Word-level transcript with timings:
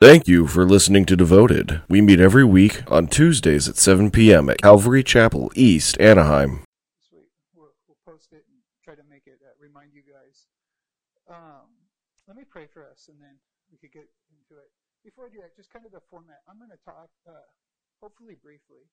Thank 0.00 0.24
you 0.24 0.48
for 0.48 0.64
listening 0.64 1.04
to 1.12 1.14
Devoted. 1.14 1.84
We 1.84 2.00
meet 2.00 2.24
every 2.24 2.40
week 2.40 2.88
on 2.88 3.12
Tuesdays 3.12 3.68
at 3.68 3.76
7 3.76 4.08
p.m. 4.08 4.48
at 4.48 4.56
Calvary 4.56 5.04
Chapel, 5.04 5.52
East 5.52 6.00
Anaheim. 6.00 6.64
We'll, 7.52 7.76
we'll 7.84 8.00
post 8.08 8.32
it 8.32 8.48
and 8.48 8.64
try 8.80 8.96
to 8.96 9.04
make 9.12 9.28
it 9.28 9.44
uh, 9.44 9.52
remind 9.60 9.92
you 9.92 10.00
guys. 10.00 10.48
Um, 11.28 11.68
let 12.24 12.32
me 12.32 12.48
pray 12.48 12.64
for 12.64 12.88
us, 12.88 13.12
and 13.12 13.20
then 13.20 13.36
we 13.68 13.76
could 13.76 13.92
get 13.92 14.08
into 14.32 14.56
it. 14.56 14.72
Before 15.04 15.28
I 15.28 15.36
do 15.36 15.44
that, 15.44 15.52
just 15.52 15.68
kind 15.68 15.84
of 15.84 15.92
the 15.92 16.00
format. 16.08 16.40
I'm 16.48 16.56
going 16.56 16.72
to 16.72 16.80
talk, 16.80 17.12
uh, 17.28 17.44
hopefully 18.00 18.40
briefly. 18.40 18.88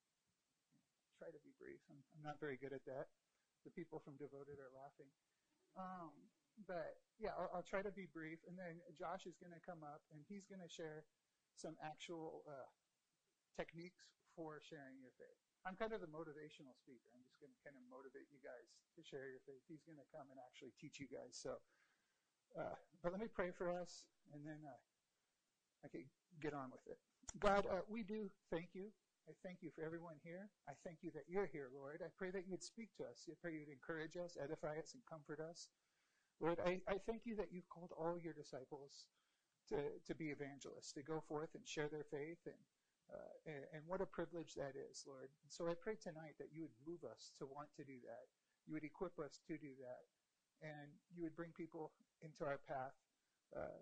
Try 1.24 1.32
to 1.32 1.40
be 1.40 1.56
brief. 1.56 1.80
I'm, 1.88 2.04
I'm 2.20 2.24
not 2.28 2.36
very 2.44 2.60
good 2.60 2.76
at 2.76 2.84
that. 2.84 3.08
The 3.64 3.72
people 3.72 4.04
from 4.04 4.20
Devoted 4.20 4.60
are 4.60 4.76
laughing. 4.76 5.08
Um, 5.80 6.12
but 6.66 6.98
yeah, 7.22 7.38
I'll, 7.38 7.62
I'll, 7.62 7.68
try 7.68 7.86
to 7.86 7.94
be 7.94 8.10
brief, 8.10 8.42
and 8.50 8.58
then 8.58 8.82
Josh 8.98 9.30
is 9.30 9.38
going 9.38 9.54
to 9.54 9.62
come 9.62 9.86
up 9.86 10.02
and 10.10 10.26
he's 10.26 10.50
going 10.50 10.62
to 10.64 10.72
share 10.72 11.06
some 11.54 11.78
actual 11.82 12.42
uh, 12.50 12.70
techniques 13.58 14.10
for 14.34 14.62
sharing 14.62 14.98
your 15.02 15.14
faith. 15.18 15.38
I'm 15.66 15.74
kind 15.78 15.92
of 15.94 16.02
the 16.02 16.10
motivational 16.10 16.78
speaker. 16.78 17.10
I'm 17.14 17.26
just 17.26 17.42
going 17.42 17.52
to 17.52 17.62
kind 17.66 17.76
of 17.76 17.84
motivate 17.90 18.30
you 18.30 18.40
guys 18.40 18.70
to 18.96 19.02
share 19.02 19.28
your 19.28 19.42
faith. 19.44 19.62
He's 19.66 19.84
going 19.84 19.98
to 19.98 20.08
come 20.14 20.30
and 20.30 20.38
actually 20.38 20.72
teach 20.78 21.02
you 21.02 21.10
guys. 21.10 21.34
So, 21.34 21.58
uh, 22.54 22.78
but 23.02 23.12
let 23.12 23.20
me 23.20 23.28
pray 23.28 23.52
for 23.52 23.74
us, 23.74 24.06
and 24.32 24.46
then 24.46 24.62
uh, 24.64 24.80
I 25.84 25.90
can 25.90 26.06
get 26.40 26.54
on 26.54 26.70
with 26.70 26.86
it. 26.86 27.02
God, 27.42 27.66
uh, 27.68 27.84
we 27.90 28.06
do 28.06 28.30
thank 28.54 28.72
you. 28.78 28.94
I 29.28 29.36
thank 29.44 29.60
you 29.60 29.76
for 29.76 29.84
everyone 29.84 30.16
here. 30.24 30.48
I 30.72 30.74
thank 30.88 31.04
you 31.04 31.12
that 31.12 31.28
you're 31.28 31.52
here, 31.52 31.68
Lord. 31.76 32.00
I 32.00 32.08
pray 32.16 32.32
that 32.32 32.48
you'd 32.48 32.64
speak 32.64 32.96
to 32.96 33.04
us. 33.04 33.28
I 33.28 33.36
pray 33.36 33.60
you'd 33.60 33.68
encourage 33.68 34.16
us, 34.16 34.40
edify 34.40 34.80
us, 34.80 34.96
and 34.96 35.04
comfort 35.04 35.44
us. 35.44 35.68
Lord, 36.40 36.62
I, 36.62 36.78
I 36.86 37.02
thank 37.02 37.26
you 37.26 37.36
that 37.38 37.50
you've 37.50 37.70
called 37.70 37.90
all 37.98 38.18
your 38.22 38.34
disciples 38.34 39.10
to, 39.74 39.90
to 40.06 40.14
be 40.14 40.30
evangelists, 40.30 40.94
to 40.94 41.02
go 41.02 41.24
forth 41.26 41.50
and 41.58 41.66
share 41.66 41.90
their 41.90 42.06
faith, 42.06 42.38
and, 42.46 42.62
uh, 43.10 43.34
and, 43.50 43.66
and 43.74 43.82
what 43.90 44.06
a 44.06 44.08
privilege 44.08 44.54
that 44.54 44.78
is, 44.78 45.02
Lord. 45.10 45.34
And 45.42 45.50
so 45.50 45.66
I 45.66 45.74
pray 45.74 45.98
tonight 45.98 46.38
that 46.38 46.54
you 46.54 46.62
would 46.70 46.78
move 46.86 47.02
us 47.10 47.34
to 47.42 47.50
want 47.50 47.74
to 47.82 47.84
do 47.84 47.98
that. 48.06 48.30
You 48.70 48.78
would 48.78 48.86
equip 48.86 49.18
us 49.18 49.42
to 49.50 49.58
do 49.58 49.74
that, 49.82 50.06
and 50.62 50.94
you 51.10 51.26
would 51.26 51.36
bring 51.36 51.58
people 51.58 51.92
into 52.22 52.46
our 52.46 52.62
path 52.70 52.94
uh, 53.58 53.82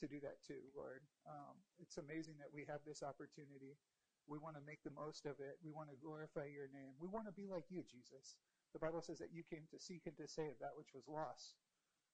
to 0.00 0.06
do 0.10 0.18
that 0.26 0.42
too, 0.42 0.66
Lord. 0.74 1.06
Um, 1.30 1.54
it's 1.78 2.02
amazing 2.02 2.42
that 2.42 2.50
we 2.50 2.66
have 2.66 2.82
this 2.82 3.06
opportunity. 3.06 3.78
We 4.26 4.42
want 4.42 4.58
to 4.58 4.64
make 4.66 4.82
the 4.82 4.96
most 4.96 5.30
of 5.30 5.38
it. 5.38 5.62
We 5.62 5.70
want 5.70 5.94
to 5.94 6.02
glorify 6.02 6.50
your 6.50 6.66
name. 6.74 6.98
We 6.98 7.06
want 7.06 7.28
to 7.30 7.36
be 7.36 7.46
like 7.46 7.68
you, 7.70 7.86
Jesus. 7.86 8.34
The 8.72 8.82
Bible 8.82 9.04
says 9.04 9.20
that 9.22 9.30
you 9.30 9.44
came 9.46 9.68
to 9.70 9.78
seek 9.78 10.08
and 10.08 10.16
to 10.16 10.26
save 10.26 10.58
that 10.58 10.74
which 10.74 10.90
was 10.96 11.06
lost 11.06 11.54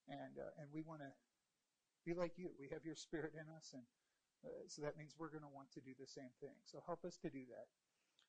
and 0.09 0.39
uh, 0.39 0.61
and 0.61 0.69
we 0.73 0.83
want 0.83 1.01
to 1.01 1.11
be 2.07 2.15
like 2.15 2.39
you. 2.41 2.51
We 2.57 2.69
have 2.73 2.85
your 2.85 2.97
spirit 2.97 3.35
in 3.37 3.47
us, 3.53 3.75
and 3.75 3.85
uh, 4.45 4.65
so 4.69 4.81
that 4.83 4.97
means 4.97 5.17
we're 5.19 5.33
going 5.33 5.45
to 5.45 5.53
want 5.53 5.69
to 5.77 5.85
do 5.85 5.93
the 5.99 6.09
same 6.09 6.33
thing. 6.41 6.57
So 6.65 6.81
help 6.87 7.05
us 7.05 7.19
to 7.21 7.29
do 7.29 7.45
that. 7.53 7.69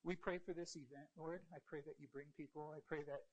We 0.03 0.17
pray 0.17 0.41
for 0.41 0.51
this 0.51 0.75
event, 0.75 1.07
Lord. 1.15 1.45
I 1.53 1.61
pray 1.63 1.85
that 1.85 1.95
you 2.01 2.09
bring 2.11 2.33
people. 2.35 2.73
I 2.75 2.81
pray 2.83 3.05
that 3.05 3.23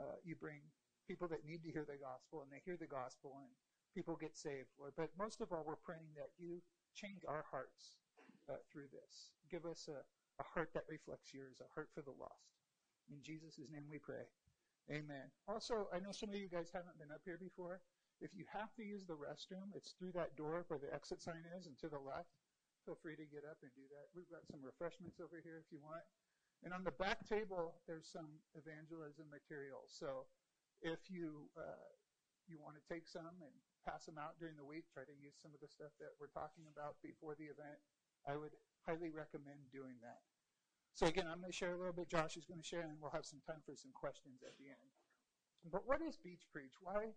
uh, 0.00 0.16
you 0.24 0.34
bring 0.34 0.64
people 1.06 1.28
that 1.28 1.46
need 1.46 1.62
to 1.62 1.70
hear 1.70 1.86
the 1.86 2.00
gospel, 2.00 2.42
and 2.42 2.50
they 2.50 2.64
hear 2.64 2.76
the 2.80 2.90
gospel, 2.90 3.38
and 3.38 3.52
people 3.94 4.16
get 4.16 4.34
saved, 4.34 4.72
Lord. 4.80 4.96
But 4.96 5.14
most 5.14 5.40
of 5.40 5.52
all, 5.52 5.62
we're 5.62 5.80
praying 5.80 6.16
that 6.16 6.32
you 6.40 6.64
change 6.96 7.22
our 7.28 7.44
hearts 7.50 8.00
uh, 8.48 8.58
through 8.72 8.90
this. 8.90 9.30
Give 9.50 9.64
us 9.64 9.86
a, 9.86 10.02
a 10.42 10.44
heart 10.44 10.70
that 10.74 10.88
reflects 10.88 11.32
yours, 11.32 11.60
a 11.60 11.68
heart 11.74 11.88
for 11.94 12.02
the 12.02 12.16
lost. 12.16 12.56
In 13.12 13.22
Jesus' 13.22 13.60
name 13.70 13.86
we 13.86 13.98
pray. 13.98 14.26
Amen. 14.86 15.26
Also, 15.50 15.90
I 15.90 15.98
know 15.98 16.14
some 16.14 16.30
of 16.30 16.38
you 16.38 16.46
guys 16.46 16.70
haven't 16.70 16.98
been 16.98 17.10
up 17.10 17.26
here 17.26 17.38
before. 17.42 17.82
If 18.22 18.32
you 18.32 18.46
have 18.54 18.70
to 18.78 18.86
use 18.86 19.02
the 19.04 19.18
restroom, 19.18 19.74
it's 19.74 19.98
through 19.98 20.14
that 20.14 20.38
door 20.38 20.64
where 20.68 20.78
the 20.78 20.94
exit 20.94 21.20
sign 21.20 21.42
is 21.58 21.66
and 21.66 21.76
to 21.82 21.90
the 21.90 21.98
left. 21.98 22.30
Feel 22.86 22.96
free 23.02 23.18
to 23.18 23.26
get 23.26 23.42
up 23.42 23.58
and 23.66 23.74
do 23.74 23.82
that. 23.90 24.06
We've 24.14 24.30
got 24.30 24.46
some 24.46 24.62
refreshments 24.62 25.18
over 25.18 25.42
here 25.42 25.58
if 25.58 25.68
you 25.74 25.82
want. 25.82 26.06
And 26.62 26.70
on 26.70 26.86
the 26.86 26.94
back 26.94 27.26
table, 27.26 27.82
there's 27.90 28.06
some 28.06 28.38
evangelism 28.54 29.26
materials. 29.28 29.90
So 29.90 30.30
if 30.80 31.10
you 31.10 31.50
uh, 31.58 31.90
you 32.46 32.62
want 32.62 32.78
to 32.78 32.84
take 32.86 33.10
some 33.10 33.42
and 33.42 33.54
pass 33.82 34.06
them 34.06 34.22
out 34.22 34.38
during 34.38 34.54
the 34.54 34.64
week, 34.64 34.86
try 34.94 35.02
to 35.02 35.16
use 35.18 35.34
some 35.42 35.50
of 35.50 35.58
the 35.58 35.68
stuff 35.70 35.90
that 35.98 36.14
we're 36.22 36.32
talking 36.32 36.70
about 36.70 36.94
before 37.02 37.34
the 37.34 37.50
event, 37.50 37.78
I 38.22 38.38
would 38.38 38.54
highly 38.86 39.10
recommend 39.10 39.66
doing 39.74 39.98
that. 40.06 40.22
So 40.96 41.04
again, 41.04 41.28
I'm 41.28 41.44
going 41.44 41.52
to 41.52 41.60
share 41.60 41.76
a 41.76 41.78
little 41.78 41.92
bit. 41.92 42.08
Josh 42.08 42.40
is 42.40 42.48
going 42.48 42.56
to 42.56 42.64
share, 42.64 42.88
and 42.88 42.96
we'll 42.96 43.12
have 43.12 43.28
some 43.28 43.44
time 43.44 43.60
for 43.68 43.76
some 43.76 43.92
questions 43.92 44.40
at 44.40 44.56
the 44.56 44.72
end. 44.72 44.88
But 45.68 45.84
what 45.84 46.00
is 46.00 46.16
Beach 46.16 46.48
Preach? 46.48 46.72
Why 46.80 47.12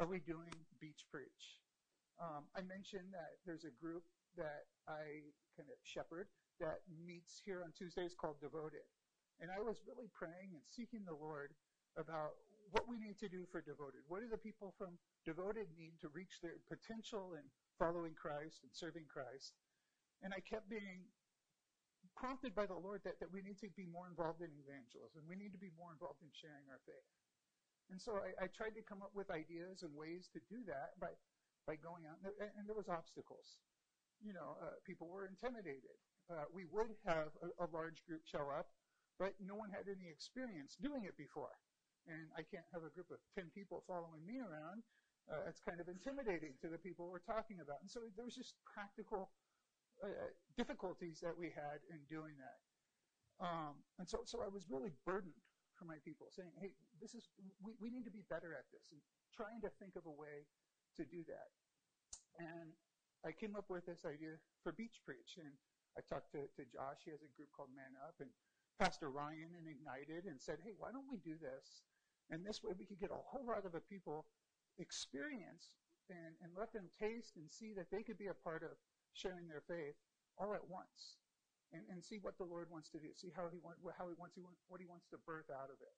are 0.00 0.08
we 0.08 0.24
doing 0.24 0.48
Beach 0.80 1.04
Preach? 1.12 1.60
Um, 2.16 2.48
I 2.56 2.64
mentioned 2.64 3.12
that 3.12 3.36
there's 3.44 3.68
a 3.68 3.74
group 3.76 4.08
that 4.40 4.64
I 4.88 5.28
kind 5.60 5.68
of 5.68 5.76
shepherd 5.84 6.32
that 6.56 6.80
meets 6.88 7.36
here 7.44 7.60
on 7.60 7.76
Tuesdays 7.76 8.16
called 8.16 8.40
Devoted. 8.40 8.88
And 9.44 9.52
I 9.52 9.60
was 9.60 9.84
really 9.84 10.08
praying 10.16 10.56
and 10.56 10.64
seeking 10.64 11.04
the 11.04 11.12
Lord 11.12 11.52
about 12.00 12.40
what 12.72 12.88
we 12.88 12.96
need 12.96 13.20
to 13.20 13.28
do 13.28 13.44
for 13.52 13.60
Devoted. 13.60 14.08
What 14.08 14.24
do 14.24 14.28
the 14.32 14.40
people 14.40 14.72
from 14.80 14.96
Devoted 15.28 15.68
need 15.76 16.00
to 16.00 16.08
reach 16.16 16.40
their 16.40 16.64
potential 16.64 17.36
in 17.36 17.44
following 17.76 18.16
Christ 18.16 18.64
and 18.64 18.72
serving 18.72 19.04
Christ? 19.04 19.52
And 20.24 20.32
I 20.32 20.40
kept 20.40 20.72
being 20.72 21.12
prompted 22.22 22.54
by 22.54 22.70
the 22.70 22.78
Lord 22.78 23.02
that, 23.02 23.18
that 23.18 23.34
we 23.34 23.42
need 23.42 23.58
to 23.58 23.70
be 23.74 23.82
more 23.90 24.06
involved 24.06 24.46
in 24.46 24.54
evangelism. 24.62 25.26
We 25.26 25.34
need 25.34 25.50
to 25.50 25.58
be 25.58 25.74
more 25.74 25.90
involved 25.90 26.22
in 26.22 26.30
sharing 26.30 26.70
our 26.70 26.78
faith. 26.86 27.10
And 27.90 27.98
so 27.98 28.22
I, 28.22 28.46
I 28.46 28.46
tried 28.46 28.78
to 28.78 28.82
come 28.86 29.02
up 29.02 29.10
with 29.10 29.26
ideas 29.34 29.82
and 29.82 29.90
ways 29.90 30.30
to 30.30 30.40
do 30.46 30.62
that 30.70 30.94
by, 31.02 31.10
by 31.66 31.74
going 31.74 32.06
out, 32.06 32.22
and, 32.22 32.30
and 32.54 32.62
there 32.70 32.78
was 32.78 32.86
obstacles. 32.86 33.58
You 34.22 34.38
know, 34.38 34.54
uh, 34.62 34.78
people 34.86 35.10
were 35.10 35.26
intimidated. 35.26 35.98
Uh, 36.30 36.46
we 36.54 36.62
would 36.70 36.94
have 37.10 37.34
a, 37.42 37.50
a 37.58 37.68
large 37.74 37.98
group 38.06 38.22
show 38.22 38.46
up, 38.54 38.70
but 39.18 39.34
no 39.42 39.58
one 39.58 39.74
had 39.74 39.90
any 39.90 40.06
experience 40.06 40.78
doing 40.78 41.02
it 41.10 41.18
before. 41.18 41.58
And 42.06 42.30
I 42.38 42.46
can't 42.46 42.66
have 42.70 42.86
a 42.86 42.94
group 42.94 43.10
of 43.10 43.18
10 43.34 43.50
people 43.50 43.82
following 43.90 44.22
me 44.22 44.38
around. 44.38 44.86
Uh, 45.26 45.50
it's 45.50 45.58
kind 45.58 45.82
of 45.82 45.90
intimidating 45.90 46.54
to 46.62 46.70
the 46.70 46.78
people 46.78 47.10
we're 47.10 47.22
talking 47.26 47.58
about. 47.58 47.82
And 47.82 47.90
so 47.90 48.06
there 48.14 48.26
was 48.26 48.38
just 48.38 48.54
practical 48.62 49.34
uh, 50.02 50.30
difficulties 50.58 51.22
that 51.22 51.34
we 51.36 51.48
had 51.54 51.78
in 51.90 52.02
doing 52.10 52.34
that. 52.42 52.58
Um, 53.38 53.78
and 53.98 54.06
so, 54.06 54.22
so 54.26 54.42
I 54.42 54.50
was 54.50 54.66
really 54.68 54.92
burdened 55.06 55.38
for 55.78 55.86
my 55.86 55.98
people, 56.04 56.26
saying, 56.30 56.52
"Hey, 56.60 56.74
this 57.00 57.14
is 57.14 57.30
we, 57.62 57.74
we 57.80 57.88
need 57.90 58.04
to 58.04 58.14
be 58.14 58.22
better 58.28 58.54
at 58.54 58.66
this," 58.70 58.90
and 58.92 59.00
trying 59.34 59.62
to 59.62 59.70
think 59.80 59.96
of 59.96 60.06
a 60.06 60.14
way 60.14 60.46
to 60.98 61.02
do 61.06 61.24
that. 61.26 61.50
And 62.38 62.74
I 63.24 63.32
came 63.32 63.56
up 63.56 63.70
with 63.70 63.86
this 63.86 64.04
idea 64.04 64.36
for 64.62 64.74
Beach 64.74 65.00
Preach, 65.06 65.38
and 65.38 65.54
I 65.96 66.02
talked 66.06 66.30
to, 66.36 66.46
to 66.46 66.62
Josh. 66.68 67.02
He 67.06 67.10
has 67.10 67.22
a 67.22 67.30
group 67.34 67.50
called 67.56 67.70
Man 67.74 67.94
Up, 68.04 68.14
and 68.20 68.30
Pastor 68.78 69.10
Ryan 69.10 69.54
and 69.58 69.66
Ignited, 69.66 70.28
and 70.28 70.38
said, 70.38 70.60
"Hey, 70.62 70.76
why 70.76 70.92
don't 70.92 71.08
we 71.10 71.18
do 71.24 71.34
this? 71.40 71.82
And 72.30 72.44
this 72.46 72.62
way, 72.62 72.72
we 72.78 72.86
could 72.86 73.00
get 73.00 73.10
a 73.10 73.18
whole 73.18 73.44
lot 73.44 73.66
of 73.66 73.72
the 73.72 73.82
people 73.86 74.26
experience 74.78 75.74
and, 76.08 76.34
and 76.42 76.52
let 76.56 76.72
them 76.72 76.88
taste 76.98 77.36
and 77.36 77.50
see 77.50 77.72
that 77.74 77.90
they 77.90 78.02
could 78.02 78.18
be 78.18 78.28
a 78.28 78.38
part 78.44 78.62
of 78.62 78.72
sharing 79.12 79.48
their 79.48 79.64
faith 79.64 79.96
all 80.40 80.52
at 80.56 80.64
once 80.68 81.20
and, 81.72 81.84
and 81.88 82.04
see 82.04 82.20
what 82.20 82.36
the 82.36 82.48
Lord 82.48 82.68
wants 82.68 82.88
to 82.92 83.00
do, 83.00 83.12
see 83.16 83.32
how 83.32 83.48
he, 83.48 83.60
want, 83.60 83.80
how 83.96 84.08
he 84.08 84.16
wants 84.16 84.36
what 84.68 84.80
he 84.80 84.88
wants 84.88 85.08
to 85.12 85.20
birth 85.24 85.48
out 85.48 85.72
of 85.72 85.80
it. 85.80 85.96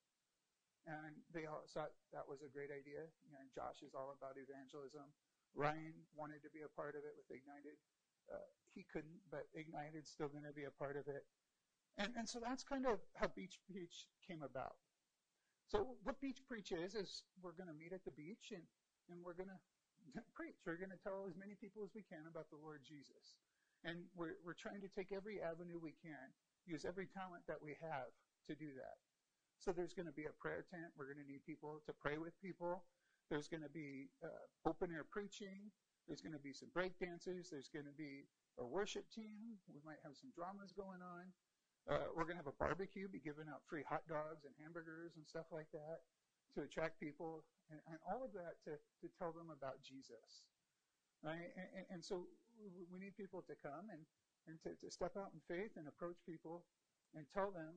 And 0.85 1.17
they 1.33 1.49
all 1.49 1.65
thought 1.73 1.97
that 2.13 2.29
was 2.29 2.45
a 2.45 2.51
great 2.53 2.69
idea. 2.69 3.09
You 3.25 3.33
know, 3.33 3.41
Josh 3.57 3.81
is 3.81 3.97
all 3.97 4.13
about 4.13 4.37
evangelism. 4.37 5.09
Ryan 5.57 5.97
wanted 6.13 6.45
to 6.45 6.51
be 6.53 6.61
a 6.61 6.71
part 6.77 6.93
of 6.99 7.03
it 7.07 7.17
with 7.17 7.31
Ignited. 7.33 7.79
Uh, 8.29 8.45
he 8.77 8.85
couldn't, 8.85 9.23
but 9.31 9.49
Ignited's 9.57 10.11
still 10.11 10.29
going 10.29 10.45
to 10.45 10.53
be 10.53 10.69
a 10.69 10.75
part 10.77 11.01
of 11.01 11.09
it. 11.09 11.25
And, 11.97 12.13
and 12.19 12.27
so 12.29 12.43
that's 12.43 12.67
kind 12.67 12.85
of 12.85 13.01
how 13.15 13.31
Beach 13.33 13.57
Preach 13.71 14.11
came 14.27 14.43
about. 14.43 14.77
So 15.71 15.97
what 16.03 16.21
Beach 16.21 16.43
Preach 16.45 16.73
is, 16.73 16.95
is 16.95 17.25
we're 17.41 17.57
going 17.57 17.71
to 17.71 17.79
meet 17.79 17.95
at 17.95 18.05
the 18.05 18.13
beach 18.13 18.53
and, 18.53 18.63
and 19.09 19.25
we're 19.25 19.39
going 19.39 19.49
to 19.49 19.61
preach. 20.35 20.59
We're 20.67 20.81
going 20.81 20.93
to 20.93 21.01
tell 21.01 21.25
as 21.29 21.37
many 21.39 21.55
people 21.57 21.83
as 21.85 21.95
we 21.95 22.05
can 22.05 22.27
about 22.29 22.51
the 22.51 22.61
Lord 22.61 22.83
Jesus. 22.85 23.41
And 23.85 24.09
we're, 24.17 24.41
we're 24.45 24.57
trying 24.57 24.81
to 24.81 24.91
take 24.91 25.13
every 25.13 25.41
avenue 25.41 25.77
we 25.77 25.93
can, 26.01 26.33
use 26.65 26.85
every 26.89 27.07
talent 27.07 27.45
that 27.49 27.61
we 27.61 27.77
have 27.81 28.13
to 28.49 28.57
do 28.57 28.73
that. 28.77 28.97
So 29.61 29.73
there's 29.73 29.93
going 29.97 30.09
to 30.09 30.17
be 30.17 30.29
a 30.29 30.35
prayer 30.41 30.65
tent. 30.69 30.93
We're 30.97 31.09
going 31.09 31.21
to 31.25 31.29
need 31.29 31.45
people 31.45 31.81
to 31.87 31.93
pray 31.93 32.17
with 32.19 32.37
people. 32.41 32.85
There's 33.33 33.49
going 33.49 33.65
to 33.65 33.73
be 33.73 34.13
uh, 34.21 34.69
open 34.69 34.93
air 34.93 35.05
preaching. 35.09 35.73
There's 36.09 36.21
going 36.21 36.37
to 36.37 36.43
be 36.43 36.53
some 36.53 36.69
break 36.73 36.97
dancers. 37.01 37.49
There's 37.49 37.73
going 37.73 37.89
to 37.89 37.97
be 37.97 38.29
a 38.61 38.67
worship 38.67 39.09
team. 39.09 39.57
We 39.73 39.81
might 39.85 40.01
have 40.05 40.17
some 40.17 40.29
dramas 40.37 40.73
going 40.77 41.01
on. 41.01 41.33
Uh, 41.85 42.09
we're 42.17 42.25
going 42.25 42.37
to 42.37 42.45
have 42.45 42.53
a 42.53 42.61
barbecue, 42.61 43.09
be 43.09 43.21
giving 43.21 43.49
out 43.49 43.61
free 43.69 43.85
hot 43.85 44.05
dogs 44.09 44.45
and 44.45 44.53
hamburgers 44.61 45.17
and 45.17 45.25
stuff 45.25 45.45
like 45.53 45.69
that 45.73 46.05
to 46.57 46.65
attract 46.65 47.01
people 47.01 47.45
and, 47.71 47.81
and 47.89 47.99
all 48.05 48.25
of 48.25 48.33
that 48.37 48.61
to, 48.69 48.77
to 49.01 49.07
tell 49.17 49.33
them 49.33 49.49
about 49.49 49.81
Jesus. 49.81 50.45
Right? 51.25 51.53
And, 51.57 51.87
and, 51.99 52.01
so 52.05 52.29
we 52.93 53.01
need 53.01 53.17
people 53.17 53.41
to 53.49 53.57
come 53.57 53.89
and, 53.89 54.05
and 54.45 54.61
to, 54.69 54.77
to 54.85 54.93
step 54.93 55.17
out 55.17 55.33
in 55.33 55.41
faith 55.49 55.73
and 55.81 55.89
approach 55.89 56.21
people 56.29 56.69
and 57.17 57.25
tell 57.33 57.49
them, 57.49 57.73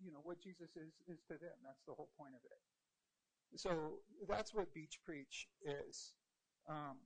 you 0.00 0.08
know, 0.08 0.24
what 0.24 0.40
Jesus 0.40 0.72
is, 0.80 0.96
is 1.04 1.20
to 1.28 1.36
them. 1.36 1.52
That's 1.60 1.84
the 1.84 1.92
whole 1.92 2.08
point 2.16 2.32
of 2.32 2.40
it. 2.48 2.60
So 3.60 4.00
that's 4.28 4.54
what 4.54 4.72
Beach 4.72 5.00
Preach 5.04 5.48
is. 5.60 6.14
Um, 6.68 6.96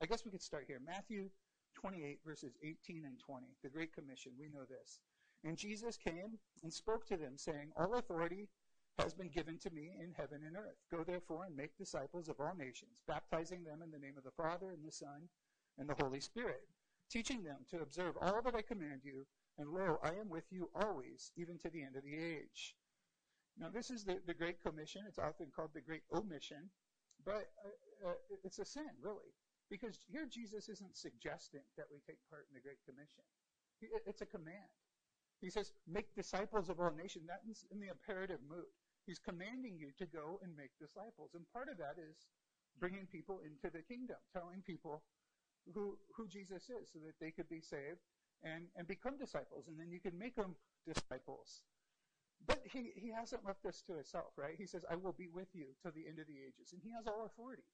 I 0.00 0.06
guess 0.06 0.24
we 0.24 0.30
could 0.30 0.42
start 0.42 0.64
here. 0.68 0.78
Matthew 0.84 1.30
28, 1.74 2.20
verses 2.24 2.54
18 2.62 3.04
and 3.04 3.18
20. 3.18 3.46
The 3.62 3.68
Great 3.68 3.94
Commission, 3.94 4.32
we 4.38 4.48
know 4.48 4.64
this. 4.68 5.00
And 5.44 5.56
Jesus 5.56 5.96
came 5.96 6.38
and 6.62 6.72
spoke 6.72 7.06
to 7.06 7.16
them, 7.16 7.34
saying, 7.36 7.70
All 7.76 7.94
authority 7.94 8.48
has 8.98 9.14
been 9.14 9.28
given 9.28 9.58
to 9.58 9.70
me 9.70 9.92
in 10.00 10.12
heaven 10.16 10.40
and 10.46 10.56
earth. 10.56 10.76
Go 10.90 11.04
therefore 11.04 11.44
and 11.44 11.56
make 11.56 11.76
disciples 11.76 12.28
of 12.28 12.40
all 12.40 12.54
nations, 12.58 13.02
baptizing 13.06 13.64
them 13.64 13.82
in 13.82 13.90
the 13.90 13.98
name 13.98 14.18
of 14.18 14.24
the 14.24 14.42
Father 14.42 14.70
and 14.70 14.84
the 14.84 14.92
Son 14.92 15.28
and 15.78 15.88
the 15.88 16.02
Holy 16.02 16.20
Spirit, 16.20 16.66
teaching 17.10 17.42
them 17.44 17.58
to 17.70 17.80
observe 17.80 18.16
all 18.20 18.42
that 18.42 18.54
I 18.54 18.62
command 18.62 19.02
you, 19.04 19.26
and 19.58 19.68
lo, 19.70 19.98
I 20.02 20.10
am 20.20 20.28
with 20.28 20.44
you 20.50 20.68
always, 20.74 21.32
even 21.36 21.58
to 21.58 21.70
the 21.70 21.82
end 21.82 21.96
of 21.96 22.04
the 22.04 22.16
age. 22.16 22.74
Now, 23.58 23.68
this 23.72 23.90
is 23.90 24.04
the, 24.04 24.18
the 24.26 24.34
Great 24.34 24.62
Commission. 24.62 25.02
It's 25.06 25.18
often 25.18 25.46
called 25.54 25.70
the 25.74 25.80
Great 25.80 26.02
Omission, 26.14 26.70
but 27.24 27.50
uh, 27.64 28.10
uh, 28.10 28.14
it's 28.44 28.58
a 28.58 28.64
sin, 28.64 28.90
really, 29.02 29.34
because 29.70 29.98
here 30.10 30.26
Jesus 30.30 30.68
isn't 30.68 30.96
suggesting 30.96 31.62
that 31.76 31.86
we 31.90 31.98
take 32.06 32.18
part 32.30 32.46
in 32.50 32.54
the 32.54 32.62
Great 32.62 32.78
Commission. 32.86 33.22
It's 34.06 34.22
a 34.22 34.26
command. 34.26 34.74
He 35.40 35.50
says, 35.50 35.72
make 35.86 36.14
disciples 36.16 36.68
of 36.68 36.80
all 36.80 36.90
nations. 36.90 37.26
That's 37.28 37.64
in 37.70 37.78
the 37.78 37.88
imperative 37.88 38.40
mood. 38.48 38.66
He's 39.08 39.18
commanding 39.18 39.80
you 39.80 39.88
to 39.96 40.04
go 40.04 40.36
and 40.44 40.52
make 40.52 40.76
disciples. 40.76 41.32
And 41.32 41.48
part 41.48 41.72
of 41.72 41.80
that 41.80 41.96
is 41.96 42.28
bringing 42.76 43.08
people 43.08 43.40
into 43.40 43.72
the 43.72 43.80
kingdom, 43.80 44.20
telling 44.36 44.60
people 44.60 45.00
who, 45.72 45.96
who 46.12 46.28
Jesus 46.28 46.68
is 46.68 46.92
so 46.92 47.00
that 47.00 47.16
they 47.16 47.32
could 47.32 47.48
be 47.48 47.64
saved 47.64 48.04
and, 48.44 48.68
and 48.76 48.84
become 48.84 49.16
disciples. 49.16 49.64
And 49.64 49.80
then 49.80 49.88
you 49.88 49.96
can 49.96 50.12
make 50.12 50.36
them 50.36 50.60
disciples. 50.84 51.64
But 52.44 52.60
he, 52.68 52.92
he 53.00 53.08
hasn't 53.08 53.48
left 53.48 53.64
us 53.64 53.80
to 53.88 53.96
himself, 53.96 54.36
right? 54.36 54.60
He 54.60 54.68
says, 54.68 54.84
I 54.92 55.00
will 55.00 55.16
be 55.16 55.32
with 55.32 55.48
you 55.56 55.72
till 55.80 55.96
the 55.96 56.04
end 56.04 56.20
of 56.20 56.28
the 56.28 56.44
ages. 56.44 56.76
And 56.76 56.84
he 56.84 56.92
has 56.92 57.08
all 57.08 57.24
authority, 57.24 57.64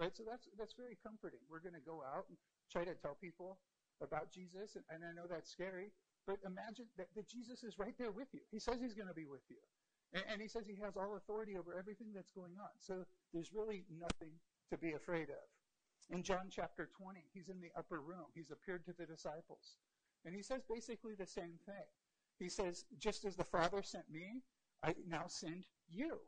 right? 0.00 0.16
So 0.16 0.24
that's, 0.24 0.48
that's 0.56 0.72
very 0.80 0.96
comforting. 1.04 1.44
We're 1.52 1.60
going 1.60 1.76
to 1.76 1.84
go 1.84 2.00
out 2.00 2.24
and 2.32 2.40
try 2.72 2.88
to 2.88 2.96
tell 2.96 3.20
people 3.20 3.60
about 4.00 4.32
Jesus. 4.32 4.80
And, 4.80 4.84
and 4.88 5.04
I 5.04 5.12
know 5.12 5.28
that's 5.28 5.52
scary, 5.52 5.92
but 6.24 6.40
imagine 6.40 6.88
that, 6.96 7.12
that 7.14 7.28
Jesus 7.28 7.68
is 7.68 7.78
right 7.78 7.94
there 8.00 8.10
with 8.10 8.32
you. 8.32 8.40
He 8.48 8.58
says 8.58 8.80
he's 8.80 8.96
going 8.96 9.12
to 9.12 9.14
be 9.14 9.28
with 9.28 9.44
you. 9.52 9.60
And, 10.12 10.24
and 10.32 10.42
he 10.42 10.48
says 10.48 10.64
he 10.66 10.80
has 10.82 10.96
all 10.96 11.16
authority 11.16 11.56
over 11.56 11.76
everything 11.78 12.08
that's 12.14 12.32
going 12.32 12.56
on. 12.60 12.70
So 12.78 13.04
there's 13.32 13.52
really 13.52 13.84
nothing 13.98 14.32
to 14.70 14.78
be 14.78 14.92
afraid 14.92 15.30
of. 15.30 15.44
In 16.10 16.22
John 16.22 16.48
chapter 16.50 16.88
20, 16.98 17.20
he's 17.32 17.48
in 17.48 17.60
the 17.60 17.70
upper 17.78 18.00
room. 18.00 18.26
He's 18.34 18.50
appeared 18.50 18.84
to 18.86 18.92
the 18.98 19.06
disciples. 19.06 19.76
And 20.24 20.34
he 20.34 20.42
says 20.42 20.62
basically 20.68 21.14
the 21.14 21.26
same 21.26 21.58
thing. 21.66 21.88
He 22.38 22.48
says, 22.48 22.84
just 22.98 23.24
as 23.24 23.36
the 23.36 23.44
Father 23.44 23.82
sent 23.82 24.10
me, 24.10 24.42
I 24.82 24.94
now 25.06 25.24
send 25.28 25.66
you. 25.88 26.18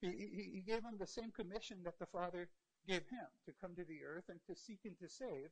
He, 0.00 0.10
he, 0.10 0.50
he 0.54 0.60
gave 0.60 0.82
them 0.82 0.96
the 0.98 1.06
same 1.06 1.30
commission 1.30 1.78
that 1.84 1.98
the 1.98 2.06
Father 2.06 2.48
gave 2.86 3.06
him 3.08 3.26
to 3.46 3.52
come 3.60 3.74
to 3.76 3.84
the 3.84 4.04
earth 4.04 4.24
and 4.28 4.40
to 4.46 4.54
seek 4.54 4.80
and 4.84 4.98
to 4.98 5.08
save 5.08 5.50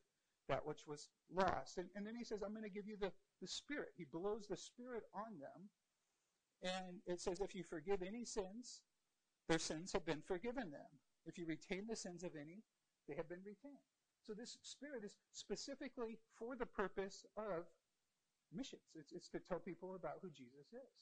that 0.48 0.66
which 0.66 0.86
was 0.86 1.08
lost. 1.32 1.78
And, 1.78 1.88
and 1.94 2.06
then 2.06 2.16
he 2.16 2.24
says, 2.24 2.42
I'm 2.44 2.52
going 2.52 2.64
to 2.64 2.70
give 2.70 2.86
you 2.86 2.96
the, 3.00 3.12
the 3.40 3.48
Spirit. 3.48 3.90
He 3.96 4.04
blows 4.04 4.46
the 4.48 4.56
Spirit 4.56 5.04
on 5.14 5.38
them. 5.38 5.70
And 6.62 7.00
it 7.06 7.20
says, 7.20 7.40
if 7.40 7.54
you 7.54 7.64
forgive 7.64 8.02
any 8.02 8.24
sins, 8.24 8.82
their 9.48 9.58
sins 9.58 9.92
have 9.92 10.04
been 10.04 10.20
forgiven 10.20 10.70
them. 10.70 10.90
If 11.26 11.38
you 11.38 11.46
retain 11.46 11.86
the 11.88 11.96
sins 11.96 12.22
of 12.22 12.32
any, 12.36 12.62
they 13.08 13.14
have 13.14 13.28
been 13.28 13.42
retained. 13.44 13.84
So 14.22 14.34
this 14.34 14.58
Spirit 14.62 15.04
is 15.04 15.16
specifically 15.32 16.18
for 16.38 16.56
the 16.56 16.66
purpose 16.66 17.24
of 17.36 17.64
missions. 18.52 18.92
It's, 18.94 19.12
it's 19.12 19.28
to 19.30 19.40
tell 19.40 19.58
people 19.58 19.94
about 19.94 20.20
who 20.20 20.28
Jesus 20.30 20.68
is. 20.72 20.96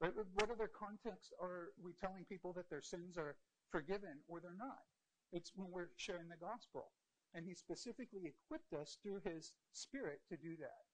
Right? 0.00 0.12
What 0.34 0.50
other 0.50 0.70
context 0.70 1.34
are 1.40 1.74
we 1.82 1.92
telling 1.98 2.24
people 2.28 2.52
that 2.54 2.70
their 2.70 2.82
sins 2.82 3.18
are 3.18 3.36
forgiven 3.70 4.22
or 4.28 4.40
they're 4.40 4.58
not? 4.58 4.86
It's 5.32 5.52
when 5.54 5.70
we're 5.70 5.90
sharing 5.96 6.28
the 6.28 6.38
gospel. 6.38 6.92
And 7.34 7.46
he 7.46 7.54
specifically 7.54 8.28
equipped 8.28 8.74
us 8.74 8.98
through 9.02 9.22
his 9.24 9.52
spirit 9.72 10.20
to 10.28 10.36
do 10.36 10.54
that. 10.60 10.84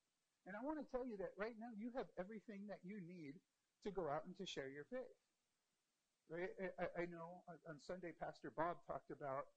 And 0.46 0.54
I 0.56 0.64
want 0.64 0.78
to 0.78 0.90
tell 0.90 1.04
you 1.04 1.16
that 1.18 1.36
right 1.36 1.56
now 1.58 1.74
you 1.76 1.90
have 1.96 2.06
everything 2.18 2.64
that 2.68 2.80
you 2.84 3.00
need 3.04 3.34
to 3.84 3.90
go 3.90 4.08
out 4.08 4.24
and 4.26 4.36
to 4.36 4.46
share 4.46 4.68
your 4.68 4.84
faith. 4.84 5.16
Right? 6.30 6.50
I, 6.78 7.02
I 7.02 7.04
know 7.06 7.40
on 7.68 7.80
Sunday, 7.80 8.12
Pastor 8.20 8.52
Bob 8.54 8.76
talked 8.86 9.10
about 9.10 9.48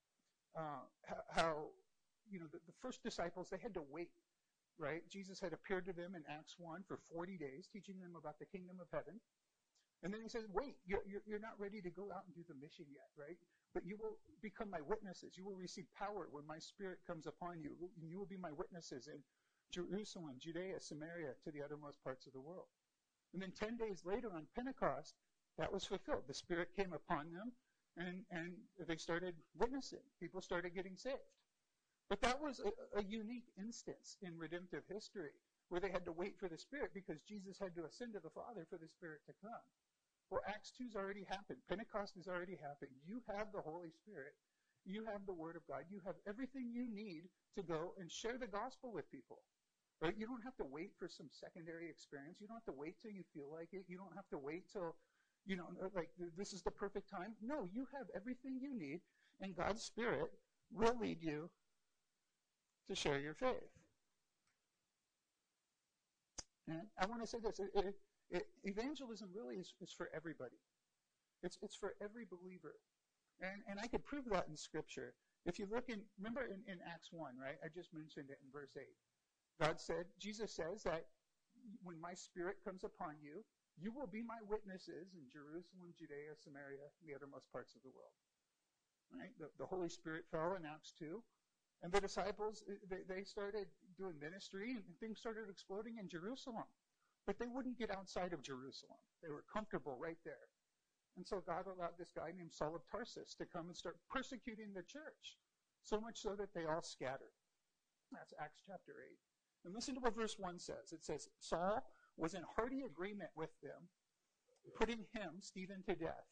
uh, 0.56 0.88
how, 1.30 1.72
you 2.30 2.40
know, 2.40 2.48
the, 2.52 2.60
the 2.66 2.76
first 2.82 3.04
disciples, 3.04 3.50
they 3.50 3.60
had 3.60 3.74
to 3.74 3.84
wait, 3.84 4.12
right? 4.78 5.04
Jesus 5.10 5.40
had 5.40 5.54
appeared 5.54 5.86
to 5.86 5.94
them 5.94 6.16
in 6.16 6.24
Acts 6.30 6.56
1 6.58 6.84
for 6.88 7.00
40 7.12 7.38
days, 7.38 7.68
teaching 7.72 8.00
them 8.00 8.16
about 8.16 8.40
the 8.40 8.46
kingdom 8.46 8.78
of 8.80 8.88
heaven. 8.92 9.20
And 10.04 10.14
then 10.14 10.22
he 10.22 10.30
says, 10.30 10.46
wait, 10.52 10.76
you're, 10.86 11.04
you're 11.28 11.44
not 11.44 11.60
ready 11.60 11.80
to 11.82 11.92
go 11.92 12.10
out 12.10 12.26
and 12.26 12.34
do 12.34 12.42
the 12.48 12.58
mission 12.58 12.86
yet, 12.90 13.12
right? 13.14 13.38
But 13.74 13.86
you 13.86 13.98
will 14.02 14.18
become 14.42 14.70
my 14.70 14.82
witnesses. 14.82 15.38
You 15.38 15.46
will 15.46 15.56
receive 15.56 15.86
power 15.94 16.28
when 16.32 16.46
my 16.48 16.58
spirit 16.58 17.00
comes 17.06 17.28
upon 17.28 17.62
you. 17.62 17.78
And 18.02 18.10
you 18.10 18.18
will 18.18 18.26
be 18.26 18.38
my 18.38 18.52
witnesses 18.52 19.08
in 19.08 19.22
Jerusalem, 19.72 20.36
Judea, 20.40 20.80
Samaria, 20.80 21.38
to 21.46 21.52
the 21.52 21.62
uttermost 21.62 22.04
parts 22.04 22.26
of 22.26 22.34
the 22.34 22.42
world. 22.42 22.68
And 23.34 23.42
then 23.42 23.52
10 23.52 23.78
days 23.78 24.04
later 24.06 24.30
on 24.34 24.48
Pentecost, 24.56 25.16
that 25.58 25.72
was 25.72 25.86
fulfilled. 25.86 26.24
The 26.28 26.34
Spirit 26.34 26.70
came 26.76 26.94
upon 26.94 27.32
them 27.32 27.52
and, 27.98 28.24
and 28.32 28.54
they 28.88 28.98
started 28.98 29.36
witnessing. 29.58 30.04
People 30.20 30.42
started 30.42 30.76
getting 30.76 30.96
saved. 30.96 31.32
But 32.10 32.22
that 32.22 32.42
was 32.42 32.60
a, 32.60 33.00
a 33.00 33.04
unique 33.04 33.48
instance 33.58 34.18
in 34.22 34.38
redemptive 34.38 34.84
history 34.92 35.32
where 35.70 35.80
they 35.80 35.90
had 35.90 36.04
to 36.06 36.12
wait 36.12 36.36
for 36.38 36.50
the 36.50 36.58
Spirit 36.58 36.92
because 36.94 37.22
Jesus 37.24 37.58
had 37.58 37.76
to 37.76 37.86
ascend 37.86 38.14
to 38.14 38.20
the 38.20 38.36
Father 38.36 38.68
for 38.70 38.78
the 38.78 38.90
Spirit 38.92 39.22
to 39.28 39.34
come. 39.42 39.64
Well, 40.30 40.42
Acts 40.48 40.72
2's 40.76 40.96
already 40.96 41.24
happened. 41.24 41.60
Pentecost 41.68 42.16
has 42.16 42.28
already 42.28 42.56
happened. 42.60 42.92
You 43.08 43.22
have 43.28 43.52
the 43.52 43.64
Holy 43.64 43.92
Spirit. 43.92 44.36
You 44.86 45.06
have 45.06 45.26
the 45.26 45.34
Word 45.34 45.56
of 45.56 45.68
God. 45.68 45.84
You 45.90 46.00
have 46.06 46.16
everything 46.28 46.72
you 46.72 46.88
need 46.92 47.28
to 47.56 47.64
go 47.64 47.94
and 48.00 48.12
share 48.12 48.38
the 48.38 48.48
gospel 48.48 48.92
with 48.92 49.12
people. 49.12 49.40
Right? 50.02 50.16
You 50.18 50.26
don't 50.26 50.44
have 50.44 50.58
to 50.58 50.66
wait 50.66 50.92
for 50.98 51.08
some 51.08 51.28
secondary 51.30 51.88
experience. 51.88 52.42
You 52.42 52.48
don't 52.48 52.58
have 52.58 52.74
to 52.74 52.80
wait 52.80 52.96
till 53.00 53.12
you 53.12 53.24
feel 53.34 53.46
like 53.54 53.70
it. 53.72 53.86
You 53.88 53.98
don't 53.98 54.16
have 54.16 54.28
to 54.32 54.38
wait 54.38 54.64
till, 54.74 54.96
you 55.46 55.56
know, 55.56 55.68
like 55.96 56.10
this 56.36 56.54
is 56.54 56.64
the 56.64 56.72
perfect 56.72 57.10
time. 57.10 57.36
No, 57.42 57.68
you 57.72 57.86
have 57.96 58.08
everything 58.16 58.58
you 58.60 58.74
need, 58.74 59.02
and 59.42 59.56
God's 59.56 59.84
Spirit 59.84 60.32
will 60.74 60.98
lead 61.00 61.22
you 61.22 61.52
to 62.90 62.96
share 62.96 63.20
your 63.20 63.36
faith. 63.36 63.70
And 66.68 66.82
I 66.98 67.06
want 67.06 67.22
to 67.22 67.28
say 67.28 67.38
this. 67.40 67.60
It, 67.60 67.70
it, 67.76 67.96
it, 68.32 68.48
evangelism 68.64 69.30
really 69.36 69.56
is, 69.56 69.74
is 69.82 69.92
for 69.92 70.10
everybody. 70.16 70.58
It's, 71.44 71.58
it's 71.62 71.76
for 71.76 71.94
every 72.02 72.26
believer. 72.26 72.76
And, 73.40 73.62
and 73.70 73.80
I 73.80 73.88
could 73.88 74.06
prove 74.06 74.26
that 74.32 74.48
in 74.50 74.56
Scripture. 74.56 75.14
If 75.46 75.58
you 75.58 75.68
look 75.72 75.90
in, 75.90 76.02
remember 76.18 76.46
in, 76.46 76.62
in 76.72 76.80
Acts 76.86 77.10
1, 77.12 77.34
right? 77.42 77.58
I 77.64 77.68
just 77.74 77.94
mentioned 77.94 78.30
it 78.30 78.38
in 78.44 78.52
verse 78.54 78.72
8. 78.78 78.84
God 79.62 79.78
said, 79.78 80.10
Jesus 80.18 80.50
says 80.50 80.82
that 80.90 81.06
when 81.86 82.02
my 82.02 82.18
Spirit 82.18 82.58
comes 82.66 82.84
upon 82.84 83.22
you, 83.22 83.46
you 83.78 83.94
will 83.94 84.10
be 84.10 84.26
my 84.26 84.42
witnesses 84.50 85.14
in 85.14 85.30
Jerusalem, 85.30 85.94
Judea, 85.94 86.34
Samaria, 86.34 86.82
and 86.82 87.06
the 87.06 87.14
uttermost 87.14 87.46
parts 87.54 87.78
of 87.78 87.86
the 87.86 87.94
world. 87.94 88.18
Right? 89.14 89.30
The, 89.38 89.54
the 89.62 89.70
Holy 89.70 89.90
Spirit 89.90 90.26
fell 90.34 90.58
in 90.58 90.66
Acts 90.66 90.98
2. 90.98 91.22
And 91.86 91.94
the 91.94 92.02
disciples, 92.02 92.66
they, 92.90 93.06
they 93.06 93.22
started 93.22 93.70
doing 93.98 94.18
ministry, 94.18 94.78
and 94.82 94.86
things 94.98 95.22
started 95.22 95.46
exploding 95.50 95.98
in 96.02 96.10
Jerusalem. 96.10 96.70
But 97.26 97.38
they 97.38 97.50
wouldn't 97.50 97.78
get 97.78 97.94
outside 97.94 98.34
of 98.34 98.42
Jerusalem. 98.42 99.02
They 99.22 99.30
were 99.30 99.46
comfortable 99.46 99.98
right 99.98 100.18
there. 100.26 100.50
And 101.18 101.26
so 101.26 101.42
God 101.46 101.70
allowed 101.70 101.98
this 101.98 102.14
guy 102.14 102.34
named 102.34 102.54
Saul 102.54 102.74
of 102.74 102.82
Tarsus 102.90 103.36
to 103.38 103.46
come 103.46 103.70
and 103.70 103.78
start 103.78 103.98
persecuting 104.10 104.74
the 104.74 104.86
church, 104.86 105.38
so 105.84 106.02
much 106.02 106.18
so 106.22 106.34
that 106.34 106.54
they 106.54 106.66
all 106.66 106.82
scattered. 106.82 107.36
That's 108.12 108.34
Acts 108.42 108.62
chapter 108.66 108.94
8. 108.98 109.31
And 109.64 109.74
listen 109.74 109.96
to 109.96 110.02
what 110.02 110.16
verse 110.16 110.36
1 110.40 110.60
says. 110.60 110.92
It 110.92 111.04
says, 111.04 111.28
Saul 111.40 111.84
was 112.18 112.34
in 112.34 112.42
hearty 112.56 112.82
agreement 112.82 113.30
with 113.36 113.52
them, 113.62 113.90
putting 114.78 115.06
him, 115.14 115.40
Stephen, 115.40 115.84
to 115.88 115.96
death. 115.96 116.28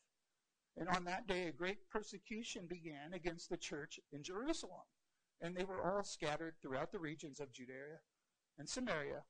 And 0.77 0.87
on 0.89 1.03
that 1.05 1.27
day, 1.27 1.47
a 1.47 1.51
great 1.51 1.89
persecution 1.89 2.65
began 2.67 3.13
against 3.13 3.49
the 3.49 3.57
church 3.57 3.99
in 4.11 4.23
Jerusalem. 4.23 4.87
And 5.41 5.55
they 5.55 5.63
were 5.63 5.81
all 5.81 6.03
scattered 6.03 6.55
throughout 6.61 6.91
the 6.91 6.99
regions 6.99 7.39
of 7.39 7.53
Judea 7.53 8.01
and 8.57 8.67
Samaria, 8.67 9.23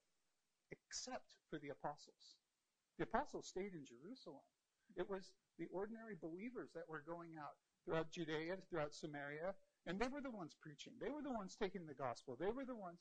except 0.72 1.38
for 1.50 1.60
the 1.60 1.70
apostles. 1.70 2.36
The 2.98 3.04
apostles 3.04 3.48
stayed 3.48 3.74
in 3.74 3.86
Jerusalem. 3.86 4.44
It 4.98 5.10
was 5.10 5.32
the 5.58 5.68
ordinary 5.72 6.16
believers 6.20 6.72
that 6.74 6.90
were 6.90 7.04
going 7.06 7.32
out 7.40 7.56
throughout 7.86 8.12
Judea, 8.12 8.58
throughout 8.70 8.94
Samaria, 8.94 9.54
and 9.86 10.00
they 10.00 10.08
were 10.08 10.22
the 10.22 10.32
ones 10.32 10.56
preaching. 10.60 10.94
They 11.00 11.10
were 11.10 11.22
the 11.22 11.32
ones 11.32 11.56
taking 11.56 11.86
the 11.86 11.94
gospel. 11.94 12.36
They 12.40 12.52
were 12.52 12.66
the 12.66 12.76
ones 12.76 13.00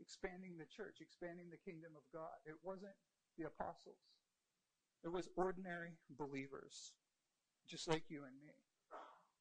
expanding 0.00 0.58
the 0.58 0.68
church, 0.68 0.98
expanding 1.00 1.50
the 1.50 1.60
kingdom 1.62 1.92
of 1.96 2.02
God. 2.12 2.36
It 2.46 2.58
wasn't 2.62 2.96
the 3.38 3.46
apostles. 3.46 4.00
It 5.04 5.12
was 5.12 5.28
ordinary 5.36 5.96
believers, 6.18 6.92
just 7.68 7.88
like 7.88 8.04
you 8.08 8.24
and 8.24 8.36
me. 8.42 8.54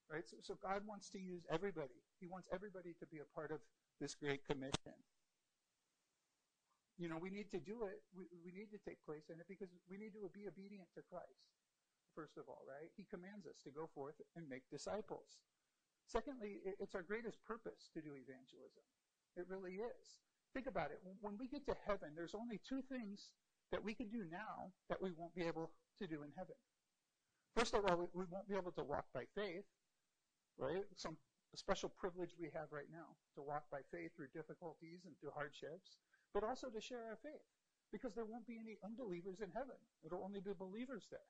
Right? 0.10 0.26
So, 0.26 0.38
so 0.42 0.54
God 0.58 0.82
wants 0.88 1.10
to 1.12 1.20
use 1.20 1.46
everybody. 1.52 2.02
He 2.20 2.26
wants 2.26 2.50
everybody 2.52 2.96
to 3.00 3.06
be 3.06 3.20
a 3.22 3.30
part 3.36 3.52
of 3.52 3.60
this 4.02 4.16
great 4.16 4.42
commission 4.48 4.98
you 7.00 7.08
know, 7.08 7.16
we 7.16 7.32
need 7.32 7.48
to 7.56 7.64
do 7.64 7.88
it. 7.88 8.04
We, 8.12 8.28
we 8.44 8.52
need 8.52 8.76
to 8.76 8.80
take 8.84 9.00
place 9.08 9.32
in 9.32 9.40
it 9.40 9.48
because 9.48 9.72
we 9.88 9.96
need 9.96 10.12
to 10.20 10.28
be 10.36 10.52
obedient 10.52 10.92
to 11.00 11.02
Christ, 11.08 11.48
first 12.12 12.36
of 12.36 12.52
all, 12.52 12.68
right? 12.68 12.92
He 13.00 13.08
commands 13.08 13.48
us 13.48 13.56
to 13.64 13.72
go 13.72 13.88
forth 13.96 14.20
and 14.36 14.44
make 14.52 14.68
disciples. 14.68 15.40
Secondly, 16.04 16.60
it's 16.68 17.00
our 17.00 17.06
greatest 17.08 17.40
purpose 17.48 17.88
to 17.96 18.04
do 18.04 18.20
evangelism. 18.20 18.84
It 19.40 19.48
really 19.48 19.80
is. 19.80 20.20
Think 20.54 20.68
about 20.68 20.92
it. 20.92 21.00
When 21.22 21.40
we 21.40 21.48
get 21.48 21.66
to 21.68 21.76
heaven, 21.88 22.12
there's 22.12 22.36
only 22.36 22.60
two 22.68 22.84
things 22.92 23.32
that 23.72 23.80
we 23.80 23.96
can 23.96 24.10
do 24.10 24.28
now 24.28 24.76
that 24.90 25.02
we 25.02 25.16
won't 25.16 25.34
be 25.34 25.48
able 25.48 25.72
to 26.02 26.08
do 26.08 26.28
in 26.28 26.32
heaven. 26.36 26.60
First 27.56 27.74
of 27.74 27.86
all, 27.86 28.10
we 28.12 28.26
won't 28.28 28.50
be 28.50 28.60
able 28.60 28.76
to 28.76 28.84
walk 28.84 29.06
by 29.14 29.24
faith, 29.36 29.64
right? 30.58 30.84
Some 30.98 31.16
special 31.56 31.88
privilege 31.88 32.36
we 32.36 32.52
have 32.54 32.68
right 32.70 32.92
now 32.92 33.16
to 33.36 33.42
walk 33.42 33.64
by 33.72 33.80
faith 33.92 34.12
through 34.16 34.36
difficulties 34.36 35.08
and 35.08 35.16
through 35.18 35.32
hardships, 35.32 35.98
but 36.34 36.44
also 36.44 36.68
to 36.68 36.82
share 36.82 37.08
our 37.08 37.18
faith 37.24 37.48
because 37.92 38.14
there 38.14 38.26
won't 38.26 38.46
be 38.46 38.60
any 38.60 38.78
unbelievers 38.84 39.40
in 39.40 39.50
heaven. 39.56 39.80
It'll 40.06 40.24
only 40.24 40.42
be 40.42 40.52
believers 40.54 41.08
there. 41.10 41.26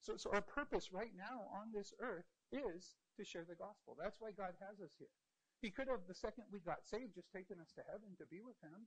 So, 0.00 0.16
so 0.16 0.30
our 0.32 0.42
purpose 0.42 0.92
right 0.92 1.12
now 1.16 1.46
on 1.54 1.70
this 1.72 1.92
earth 2.00 2.26
is 2.50 2.96
to 3.16 3.24
share 3.24 3.46
the 3.46 3.54
gospel. 3.54 3.96
That's 4.00 4.18
why 4.18 4.32
God 4.32 4.58
has 4.58 4.80
us 4.80 4.96
here. 4.98 5.12
He 5.60 5.70
could 5.70 5.88
have, 5.88 6.04
the 6.06 6.14
second 6.14 6.44
we 6.52 6.60
got 6.60 6.84
saved, 6.84 7.14
just 7.14 7.32
taken 7.32 7.60
us 7.60 7.72
to 7.76 7.82
heaven 7.88 8.16
to 8.18 8.26
be 8.26 8.40
with 8.44 8.58
Him. 8.60 8.86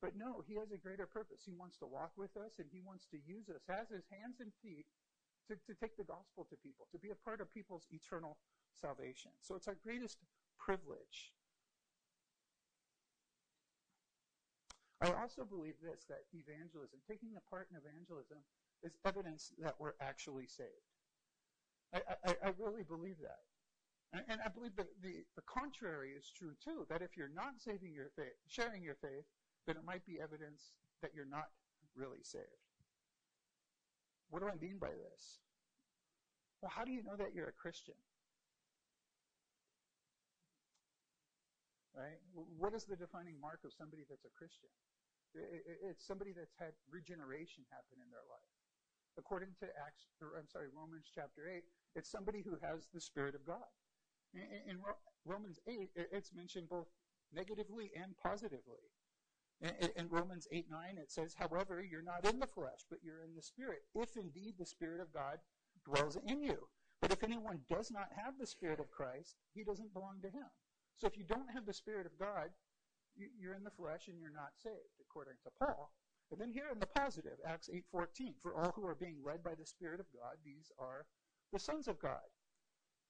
But 0.00 0.16
no, 0.16 0.42
He 0.46 0.56
has 0.56 0.72
a 0.72 0.80
greater 0.80 1.06
purpose. 1.06 1.42
He 1.44 1.54
wants 1.54 1.76
to 1.78 1.86
walk 1.86 2.12
with 2.16 2.34
us 2.36 2.58
and 2.58 2.66
He 2.72 2.80
wants 2.80 3.06
to 3.12 3.18
use 3.22 3.48
us 3.48 3.62
as 3.68 3.90
His 3.92 4.06
hands 4.10 4.40
and 4.40 4.50
feet 4.62 4.86
to, 5.48 5.54
to 5.66 5.74
take 5.78 5.96
the 5.96 6.08
gospel 6.08 6.46
to 6.48 6.56
people, 6.62 6.86
to 6.92 6.98
be 6.98 7.10
a 7.10 7.22
part 7.22 7.40
of 7.40 7.52
people's 7.52 7.86
eternal 7.92 8.38
salvation. 8.74 9.30
So 9.42 9.54
it's 9.54 9.68
our 9.68 9.78
greatest 9.82 10.18
privilege. 10.58 11.34
I 15.02 15.10
also 15.20 15.42
believe 15.42 15.74
this 15.82 16.06
that 16.06 16.30
evangelism, 16.30 17.02
taking 17.10 17.34
a 17.34 17.42
part 17.50 17.66
in 17.70 17.76
evangelism, 17.76 18.38
is 18.82 18.94
evidence 19.04 19.50
that 19.58 19.74
we're 19.78 19.98
actually 20.00 20.46
saved. 20.46 20.86
I, 21.92 22.00
I, 22.24 22.30
I 22.46 22.50
really 22.58 22.84
believe 22.84 23.18
that. 23.22 23.42
And, 24.12 24.44
I 24.44 24.48
believe 24.52 24.76
that 24.76 24.92
the, 25.00 25.24
the 25.36 25.46
contrary 25.48 26.12
is 26.12 26.28
true 26.36 26.52
too, 26.60 26.84
that 26.92 27.00
if 27.00 27.16
you're 27.16 27.32
not 27.32 27.56
saving 27.56 27.96
your 27.96 28.12
faith, 28.12 28.36
sharing 28.46 28.84
your 28.84 28.96
faith, 29.00 29.24
then 29.66 29.76
it 29.76 29.84
might 29.88 30.04
be 30.04 30.20
evidence 30.20 30.76
that 31.00 31.16
you're 31.16 31.24
not 31.24 31.48
really 31.96 32.20
saved. 32.20 32.68
What 34.28 34.44
do 34.44 34.48
I 34.52 34.56
mean 34.60 34.76
by 34.76 34.92
this? 34.92 35.40
Well, 36.60 36.72
how 36.72 36.84
do 36.84 36.92
you 36.92 37.02
know 37.02 37.16
that 37.16 37.32
you're 37.34 37.48
a 37.48 37.56
Christian? 37.56 37.96
Right? 41.96 42.20
What 42.32 42.72
is 42.72 42.84
the 42.84 42.96
defining 42.96 43.40
mark 43.40 43.60
of 43.64 43.72
somebody 43.72 44.04
that's 44.08 44.24
a 44.24 44.32
Christian? 44.36 44.68
It's 45.88 46.04
somebody 46.04 46.32
that's 46.36 46.52
had 46.60 46.76
regeneration 46.92 47.64
happen 47.72 47.96
in 47.96 48.08
their 48.12 48.24
life. 48.28 48.52
According 49.16 49.56
to 49.60 49.68
Acts, 49.80 50.08
or 50.20 50.36
I'm 50.36 50.48
sorry, 50.48 50.68
Romans 50.72 51.08
chapter 51.12 51.48
8, 51.48 51.64
it's 51.96 52.08
somebody 52.08 52.40
who 52.40 52.56
has 52.60 52.88
the 52.92 53.00
Spirit 53.00 53.34
of 53.34 53.44
God. 53.44 53.68
In 54.34 54.78
Romans 55.24 55.58
8, 55.66 55.90
it's 55.94 56.32
mentioned 56.34 56.68
both 56.68 56.88
negatively 57.32 57.90
and 57.94 58.16
positively. 58.16 58.90
In 59.96 60.08
Romans 60.08 60.48
8 60.50 60.70
9, 60.70 60.98
it 60.98 61.10
says, 61.12 61.34
However, 61.38 61.82
you're 61.82 62.02
not 62.02 62.24
in 62.26 62.40
the 62.40 62.46
flesh, 62.46 62.84
but 62.90 62.98
you're 63.02 63.22
in 63.22 63.34
the 63.36 63.42
Spirit, 63.42 63.82
if 63.94 64.16
indeed 64.16 64.54
the 64.58 64.66
Spirit 64.66 65.00
of 65.00 65.12
God 65.12 65.38
dwells 65.84 66.16
in 66.26 66.42
you. 66.42 66.68
But 67.00 67.12
if 67.12 67.22
anyone 67.22 67.60
does 67.68 67.90
not 67.90 68.08
have 68.16 68.38
the 68.38 68.46
Spirit 68.46 68.80
of 68.80 68.90
Christ, 68.90 69.36
he 69.54 69.64
doesn't 69.64 69.92
belong 69.92 70.20
to 70.22 70.30
him. 70.30 70.48
So 70.96 71.06
if 71.06 71.16
you 71.16 71.24
don't 71.24 71.50
have 71.50 71.66
the 71.66 71.74
Spirit 71.74 72.06
of 72.06 72.18
God, 72.18 72.50
you're 73.16 73.54
in 73.54 73.64
the 73.64 73.70
flesh 73.70 74.08
and 74.08 74.18
you're 74.20 74.30
not 74.30 74.56
saved, 74.62 74.98
according 75.00 75.34
to 75.44 75.50
Paul. 75.58 75.92
And 76.30 76.40
then 76.40 76.50
here 76.50 76.70
in 76.72 76.78
the 76.78 76.86
positive, 76.86 77.38
Acts 77.44 77.68
8:14, 77.68 78.34
for 78.40 78.54
all 78.54 78.72
who 78.72 78.86
are 78.86 78.94
being 78.94 79.22
led 79.22 79.42
by 79.42 79.54
the 79.54 79.66
Spirit 79.66 80.00
of 80.00 80.10
God, 80.12 80.38
these 80.44 80.72
are 80.78 81.06
the 81.52 81.58
sons 81.58 81.88
of 81.88 81.98
God. 82.00 82.24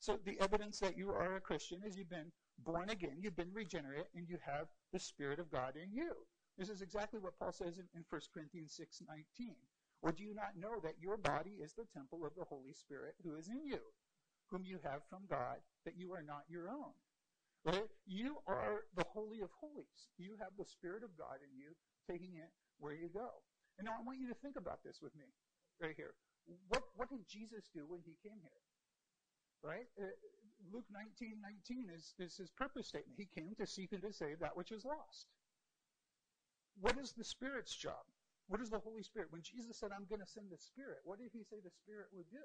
So 0.03 0.19
the 0.27 0.35
evidence 0.43 0.81
that 0.81 0.99
you 0.99 1.11
are 1.11 1.37
a 1.37 1.41
Christian 1.41 1.79
is 1.87 1.97
you've 1.97 2.11
been 2.11 2.33
born 2.59 2.91
again, 2.91 3.23
you've 3.23 3.37
been 3.37 3.55
regenerate, 3.55 4.11
and 4.17 4.29
you 4.29 4.37
have 4.45 4.67
the 4.93 4.99
Spirit 4.99 5.39
of 5.39 5.47
God 5.49 5.79
in 5.79 5.95
you. 5.95 6.11
This 6.59 6.71
is 6.71 6.83
exactly 6.83 7.21
what 7.21 7.39
Paul 7.39 7.53
says 7.53 7.79
in, 7.79 7.87
in 7.95 8.03
1 8.11 8.21
Corinthians 8.35 8.75
6:19. 8.75 9.55
Or 10.03 10.11
do 10.11 10.25
you 10.25 10.35
not 10.35 10.59
know 10.59 10.81
that 10.83 10.99
your 10.99 11.17
body 11.17 11.63
is 11.63 11.75
the 11.75 11.87
temple 11.95 12.27
of 12.27 12.35
the 12.35 12.43
Holy 12.43 12.73
Spirit 12.75 13.15
who 13.23 13.37
is 13.37 13.47
in 13.47 13.63
you, 13.65 13.79
whom 14.51 14.65
you 14.65 14.81
have 14.83 15.07
from 15.09 15.23
God, 15.31 15.63
that 15.85 15.97
you 15.97 16.13
are 16.13 16.27
not 16.27 16.51
your 16.51 16.69
own? 16.69 16.99
Right? 17.65 17.87
You 18.05 18.43
are 18.49 18.83
the 18.97 19.07
Holy 19.07 19.39
of 19.39 19.55
Holies. 19.55 20.11
You 20.19 20.35
have 20.43 20.51
the 20.59 20.67
Spirit 20.67 21.05
of 21.05 21.17
God 21.17 21.39
in 21.47 21.55
you, 21.55 21.77
taking 22.11 22.35
it 22.35 22.51
where 22.81 22.93
you 22.93 23.09
go. 23.09 23.31
And 23.79 23.87
now 23.87 23.95
I 24.01 24.03
want 24.03 24.19
you 24.19 24.27
to 24.27 24.43
think 24.43 24.57
about 24.57 24.83
this 24.83 24.99
with 25.01 25.15
me, 25.15 25.31
right 25.81 25.95
here. 25.95 26.15
What, 26.67 26.83
what 26.97 27.09
did 27.09 27.23
Jesus 27.29 27.71
do 27.73 27.87
when 27.87 28.01
he 28.03 28.19
came 28.19 28.43
here? 28.43 28.62
Right? 29.63 29.87
Uh, 29.99 30.11
Luke 30.73 30.87
19, 30.91 31.39
19 31.43 31.91
is, 31.95 32.15
is 32.19 32.37
his 32.37 32.51
purpose 32.51 32.89
statement. 32.89 33.19
He 33.19 33.27
came 33.27 33.55
to 33.59 33.67
seek 33.67 33.93
and 33.93 34.03
to 34.03 34.13
save 34.13 34.41
that 34.41 34.57
which 34.57 34.73
is 34.73 34.85
lost. 34.85 35.27
What 36.81 36.99
is 36.99 37.13
the 37.13 37.25
Spirit's 37.25 37.75
job? 37.75 38.03
What 38.49 38.61
is 38.61 38.71
the 38.71 38.79
Holy 38.79 39.03
Spirit? 39.03 39.31
When 39.31 39.43
Jesus 39.43 39.79
said, 39.79 39.91
I'm 39.93 40.07
going 40.09 40.21
to 40.21 40.27
send 40.27 40.51
the 40.51 40.59
Spirit, 40.59 41.01
what 41.05 41.19
did 41.19 41.31
he 41.33 41.45
say 41.45 41.57
the 41.63 41.71
Spirit 41.71 42.09
would 42.13 42.31
do? 42.31 42.45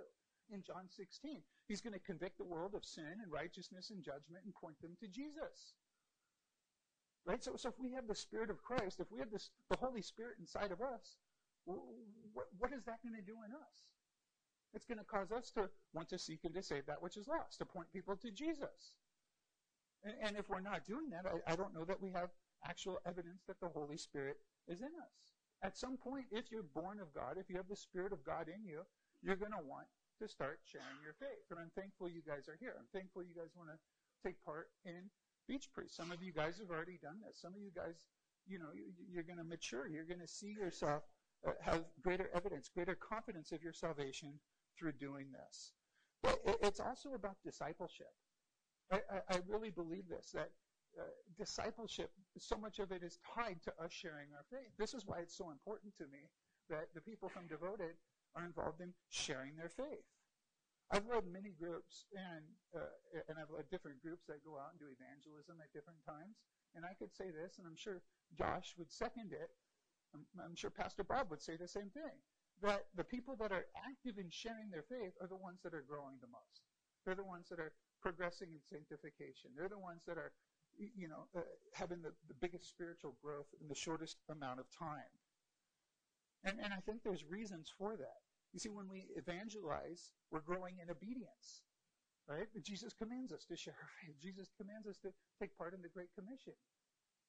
In 0.49 0.63
John 0.63 0.87
16, 0.87 1.41
he's 1.67 1.81
going 1.81 1.93
to 1.93 2.07
convict 2.07 2.37
the 2.37 2.47
world 2.47 2.75
of 2.75 2.85
sin 2.85 3.19
and 3.21 3.31
righteousness 3.31 3.89
and 3.89 4.03
judgment 4.03 4.45
and 4.45 4.55
point 4.55 4.79
them 4.81 4.95
to 5.01 5.07
Jesus. 5.07 5.75
Right? 7.25 7.43
So, 7.43 7.55
so 7.57 7.69
if 7.69 7.79
we 7.79 7.91
have 7.91 8.07
the 8.07 8.15
Spirit 8.15 8.49
of 8.49 8.63
Christ, 8.63 8.99
if 8.99 9.11
we 9.11 9.19
have 9.19 9.31
this, 9.31 9.49
the 9.69 9.77
Holy 9.77 10.01
Spirit 10.01 10.39
inside 10.39 10.71
of 10.71 10.79
us, 10.79 11.19
what, 11.65 12.47
what 12.57 12.71
is 12.71 12.85
that 12.85 13.03
going 13.03 13.15
to 13.15 13.25
do 13.25 13.35
in 13.43 13.51
us? 13.51 13.75
It's 14.73 14.85
going 14.85 14.99
to 14.99 15.05
cause 15.05 15.31
us 15.31 15.51
to 15.51 15.69
want 15.93 16.09
to 16.09 16.19
seek 16.19 16.39
and 16.43 16.53
to 16.53 16.63
save 16.63 16.85
that 16.85 17.01
which 17.01 17.17
is 17.17 17.27
lost, 17.27 17.59
to 17.59 17.65
point 17.65 17.91
people 17.91 18.15
to 18.17 18.31
Jesus. 18.31 18.93
And, 20.03 20.13
and 20.21 20.37
if 20.37 20.49
we're 20.49 20.61
not 20.61 20.85
doing 20.85 21.09
that, 21.11 21.25
I, 21.25 21.53
I 21.53 21.55
don't 21.55 21.73
know 21.73 21.85
that 21.85 22.01
we 22.01 22.11
have 22.11 22.29
actual 22.67 22.99
evidence 23.05 23.43
that 23.47 23.59
the 23.59 23.69
Holy 23.69 23.97
Spirit 23.97 24.37
is 24.67 24.81
in 24.81 24.87
us. 24.87 25.33
At 25.63 25.77
some 25.77 25.97
point, 25.97 26.25
if 26.31 26.51
you're 26.51 26.67
born 26.75 26.99
of 26.99 27.13
God, 27.13 27.37
if 27.37 27.49
you 27.49 27.57
have 27.57 27.69
the 27.69 27.75
Spirit 27.75 28.13
of 28.13 28.23
God 28.23 28.47
in 28.47 28.63
you, 28.63 28.81
you're 29.23 29.35
going 29.35 29.53
to 29.57 29.65
want 29.65 29.87
to 30.19 30.27
start 30.27 30.59
sharing 30.65 31.01
your 31.03 31.13
faith. 31.13 31.49
And 31.49 31.59
I'm 31.59 31.71
thankful 31.75 32.09
you 32.09 32.21
guys 32.25 32.47
are 32.47 32.57
here. 32.59 32.75
I'm 32.77 32.89
thankful 32.93 33.23
you 33.23 33.33
guys 33.33 33.53
want 33.55 33.69
to 33.69 33.77
take 34.25 34.43
part 34.43 34.69
in 34.85 35.09
Beach 35.47 35.69
Preach. 35.73 35.91
Some 35.91 36.11
of 36.11 36.21
you 36.21 36.33
guys 36.33 36.59
have 36.59 36.69
already 36.69 36.99
done 37.01 37.17
this. 37.25 37.41
Some 37.41 37.53
of 37.53 37.61
you 37.61 37.71
guys, 37.73 38.05
you 38.47 38.59
know, 38.59 38.69
you're 39.09 39.23
going 39.23 39.37
to 39.37 39.43
mature. 39.43 39.87
You're 39.87 40.05
going 40.05 40.21
to 40.21 40.27
see 40.27 40.53
yourself 40.53 41.03
uh, 41.45 41.51
have 41.61 41.85
greater 42.01 42.29
evidence, 42.33 42.69
greater 42.73 42.95
confidence 42.95 43.51
of 43.51 43.63
your 43.63 43.73
salvation 43.73 44.33
through 44.77 44.93
doing 44.93 45.27
this. 45.31 45.73
But 46.23 46.39
it's 46.61 46.79
also 46.79 47.13
about 47.13 47.37
discipleship. 47.43 48.11
I, 48.91 49.01
I, 49.11 49.35
I 49.35 49.39
really 49.47 49.69
believe 49.69 50.07
this, 50.09 50.31
that 50.33 50.49
uh, 50.97 51.03
discipleship, 51.37 52.09
so 52.37 52.57
much 52.57 52.79
of 52.79 52.91
it 52.91 53.03
is 53.03 53.19
tied 53.35 53.61
to 53.63 53.73
us 53.83 53.91
sharing 53.91 54.33
our 54.33 54.45
faith. 54.49 54.71
This 54.79 54.93
is 54.93 55.05
why 55.05 55.19
it's 55.19 55.37
so 55.37 55.51
important 55.51 55.93
to 55.97 56.05
me 56.05 56.29
that 56.69 56.87
the 56.95 57.01
people 57.01 57.29
from 57.29 57.47
Devoted 57.47 57.95
are 58.35 58.45
involved 58.45 58.81
in 58.81 58.93
sharing 59.09 59.55
their 59.55 59.69
faith. 59.69 60.05
I've 60.91 61.05
led 61.05 61.27
many 61.27 61.51
groups, 61.51 62.07
and 62.15 62.47
uh, 62.71 62.95
and 63.27 63.35
I've 63.35 63.51
led 63.51 63.67
different 63.69 63.99
groups 64.01 64.23
that 64.31 64.45
go 64.47 64.55
out 64.55 64.71
and 64.71 64.79
do 64.79 64.87
evangelism 64.87 65.59
at 65.59 65.73
different 65.75 65.99
times. 66.07 66.39
And 66.75 66.85
I 66.85 66.95
could 66.95 67.11
say 67.11 67.27
this, 67.27 67.59
and 67.59 67.67
I'm 67.67 67.75
sure 67.75 67.99
Josh 68.37 68.73
would 68.79 68.91
second 68.91 69.33
it. 69.33 69.51
I'm, 70.15 70.23
I'm 70.39 70.55
sure 70.55 70.71
Pastor 70.71 71.03
Bob 71.03 71.27
would 71.29 71.41
say 71.41 71.57
the 71.59 71.67
same 71.67 71.91
thing. 71.91 72.15
That 72.61 72.85
the 72.95 73.03
people 73.03 73.35
that 73.37 73.51
are 73.51 73.65
active 73.85 74.17
in 74.17 74.29
sharing 74.29 74.69
their 74.71 74.83
faith 74.83 75.13
are 75.21 75.27
the 75.27 75.37
ones 75.37 75.61
that 75.63 75.73
are 75.73 75.85
growing 75.87 76.17
the 76.21 76.27
most. 76.27 76.65
They're 77.05 77.15
the 77.15 77.23
ones 77.23 77.49
that 77.49 77.59
are 77.59 77.71
progressing 78.01 78.49
in 78.51 78.61
sanctification. 78.65 79.51
They're 79.55 79.69
the 79.69 79.77
ones 79.77 80.01
that 80.07 80.17
are, 80.17 80.33
you 80.77 81.07
know, 81.07 81.29
uh, 81.37 81.41
having 81.73 82.01
the, 82.01 82.13
the 82.27 82.33
biggest 82.33 82.67
spiritual 82.69 83.15
growth 83.23 83.47
in 83.61 83.67
the 83.67 83.75
shortest 83.75 84.17
amount 84.29 84.59
of 84.59 84.65
time. 84.73 85.13
And, 86.43 86.57
and 86.63 86.73
I 86.73 86.81
think 86.81 87.03
there's 87.03 87.25
reasons 87.25 87.71
for 87.77 87.95
that. 87.95 88.21
You 88.53 88.59
see, 88.59 88.69
when 88.69 88.89
we 88.89 89.07
evangelize, 89.15 90.13
we're 90.31 90.41
growing 90.41 90.79
in 90.81 90.89
obedience. 90.89 91.61
Right? 92.27 92.47
Jesus 92.61 92.91
commands 92.91 93.31
us 93.31 93.45
to 93.47 93.55
share 93.55 93.77
our 93.79 93.89
faith. 94.03 94.19
Jesus 94.19 94.51
commands 94.59 94.87
us 94.87 94.97
to 94.99 95.13
take 95.39 95.55
part 95.57 95.73
in 95.73 95.81
the 95.81 95.87
Great 95.87 96.11
Commission. 96.11 96.53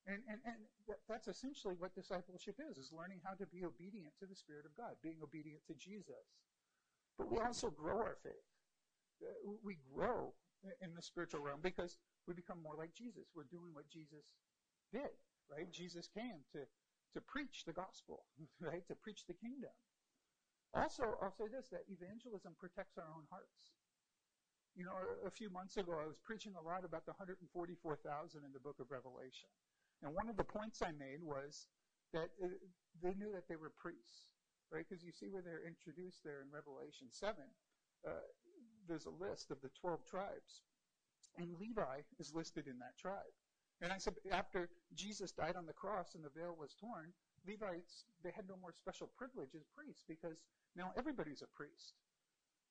And, 0.09 0.25
and, 0.25 0.41
and 0.49 0.57
that's 1.05 1.29
essentially 1.29 1.77
what 1.77 1.95
discipleship 1.95 2.57
is, 2.57 2.81
is 2.81 2.97
learning 2.97 3.21
how 3.21 3.37
to 3.37 3.45
be 3.45 3.61
obedient 3.61 4.17
to 4.19 4.27
the 4.27 4.35
Spirit 4.35 4.65
of 4.65 4.73
God, 4.73 4.97
being 5.05 5.21
obedient 5.21 5.61
to 5.69 5.77
Jesus. 5.77 6.33
But 7.21 7.31
we 7.31 7.39
also 7.45 7.69
grow 7.69 8.01
our 8.01 8.17
faith. 8.25 8.49
Uh, 9.21 9.53
we 9.61 9.77
grow 9.93 10.33
in 10.81 10.97
the 10.97 11.03
spiritual 11.03 11.45
realm 11.45 11.61
because 11.61 11.99
we 12.27 12.33
become 12.33 12.63
more 12.63 12.73
like 12.73 12.97
Jesus. 12.97 13.29
We're 13.37 13.53
doing 13.53 13.77
what 13.77 13.91
Jesus 13.93 14.33
did, 14.93 15.13
right? 15.53 15.69
Jesus 15.69 16.09
came 16.09 16.41
to, 16.57 16.65
to 17.13 17.21
preach 17.21 17.69
the 17.69 17.77
gospel, 17.77 18.25
right? 18.65 18.87
To 18.89 18.97
preach 18.97 19.29
the 19.29 19.37
kingdom. 19.37 19.77
Also, 20.73 21.21
I'll 21.21 21.37
say 21.37 21.53
this, 21.53 21.69
that 21.69 21.89
evangelism 21.89 22.57
protects 22.57 22.97
our 22.97 23.09
own 23.13 23.29
hearts. 23.29 23.77
You 24.77 24.85
know, 24.85 24.95
a, 25.27 25.33
few 25.33 25.51
months 25.51 25.77
ago, 25.77 25.97
I 25.99 26.07
was 26.07 26.21
preaching 26.23 26.55
a 26.55 26.63
lot 26.63 26.85
about 26.85 27.03
the 27.05 27.17
144,000 27.17 27.43
in 28.45 28.53
the 28.53 28.63
book 28.63 28.79
of 28.79 28.93
Revelation. 28.93 29.51
And 30.03 30.15
one 30.15 30.29
of 30.29 30.37
the 30.37 30.45
points 30.45 30.83
I 30.83 30.93
made 30.93 31.23
was 31.23 31.67
that 32.13 32.31
uh, 32.43 32.49
they 33.03 33.15
knew 33.15 33.33
that 33.33 33.49
they 33.49 33.57
were 33.57 33.73
priests, 33.75 34.31
right? 34.73 34.85
Because 34.89 35.05
you 35.05 35.13
see 35.13 35.29
where 35.29 35.43
they're 35.43 35.67
introduced 35.67 36.23
there 36.25 36.41
in 36.41 36.49
Revelation 36.55 37.09
7. 37.11 37.35
Uh, 38.07 38.11
there's 38.87 39.07
a 39.07 39.23
list 39.23 39.51
of 39.51 39.61
the 39.61 39.71
12 39.81 40.05
tribes. 40.07 40.63
And 41.37 41.55
Levi 41.61 42.03
is 42.19 42.35
listed 42.35 42.67
in 42.67 42.79
that 42.79 42.97
tribe. 42.99 43.35
And 43.81 43.93
I 43.93 43.99
said, 43.99 44.15
after 44.33 44.71
Jesus 44.95 45.31
died 45.31 45.55
on 45.55 45.67
the 45.67 45.73
cross 45.73 46.15
and 46.15 46.25
the 46.25 46.35
veil 46.35 46.57
was 46.59 46.75
torn, 46.75 47.13
Levites, 47.47 48.05
they 48.25 48.33
had 48.35 48.49
no 48.49 48.57
more 48.61 48.73
special 48.73 49.09
privilege 49.17 49.55
as 49.55 49.67
priests 49.77 50.03
because 50.09 50.43
now 50.75 50.91
everybody's 50.97 51.43
a 51.43 51.57
priest. 51.57 51.95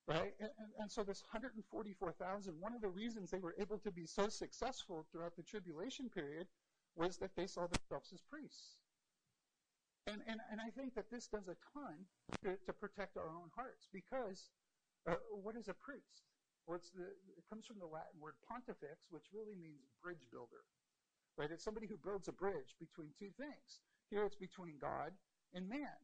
Right? 0.08 0.34
And, 0.40 0.50
and, 0.60 0.70
and 0.80 0.92
so 0.92 1.04
this 1.04 1.24
144,000, 1.32 2.54
one 2.60 2.74
of 2.74 2.82
the 2.82 2.90
reasons 2.90 3.30
they 3.30 3.40
were 3.40 3.56
able 3.60 3.78
to 3.80 3.92
be 3.92 4.06
so 4.06 4.30
successful 4.30 5.06
throughout 5.12 5.36
the 5.36 5.44
tribulation 5.44 6.10
period 6.10 6.48
was 6.98 7.18
that 7.18 7.36
they 7.36 7.48
saw 7.48 7.68
themselves 7.68 8.12
as 8.14 8.22
priests. 8.22 8.82
And, 10.08 10.22
and, 10.26 10.40
and 10.52 10.60
I 10.60 10.72
think 10.72 10.96
that 10.96 11.12
this 11.12 11.28
does 11.28 11.48
a 11.48 11.60
ton 11.76 12.08
to, 12.44 12.58
to 12.66 12.74
protect 12.74 13.18
our 13.18 13.30
own 13.30 13.52
hearts 13.56 13.88
because 13.94 14.50
uh, 15.06 15.16
what 15.32 15.56
is 15.56 15.68
a 15.68 15.74
priest? 15.74 16.26
Well, 16.66 16.80
the, 16.96 17.12
it 17.38 17.46
comes 17.50 17.66
from 17.66 17.80
the 17.80 17.86
Latin 17.86 18.20
word 18.20 18.36
pontifex, 18.48 19.08
which 19.12 19.30
really 19.32 19.56
means 19.56 19.88
bridge 20.02 20.24
builder. 20.32 20.64
Right? 21.38 21.52
It's 21.52 21.64
somebody 21.64 21.88
who 21.88 21.98
builds 21.98 22.28
a 22.28 22.34
bridge 22.34 22.76
between 22.80 23.10
two 23.20 23.30
things. 23.38 23.84
Here 24.10 24.26
it's 24.26 24.36
between 24.36 24.80
God 24.82 25.12
and 25.54 25.70
man. 25.70 26.00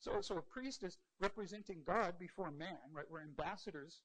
So, 0.00 0.20
so 0.20 0.36
a 0.36 0.42
priest 0.42 0.82
is 0.82 0.98
representing 1.20 1.82
God 1.86 2.18
before 2.18 2.50
man, 2.50 2.92
right? 2.92 3.06
We're 3.08 3.22
ambassadors 3.22 4.02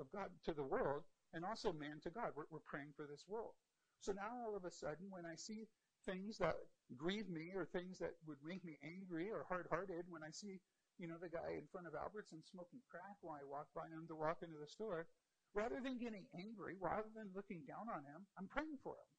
of 0.00 0.10
God 0.10 0.30
to 0.44 0.52
the 0.52 0.62
world 0.62 1.04
and 1.32 1.44
also 1.44 1.72
man 1.72 2.00
to 2.02 2.10
God. 2.10 2.32
We're, 2.34 2.50
we're 2.50 2.66
praying 2.66 2.92
for 2.96 3.06
this 3.06 3.24
world. 3.28 3.52
So 4.00 4.12
now 4.12 4.28
all 4.44 4.56
of 4.56 4.64
a 4.64 4.70
sudden, 4.70 5.06
when 5.10 5.24
I 5.24 5.36
see 5.36 5.66
things 6.06 6.38
that 6.38 6.56
grieve 6.96 7.28
me 7.28 7.50
or 7.54 7.66
things 7.66 7.98
that 7.98 8.14
would 8.26 8.38
make 8.46 8.64
me 8.64 8.78
angry 8.86 9.28
or 9.30 9.44
hard-hearted, 9.48 10.06
when 10.08 10.22
I 10.22 10.30
see, 10.30 10.62
you 10.98 11.08
know, 11.10 11.18
the 11.20 11.28
guy 11.28 11.58
in 11.58 11.66
front 11.70 11.86
of 11.86 11.98
Albertsons 11.98 12.48
smoking 12.48 12.80
crack 12.88 13.18
while 13.20 13.36
I 13.36 13.44
walk 13.44 13.66
by 13.74 13.90
him 13.90 14.06
to 14.08 14.14
walk 14.14 14.38
into 14.42 14.56
the 14.56 14.70
store, 14.70 15.06
rather 15.52 15.82
than 15.82 15.98
getting 15.98 16.24
angry, 16.38 16.76
rather 16.80 17.10
than 17.14 17.34
looking 17.34 17.66
down 17.66 17.90
on 17.90 18.06
him, 18.06 18.24
I'm 18.38 18.46
praying 18.46 18.78
for 18.82 18.94
him. 18.94 19.10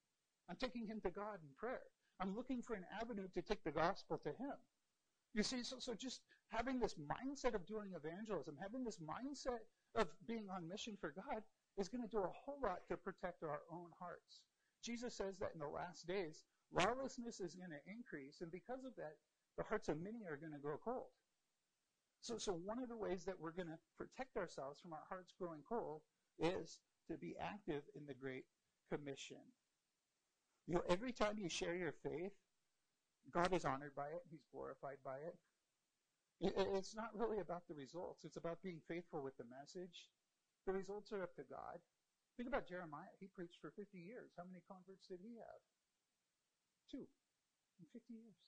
I'm 0.49 0.55
taking 0.55 0.87
him 0.87 1.01
to 1.03 1.11
God 1.11 1.43
in 1.43 1.51
prayer. 1.59 1.83
I'm 2.19 2.35
looking 2.35 2.61
for 2.63 2.73
an 2.73 2.87
avenue 3.01 3.27
to 3.35 3.41
take 3.41 3.63
the 3.63 3.71
gospel 3.71 4.17
to 4.23 4.29
him. 4.29 4.55
You 5.33 5.43
see, 5.43 5.61
so, 5.61 5.75
so 5.77 5.93
just 5.93 6.21
having 6.49 6.79
this 6.79 6.95
mindset 6.95 7.53
of 7.53 7.67
doing 7.67 7.91
evangelism, 7.93 8.55
having 8.61 8.83
this 8.83 8.97
mindset 8.97 9.61
of 9.93 10.07
being 10.25 10.47
on 10.49 10.67
mission 10.67 10.97
for 10.99 11.11
God 11.11 11.43
is 11.77 11.89
going 11.89 12.01
to 12.01 12.09
do 12.09 12.23
a 12.23 12.31
whole 12.45 12.57
lot 12.63 12.87
to 12.89 12.97
protect 12.97 13.43
our 13.43 13.61
own 13.71 13.91
hearts. 13.99 14.41
Jesus 14.83 15.13
says 15.13 15.37
that 15.39 15.51
in 15.53 15.59
the 15.59 15.67
last 15.67 16.07
days, 16.07 16.45
lawlessness 16.73 17.39
is 17.39 17.55
going 17.55 17.71
to 17.71 17.91
increase, 17.91 18.41
and 18.41 18.51
because 18.51 18.83
of 18.83 18.95
that, 18.97 19.15
the 19.57 19.63
hearts 19.63 19.89
of 19.89 19.99
many 19.99 20.25
are 20.27 20.37
going 20.37 20.53
to 20.53 20.59
grow 20.59 20.77
cold. 20.77 21.11
So, 22.21 22.37
so 22.37 22.53
one 22.53 22.79
of 22.79 22.89
the 22.89 22.97
ways 22.97 23.25
that 23.25 23.39
we're 23.39 23.51
going 23.51 23.69
to 23.69 23.79
protect 23.97 24.37
ourselves 24.37 24.79
from 24.79 24.93
our 24.93 25.05
hearts 25.07 25.33
growing 25.39 25.61
cold 25.67 26.01
is 26.39 26.79
to 27.09 27.17
be 27.17 27.35
active 27.39 27.83
in 27.95 28.05
the 28.05 28.13
Great 28.13 28.45
Commission. 28.91 29.41
You 30.67 30.75
know, 30.75 30.83
every 30.89 31.11
time 31.11 31.37
you 31.37 31.49
share 31.49 31.75
your 31.75 31.93
faith, 32.03 32.33
God 33.31 33.53
is 33.53 33.65
honored 33.65 33.95
by 33.95 34.07
it. 34.07 34.23
He's 34.29 34.45
glorified 34.51 34.97
by 35.03 35.17
it. 35.23 35.35
It's 36.39 36.95
not 36.95 37.15
really 37.17 37.39
about 37.39 37.63
the 37.67 37.73
results. 37.73 38.23
It's 38.23 38.37
about 38.37 38.61
being 38.61 38.81
faithful 38.87 39.23
with 39.23 39.37
the 39.37 39.49
message. 39.49 40.11
The 40.67 40.73
results 40.73 41.11
are 41.11 41.23
up 41.23 41.33
to 41.35 41.43
God. 41.49 41.81
Think 42.35 42.49
about 42.49 42.67
Jeremiah. 42.67 43.15
He 43.19 43.27
preached 43.33 43.57
for 43.59 43.71
50 43.71 43.97
years. 43.97 44.37
How 44.37 44.43
many 44.45 44.61
converts 44.69 45.07
did 45.07 45.19
he 45.23 45.41
have? 45.41 45.61
Two 46.89 47.05
in 47.79 47.85
50 47.93 48.13
years. 48.13 48.39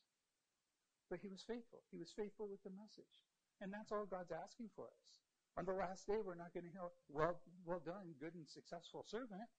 But 1.10 1.20
he 1.22 1.30
was 1.30 1.42
faithful. 1.46 1.82
He 1.90 1.98
was 1.98 2.14
faithful 2.14 2.48
with 2.48 2.62
the 2.64 2.74
message. 2.74 3.26
And 3.62 3.74
that's 3.74 3.92
all 3.92 4.06
God's 4.06 4.32
asking 4.32 4.70
for 4.76 4.88
us. 4.88 5.10
On 5.58 5.66
the 5.66 5.76
last 5.76 6.08
day, 6.08 6.22
we're 6.22 6.40
not 6.40 6.54
going 6.54 6.70
to 6.70 6.72
hear, 6.72 6.88
well, 7.10 7.36
well 7.66 7.82
done, 7.84 8.16
good 8.22 8.38
and 8.38 8.48
successful 8.48 9.04
servant. 9.04 9.50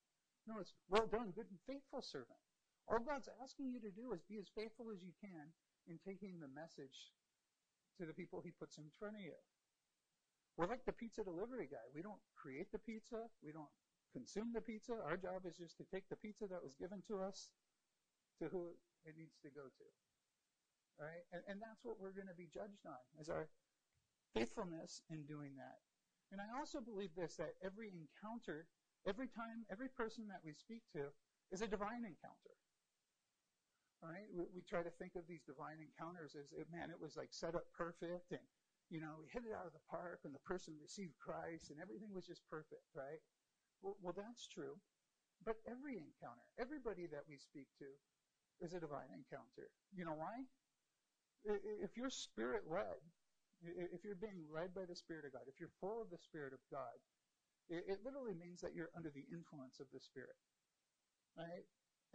No, 0.47 0.57
it's 0.63 0.73
well 0.89 1.05
done, 1.11 1.35
good 1.37 1.51
and 1.51 1.61
faithful 1.67 2.01
servant. 2.01 2.41
All 2.89 3.03
God's 3.03 3.29
asking 3.43 3.75
you 3.75 3.81
to 3.85 3.93
do 3.93 4.15
is 4.17 4.25
be 4.25 4.41
as 4.41 4.49
faithful 4.55 4.89
as 4.89 5.03
you 5.05 5.13
can 5.21 5.53
in 5.91 6.01
taking 6.01 6.41
the 6.41 6.49
message 6.49 7.13
to 7.99 8.07
the 8.07 8.17
people 8.17 8.41
he 8.41 8.55
puts 8.57 8.79
in 8.79 8.89
front 8.97 9.19
of 9.19 9.23
you. 9.23 9.37
We're 10.57 10.71
like 10.71 10.85
the 10.87 10.97
pizza 10.97 11.23
delivery 11.23 11.69
guy. 11.69 11.85
We 11.95 12.01
don't 12.01 12.23
create 12.35 12.73
the 12.73 12.81
pizza. 12.81 13.29
We 13.45 13.53
don't 13.53 13.71
consume 14.13 14.53
the 14.57 14.65
pizza. 14.65 14.97
Our 15.05 15.17
job 15.17 15.45
is 15.45 15.57
just 15.61 15.77
to 15.79 15.85
take 15.93 16.09
the 16.09 16.17
pizza 16.17 16.49
that 16.49 16.65
was 16.65 16.75
given 16.75 17.03
to 17.09 17.21
us 17.21 17.53
to 18.41 18.49
who 18.49 18.73
it 19.05 19.15
needs 19.17 19.37
to 19.45 19.53
go 19.53 19.69
to. 19.69 19.87
All 20.99 21.07
right? 21.07 21.25
And, 21.33 21.45
and 21.49 21.59
that's 21.61 21.85
what 21.85 22.01
we're 22.01 22.17
going 22.17 22.29
to 22.29 22.37
be 22.37 22.49
judged 22.49 22.85
on, 22.85 23.01
is 23.21 23.29
our 23.29 23.49
faithfulness 24.35 25.01
in 25.13 25.25
doing 25.25 25.57
that. 25.57 25.81
And 26.33 26.41
I 26.41 26.49
also 26.57 26.81
believe 26.81 27.11
this, 27.17 27.37
that 27.37 27.59
every 27.65 27.91
encounter, 27.91 28.67
every 29.07 29.27
time, 29.27 29.67
every 29.71 29.89
person 29.89 30.29
that 30.29 30.41
we 30.45 30.53
speak 30.53 30.83
to 30.95 31.11
is 31.51 31.63
a 31.63 31.69
divine 31.69 32.07
encounter. 32.07 32.55
Right? 34.01 34.31
We, 34.33 34.49
we 34.55 34.63
try 34.65 34.81
to 34.81 34.95
think 34.97 35.13
of 35.19 35.29
these 35.29 35.45
divine 35.45 35.83
encounters 35.83 36.33
as, 36.33 36.49
man, 36.73 36.89
it 36.89 37.01
was 37.01 37.19
like 37.19 37.35
set 37.35 37.53
up 37.53 37.69
perfect, 37.77 38.33
and 38.33 38.41
you 38.89 38.99
know, 38.99 39.23
we 39.23 39.31
hit 39.31 39.47
it 39.47 39.55
out 39.55 39.71
of 39.71 39.75
the 39.77 39.87
park, 39.87 40.27
and 40.27 40.35
the 40.35 40.43
person 40.43 40.75
received 40.83 41.15
Christ, 41.23 41.71
and 41.71 41.79
everything 41.79 42.11
was 42.11 42.27
just 42.27 42.43
perfect, 42.51 42.91
right? 42.91 43.23
Well, 43.83 43.95
well 44.03 44.15
that's 44.17 44.51
true. 44.51 44.79
But 45.47 45.63
every 45.65 45.97
encounter, 45.97 46.43
everybody 46.59 47.07
that 47.07 47.25
we 47.29 47.39
speak 47.39 47.71
to, 47.79 47.87
is 48.61 48.75
a 48.75 48.81
divine 48.81 49.11
encounter. 49.13 49.69
You 49.93 50.05
know 50.05 50.17
why? 50.17 50.45
If 51.83 51.97
you're 51.97 52.11
spirit 52.11 52.65
led, 52.69 53.01
if 53.65 54.05
you're 54.05 54.19
being 54.19 54.49
led 54.49 54.73
by 54.73 54.89
the 54.89 54.97
Spirit 54.97 55.29
of 55.29 55.37
God, 55.37 55.45
if 55.45 55.61
you're 55.61 55.73
full 55.81 56.01
of 56.01 56.09
the 56.09 56.21
Spirit 56.21 56.57
of 56.57 56.63
God, 56.73 56.97
it, 57.69 57.85
it 57.87 57.99
literally 58.01 58.33
means 58.33 58.65
that 58.65 58.73
you're 58.73 58.93
under 58.97 59.13
the 59.13 59.29
influence 59.29 59.81
of 59.81 59.89
the 59.93 60.01
Spirit. 60.01 60.37
Right? 61.37 61.65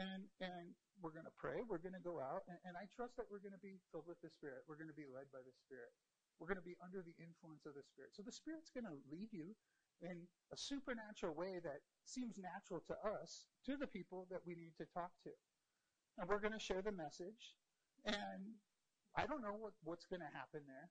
And, 0.02 0.28
and 0.42 0.76
we're 1.00 1.14
going 1.16 1.30
to 1.30 1.38
pray. 1.40 1.62
We're 1.64 1.82
going 1.82 1.96
to 1.96 2.04
go 2.04 2.20
out. 2.20 2.44
And, 2.50 2.58
and 2.66 2.74
I 2.76 2.90
trust 2.92 3.16
that 3.16 3.30
we're 3.30 3.44
going 3.46 3.56
to 3.56 3.62
be 3.62 3.78
filled 3.94 4.10
with 4.10 4.20
the 4.26 4.34
Spirit. 4.34 4.66
We're 4.66 4.80
going 4.82 4.92
to 4.92 4.98
be 4.98 5.08
led 5.08 5.30
by 5.30 5.46
the 5.46 5.56
Spirit. 5.56 5.94
We're 6.42 6.52
going 6.52 6.60
to 6.60 6.66
be 6.66 6.76
under 6.84 7.00
the 7.00 7.16
influence 7.22 7.64
of 7.64 7.78
the 7.78 7.86
Spirit. 7.86 8.12
So 8.12 8.26
the 8.26 8.34
Spirit's 8.34 8.74
going 8.74 8.90
to 8.90 8.98
lead 9.08 9.32
you 9.32 9.56
in 10.04 10.28
a 10.52 10.58
supernatural 10.60 11.32
way 11.32 11.64
that 11.64 11.80
seems 12.04 12.36
natural 12.36 12.84
to 12.92 12.98
us 13.22 13.48
to 13.70 13.80
the 13.80 13.88
people 13.88 14.28
that 14.28 14.44
we 14.44 14.58
need 14.58 14.76
to 14.82 14.90
talk 14.92 15.16
to. 15.24 15.32
And 16.18 16.30
we're 16.30 16.40
going 16.40 16.54
to 16.54 16.60
share 16.60 16.82
the 16.82 16.92
message. 16.92 17.56
And 18.06 18.56
I 19.18 19.26
don't 19.26 19.42
know 19.42 19.56
what, 19.58 19.74
what's 19.84 20.06
going 20.06 20.22
to 20.22 20.38
happen 20.38 20.62
there. 20.68 20.90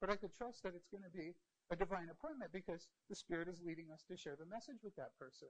But 0.00 0.10
I 0.10 0.16
could 0.16 0.34
trust 0.36 0.62
that 0.62 0.74
it's 0.74 0.90
going 0.90 1.04
to 1.04 1.16
be 1.16 1.34
a 1.70 1.76
divine 1.76 2.10
appointment 2.10 2.52
because 2.52 2.88
the 3.08 3.14
Spirit 3.16 3.48
is 3.48 3.62
leading 3.64 3.90
us 3.92 4.02
to 4.10 4.16
share 4.16 4.36
the 4.36 4.46
message 4.46 4.82
with 4.82 4.94
that 4.96 5.16
person. 5.18 5.48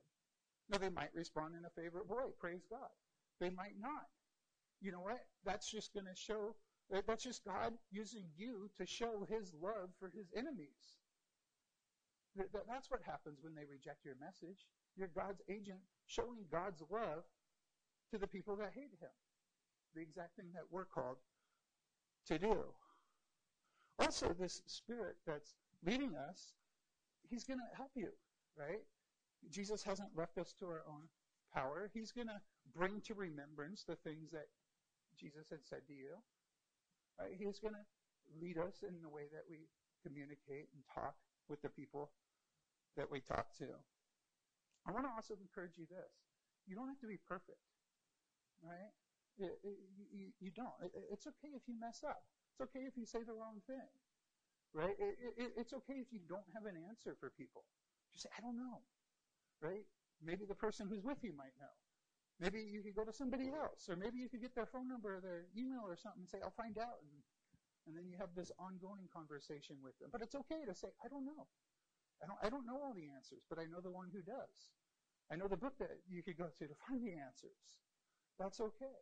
Now, 0.71 0.79
they 0.79 0.91
might 0.91 1.15
respond 1.15 1.55
in 1.57 1.65
a 1.65 1.73
favorable 1.75 2.17
way. 2.17 2.33
Praise 2.39 2.65
God. 2.71 2.93
They 3.41 3.51
might 3.51 3.81
not. 3.81 4.07
You 4.81 4.93
know 4.93 5.01
what? 5.01 5.25
That's 5.45 5.71
just 5.71 5.93
going 5.93 6.07
to 6.07 6.15
show, 6.15 6.55
that's 6.91 7.25
just 7.25 7.45
God 7.45 7.73
using 7.91 8.25
you 8.37 8.71
to 8.79 8.87
show 8.87 9.27
his 9.29 9.53
love 9.61 9.91
for 9.99 10.11
his 10.15 10.31
enemies. 10.37 11.01
That's 12.37 12.91
what 12.91 13.01
happens 13.05 13.41
when 13.43 13.55
they 13.55 13.65
reject 13.69 14.05
your 14.05 14.17
message. 14.21 14.65
You're 14.97 15.09
God's 15.09 15.43
agent 15.49 15.81
showing 16.07 16.45
God's 16.51 16.83
love 16.91 17.25
to 18.13 18.19
the 18.19 18.27
people 18.27 18.57
that 18.57 18.73
hate 18.75 18.93
him. 19.01 19.11
The 19.95 20.03
exact 20.03 20.37
thing 20.37 20.47
that 20.55 20.65
we're 20.71 20.85
called 20.85 21.17
to 22.29 22.39
do. 22.39 22.57
Also, 23.99 24.35
this 24.39 24.63
spirit 24.67 25.17
that's 25.27 25.55
leading 25.85 26.15
us, 26.15 26.53
he's 27.29 27.45
going 27.45 27.59
to 27.59 27.77
help 27.77 27.91
you, 27.95 28.09
right? 28.57 28.81
Jesus 29.51 29.83
hasn't 29.83 30.17
left 30.17 30.39
us 30.39 30.55
to 30.61 30.67
our 30.67 30.83
own 30.89 31.09
power. 31.53 31.91
He's 31.93 32.13
going 32.13 32.29
to 32.29 32.41
bring 32.75 33.01
to 33.03 33.15
remembrance 33.15 33.85
the 33.85 33.97
things 33.97 34.31
that 34.31 34.47
Jesus 35.19 35.51
had 35.51 35.61
said 35.65 35.81
to 35.89 35.93
you. 35.93 36.17
Right? 37.19 37.33
He's 37.37 37.59
going 37.59 37.75
to 37.75 37.87
lead 38.41 38.59
us 38.59 38.85
in 38.87 39.03
the 39.03 39.09
way 39.09 39.29
that 39.33 39.45
we 39.49 39.69
communicate 40.07 40.69
and 40.73 40.83
talk 40.95 41.15
with 41.49 41.61
the 41.63 41.69
people 41.69 42.11
that 42.97 43.11
we 43.11 43.21
talk 43.21 43.53
to. 43.59 43.69
I 44.87 44.93
want 44.93 45.07
to 45.07 45.13
also 45.15 45.35
encourage 45.41 45.77
you 45.77 45.87
this. 45.87 46.13
You 46.67 46.75
don't 46.77 46.89
have 46.89 47.01
to 47.01 47.11
be 47.11 47.19
perfect, 47.29 47.61
right? 48.63 48.93
It, 49.39 49.59
it, 49.65 49.77
you, 50.13 50.31
you, 50.41 50.51
don't. 50.51 50.73
It, 50.83 50.93
it's 51.11 51.27
okay 51.27 51.53
if 51.55 51.63
you 51.67 51.75
mess 51.79 52.03
up. 52.07 52.23
It's 52.55 52.63
okay 52.69 52.87
if 52.87 52.97
you 52.97 53.07
say 53.07 53.25
the 53.25 53.33
wrong 53.33 53.61
thing, 53.67 53.89
right? 54.75 54.95
it's 55.57 55.73
okay 55.73 55.99
if 55.99 56.13
you 56.13 56.21
don't 56.29 56.47
have 56.53 56.67
an 56.67 56.77
answer 56.89 57.17
for 57.19 57.31
people. 57.31 57.65
Just 58.13 58.25
say, 58.25 58.31
I 58.37 58.43
don't 58.43 58.57
know 58.57 58.85
right? 59.63 59.87
Maybe 60.21 60.45
the 60.45 60.59
person 60.59 60.91
who's 60.91 61.03
with 61.03 61.23
you 61.23 61.33
might 61.33 61.55
know. 61.63 61.73
Maybe 62.43 62.59
you 62.59 62.83
could 62.83 62.99
go 62.99 63.07
to 63.07 63.15
somebody 63.15 63.55
else, 63.55 63.87
or 63.89 63.95
maybe 63.95 64.19
you 64.19 64.29
could 64.29 64.43
get 64.43 64.55
their 64.55 64.67
phone 64.67 64.91
number 64.91 65.17
or 65.17 65.21
their 65.23 65.47
email 65.55 65.87
or 65.87 65.95
something 65.95 66.27
and 66.27 66.29
say, 66.29 66.43
I'll 66.43 66.59
find 66.59 66.77
out. 66.77 66.99
And, 67.07 67.15
and 67.87 67.95
then 67.95 68.11
you 68.11 68.19
have 68.19 68.35
this 68.35 68.51
ongoing 68.59 69.07
conversation 69.15 69.79
with 69.83 69.95
them. 70.03 70.11
But 70.11 70.23
it's 70.23 70.35
okay 70.35 70.67
to 70.67 70.75
say, 70.75 70.91
I 71.05 71.09
don't 71.09 71.25
know. 71.25 71.47
I 72.23 72.27
don't, 72.27 72.39
I 72.43 72.49
don't 72.51 72.67
know 72.67 72.79
all 72.83 72.95
the 72.95 73.11
answers, 73.15 73.47
but 73.47 73.59
I 73.59 73.67
know 73.71 73.79
the 73.79 73.91
one 73.91 74.11
who 74.11 74.23
does. 74.23 74.75
I 75.31 75.39
know 75.39 75.47
the 75.47 75.59
book 75.59 75.79
that 75.79 76.03
you 76.11 76.23
could 76.23 76.39
go 76.39 76.51
to 76.51 76.65
to 76.67 76.75
find 76.87 77.03
the 77.03 77.15
answers. 77.15 77.79
That's 78.39 78.61
okay. 78.61 79.01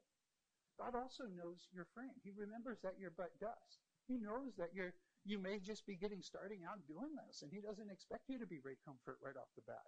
God 0.78 0.96
also 0.96 1.24
knows 1.24 1.68
your 1.72 1.86
frame. 1.92 2.16
He 2.24 2.32
remembers 2.32 2.80
that 2.82 2.96
you're 2.98 3.12
but 3.14 3.36
dust. 3.40 3.84
He 4.08 4.16
knows 4.16 4.56
that 4.56 4.72
you're 4.74 4.94
you 5.24 5.38
may 5.38 5.60
just 5.60 5.84
be 5.84 5.96
getting 5.96 6.22
starting 6.22 6.64
out 6.64 6.80
doing 6.88 7.12
this, 7.26 7.42
and 7.42 7.52
he 7.52 7.60
doesn't 7.60 7.92
expect 7.92 8.32
you 8.32 8.38
to 8.40 8.48
be 8.48 8.56
great 8.56 8.80
comfort 8.84 9.20
right 9.20 9.36
off 9.36 9.52
the 9.54 9.68
bat. 9.68 9.84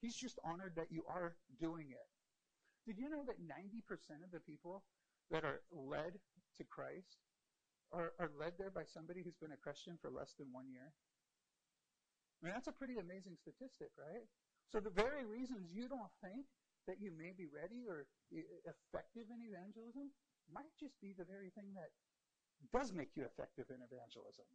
He's 0.00 0.16
just 0.16 0.40
honored 0.44 0.72
that 0.76 0.88
you 0.88 1.04
are 1.08 1.36
doing 1.60 1.92
it. 1.92 2.08
Did 2.88 2.96
you 2.96 3.10
know 3.10 3.24
that 3.26 3.42
90% 3.42 4.24
of 4.24 4.32
the 4.32 4.40
people 4.40 4.84
that 5.30 5.44
are 5.44 5.60
led 5.68 6.16
to 6.56 6.64
Christ 6.64 7.20
are, 7.92 8.12
are 8.18 8.30
led 8.38 8.54
there 8.58 8.70
by 8.70 8.84
somebody 8.84 9.20
who's 9.22 9.36
been 9.36 9.52
a 9.52 9.60
Christian 9.60 9.98
for 10.00 10.08
less 10.08 10.32
than 10.38 10.52
one 10.52 10.70
year? 10.70 10.94
I 12.40 12.46
mean, 12.46 12.54
that's 12.54 12.68
a 12.68 12.72
pretty 12.72 12.96
amazing 12.96 13.36
statistic, 13.36 13.90
right? 13.98 14.24
So 14.72 14.80
the 14.80 14.90
very 14.90 15.24
reasons 15.24 15.72
you 15.72 15.88
don't 15.88 16.12
think 16.22 16.46
that 16.86 17.02
you 17.02 17.10
may 17.10 17.34
be 17.34 17.50
ready 17.50 17.86
or 17.86 18.06
effective 18.64 19.26
in 19.30 19.42
evangelism 19.42 20.10
might 20.46 20.70
just 20.78 20.94
be 21.02 21.12
the 21.12 21.26
very 21.26 21.50
thing 21.50 21.74
that 21.74 21.90
does 22.72 22.94
make 22.94 23.10
you 23.14 23.26
effective 23.26 23.66
in 23.70 23.82
evangelism. 23.82 24.46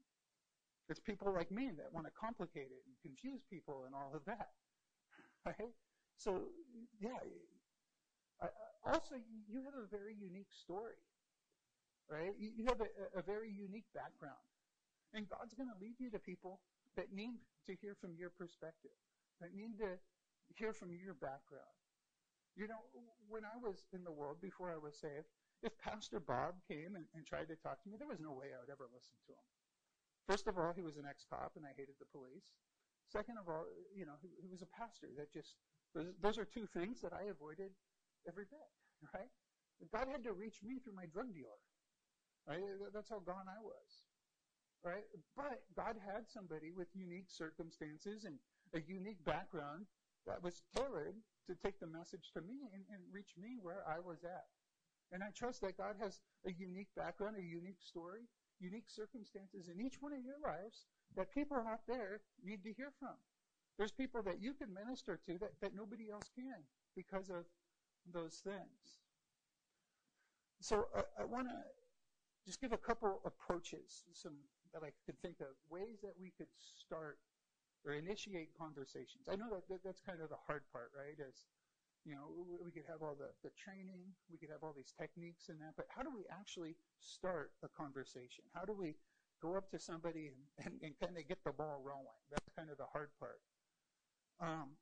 It's 0.89 1.00
people 1.00 1.32
like 1.32 1.52
me 1.52 1.72
that 1.78 1.91
want 1.94 2.08
to 2.08 2.13
complicate 2.15 2.72
it 2.72 2.84
and 2.88 2.96
confuse 3.00 3.44
people 3.48 3.84
and 3.86 3.96
all 3.96 4.12
of 4.15 4.24
that. 4.26 4.52
Right? 5.41 5.74
So, 6.22 6.54
yeah. 7.02 7.17
also, 8.86 9.17
you 9.50 9.65
have 9.65 9.74
a 9.74 9.89
very 9.89 10.13
unique 10.13 10.54
story. 10.54 11.02
Right? 12.06 12.38
You 12.38 12.65
have 12.70 12.78
a, 12.78 13.17
a 13.17 13.24
very 13.24 13.50
unique 13.50 13.89
background. 13.96 14.46
And 15.15 15.26
God's 15.28 15.56
going 15.56 15.70
to 15.74 15.80
lead 15.82 15.98
you 15.98 16.12
to 16.12 16.20
people 16.20 16.62
that 16.96 17.10
need 17.12 17.41
to 17.65 17.74
hear 17.82 17.96
from 17.96 18.13
your 18.13 18.30
perspective, 18.30 18.94
that 19.41 19.50
need 19.56 19.80
to 19.80 19.98
hear 20.54 20.74
from 20.74 20.94
your 20.94 21.15
background. 21.15 21.81
You 22.56 22.68
know, 22.68 22.84
when 23.30 23.46
I 23.46 23.56
was 23.62 23.88
in 23.94 24.04
the 24.04 24.12
world 24.12 24.42
before 24.42 24.72
I 24.72 24.78
was 24.78 25.00
saved, 25.00 25.32
if 25.64 25.78
Pastor 25.78 26.20
Bob 26.20 26.60
came 26.68 26.98
and, 26.98 27.06
and 27.16 27.24
tried 27.26 27.48
to 27.48 27.56
talk 27.56 27.82
to 27.84 27.90
me, 27.90 27.96
there 27.96 28.10
was 28.10 28.20
no 28.20 28.34
way 28.34 28.52
I 28.52 28.60
would 28.60 28.74
ever 28.74 28.90
listen 28.92 29.16
to 29.30 29.34
him. 29.34 29.48
First 30.28 30.48
of 30.48 30.58
all, 30.58 30.74
he 30.74 30.82
was 30.82 30.98
an 30.98 31.06
ex-cop 31.08 31.54
and 31.56 31.66
I 31.66 31.74
hated 31.78 31.96
the 32.00 32.10
police. 32.12 32.52
Second 33.08 33.38
of 33.38 33.48
all, 33.48 33.66
you 33.96 34.06
know, 34.06 34.16
he, 34.22 34.30
he 34.42 34.48
was 34.48 34.62
a 34.62 34.72
pastor 34.72 35.08
that 35.18 35.32
just, 35.32 35.56
those, 35.96 36.12
those 36.22 36.38
are 36.38 36.46
two 36.46 36.68
things 36.68 37.02
that 37.02 37.14
I 37.14 37.30
avoided 37.30 37.72
every 38.28 38.46
day, 38.46 38.70
right? 39.14 39.32
God 39.92 40.08
had 40.12 40.24
to 40.24 40.34
reach 40.34 40.62
me 40.64 40.78
through 40.80 40.94
my 40.94 41.10
drug 41.10 41.34
dealer, 41.34 41.62
right? 42.48 42.62
That's 42.94 43.10
how 43.10 43.20
gone 43.20 43.50
I 43.50 43.60
was, 43.62 43.90
right? 44.86 45.04
But 45.36 45.66
God 45.76 45.98
had 45.98 46.30
somebody 46.30 46.72
with 46.72 46.88
unique 46.94 47.30
circumstances 47.30 48.26
and 48.26 48.38
a 48.74 48.82
unique 48.86 49.24
background 49.26 49.86
that 50.28 50.44
was 50.44 50.62
tailored 50.76 51.16
to 51.48 51.56
take 51.56 51.80
the 51.80 51.88
message 51.88 52.32
to 52.34 52.42
me 52.42 52.70
and, 52.74 52.84
and 52.92 53.02
reach 53.12 53.34
me 53.38 53.58
where 53.62 53.84
I 53.88 54.00
was 54.00 54.24
at. 54.24 54.46
And 55.12 55.24
I 55.24 55.30
trust 55.36 55.62
that 55.62 55.78
God 55.78 55.96
has 56.00 56.22
a 56.46 56.52
unique 56.52 56.88
background, 56.96 57.36
a 57.38 57.44
unique 57.44 57.82
story, 57.82 58.22
unique 58.60 58.88
circumstances 58.88 59.68
in 59.68 59.84
each 59.84 59.98
one 60.00 60.14
of 60.14 60.24
your 60.24 60.40
lives 60.44 60.86
that 61.16 61.34
people 61.34 61.58
out 61.58 61.82
there 61.88 62.22
need 62.44 62.64
to 62.64 62.72
hear 62.72 62.92
from. 63.00 63.18
There's 63.78 63.92
people 63.92 64.22
that 64.24 64.42
you 64.42 64.54
can 64.54 64.74
minister 64.74 65.20
to 65.26 65.38
that, 65.40 65.52
that 65.62 65.76
nobody 65.76 66.10
else 66.12 66.30
can 66.36 66.64
because 66.96 67.30
of 67.30 67.46
those 68.14 68.42
things. 68.44 69.02
So 70.62 70.88
uh, 70.96 71.02
I, 71.18 71.24
I 71.24 71.26
want 71.26 71.48
to 71.50 71.58
just 72.46 72.62
give 72.62 72.72
a 72.72 72.78
couple 72.78 73.22
approaches, 73.26 74.04
some 74.14 74.34
that 74.74 74.84
I 74.84 74.92
could 75.06 75.20
think 75.22 75.42
of, 75.42 75.54
ways 75.70 76.00
that 76.02 76.14
we 76.20 76.32
could 76.38 76.48
start 76.80 77.18
or 77.86 77.94
initiate 77.94 78.54
conversations. 78.58 79.26
I 79.30 79.36
know 79.36 79.50
that, 79.50 79.67
that 79.70 79.82
that's 79.84 80.02
kind 80.02 80.22
of 80.22 80.30
the 80.30 80.41
hard 80.48 80.63
part, 80.72 80.91
right? 80.94 81.17
Is 81.17 81.46
you 82.06 82.17
know, 82.17 82.34
we 82.65 82.74
could 82.74 82.89
have 82.89 83.06
all 83.06 83.13
the, 83.13 83.30
the 83.46 83.54
training, 83.54 84.02
we 84.34 84.38
could 84.38 84.50
have 84.50 84.65
all 84.65 84.74
these 84.74 84.94
techniques 84.98 85.54
and 85.54 85.62
that, 85.62 85.78
but 85.78 85.86
how 85.94 86.02
do 86.02 86.10
we 86.10 86.26
actually 86.34 86.74
start 86.98 87.54
a 87.62 87.70
conversation? 87.70 88.41
How 88.58 88.65
do 88.65 88.74
we 88.74 88.98
go 89.38 89.54
up 89.54 89.70
to 89.70 89.78
somebody 89.78 90.34
and, 90.34 90.41
and, 90.65 90.74
and 90.82 90.94
kind 90.98 91.13
of 91.13 91.28
get 91.30 91.38
the 91.46 91.54
ball 91.54 91.78
rolling? 91.86 92.22
That's 92.34 92.50
kind 92.58 92.74
of 92.74 92.82
the 92.82 92.89
hard 92.89 93.13
part. 93.22 93.41
Um, 94.41 94.74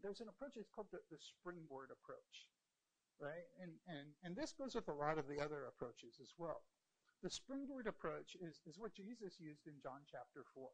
there's 0.00 0.24
an 0.24 0.32
approach, 0.32 0.56
it's 0.56 0.72
called 0.72 0.88
the, 0.88 1.04
the 1.12 1.20
springboard 1.20 1.92
approach, 1.92 2.48
right? 3.20 3.44
And, 3.60 3.76
and, 3.84 4.08
and 4.24 4.32
this 4.32 4.56
goes 4.56 4.72
with 4.72 4.88
a 4.88 4.96
lot 4.96 5.20
of 5.20 5.28
the 5.28 5.44
other 5.44 5.68
approaches 5.68 6.16
as 6.24 6.32
well. 6.40 6.64
The 7.20 7.28
springboard 7.28 7.84
approach 7.84 8.32
is, 8.40 8.64
is 8.64 8.80
what 8.80 8.96
Jesus 8.96 9.36
used 9.36 9.68
in 9.68 9.76
John 9.84 10.08
chapter 10.08 10.48
4. 10.56 10.72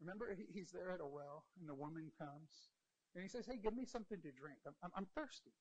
Remember, 0.00 0.28
he's 0.52 0.70
there 0.70 0.92
at 0.92 1.00
a 1.00 1.06
well, 1.06 1.44
and 1.58 1.68
the 1.68 1.74
woman 1.74 2.12
comes, 2.20 2.68
and 3.14 3.22
he 3.24 3.28
says, 3.28 3.46
hey, 3.48 3.56
give 3.56 3.72
me 3.72 3.88
something 3.88 4.20
to 4.20 4.32
drink. 4.32 4.60
I'm, 4.66 4.76
I'm, 4.84 4.92
I'm 4.92 5.08
thirsty, 5.16 5.56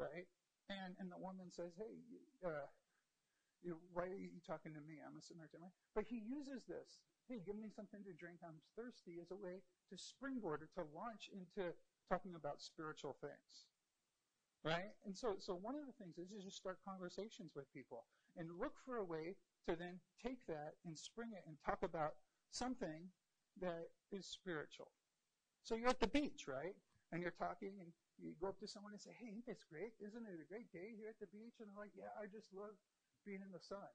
right? 0.00 0.24
And, 0.72 0.96
and 1.00 1.12
the 1.12 1.20
woman 1.20 1.52
says, 1.52 1.76
hey, 1.76 2.00
uh, 2.44 2.68
you 3.62 3.76
why 3.92 4.06
are 4.06 4.20
you 4.20 4.40
talking 4.46 4.72
to 4.72 4.82
me? 4.86 5.02
I'm 5.02 5.18
a 5.18 5.22
Samaritan. 5.22 5.60
But 5.94 6.06
he 6.06 6.22
uses 6.22 6.64
this, 6.64 7.02
hey, 7.28 7.42
give 7.44 7.58
me 7.58 7.68
something 7.68 8.00
to 8.06 8.14
drink. 8.14 8.40
I'm 8.40 8.62
thirsty 8.78 9.18
as 9.20 9.30
a 9.32 9.38
way 9.38 9.60
to 9.90 9.96
springboard 9.98 10.62
or 10.62 10.70
to 10.78 10.88
launch 10.94 11.28
into 11.32 11.74
talking 12.08 12.36
about 12.36 12.62
spiritual 12.62 13.16
things. 13.20 13.68
Right? 14.64 14.96
And 15.06 15.16
so, 15.16 15.36
so 15.38 15.54
one 15.54 15.76
of 15.76 15.86
the 15.86 15.94
things 15.96 16.18
is 16.18 16.28
to 16.34 16.42
just 16.42 16.56
start 16.56 16.78
conversations 16.82 17.52
with 17.54 17.70
people 17.72 18.04
and 18.36 18.48
look 18.58 18.74
for 18.84 18.98
a 18.98 19.04
way 19.04 19.36
to 19.68 19.76
then 19.76 20.00
take 20.22 20.44
that 20.48 20.74
and 20.84 20.98
spring 20.98 21.30
it 21.32 21.44
and 21.46 21.56
talk 21.64 21.78
about 21.82 22.18
something 22.50 23.06
that 23.60 23.88
is 24.12 24.26
spiritual. 24.26 24.88
So 25.62 25.74
you're 25.74 25.90
at 25.90 26.00
the 26.00 26.08
beach, 26.08 26.46
right? 26.48 26.76
And 27.12 27.22
you're 27.22 27.34
talking 27.34 27.72
and 27.80 27.88
you 28.18 28.34
go 28.40 28.48
up 28.48 28.58
to 28.60 28.68
someone 28.68 28.92
and 28.92 29.00
say, 29.00 29.14
hey, 29.16 29.32
ain't 29.32 29.46
this 29.46 29.64
great? 29.68 29.94
Isn't 30.00 30.26
it 30.26 30.38
a 30.40 30.48
great 30.48 30.70
day 30.72 30.94
here 30.98 31.08
at 31.08 31.20
the 31.20 31.30
beach? 31.30 31.60
And 31.60 31.68
they're 31.70 31.82
like, 31.82 31.94
yeah, 31.96 32.12
I 32.18 32.26
just 32.26 32.52
love 32.52 32.74
being 33.24 33.40
in 33.40 33.52
the 33.52 33.62
sun. 33.62 33.88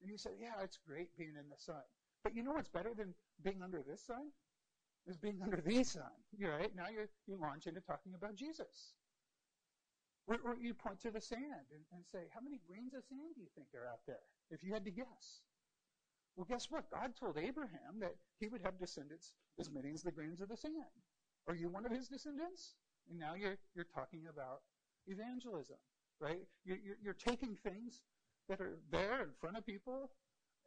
And 0.00 0.10
you 0.10 0.18
say, 0.18 0.34
yeah, 0.38 0.60
it's 0.62 0.78
great 0.78 1.14
being 1.16 1.34
in 1.38 1.48
the 1.48 1.58
sun. 1.58 1.82
But 2.22 2.34
you 2.34 2.42
know 2.42 2.52
what's 2.52 2.70
better 2.70 2.94
than 2.94 3.14
being 3.42 3.62
under 3.62 3.82
this 3.82 4.02
sun? 4.02 4.30
Is 5.06 5.18
being 5.18 5.42
under 5.42 5.58
the 5.58 5.82
Son. 5.82 6.14
You're 6.38 6.54
right? 6.54 6.70
Now 6.76 6.86
you're, 6.86 7.10
you 7.26 7.34
launch 7.34 7.66
into 7.66 7.80
talking 7.80 8.14
about 8.14 8.36
Jesus. 8.36 8.94
Or, 10.28 10.38
or 10.44 10.54
you 10.54 10.74
point 10.74 11.02
to 11.02 11.10
the 11.10 11.20
sand 11.20 11.66
and, 11.74 11.82
and 11.90 12.06
say, 12.06 12.30
how 12.30 12.38
many 12.38 12.60
grains 12.62 12.94
of 12.94 13.02
sand 13.10 13.34
do 13.34 13.42
you 13.42 13.50
think 13.56 13.66
are 13.74 13.90
out 13.90 14.06
there? 14.06 14.22
If 14.50 14.62
you 14.62 14.72
had 14.72 14.84
to 14.84 14.92
guess. 14.94 15.42
Well, 16.36 16.46
guess 16.48 16.70
what? 16.70 16.90
God 16.90 17.12
told 17.18 17.36
Abraham 17.36 18.00
that 18.00 18.14
he 18.38 18.48
would 18.48 18.62
have 18.62 18.78
descendants 18.78 19.34
as 19.60 19.70
many 19.70 19.90
as 19.92 20.02
the 20.02 20.12
grains 20.12 20.40
of 20.40 20.48
the 20.48 20.56
sand. 20.56 20.74
Are 21.46 21.54
you 21.54 21.68
one 21.68 21.84
of 21.84 21.92
his 21.92 22.08
descendants? 22.08 22.74
And 23.10 23.18
now 23.18 23.34
you're, 23.34 23.58
you're 23.74 23.86
talking 23.94 24.22
about 24.30 24.60
evangelism, 25.06 25.76
right? 26.20 26.40
You're, 26.64 26.78
you're, 27.02 27.14
taking 27.14 27.56
things 27.56 28.02
that 28.48 28.60
are 28.60 28.78
there 28.90 29.22
in 29.22 29.30
front 29.40 29.56
of 29.58 29.66
people 29.66 30.10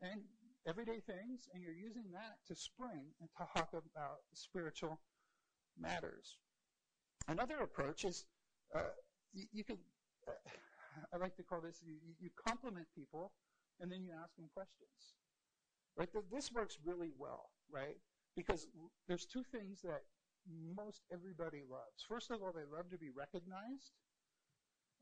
and 0.02 0.22
everyday 0.68 1.00
things, 1.00 1.48
and 1.54 1.64
you're 1.64 1.74
using 1.74 2.12
that 2.12 2.38
to 2.48 2.56
spring 2.56 3.14
and 3.20 3.30
to 3.30 3.54
talk 3.54 3.70
about 3.74 4.20
spiritual 4.34 5.00
matters. 5.80 6.38
Another 7.28 7.58
approach 7.62 8.04
is 8.04 8.26
uh, 8.76 8.80
you, 9.34 9.46
you, 9.52 9.64
can, 9.64 9.78
uh, 10.28 10.32
I 11.14 11.18
like 11.18 11.36
to 11.38 11.44
call 11.44 11.62
this, 11.62 11.82
you, 11.86 11.96
you 12.20 12.30
compliment 12.48 12.88
people 12.96 13.32
and 13.80 13.92
then 13.92 14.04
you 14.04 14.12
ask 14.12 14.36
them 14.36 14.50
questions. 14.54 15.16
Right? 15.98 16.10
This 16.32 16.52
works 16.52 16.78
really 16.84 17.12
well, 17.18 17.52
right? 17.72 17.98
Because 18.36 18.68
there's 19.08 19.26
two 19.26 19.44
things 19.44 19.82
that 19.82 20.04
most 20.76 21.04
everybody 21.12 21.62
loves. 21.70 22.04
First 22.08 22.32
of 22.32 22.42
all, 22.42 22.52
they 22.52 22.68
love 22.70 22.90
to 22.92 22.98
be 22.98 23.10
recognized. 23.10 23.94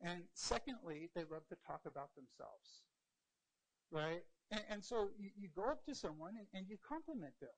And 0.01 0.23
secondly, 0.33 1.09
they 1.15 1.23
love 1.23 1.47
to 1.49 1.57
talk 1.65 1.81
about 1.85 2.13
themselves. 2.15 2.83
Right? 3.91 4.23
And, 4.51 4.61
and 4.69 4.83
so 4.83 5.09
you, 5.17 5.29
you, 5.37 5.49
go 5.55 5.63
up 5.63 5.85
to 5.85 5.95
someone 5.95 6.33
and, 6.37 6.47
and 6.53 6.69
you 6.69 6.77
compliment 6.87 7.33
them. 7.39 7.55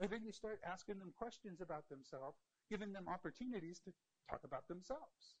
And 0.00 0.10
then 0.10 0.24
you 0.24 0.32
start 0.32 0.60
asking 0.64 0.98
them 0.98 1.12
questions 1.16 1.60
about 1.60 1.88
themselves, 1.88 2.38
giving 2.70 2.92
them 2.92 3.06
opportunities 3.08 3.80
to 3.84 3.92
talk 4.28 4.40
about 4.44 4.66
themselves. 4.68 5.36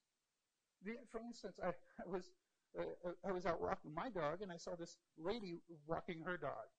The, 0.84 0.96
for 1.10 1.20
instance, 1.20 1.58
I, 1.62 1.68
I 1.68 2.08
was 2.08 2.30
uh, 2.78 3.10
I 3.26 3.32
was 3.32 3.46
out 3.46 3.60
walking 3.60 3.92
my 3.92 4.10
dog, 4.10 4.42
and 4.42 4.52
I 4.52 4.56
saw 4.56 4.76
this 4.76 4.98
lady 5.18 5.56
walking 5.88 6.22
her 6.24 6.36
dog. 6.36 6.70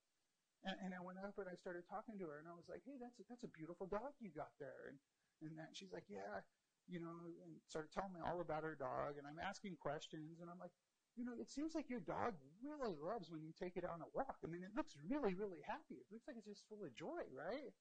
And, 0.64 0.78
and 0.86 0.92
I 0.94 1.02
went 1.02 1.18
up 1.18 1.38
and 1.42 1.50
I 1.50 1.58
started 1.58 1.90
talking 1.90 2.18
to 2.22 2.30
her, 2.30 2.38
and 2.38 2.48
I 2.48 2.54
was 2.54 2.70
like, 2.70 2.86
"Hey, 2.86 2.98
that's 3.02 3.18
a, 3.20 3.24
that's 3.30 3.44
a 3.44 3.52
beautiful 3.52 3.88
dog 3.90 4.14
you 4.22 4.30
got 4.30 4.54
there." 4.62 4.94
And 4.94 4.98
and 5.42 5.58
that 5.58 5.74
she's 5.74 5.92
like, 5.94 6.06
"Yeah," 6.10 6.46
you 6.86 7.02
know, 7.02 7.18
and 7.42 7.58
started 7.66 7.90
telling 7.92 8.14
me 8.14 8.22
all 8.22 8.42
about 8.42 8.64
her 8.64 8.78
dog. 8.78 9.18
And 9.18 9.26
I'm 9.26 9.42
asking 9.42 9.82
questions, 9.82 10.38
and 10.42 10.50
I'm 10.50 10.62
like, 10.62 10.74
"You 11.18 11.26
know, 11.26 11.34
it 11.34 11.50
seems 11.50 11.74
like 11.74 11.90
your 11.90 12.02
dog 12.06 12.38
really 12.62 12.94
loves 12.94 13.32
when 13.34 13.42
you 13.42 13.54
take 13.58 13.74
it 13.78 13.86
on 13.86 14.02
a 14.06 14.10
walk. 14.14 14.38
I 14.46 14.48
mean, 14.48 14.62
it 14.62 14.78
looks 14.78 14.94
really, 15.02 15.34
really 15.34 15.62
happy. 15.66 15.98
It 15.98 16.10
looks 16.14 16.28
like 16.30 16.38
it's 16.38 16.46
just 16.50 16.70
full 16.70 16.86
of 16.86 16.94
joy, 16.94 17.26
right?" 17.34 17.74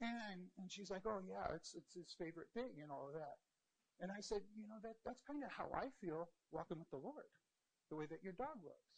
And 0.00 0.50
and 0.58 0.70
she's 0.72 0.90
like, 0.90 1.06
"Oh 1.06 1.20
yeah, 1.24 1.48
it's 1.54 1.74
it's 1.74 1.94
his 1.94 2.14
favorite 2.18 2.52
thing 2.52 2.80
and 2.82 2.90
all 2.92 3.08
of 3.08 3.14
that." 3.14 3.40
And 4.00 4.12
I 4.12 4.20
said, 4.20 4.42
"You 4.56 4.68
know, 4.68 4.80
that 4.82 4.96
that's 5.04 5.22
kind 5.24 5.44
of 5.44 5.50
how 5.52 5.68
I 5.72 5.88
feel 6.00 6.28
walking 6.52 6.78
with 6.78 6.90
the 6.90 6.98
Lord, 7.00 7.32
the 7.90 7.96
way 7.96 8.06
that 8.06 8.22
your 8.22 8.34
dog 8.34 8.60
looks." 8.64 8.95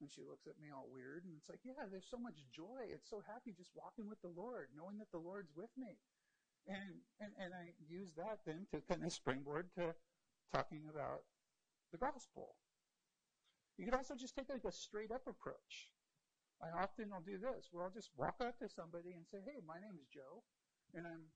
And 0.00 0.08
she 0.10 0.24
looks 0.24 0.48
at 0.48 0.56
me 0.56 0.72
all 0.72 0.88
weird, 0.88 1.28
and 1.28 1.36
it's 1.36 1.48
like, 1.48 1.60
yeah, 1.62 1.84
there's 1.92 2.08
so 2.08 2.16
much 2.16 2.40
joy. 2.48 2.88
It's 2.88 3.08
so 3.08 3.20
happy 3.28 3.52
just 3.52 3.76
walking 3.76 4.08
with 4.08 4.20
the 4.24 4.32
Lord, 4.32 4.72
knowing 4.72 4.96
that 4.98 5.12
the 5.12 5.20
Lord's 5.20 5.52
with 5.52 5.68
me. 5.76 6.00
And, 6.64 7.04
and, 7.20 7.32
and 7.36 7.52
I 7.52 7.76
use 7.84 8.12
that 8.16 8.40
then 8.48 8.64
to 8.72 8.80
kind 8.88 9.04
of 9.04 9.12
springboard 9.12 9.68
to 9.76 9.92
talking 10.52 10.88
about 10.88 11.28
the 11.92 11.98
gospel. 12.00 12.56
You 13.76 13.84
could 13.84 13.94
also 13.96 14.16
just 14.16 14.36
take 14.36 14.48
like 14.48 14.64
a 14.64 14.72
straight 14.72 15.12
up 15.12 15.28
approach. 15.28 15.92
I 16.60 16.72
often 16.72 17.12
will 17.12 17.24
do 17.24 17.36
this 17.36 17.68
where 17.72 17.84
I'll 17.84 17.92
just 17.92 18.12
walk 18.16 18.40
up 18.40 18.58
to 18.60 18.68
somebody 18.68 19.12
and 19.12 19.24
say, 19.28 19.40
hey, 19.44 19.60
my 19.64 19.80
name 19.80 19.96
is 20.00 20.08
Joe, 20.12 20.44
and 20.92 21.06
I'm 21.06 21.28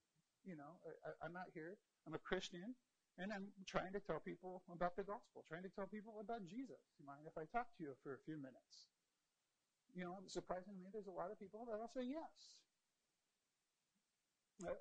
You 0.44 0.57
know, 0.57 0.77
I, 0.85 1.24
I'm 1.24 1.37
out 1.37 1.48
here. 1.57 1.77
I'm 2.07 2.12
a 2.12 2.18
Christian, 2.20 2.77
and 3.18 3.31
I'm 3.31 3.46
trying 3.66 3.94
to 3.94 4.03
tell 4.03 4.18
people 4.18 4.62
about 4.66 4.98
the 4.98 5.07
gospel, 5.07 5.46
trying 5.46 5.62
to 5.62 5.70
tell 5.70 5.87
people 5.87 6.18
about 6.18 6.42
Jesus. 6.50 6.83
You 6.98 7.07
mind 7.07 7.22
if 7.27 7.38
I 7.38 7.46
talk 7.46 7.70
to 7.79 7.81
you 7.87 7.94
for 8.03 8.18
a 8.18 8.20
few 8.27 8.35
minutes? 8.35 8.90
You 9.94 10.03
know, 10.03 10.18
surprisingly, 10.27 10.90
there's 10.90 11.07
a 11.07 11.14
lot 11.14 11.31
of 11.31 11.38
people 11.38 11.62
that'll 11.70 11.90
say 11.94 12.03
yes. 12.03 12.59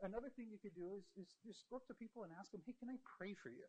Another 0.01 0.29
thing 0.33 0.49
you 0.49 0.57
could 0.57 0.73
do 0.73 0.97
is, 0.97 1.05
is 1.17 1.29
just 1.45 1.65
go 1.69 1.77
up 1.77 1.85
to 1.89 1.97
people 1.97 2.25
and 2.25 2.33
ask 2.33 2.49
them, 2.49 2.61
hey, 2.65 2.73
can 2.77 2.89
I 2.89 2.97
pray 3.05 3.37
for 3.37 3.49
you? 3.49 3.65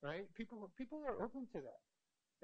Right? 0.00 0.28
People, 0.36 0.68
people 0.76 1.04
are 1.04 1.20
open 1.20 1.48
to 1.52 1.60
that. 1.60 1.80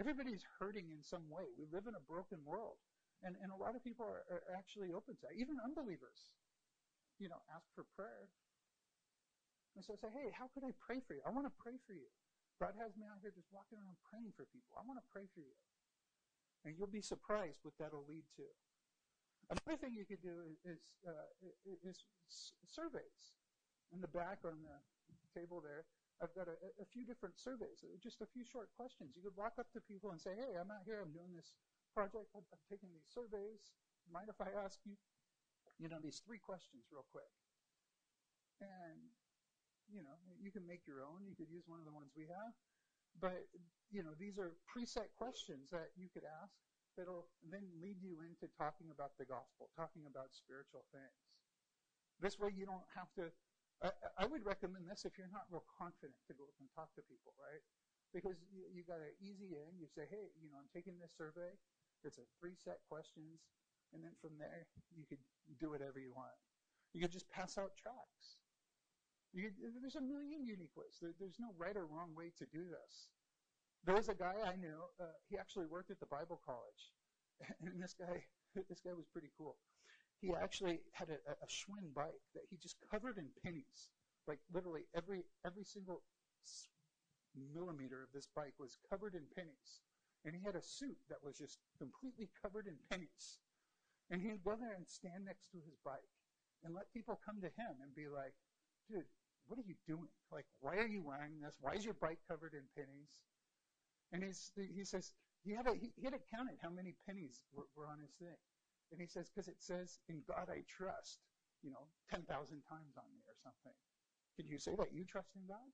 Everybody's 0.00 0.44
hurting 0.60 0.88
in 0.92 1.04
some 1.04 1.28
way. 1.28 1.44
We 1.56 1.68
live 1.68 1.84
in 1.88 1.96
a 1.96 2.04
broken 2.08 2.40
world. 2.44 2.80
And, 3.20 3.36
and 3.40 3.52
a 3.52 3.56
lot 3.56 3.76
of 3.76 3.84
people 3.84 4.04
are, 4.04 4.24
are 4.28 4.44
actually 4.56 4.92
open 4.92 5.14
to 5.20 5.22
that. 5.28 5.36
Even 5.36 5.60
unbelievers, 5.60 6.32
you 7.20 7.28
know, 7.28 7.40
ask 7.52 7.68
for 7.76 7.84
prayer. 7.96 8.28
And 9.74 9.80
so 9.80 9.96
say, 9.96 10.12
hey, 10.12 10.28
how 10.36 10.52
could 10.52 10.64
I 10.64 10.76
pray 10.76 11.00
for 11.00 11.16
you? 11.16 11.24
I 11.24 11.32
want 11.32 11.48
to 11.48 11.56
pray 11.56 11.80
for 11.88 11.96
you. 11.96 12.08
God 12.60 12.76
has 12.76 12.92
me 12.94 13.08
out 13.08 13.18
here 13.24 13.32
just 13.32 13.48
walking 13.50 13.80
around 13.80 13.96
praying 14.04 14.36
for 14.36 14.44
people. 14.52 14.76
I 14.76 14.84
want 14.84 15.00
to 15.00 15.06
pray 15.10 15.26
for 15.32 15.40
you. 15.40 15.56
And 16.62 16.76
you'll 16.76 16.92
be 16.92 17.02
surprised 17.02 17.64
what 17.64 17.74
that'll 17.80 18.06
lead 18.06 18.28
to. 18.38 18.46
Another 19.50 19.74
thing 19.80 19.98
you 19.98 20.06
could 20.06 20.22
do 20.22 20.54
is, 20.62 20.78
uh, 21.02 21.26
is 21.82 22.06
surveys. 22.68 23.34
In 23.90 24.00
the 24.00 24.08
back 24.08 24.46
on 24.46 24.62
the 24.62 24.78
table 25.34 25.60
there, 25.60 25.84
I've 26.22 26.32
got 26.38 26.46
a, 26.46 26.54
a, 26.78 26.86
few 26.86 27.02
different 27.02 27.34
surveys, 27.34 27.82
just 27.98 28.22
a 28.22 28.30
few 28.30 28.46
short 28.46 28.70
questions. 28.78 29.18
You 29.18 29.26
could 29.26 29.34
walk 29.34 29.58
up 29.58 29.66
to 29.74 29.82
people 29.82 30.14
and 30.14 30.20
say, 30.22 30.38
hey, 30.38 30.54
I'm 30.54 30.70
out 30.70 30.86
here, 30.86 31.02
I'm 31.02 31.10
doing 31.10 31.34
this 31.34 31.58
project, 31.90 32.30
I'm, 32.32 32.46
I'm 32.54 32.62
taking 32.70 32.94
these 32.94 33.10
surveys. 33.10 33.74
Mind 34.06 34.30
if 34.30 34.38
I 34.38 34.54
ask 34.54 34.78
you, 34.86 34.94
you 35.82 35.90
know, 35.90 35.98
these 35.98 36.22
three 36.22 36.38
questions 36.38 36.86
real 36.94 37.04
quick? 37.10 37.28
And, 38.62 39.10
you 39.92 40.02
know, 40.02 40.16
you 40.40 40.50
can 40.50 40.64
make 40.64 40.88
your 40.88 41.04
own. 41.04 41.28
You 41.28 41.36
could 41.36 41.52
use 41.52 41.68
one 41.68 41.78
of 41.78 41.86
the 41.86 41.92
ones 41.92 42.10
we 42.16 42.24
have. 42.32 42.56
But, 43.20 43.44
you 43.92 44.00
know, 44.00 44.16
these 44.16 44.40
are 44.40 44.56
preset 44.64 45.12
questions 45.20 45.68
that 45.68 45.92
you 45.94 46.08
could 46.08 46.24
ask 46.24 46.56
that'll 46.96 47.28
then 47.44 47.68
lead 47.80 48.00
you 48.00 48.24
into 48.24 48.48
talking 48.56 48.88
about 48.88 49.12
the 49.20 49.28
gospel, 49.28 49.68
talking 49.76 50.08
about 50.08 50.32
spiritual 50.32 50.88
things. 50.92 51.20
This 52.20 52.40
way 52.40 52.52
you 52.56 52.64
don't 52.64 52.88
have 52.96 53.12
to 53.20 53.32
I, 53.82 53.90
I 54.22 54.24
would 54.30 54.46
recommend 54.46 54.86
this 54.86 55.02
if 55.02 55.18
you're 55.18 55.30
not 55.34 55.50
real 55.50 55.66
confident 55.66 56.14
to 56.30 56.32
go 56.38 56.46
up 56.46 56.54
and 56.62 56.70
talk 56.70 56.94
to 56.94 57.02
people, 57.10 57.34
right? 57.34 57.62
Because 58.14 58.38
you, 58.54 58.62
you 58.70 58.86
got 58.86 59.02
an 59.02 59.10
easy 59.18 59.58
in. 59.58 59.74
You 59.74 59.90
say, 59.90 60.06
hey, 60.06 60.30
you 60.38 60.48
know, 60.54 60.62
I'm 60.62 60.70
taking 60.70 61.02
this 61.02 61.10
survey. 61.10 61.58
It's 62.06 62.18
a 62.22 62.26
three 62.38 62.54
set 62.54 62.78
questions, 62.86 63.42
and 63.90 64.02
then 64.02 64.14
from 64.22 64.38
there 64.38 64.70
you 64.94 65.06
could 65.06 65.22
do 65.58 65.70
whatever 65.70 65.98
you 65.98 66.14
want. 66.14 66.34
You 66.94 67.02
could 67.02 67.14
just 67.14 67.30
pass 67.30 67.58
out 67.58 67.74
tracts. 67.74 68.41
You, 69.32 69.48
there's 69.80 69.96
a 69.96 70.04
million 70.04 70.44
unique 70.44 70.76
ways. 70.76 71.00
There, 71.00 71.12
there's 71.18 71.40
no 71.40 71.56
right 71.56 71.76
or 71.76 71.86
wrong 71.86 72.12
way 72.14 72.32
to 72.36 72.44
do 72.52 72.68
this. 72.68 73.08
There 73.84 73.96
was 73.96 74.08
a 74.08 74.14
guy 74.14 74.36
I 74.44 74.56
knew. 74.56 74.76
Uh, 75.00 75.16
he 75.28 75.38
actually 75.38 75.66
worked 75.66 75.90
at 75.90 75.98
the 76.00 76.06
Bible 76.06 76.40
college, 76.44 76.92
and 77.64 77.82
this 77.82 77.96
guy, 77.98 78.22
this 78.68 78.80
guy 78.84 78.92
was 78.92 79.06
pretty 79.08 79.32
cool 79.36 79.56
he 80.22 80.30
actually 80.38 80.78
had 80.94 81.10
a, 81.10 81.18
a 81.18 81.48
Schwinn 81.50 81.90
bike 81.92 82.22
that 82.32 82.46
he 82.48 82.56
just 82.56 82.76
covered 82.88 83.18
in 83.18 83.26
pennies. 83.42 83.90
Like 84.30 84.38
literally 84.54 84.86
every 84.94 85.26
every 85.44 85.64
single 85.64 86.02
millimeter 87.34 88.02
of 88.06 88.14
this 88.14 88.28
bike 88.30 88.54
was 88.58 88.78
covered 88.88 89.14
in 89.14 89.26
pennies. 89.34 89.82
And 90.24 90.38
he 90.38 90.46
had 90.46 90.54
a 90.54 90.62
suit 90.62 90.96
that 91.10 91.18
was 91.24 91.38
just 91.38 91.58
completely 91.76 92.30
covered 92.38 92.70
in 92.70 92.78
pennies. 92.86 93.42
And 94.10 94.22
he'd 94.22 94.44
go 94.44 94.54
there 94.54 94.78
and 94.78 94.86
stand 94.86 95.26
next 95.26 95.50
to 95.50 95.58
his 95.58 95.74
bike 95.84 96.14
and 96.62 96.74
let 96.74 96.94
people 96.94 97.18
come 97.26 97.42
to 97.42 97.50
him 97.58 97.82
and 97.82 97.90
be 97.90 98.06
like, 98.06 98.38
dude, 98.86 99.10
what 99.52 99.60
are 99.60 99.68
you 99.68 99.76
doing? 99.84 100.08
Like, 100.32 100.48
why 100.64 100.80
are 100.80 100.88
you 100.88 101.04
wearing 101.04 101.36
this? 101.44 101.60
Why 101.60 101.76
is 101.76 101.84
your 101.84 101.92
bike 102.00 102.24
covered 102.24 102.56
in 102.56 102.64
pennies? 102.72 103.20
And 104.08 104.24
he's, 104.24 104.48
he 104.56 104.80
says, 104.80 105.12
he 105.44 105.52
had, 105.52 105.68
a, 105.68 105.76
he, 105.76 105.92
had 106.00 106.16
counted 106.32 106.56
how 106.64 106.72
many 106.72 106.96
pennies 107.04 107.44
were, 107.52 107.68
were 107.76 107.84
on 107.84 108.00
his 108.00 108.16
thing. 108.16 108.40
And 108.88 108.96
he 108.96 109.04
says, 109.04 109.28
because 109.28 109.52
it 109.52 109.60
says, 109.60 110.00
in 110.08 110.24
God 110.24 110.48
I 110.48 110.64
trust, 110.64 111.20
you 111.60 111.68
know, 111.68 111.84
10,000 112.08 112.24
times 112.32 112.96
on 112.96 113.04
me 113.12 113.20
or 113.28 113.36
something. 113.44 113.76
Can 114.40 114.48
you 114.48 114.56
say 114.56 114.72
that 114.72 114.88
you 114.88 115.04
trust 115.04 115.28
in 115.36 115.44
God? 115.44 115.68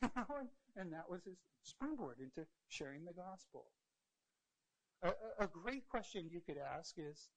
and 0.80 0.88
that 0.88 1.04
was 1.04 1.20
his 1.28 1.36
springboard 1.60 2.16
into 2.16 2.48
sharing 2.68 3.04
the 3.04 3.12
gospel. 3.12 3.68
A, 5.04 5.12
a, 5.44 5.48
great 5.48 5.84
question 5.88 6.32
you 6.32 6.40
could 6.40 6.56
ask 6.56 6.96
is, 6.96 7.28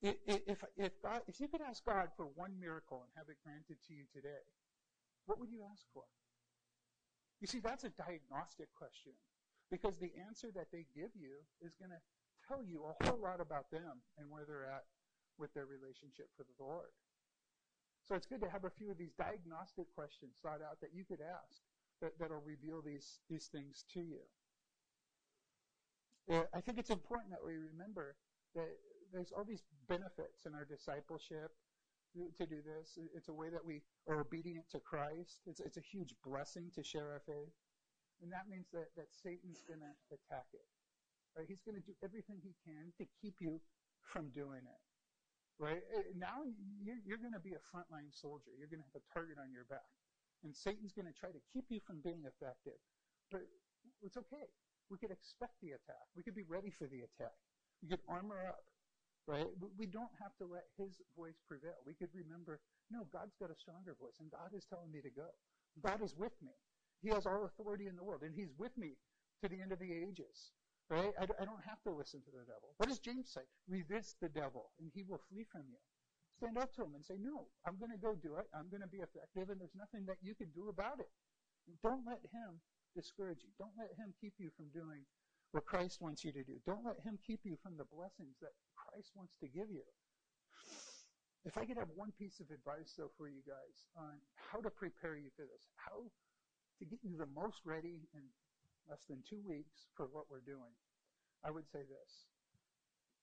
if, 0.00 0.64
if, 0.76 0.92
God, 1.02 1.20
if 1.28 1.40
you 1.40 1.48
could 1.48 1.60
ask 1.60 1.84
God 1.84 2.08
for 2.16 2.28
one 2.34 2.56
miracle 2.58 3.04
and 3.04 3.12
have 3.16 3.28
it 3.28 3.36
granted 3.44 3.76
to 3.88 3.92
you 3.92 4.04
today, 4.12 4.48
what 5.26 5.38
would 5.38 5.50
you 5.50 5.62
ask 5.70 5.84
for? 5.92 6.04
You 7.40 7.46
see, 7.46 7.60
that's 7.60 7.84
a 7.84 7.90
diagnostic 7.90 8.68
question 8.76 9.12
because 9.70 9.96
the 9.96 10.12
answer 10.28 10.48
that 10.54 10.68
they 10.72 10.86
give 10.94 11.10
you 11.16 11.40
is 11.62 11.74
going 11.74 11.90
to 11.90 12.02
tell 12.46 12.62
you 12.62 12.84
a 12.84 13.04
whole 13.06 13.20
lot 13.20 13.40
about 13.40 13.70
them 13.70 14.02
and 14.18 14.30
where 14.30 14.44
they're 14.44 14.66
at 14.66 14.84
with 15.38 15.54
their 15.54 15.66
relationship 15.66 16.28
for 16.36 16.44
the 16.44 16.62
Lord. 16.62 16.92
So 18.04 18.14
it's 18.14 18.26
good 18.26 18.40
to 18.40 18.50
have 18.50 18.64
a 18.64 18.70
few 18.70 18.90
of 18.90 18.98
these 18.98 19.14
diagnostic 19.14 19.86
questions 19.94 20.36
thought 20.42 20.60
out 20.60 20.80
that 20.80 20.92
you 20.92 21.04
could 21.04 21.20
ask 21.20 21.62
that, 22.02 22.18
that'll 22.18 22.42
reveal 22.44 22.82
these, 22.82 23.20
these 23.28 23.46
things 23.46 23.84
to 23.94 24.00
you. 24.00 24.20
I 26.54 26.60
think 26.60 26.78
it's 26.78 26.90
important 26.90 27.30
that 27.30 27.44
we 27.44 27.54
remember 27.56 28.14
that 28.54 28.68
there's 29.12 29.32
all 29.32 29.44
these 29.44 29.64
benefits 29.88 30.46
in 30.46 30.54
our 30.54 30.64
discipleship 30.64 31.50
to 32.14 32.46
do 32.46 32.58
this. 32.62 32.98
It's 33.14 33.28
a 33.28 33.32
way 33.32 33.48
that 33.50 33.64
we 33.64 33.82
are 34.08 34.20
obedient 34.20 34.68
to 34.70 34.80
Christ. 34.80 35.46
It's, 35.46 35.60
it's 35.60 35.76
a 35.76 35.84
huge 35.84 36.14
blessing 36.24 36.70
to 36.74 36.82
share 36.82 37.10
our 37.12 37.22
faith. 37.26 37.54
And 38.22 38.32
that 38.32 38.50
means 38.50 38.68
that, 38.72 38.92
that 38.96 39.08
Satan's 39.10 39.62
going 39.64 39.80
to 39.80 39.94
attack 40.12 40.50
it. 40.52 40.66
Right? 41.36 41.46
He's 41.48 41.62
going 41.62 41.78
to 41.78 41.86
do 41.86 41.94
everything 42.02 42.42
he 42.42 42.52
can 42.66 42.92
to 42.98 43.06
keep 43.22 43.38
you 43.40 43.60
from 44.02 44.28
doing 44.34 44.66
it. 44.66 44.82
Right? 45.60 45.84
Now 46.16 46.42
you're, 46.80 47.00
you're 47.04 47.20
going 47.20 47.36
to 47.36 47.42
be 47.42 47.54
a 47.54 47.62
frontline 47.62 48.10
soldier. 48.10 48.50
You're 48.56 48.68
going 48.68 48.80
to 48.80 48.88
have 48.92 49.00
a 49.00 49.06
target 49.12 49.36
on 49.38 49.52
your 49.52 49.64
back. 49.68 49.88
And 50.42 50.56
Satan's 50.56 50.92
going 50.92 51.08
to 51.08 51.16
try 51.16 51.30
to 51.30 51.42
keep 51.52 51.68
you 51.68 51.80
from 51.84 52.00
being 52.00 52.24
effective. 52.24 52.80
But 53.30 53.44
it's 54.00 54.16
okay. 54.16 54.48
We 54.88 54.98
could 54.98 55.12
expect 55.12 55.60
the 55.62 55.76
attack. 55.76 56.08
We 56.16 56.24
could 56.24 56.34
be 56.34 56.48
ready 56.48 56.72
for 56.72 56.88
the 56.88 57.04
attack. 57.04 57.36
We 57.84 57.88
could 57.88 58.02
armor 58.08 58.40
up. 58.48 58.64
Right? 59.26 59.46
We 59.78 59.86
don't 59.86 60.10
have 60.18 60.34
to 60.38 60.46
let 60.46 60.66
his 60.76 60.98
voice 61.16 61.38
prevail. 61.46 61.78
We 61.86 61.94
could 61.94 62.10
remember, 62.14 62.58
no, 62.90 63.06
God's 63.12 63.36
got 63.38 63.50
a 63.50 63.58
stronger 63.58 63.94
voice, 64.00 64.18
and 64.18 64.30
God 64.30 64.50
is 64.56 64.66
telling 64.66 64.90
me 64.90 65.00
to 65.02 65.10
go. 65.10 65.28
God 65.82 66.02
is 66.02 66.16
with 66.16 66.34
me. 66.42 66.52
He 67.02 67.10
has 67.10 67.26
all 67.26 67.46
authority 67.46 67.86
in 67.86 67.96
the 67.96 68.02
world, 68.02 68.22
and 68.22 68.34
He's 68.34 68.50
with 68.58 68.76
me 68.76 68.98
to 69.42 69.48
the 69.48 69.60
end 69.60 69.72
of 69.72 69.78
the 69.78 69.92
ages. 69.92 70.52
Right? 70.90 71.14
I, 71.14 71.22
I 71.22 71.44
don't 71.46 71.62
have 71.62 71.78
to 71.86 71.94
listen 71.94 72.18
to 72.26 72.32
the 72.34 72.42
devil. 72.50 72.74
What 72.82 72.90
does 72.90 72.98
James 72.98 73.30
say? 73.30 73.46
Resist 73.70 74.18
the 74.18 74.28
devil, 74.28 74.74
and 74.82 74.90
he 74.90 75.06
will 75.06 75.22
flee 75.30 75.46
from 75.46 75.62
you. 75.70 75.78
Stand 76.42 76.58
up 76.58 76.74
to 76.74 76.82
him 76.82 76.98
and 76.98 77.04
say, 77.06 77.14
No, 77.14 77.46
I'm 77.62 77.78
going 77.78 77.94
to 77.94 78.02
go 78.02 78.18
do 78.18 78.42
it. 78.42 78.50
I'm 78.50 78.66
going 78.74 78.82
to 78.82 78.90
be 78.90 78.98
effective, 78.98 79.54
and 79.54 79.62
there's 79.62 79.78
nothing 79.78 80.02
that 80.10 80.18
you 80.18 80.34
can 80.34 80.50
do 80.50 80.66
about 80.66 80.98
it. 80.98 81.06
Don't 81.86 82.02
let 82.02 82.18
him 82.34 82.58
discourage 82.98 83.46
you. 83.46 83.54
Don't 83.54 83.76
let 83.78 83.94
him 83.94 84.10
keep 84.18 84.34
you 84.42 84.50
from 84.58 84.66
doing 84.74 85.06
what 85.52 85.66
Christ 85.66 86.02
wants 86.02 86.24
you 86.24 86.32
to 86.32 86.42
do. 86.42 86.58
Don't 86.66 86.82
let 86.82 86.98
him 87.06 87.18
keep 87.22 87.40
you 87.46 87.54
from 87.62 87.78
the 87.78 87.86
blessings 87.86 88.34
that 88.42 88.54
Christ 88.90 89.14
wants 89.14 89.38
to 89.38 89.46
give 89.46 89.70
you. 89.70 89.86
If 91.46 91.56
I 91.56 91.64
could 91.64 91.78
have 91.78 91.94
one 91.94 92.12
piece 92.18 92.42
of 92.42 92.50
advice, 92.50 92.92
though, 92.98 93.14
for 93.16 93.30
you 93.30 93.40
guys 93.46 93.86
on 93.96 94.18
how 94.34 94.60
to 94.60 94.68
prepare 94.68 95.16
you 95.16 95.30
for 95.38 95.46
this, 95.46 95.70
how 95.78 96.10
to 96.78 96.84
get 96.84 96.98
you 97.06 97.16
the 97.16 97.30
most 97.32 97.62
ready 97.64 98.10
in 98.12 98.26
less 98.90 99.06
than 99.08 99.22
two 99.22 99.40
weeks 99.46 99.88
for 99.96 100.10
what 100.10 100.26
we're 100.28 100.44
doing, 100.44 100.74
I 101.46 101.54
would 101.54 101.70
say 101.70 101.86
this. 101.86 102.28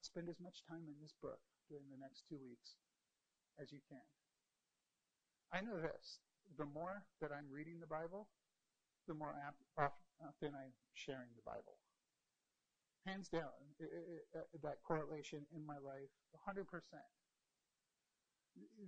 Spend 0.02 0.30
as 0.30 0.40
much 0.40 0.64
time 0.66 0.88
in 0.88 0.98
this 1.04 1.14
book 1.22 1.44
during 1.70 1.86
the 1.92 2.00
next 2.00 2.24
two 2.26 2.40
weeks 2.40 2.80
as 3.62 3.70
you 3.76 3.84
can. 3.92 4.08
I 5.52 5.62
know 5.62 5.78
this. 5.78 6.24
The 6.58 6.66
more 6.66 7.04
that 7.20 7.36
I'm 7.36 7.52
reading 7.52 7.84
the 7.84 7.92
Bible, 7.92 8.30
the 9.06 9.14
more 9.14 9.36
often 9.78 10.56
I'm 10.56 10.74
sharing 10.96 11.30
the 11.36 11.46
Bible. 11.46 11.78
Hands 13.08 13.30
down, 13.30 13.56
it, 13.80 13.88
it, 13.88 14.28
it, 14.36 14.62
that 14.64 14.84
correlation 14.84 15.40
in 15.56 15.66
my 15.66 15.80
life, 15.80 16.12
100%. 16.36 16.68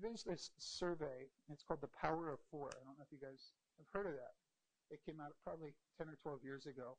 There's 0.02 0.24
this 0.24 0.52
survey, 0.58 1.32
it's 1.48 1.64
called 1.64 1.80
The 1.80 1.96
Power 2.02 2.30
of 2.34 2.40
Four. 2.52 2.68
I 2.76 2.84
don't 2.84 3.00
know 3.00 3.06
if 3.08 3.14
you 3.16 3.22
guys 3.22 3.56
have 3.78 3.88
heard 3.94 4.12
of 4.12 4.20
that. 4.20 4.36
It 4.92 5.00
came 5.06 5.22
out 5.22 5.32
probably 5.46 5.72
10 5.98 6.10
or 6.10 6.18
12 6.22 6.44
years 6.44 6.66
ago. 6.66 6.98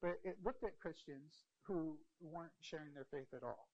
But 0.00 0.22
it 0.22 0.38
looked 0.44 0.62
at 0.62 0.78
Christians 0.78 1.42
who 1.66 1.98
weren't 2.20 2.54
sharing 2.60 2.94
their 2.94 3.06
faith 3.10 3.34
at 3.34 3.42
all. 3.42 3.68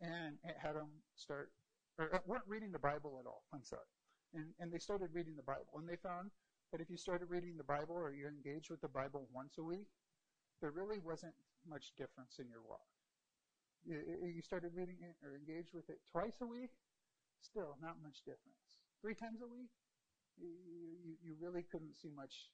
And 0.00 0.38
it 0.42 0.56
had 0.56 0.74
them 0.74 0.88
start, 1.16 1.52
or 1.98 2.14
uh, 2.14 2.18
weren't 2.26 2.48
reading 2.48 2.72
the 2.72 2.78
Bible 2.78 3.18
at 3.20 3.26
all, 3.26 3.44
I'm 3.52 3.62
sorry. 3.62 3.86
And, 4.32 4.46
and 4.58 4.72
they 4.72 4.78
started 4.78 5.10
reading 5.12 5.36
the 5.36 5.44
Bible. 5.44 5.76
And 5.76 5.86
they 5.86 5.96
found 5.96 6.30
that 6.72 6.80
if 6.80 6.88
you 6.88 6.96
started 6.96 7.28
reading 7.28 7.56
the 7.58 7.68
Bible 7.68 7.94
or 7.94 8.10
you 8.10 8.26
engaged 8.26 8.70
with 8.70 8.80
the 8.80 8.88
Bible 8.88 9.28
once 9.34 9.58
a 9.58 9.62
week, 9.62 9.86
there 10.60 10.70
really 10.70 10.98
wasn't 10.98 11.34
much 11.68 11.92
difference 11.96 12.38
in 12.38 12.48
your 12.48 12.62
walk. 12.62 12.86
You, 13.84 14.40
started 14.42 14.70
reading 14.74 15.02
it 15.02 15.18
or 15.26 15.34
engaged 15.34 15.74
with 15.74 15.90
it 15.90 15.98
twice 16.10 16.38
a 16.40 16.46
week, 16.46 16.70
still 17.42 17.74
not 17.82 17.98
much 18.02 18.22
difference. 18.22 18.78
three 19.02 19.14
times 19.14 19.42
a 19.42 19.50
week, 19.50 19.74
you, 20.38 20.54
you, 21.02 21.14
you 21.18 21.34
really 21.42 21.66
couldn't 21.66 21.98
see 21.98 22.10
much 22.14 22.50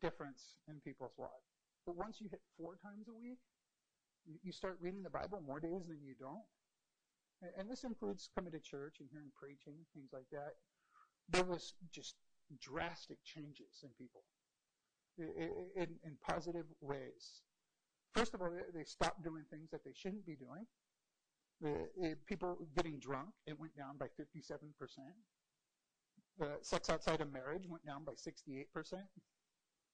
difference 0.00 0.60
in 0.68 0.76
people's 0.84 1.16
lives. 1.18 1.48
But 1.86 1.96
once 1.96 2.20
you 2.20 2.28
hit 2.28 2.42
four 2.60 2.76
times 2.84 3.08
a 3.08 3.16
week, 3.16 3.40
you, 4.44 4.52
start 4.52 4.76
reading 4.80 5.02
the 5.02 5.10
Bible 5.10 5.42
more 5.44 5.58
days 5.58 5.88
than 5.88 5.98
you 6.04 6.14
don't. 6.20 6.46
And, 7.40 7.50
and 7.58 7.70
this 7.70 7.84
includes 7.84 8.28
coming 8.34 8.52
to 8.52 8.60
church 8.60 9.00
and 9.00 9.08
hearing 9.10 9.32
preaching, 9.34 9.80
things 9.94 10.12
like 10.12 10.28
that. 10.30 10.60
There 11.30 11.44
was 11.44 11.74
just 11.90 12.14
drastic 12.60 13.18
changes 13.24 13.80
in 13.82 13.88
people 13.98 14.22
in, 15.18 15.88
in 16.04 16.16
positive 16.22 16.66
ways. 16.80 17.42
First 18.14 18.34
of 18.34 18.42
all, 18.42 18.50
they 18.74 18.84
stopped 18.84 19.24
doing 19.24 19.44
things 19.50 19.70
that 19.70 19.84
they 19.84 19.92
shouldn't 19.94 20.26
be 20.26 20.36
doing. 20.36 20.66
The, 21.60 22.16
people 22.26 22.58
getting 22.76 22.98
drunk, 22.98 23.30
it 23.46 23.58
went 23.58 23.76
down 23.76 23.96
by 23.96 24.06
57%. 24.06 24.72
The 26.38 26.48
sex 26.62 26.90
outside 26.90 27.20
of 27.20 27.32
marriage 27.32 27.66
went 27.68 27.86
down 27.86 28.04
by 28.04 28.12
68%. 28.12 28.66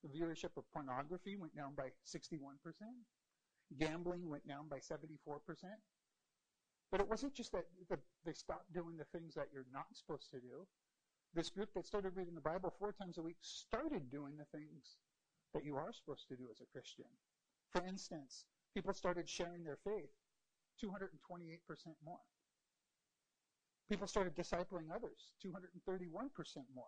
The 0.02 0.08
viewership 0.08 0.56
of 0.56 0.64
pornography 0.72 1.36
went 1.36 1.54
down 1.54 1.74
by 1.76 1.90
61%. 2.06 2.32
Gambling 3.78 4.28
went 4.28 4.46
down 4.48 4.68
by 4.68 4.78
74%. 4.78 5.12
But 6.90 7.00
it 7.00 7.08
wasn't 7.08 7.34
just 7.34 7.52
that 7.52 7.66
they 8.24 8.32
stopped 8.32 8.72
doing 8.72 8.96
the 8.96 9.04
things 9.04 9.34
that 9.34 9.48
you're 9.52 9.66
not 9.72 9.86
supposed 9.92 10.30
to 10.30 10.40
do. 10.40 10.66
This 11.34 11.50
group 11.50 11.74
that 11.74 11.86
started 11.86 12.16
reading 12.16 12.34
the 12.34 12.40
Bible 12.40 12.72
four 12.78 12.92
times 12.92 13.18
a 13.18 13.22
week 13.22 13.36
started 13.42 14.10
doing 14.10 14.38
the 14.38 14.58
things 14.58 14.96
that 15.52 15.64
you 15.64 15.76
are 15.76 15.92
supposed 15.92 16.28
to 16.28 16.36
do 16.36 16.48
as 16.50 16.60
a 16.60 16.72
Christian. 16.72 17.04
For 17.72 17.84
instance, 17.84 18.44
people 18.74 18.94
started 18.94 19.28
sharing 19.28 19.64
their 19.64 19.78
faith 19.84 20.10
228% 20.82 21.58
more. 22.04 22.18
People 23.88 24.06
started 24.06 24.36
discipling 24.36 24.92
others 24.94 25.32
231% 25.44 26.28
more. 26.74 26.84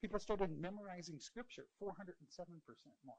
People 0.00 0.18
started 0.18 0.50
memorizing 0.60 1.18
scripture 1.18 1.66
407% 1.82 1.92
more. 3.04 3.16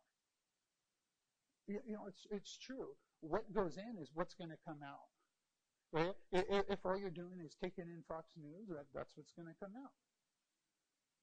You, 1.67 1.79
you 1.85 1.93
know, 1.93 2.05
it's, 2.07 2.25
it's 2.31 2.57
true. 2.57 2.95
What 3.21 3.53
goes 3.53 3.77
in 3.77 4.01
is 4.01 4.09
what's 4.13 4.33
going 4.33 4.49
to 4.49 4.57
come 4.65 4.79
out. 4.83 5.09
Right? 5.93 6.15
If 6.31 6.79
all 6.85 6.97
you're 6.97 7.09
doing 7.09 7.41
is 7.45 7.55
taking 7.61 7.85
in 7.85 8.03
Fox 8.07 8.31
News, 8.37 8.69
that's 8.93 9.11
what's 9.15 9.33
going 9.33 9.49
to 9.49 9.59
come 9.59 9.73
out. 9.75 9.91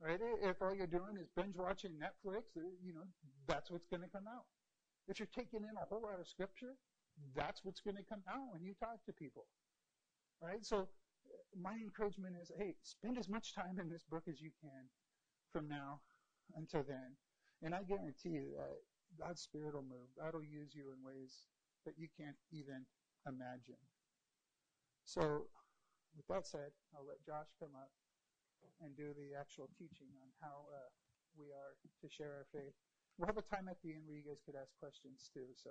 Right? 0.01 0.21
If 0.43 0.61
all 0.63 0.75
you're 0.75 0.87
doing 0.87 1.17
is 1.19 1.29
binge 1.35 1.57
watching 1.57 1.93
Netflix, 1.93 2.55
you 2.55 2.93
know, 2.93 3.03
that's 3.47 3.71
what's 3.71 3.87
going 3.87 4.03
to 4.03 4.09
come 4.09 4.29
out. 4.29 4.45
If 5.09 5.19
you're 5.19 5.35
taking 5.35 5.65
in 5.65 5.75
a 5.81 5.87
whole 5.89 6.03
lot 6.03 6.21
of 6.21 6.29
scripture, 6.29 6.77
that's 7.35 7.65
what's 7.65 7.81
going 7.81 7.97
to 7.97 8.05
come 8.05 8.23
out 8.29 8.53
when 8.53 8.63
you 8.63 8.75
talk 8.79 9.03
to 9.07 9.13
people. 9.13 9.47
Right? 10.41 10.65
So 10.65 10.89
my 11.57 11.75
encouragement 11.75 12.37
is, 12.41 12.53
hey, 12.57 12.75
spend 12.83 13.19
as 13.19 13.29
much 13.29 13.55
time 13.55 13.81
in 13.81 13.89
this 13.89 14.05
book 14.05 14.25
as 14.29 14.41
you 14.41 14.51
can 14.61 14.87
from 15.53 15.69
now 15.69 16.01
until 16.57 16.85
then. 16.87 17.17
And 17.63 17.75
I 17.75 17.83
guarantee 17.83 18.39
you 18.39 18.55
that 18.57 18.79
God's 19.19 19.43
Spirit 19.43 19.75
will 19.75 19.83
move. 19.89 20.13
God 20.15 20.35
will 20.35 20.47
use 20.47 20.75
you 20.75 20.93
in 20.95 21.03
ways 21.03 21.49
that 21.85 21.99
you 21.99 22.07
can't 22.15 22.37
even 22.53 22.87
imagine. 23.27 23.81
So, 25.05 25.49
with 26.15 26.29
that 26.29 26.47
said, 26.47 26.71
I'll 26.95 27.09
let 27.09 27.25
Josh 27.25 27.49
come 27.59 27.75
up 27.75 27.91
and 28.85 28.95
do 28.95 29.11
the 29.17 29.35
actual 29.35 29.71
teaching 29.79 30.13
on 30.23 30.29
how 30.39 30.69
uh, 30.71 30.91
we 31.35 31.51
are 31.51 31.75
to 31.81 32.07
share 32.07 32.45
our 32.45 32.49
faith. 32.53 32.77
We'll 33.19 33.27
have 33.27 33.37
a 33.37 33.43
time 33.43 33.67
at 33.69 33.83
the 33.83 33.91
end 33.91 34.07
where 34.07 34.17
you 34.17 34.23
guys 34.23 34.39
could 34.47 34.55
ask 34.55 34.71
questions 34.79 35.29
too. 35.35 35.51
So. 35.59 35.71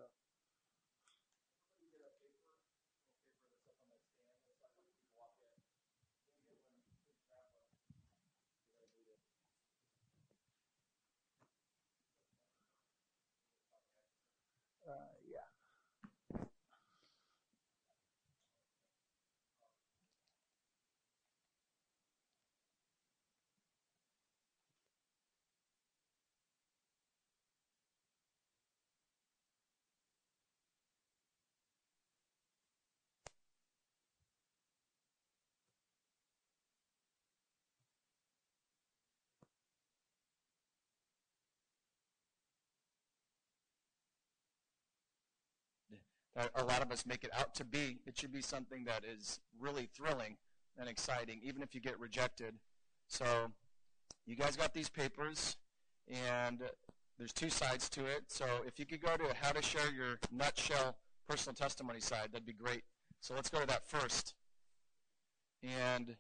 Uh, 46.38 46.48
a 46.56 46.64
lot 46.64 46.84
of 46.84 46.92
us 46.92 47.06
make 47.06 47.24
it 47.24 47.32
out 47.38 47.56
to 47.56 47.66
be. 47.66 47.98
It 48.06 48.18
should 48.18 48.32
be 48.32 48.42
something 48.42 48.84
that 48.84 49.04
is 49.04 49.40
really 49.60 49.90
thrilling 49.96 50.38
and 50.78 50.88
exciting, 50.88 51.40
even 51.44 51.64
if 51.64 51.74
you 51.74 51.82
get 51.82 52.00
rejected. 52.00 52.54
So, 53.08 53.52
you 54.28 54.36
guys 54.36 54.56
got 54.56 54.74
these 54.74 54.90
papers, 54.90 55.58
and 56.08 56.62
there's 57.18 57.34
two 57.34 57.50
sides 57.50 57.90
to 57.90 58.06
it. 58.06 58.26
So, 58.28 58.46
if 58.68 58.78
you 58.78 58.86
could 58.86 59.02
go 59.02 59.18
to 59.18 59.34
how 59.42 59.52
to 59.52 59.62
share 59.64 59.92
your 59.92 60.20
nutshell 60.32 60.98
personal 61.28 61.56
testimony 61.56 62.02
side, 62.02 62.30
that'd 62.32 62.46
be 62.46 62.54
great. 62.54 62.84
So, 63.20 63.34
let's 63.34 63.50
go 63.50 63.60
to 63.60 63.68
that 63.68 63.88
first. 63.88 64.36
And, 65.64 66.16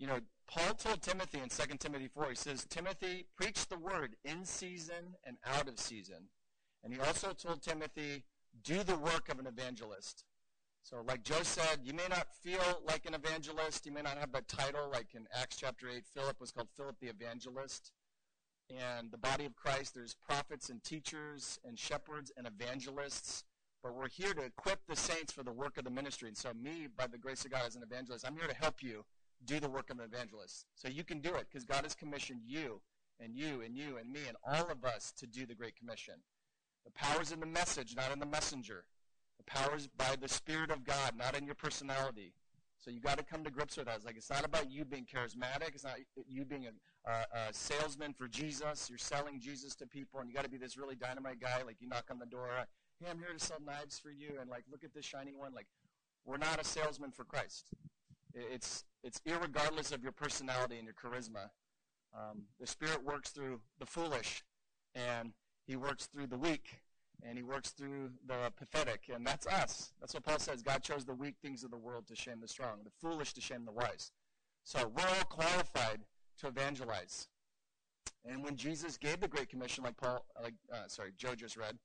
you 0.00 0.08
know, 0.08 0.18
Paul 0.48 0.74
told 0.74 1.02
Timothy 1.02 1.38
in 1.38 1.48
2 1.48 1.76
Timothy 1.78 2.08
4, 2.08 2.30
he 2.30 2.34
says, 2.34 2.66
Timothy, 2.68 3.26
preach 3.36 3.68
the 3.68 3.78
word 3.78 4.16
in 4.24 4.44
season 4.44 5.14
and 5.24 5.36
out 5.46 5.68
of 5.68 5.78
season. 5.78 6.30
And 6.82 6.92
he 6.92 6.98
also 6.98 7.32
told 7.32 7.62
Timothy, 7.62 8.24
do 8.62 8.82
the 8.82 8.96
work 8.96 9.28
of 9.28 9.38
an 9.38 9.46
evangelist. 9.46 10.24
So, 10.82 11.02
like 11.06 11.22
Joe 11.22 11.42
said, 11.42 11.80
you 11.84 11.92
may 11.92 12.08
not 12.08 12.26
feel 12.42 12.82
like 12.86 13.06
an 13.06 13.14
evangelist. 13.14 13.84
You 13.86 13.92
may 13.92 14.02
not 14.02 14.18
have 14.18 14.32
that 14.32 14.48
title, 14.48 14.90
like 14.90 15.14
in 15.14 15.26
Acts 15.34 15.56
chapter 15.56 15.88
8, 15.88 16.04
Philip 16.14 16.40
was 16.40 16.50
called 16.50 16.68
Philip 16.76 16.96
the 17.00 17.08
Evangelist. 17.08 17.92
And 18.70 19.10
the 19.10 19.18
body 19.18 19.44
of 19.44 19.56
Christ, 19.56 19.94
there's 19.94 20.14
prophets 20.14 20.70
and 20.70 20.82
teachers 20.82 21.58
and 21.64 21.78
shepherds 21.78 22.32
and 22.36 22.46
evangelists. 22.46 23.44
But 23.82 23.94
we're 23.94 24.08
here 24.08 24.32
to 24.32 24.42
equip 24.42 24.86
the 24.86 24.96
saints 24.96 25.32
for 25.32 25.42
the 25.42 25.52
work 25.52 25.76
of 25.76 25.84
the 25.84 25.90
ministry. 25.90 26.28
And 26.28 26.36
so, 26.36 26.52
me, 26.54 26.86
by 26.96 27.06
the 27.06 27.18
grace 27.18 27.44
of 27.44 27.50
God, 27.50 27.62
as 27.66 27.76
an 27.76 27.82
evangelist, 27.82 28.26
I'm 28.26 28.36
here 28.36 28.48
to 28.48 28.54
help 28.54 28.82
you 28.82 29.04
do 29.44 29.60
the 29.60 29.68
work 29.68 29.90
of 29.90 29.98
an 29.98 30.04
evangelist. 30.04 30.66
So 30.74 30.88
you 30.88 31.04
can 31.04 31.20
do 31.20 31.34
it 31.34 31.46
because 31.50 31.64
God 31.64 31.84
has 31.84 31.94
commissioned 31.94 32.42
you 32.44 32.80
and 33.18 33.34
you 33.34 33.62
and 33.64 33.76
you 33.76 33.96
and 33.98 34.12
me 34.12 34.20
and 34.26 34.36
all 34.46 34.70
of 34.70 34.84
us 34.84 35.12
to 35.18 35.26
do 35.26 35.46
the 35.46 35.54
Great 35.54 35.76
Commission. 35.76 36.14
The 36.84 36.92
power 36.92 37.22
is 37.22 37.32
in 37.32 37.40
the 37.40 37.46
message, 37.46 37.94
not 37.96 38.12
in 38.12 38.18
the 38.18 38.26
messenger. 38.26 38.84
The 39.38 39.44
power 39.44 39.76
is 39.76 39.88
by 39.88 40.16
the 40.20 40.28
Spirit 40.28 40.70
of 40.70 40.84
God, 40.84 41.12
not 41.16 41.36
in 41.36 41.46
your 41.46 41.54
personality. 41.54 42.34
So 42.78 42.90
you 42.90 43.00
got 43.00 43.18
to 43.18 43.24
come 43.24 43.44
to 43.44 43.50
grips 43.50 43.76
with 43.76 43.86
that. 43.86 43.96
It's 43.96 44.06
like 44.06 44.16
it's 44.16 44.30
not 44.30 44.44
about 44.44 44.70
you 44.70 44.86
being 44.86 45.04
charismatic. 45.04 45.74
It's 45.74 45.84
not 45.84 45.96
you 46.26 46.46
being 46.46 46.66
a, 46.66 47.10
a, 47.10 47.48
a 47.48 47.52
salesman 47.52 48.14
for 48.14 48.26
Jesus. 48.26 48.88
You're 48.88 48.98
selling 48.98 49.38
Jesus 49.38 49.74
to 49.76 49.86
people, 49.86 50.20
and 50.20 50.30
you 50.30 50.34
got 50.34 50.44
to 50.44 50.50
be 50.50 50.56
this 50.56 50.78
really 50.78 50.94
dynamite 50.94 51.40
guy. 51.40 51.62
Like 51.64 51.76
you 51.80 51.88
knock 51.88 52.06
on 52.10 52.18
the 52.18 52.26
door, 52.26 52.48
hey, 52.98 53.10
I'm 53.10 53.18
here 53.18 53.32
to 53.36 53.44
sell 53.44 53.58
knives 53.64 53.98
for 53.98 54.10
you, 54.10 54.38
and 54.40 54.48
like 54.48 54.64
look 54.70 54.82
at 54.82 54.94
this 54.94 55.04
shiny 55.04 55.34
one. 55.34 55.52
Like 55.54 55.66
we're 56.24 56.38
not 56.38 56.58
a 56.58 56.64
salesman 56.64 57.10
for 57.10 57.24
Christ. 57.24 57.68
It's 58.34 58.84
it's 59.02 59.20
irregardless 59.26 59.92
of 59.92 60.02
your 60.02 60.12
personality 60.12 60.78
and 60.78 60.84
your 60.84 60.94
charisma. 60.94 61.50
Um, 62.14 62.44
the 62.58 62.66
Spirit 62.66 63.04
works 63.04 63.30
through 63.30 63.60
the 63.78 63.86
foolish, 63.86 64.42
and 64.94 65.32
he 65.70 65.76
works 65.76 66.06
through 66.06 66.26
the 66.26 66.36
weak, 66.36 66.80
and 67.22 67.38
he 67.38 67.44
works 67.44 67.70
through 67.70 68.10
the 68.26 68.50
pathetic, 68.56 69.02
and 69.14 69.24
that's 69.24 69.46
us. 69.46 69.92
That's 70.00 70.14
what 70.14 70.24
Paul 70.24 70.40
says. 70.40 70.62
God 70.62 70.82
chose 70.82 71.04
the 71.04 71.14
weak 71.14 71.36
things 71.40 71.62
of 71.62 71.70
the 71.70 71.78
world 71.78 72.08
to 72.08 72.16
shame 72.16 72.40
the 72.40 72.48
strong, 72.48 72.80
the 72.82 72.90
foolish 73.00 73.34
to 73.34 73.40
shame 73.40 73.64
the 73.64 73.70
wise. 73.70 74.10
So 74.64 74.88
we're 74.88 75.06
all 75.06 75.24
qualified 75.26 76.00
to 76.38 76.48
evangelize. 76.48 77.28
And 78.24 78.42
when 78.42 78.56
Jesus 78.56 78.96
gave 78.96 79.20
the 79.20 79.28
Great 79.28 79.48
Commission, 79.48 79.84
like 79.84 79.96
Paul, 79.96 80.24
like 80.42 80.54
uh, 80.72 80.88
sorry, 80.88 81.12
Joe 81.16 81.36
just 81.36 81.56
read, 81.56 81.78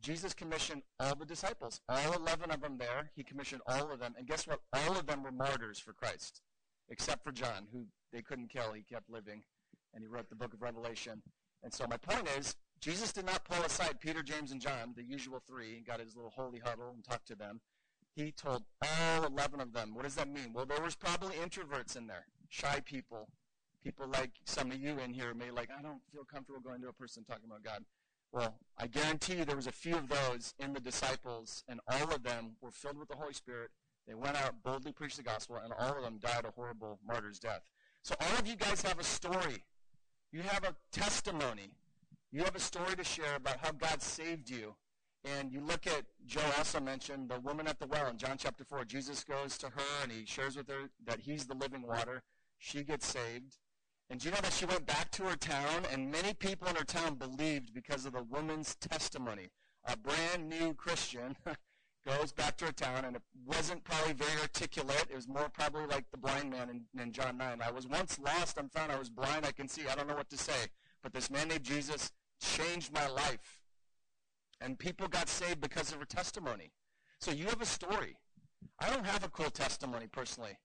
Jesus 0.00 0.32
commissioned 0.32 0.82
all 1.00 1.16
the 1.16 1.26
disciples, 1.26 1.80
all 1.88 2.12
eleven 2.12 2.52
of 2.52 2.60
them 2.60 2.78
there. 2.78 3.10
He 3.16 3.24
commissioned 3.24 3.62
all 3.66 3.90
of 3.90 3.98
them, 3.98 4.14
and 4.16 4.28
guess 4.28 4.46
what? 4.46 4.60
All 4.72 4.96
of 4.96 5.08
them 5.08 5.24
were 5.24 5.32
martyrs 5.32 5.80
for 5.80 5.92
Christ, 5.92 6.42
except 6.90 7.24
for 7.24 7.32
John, 7.32 7.66
who 7.72 7.86
they 8.12 8.22
couldn't 8.22 8.50
kill. 8.50 8.72
He 8.72 8.82
kept 8.82 9.10
living, 9.10 9.42
and 9.92 10.04
he 10.04 10.06
wrote 10.06 10.28
the 10.28 10.36
book 10.36 10.54
of 10.54 10.62
Revelation. 10.62 11.22
And 11.64 11.74
so 11.74 11.86
my 11.88 11.96
point 11.96 12.28
is, 12.38 12.54
Jesus 12.80 13.12
did 13.12 13.26
not 13.26 13.44
pull 13.44 13.62
aside 13.64 14.00
Peter, 14.00 14.22
James, 14.22 14.52
and 14.52 14.60
John, 14.60 14.94
the 14.94 15.02
usual 15.02 15.42
three, 15.46 15.76
and 15.76 15.86
got 15.86 16.00
his 16.00 16.14
little 16.14 16.30
holy 16.30 16.58
huddle 16.58 16.90
and 16.94 17.02
talked 17.02 17.26
to 17.28 17.34
them. 17.34 17.60
He 18.14 18.32
told 18.32 18.64
all 18.82 19.24
11 19.24 19.60
of 19.60 19.72
them. 19.72 19.94
What 19.94 20.04
does 20.04 20.14
that 20.14 20.28
mean? 20.28 20.52
Well, 20.54 20.66
there 20.66 20.82
was 20.82 20.94
probably 20.94 21.36
introverts 21.36 21.96
in 21.96 22.06
there, 22.06 22.26
shy 22.48 22.80
people, 22.84 23.28
people 23.86 24.08
like 24.08 24.32
some 24.44 24.70
of 24.72 24.80
you 24.80 24.98
in 24.98 25.12
here 25.12 25.32
may 25.32 25.50
like, 25.50 25.68
I 25.76 25.80
don't 25.80 26.00
feel 26.12 26.24
comfortable 26.24 26.60
going 26.60 26.80
to 26.82 26.88
a 26.88 26.92
person 26.92 27.24
talking 27.24 27.44
about 27.46 27.62
God. 27.62 27.84
Well, 28.32 28.56
I 28.76 28.88
guarantee 28.88 29.36
you 29.36 29.44
there 29.44 29.54
was 29.54 29.68
a 29.68 29.72
few 29.72 29.96
of 29.96 30.08
those 30.08 30.54
in 30.58 30.72
the 30.72 30.80
disciples, 30.80 31.62
and 31.68 31.80
all 31.86 32.12
of 32.12 32.22
them 32.22 32.56
were 32.60 32.72
filled 32.72 32.98
with 32.98 33.08
the 33.08 33.16
Holy 33.16 33.32
Spirit. 33.32 33.70
They 34.06 34.14
went 34.14 34.36
out, 34.36 34.62
boldly 34.64 34.92
preached 34.92 35.16
the 35.16 35.22
gospel, 35.22 35.56
and 35.62 35.72
all 35.72 35.96
of 35.96 36.02
them 36.02 36.18
died 36.18 36.44
a 36.44 36.50
horrible 36.50 36.98
martyr's 37.06 37.38
death. 37.38 37.62
So 38.02 38.14
all 38.20 38.38
of 38.38 38.46
you 38.46 38.56
guys 38.56 38.82
have 38.82 38.98
a 38.98 39.04
story. 39.04 39.62
You 40.32 40.42
have 40.42 40.64
a 40.64 40.74
testimony. 40.90 41.70
You 42.36 42.44
have 42.44 42.54
a 42.54 42.60
story 42.60 42.94
to 42.96 43.02
share 43.02 43.36
about 43.36 43.60
how 43.62 43.72
God 43.72 44.02
saved 44.02 44.50
you. 44.50 44.74
And 45.24 45.50
you 45.50 45.62
look 45.62 45.86
at, 45.86 46.04
Joe 46.26 46.42
also 46.58 46.78
mentioned 46.80 47.30
the 47.30 47.40
woman 47.40 47.66
at 47.66 47.78
the 47.78 47.86
well 47.86 48.08
in 48.08 48.18
John 48.18 48.36
chapter 48.36 48.62
4. 48.62 48.84
Jesus 48.84 49.24
goes 49.24 49.56
to 49.56 49.68
her 49.68 50.02
and 50.02 50.12
he 50.12 50.26
shares 50.26 50.54
with 50.54 50.68
her 50.68 50.90
that 51.06 51.20
he's 51.20 51.46
the 51.46 51.54
living 51.54 51.80
water. 51.80 52.22
She 52.58 52.82
gets 52.82 53.06
saved. 53.06 53.56
And 54.10 54.20
do 54.20 54.28
you 54.28 54.34
know 54.34 54.40
that 54.42 54.52
she 54.52 54.66
went 54.66 54.84
back 54.84 55.10
to 55.12 55.22
her 55.22 55.36
town 55.36 55.84
and 55.90 56.10
many 56.10 56.34
people 56.34 56.68
in 56.68 56.76
her 56.76 56.84
town 56.84 57.14
believed 57.14 57.72
because 57.72 58.04
of 58.04 58.12
the 58.12 58.22
woman's 58.24 58.74
testimony. 58.74 59.48
A 59.86 59.96
brand 59.96 60.46
new 60.46 60.74
Christian 60.74 61.36
goes 62.06 62.32
back 62.32 62.58
to 62.58 62.66
her 62.66 62.72
town, 62.72 63.06
and 63.06 63.16
it 63.16 63.22
wasn't 63.46 63.82
probably 63.82 64.12
very 64.12 64.38
articulate. 64.42 65.06
It 65.10 65.16
was 65.16 65.26
more 65.26 65.48
probably 65.48 65.86
like 65.86 66.04
the 66.10 66.18
blind 66.18 66.50
man 66.50 66.68
in, 66.68 67.00
in 67.00 67.12
John 67.12 67.38
9. 67.38 67.62
I 67.66 67.70
was 67.70 67.88
once 67.88 68.18
lost, 68.18 68.58
I'm 68.58 68.68
found, 68.68 68.92
I 68.92 68.98
was 68.98 69.08
blind, 69.08 69.46
I 69.46 69.52
can 69.52 69.68
see, 69.68 69.88
I 69.90 69.94
don't 69.94 70.06
know 70.06 70.14
what 70.14 70.28
to 70.28 70.36
say. 70.36 70.66
But 71.02 71.14
this 71.14 71.30
man 71.30 71.48
named 71.48 71.62
Jesus 71.62 72.12
changed 72.40 72.92
my 72.92 73.06
life. 73.08 73.60
And 74.60 74.78
people 74.78 75.08
got 75.08 75.28
saved 75.28 75.60
because 75.60 75.92
of 75.92 75.98
her 75.98 76.06
testimony. 76.06 76.72
So 77.20 77.30
you 77.30 77.44
have 77.46 77.60
a 77.60 77.66
story. 77.66 78.16
I 78.80 78.90
don't 78.90 79.06
have 79.06 79.24
a 79.24 79.28
cool 79.28 79.50
testimony 79.50 80.06
personally. 80.10 80.58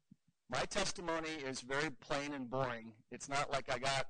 My 0.50 0.64
testimony 0.66 1.30
is 1.46 1.62
very 1.62 1.90
plain 1.90 2.34
and 2.34 2.50
boring. 2.50 2.94
It's 3.12 3.30
not 3.30 3.52
like 3.52 3.72
I 3.72 3.80
got 3.80 4.08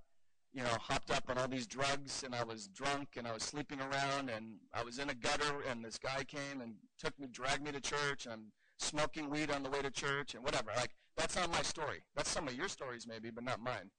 you 0.53 0.64
know, 0.64 0.78
hopped 0.82 1.12
up 1.12 1.30
on 1.30 1.38
all 1.38 1.47
these 1.47 1.68
drugs 1.68 2.24
and 2.24 2.36
I 2.36 2.43
was 2.43 2.68
drunk 2.68 3.09
and 3.16 3.26
I 3.26 3.32
was 3.34 3.43
sleeping 3.43 3.80
around 3.80 4.30
and 4.30 4.55
I 4.74 4.84
was 4.84 4.99
in 4.99 5.09
a 5.09 5.14
gutter 5.14 5.62
and 5.70 5.84
this 5.84 5.97
guy 5.97 6.24
came 6.26 6.62
and 6.62 6.74
took 6.99 7.18
me, 7.20 7.28
dragged 7.32 7.64
me 7.64 7.72
to 7.72 7.80
church 7.80 8.26
and 8.26 8.34
I'm 8.34 8.51
smoking 8.78 9.30
weed 9.30 9.49
on 9.49 9.64
the 9.64 9.70
way 9.70 9.82
to 9.82 9.89
church 9.89 10.36
and 10.36 10.43
whatever. 10.43 10.72
Like, 10.76 10.91
that's 11.16 11.36
not 11.36 11.51
my 11.51 11.62
story. 11.62 11.99
That's 12.16 12.30
some 12.30 12.47
of 12.47 12.53
your 12.53 12.68
stories 12.68 13.07
maybe, 13.07 13.30
but 13.32 13.45
not 13.45 13.62
mine. 13.62 13.91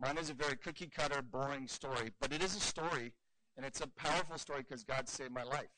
Mine 0.00 0.18
is 0.18 0.30
a 0.30 0.34
very 0.34 0.56
cookie 0.56 0.88
cutter, 0.88 1.20
boring 1.22 1.68
story, 1.68 2.10
but 2.20 2.32
it 2.32 2.42
is 2.42 2.56
a 2.56 2.60
story 2.60 3.12
and 3.56 3.66
it's 3.66 3.82
a 3.82 3.86
powerful 3.86 4.38
story 4.38 4.62
because 4.66 4.82
God 4.82 5.08
saved 5.08 5.32
my 5.32 5.42
life. 5.42 5.68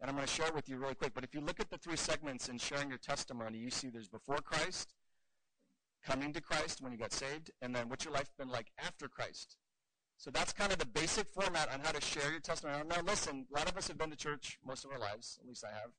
And 0.00 0.08
I'm 0.08 0.16
going 0.16 0.26
to 0.26 0.32
share 0.32 0.46
it 0.46 0.54
with 0.54 0.68
you 0.68 0.78
really 0.78 0.94
quick. 0.94 1.12
But 1.14 1.22
if 1.22 1.34
you 1.34 1.40
look 1.40 1.60
at 1.60 1.70
the 1.70 1.76
three 1.76 1.96
segments 1.96 2.48
in 2.48 2.56
sharing 2.56 2.88
your 2.88 2.98
testimony, 2.98 3.58
you 3.58 3.70
see 3.70 3.88
there's 3.88 4.08
before 4.08 4.38
Christ, 4.38 4.94
coming 6.04 6.32
to 6.32 6.40
Christ 6.40 6.80
when 6.80 6.92
you 6.92 6.98
got 6.98 7.12
saved, 7.12 7.50
and 7.60 7.74
then 7.74 7.88
what's 7.88 8.04
your 8.04 8.14
life 8.14 8.30
been 8.38 8.48
like 8.48 8.72
after 8.78 9.06
Christ? 9.06 9.56
So 10.16 10.30
that's 10.30 10.52
kind 10.52 10.72
of 10.72 10.78
the 10.78 10.86
basic 10.86 11.28
format 11.28 11.68
on 11.72 11.80
how 11.80 11.92
to 11.92 12.00
share 12.00 12.30
your 12.30 12.40
testimony. 12.40 12.82
Now, 12.88 13.02
listen, 13.02 13.46
a 13.54 13.58
lot 13.58 13.70
of 13.70 13.76
us 13.76 13.88
have 13.88 13.98
been 13.98 14.10
to 14.10 14.16
church 14.16 14.58
most 14.66 14.84
of 14.84 14.90
our 14.90 14.98
lives, 14.98 15.38
at 15.40 15.46
least 15.46 15.64
I 15.64 15.72
have. 15.72 15.90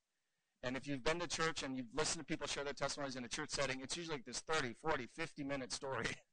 And 0.64 0.76
if 0.76 0.88
you've 0.88 1.04
been 1.04 1.20
to 1.20 1.28
church 1.28 1.62
and 1.62 1.78
you've 1.78 1.94
listened 1.94 2.22
to 2.22 2.26
people 2.26 2.48
share 2.48 2.64
their 2.64 2.74
testimonies 2.74 3.16
in 3.16 3.26
a 3.26 3.28
church 3.28 3.52
setting, 3.52 3.82
it's 3.82 3.96
usually 3.96 4.16
like 4.16 4.26
this 4.26 4.40
30, 4.40 4.76
40, 4.82 5.08
50 5.14 5.44
minute 5.44 5.72
story. 5.72 6.06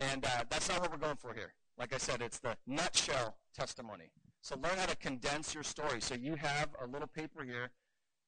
And 0.00 0.24
uh, 0.24 0.44
that's 0.48 0.68
not 0.68 0.80
what 0.80 0.90
we're 0.90 0.98
going 0.98 1.16
for 1.16 1.32
here. 1.34 1.52
Like 1.78 1.94
I 1.94 1.98
said, 1.98 2.20
it's 2.22 2.38
the 2.38 2.56
nutshell 2.66 3.36
testimony. 3.54 4.10
So 4.42 4.56
learn 4.56 4.76
how 4.76 4.86
to 4.86 4.96
condense 4.96 5.54
your 5.54 5.62
story. 5.62 6.00
So 6.00 6.14
you 6.14 6.36
have 6.36 6.68
a 6.82 6.86
little 6.86 7.08
paper 7.08 7.44
here 7.44 7.70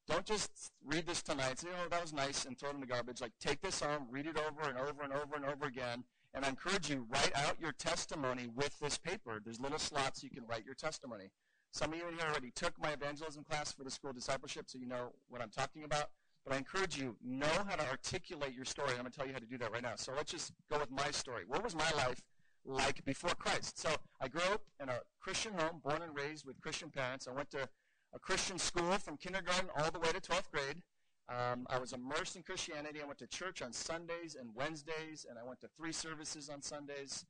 don't 0.09 0.25
just 0.25 0.73
read 0.85 1.07
this 1.07 1.23
tonight, 1.23 1.59
say, 1.59 1.69
oh, 1.73 1.89
that 1.89 2.01
was 2.01 2.13
nice, 2.13 2.45
and 2.45 2.57
throw 2.57 2.71
it 2.71 2.75
in 2.75 2.81
the 2.81 2.87
garbage. 2.87 3.21
Like, 3.21 3.33
take 3.41 3.61
this 3.61 3.81
home, 3.81 4.07
read 4.11 4.27
it 4.27 4.39
over 4.39 4.69
and 4.69 4.79
over 4.79 5.03
and 5.03 5.13
over 5.13 5.35
and 5.35 5.45
over 5.45 5.67
again, 5.67 6.05
and 6.33 6.45
I 6.45 6.49
encourage 6.49 6.89
you, 6.89 7.07
write 7.09 7.33
out 7.35 7.61
your 7.61 7.73
testimony 7.73 8.47
with 8.55 8.79
this 8.79 8.99
paper. 8.99 9.41
There's 9.45 9.61
little 9.61 9.79
slots 9.79 10.23
you 10.23 10.31
can 10.31 10.47
write 10.47 10.65
your 10.65 10.75
testimony. 10.75 11.31
Some 11.73 11.93
of 11.93 11.99
you 11.99 12.05
here 12.17 12.29
already 12.31 12.53
took 12.53 12.81
my 12.81 12.91
evangelism 12.91 13.43
class 13.43 13.73
for 13.73 13.83
the 13.83 13.91
school 13.91 14.13
discipleship, 14.13 14.67
so 14.69 14.79
you 14.79 14.87
know 14.87 15.13
what 15.29 15.43
I'm 15.43 15.51
talking 15.51 15.83
about. 15.83 16.11
But 16.47 16.55
I 16.55 16.59
encourage 16.59 16.97
you, 16.97 17.17
know 17.25 17.49
how 17.69 17.75
to 17.75 17.89
articulate 17.91 18.55
your 18.55 18.65
story. 18.65 18.91
I'm 18.91 19.01
going 19.01 19.11
to 19.11 19.19
tell 19.19 19.27
you 19.27 19.33
how 19.33 19.41
to 19.41 19.47
do 19.47 19.59
that 19.59 19.73
right 19.73 19.83
now. 19.83 19.97
So 19.97 20.13
let's 20.15 20.31
just 20.31 20.53
go 20.71 20.79
with 20.79 20.93
my 20.93 21.11
story. 21.11 21.43
What 21.47 21.65
was 21.65 21.75
my 21.75 21.91
life 21.97 22.23
like 22.65 23.05
before 23.05 23.33
Christ? 23.33 23.81
So 23.81 23.91
I 24.21 24.29
grew 24.29 24.43
up 24.53 24.63
in 24.81 24.89
a 24.89 25.01
Christian 25.21 25.55
home, 25.55 25.81
born 25.83 26.03
and 26.03 26.15
raised 26.15 26.47
with 26.47 26.61
Christian 26.61 26.89
parents. 26.89 27.27
I 27.27 27.33
went 27.33 27.51
to 27.51 27.69
a 28.15 28.19
Christian 28.21 28.59
school 28.59 28.93
from 28.93 29.17
kindergarten 29.17 29.71
all 29.77 29.91
the 29.91 29.99
way 29.99 30.13
to 30.13 30.21
12th 30.21 30.51
grade. 30.53 30.83
Um, 31.29 31.67
I 31.69 31.79
was 31.79 31.93
immersed 31.93 32.37
in 32.37 32.45
Christianity. 32.45 33.01
I 33.03 33.07
went 33.07 33.19
to 33.19 33.27
church 33.27 33.61
on 33.61 33.73
Sundays 33.73 34.37
and 34.39 34.51
Wednesdays, 34.55 35.27
and 35.29 35.41
I 35.41 35.43
went 35.43 35.61
to 35.63 35.69
three 35.77 35.91
services 35.91 36.49
on 36.49 36.63
Sundays. 36.63 37.25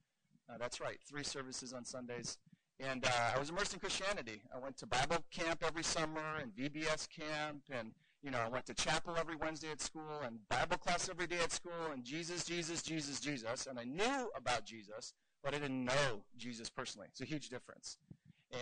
Uh, 0.51 0.59
that's 0.59 0.79
right, 0.79 0.99
three 1.09 1.25
services 1.25 1.73
on 1.73 1.87
Sundays. 1.87 2.37
And 2.79 3.07
uh, 3.07 3.33
I 3.35 3.39
was 3.39 3.49
immersed 3.49 3.73
in 3.73 3.81
Christianity. 3.81 4.43
I 4.55 4.59
went 4.59 4.77
to 4.79 4.87
Bible 4.87 5.25
camp 5.31 5.65
every 5.67 5.83
summer 5.83 6.37
and 6.39 6.55
VBS 6.55 7.09
camp, 7.09 7.63
and 7.71 7.93
you 8.27 8.33
know, 8.33 8.41
I 8.45 8.49
went 8.49 8.67
to 8.67 8.75
chapel 8.75 9.15
every 9.17 9.37
Wednesday 9.37 9.71
at 9.71 9.81
school 9.81 10.21
and 10.25 10.41
Bible 10.49 10.79
class 10.79 11.09
every 11.09 11.29
day 11.29 11.39
at 11.45 11.53
school, 11.53 11.93
and 11.93 12.03
Jesus, 12.03 12.45
Jesus, 12.45 12.83
Jesus, 12.83 13.21
Jesus. 13.21 13.69
And 13.69 13.79
I 13.79 13.85
knew 13.85 14.29
about 14.37 14.65
Jesus, 14.65 15.15
but 15.45 15.55
I 15.55 15.61
didn't 15.61 15.85
know 15.85 16.25
Jesus 16.37 16.69
personally. 16.69 17.07
It's 17.09 17.21
a 17.21 17.25
huge 17.25 17.51
difference. 17.51 17.99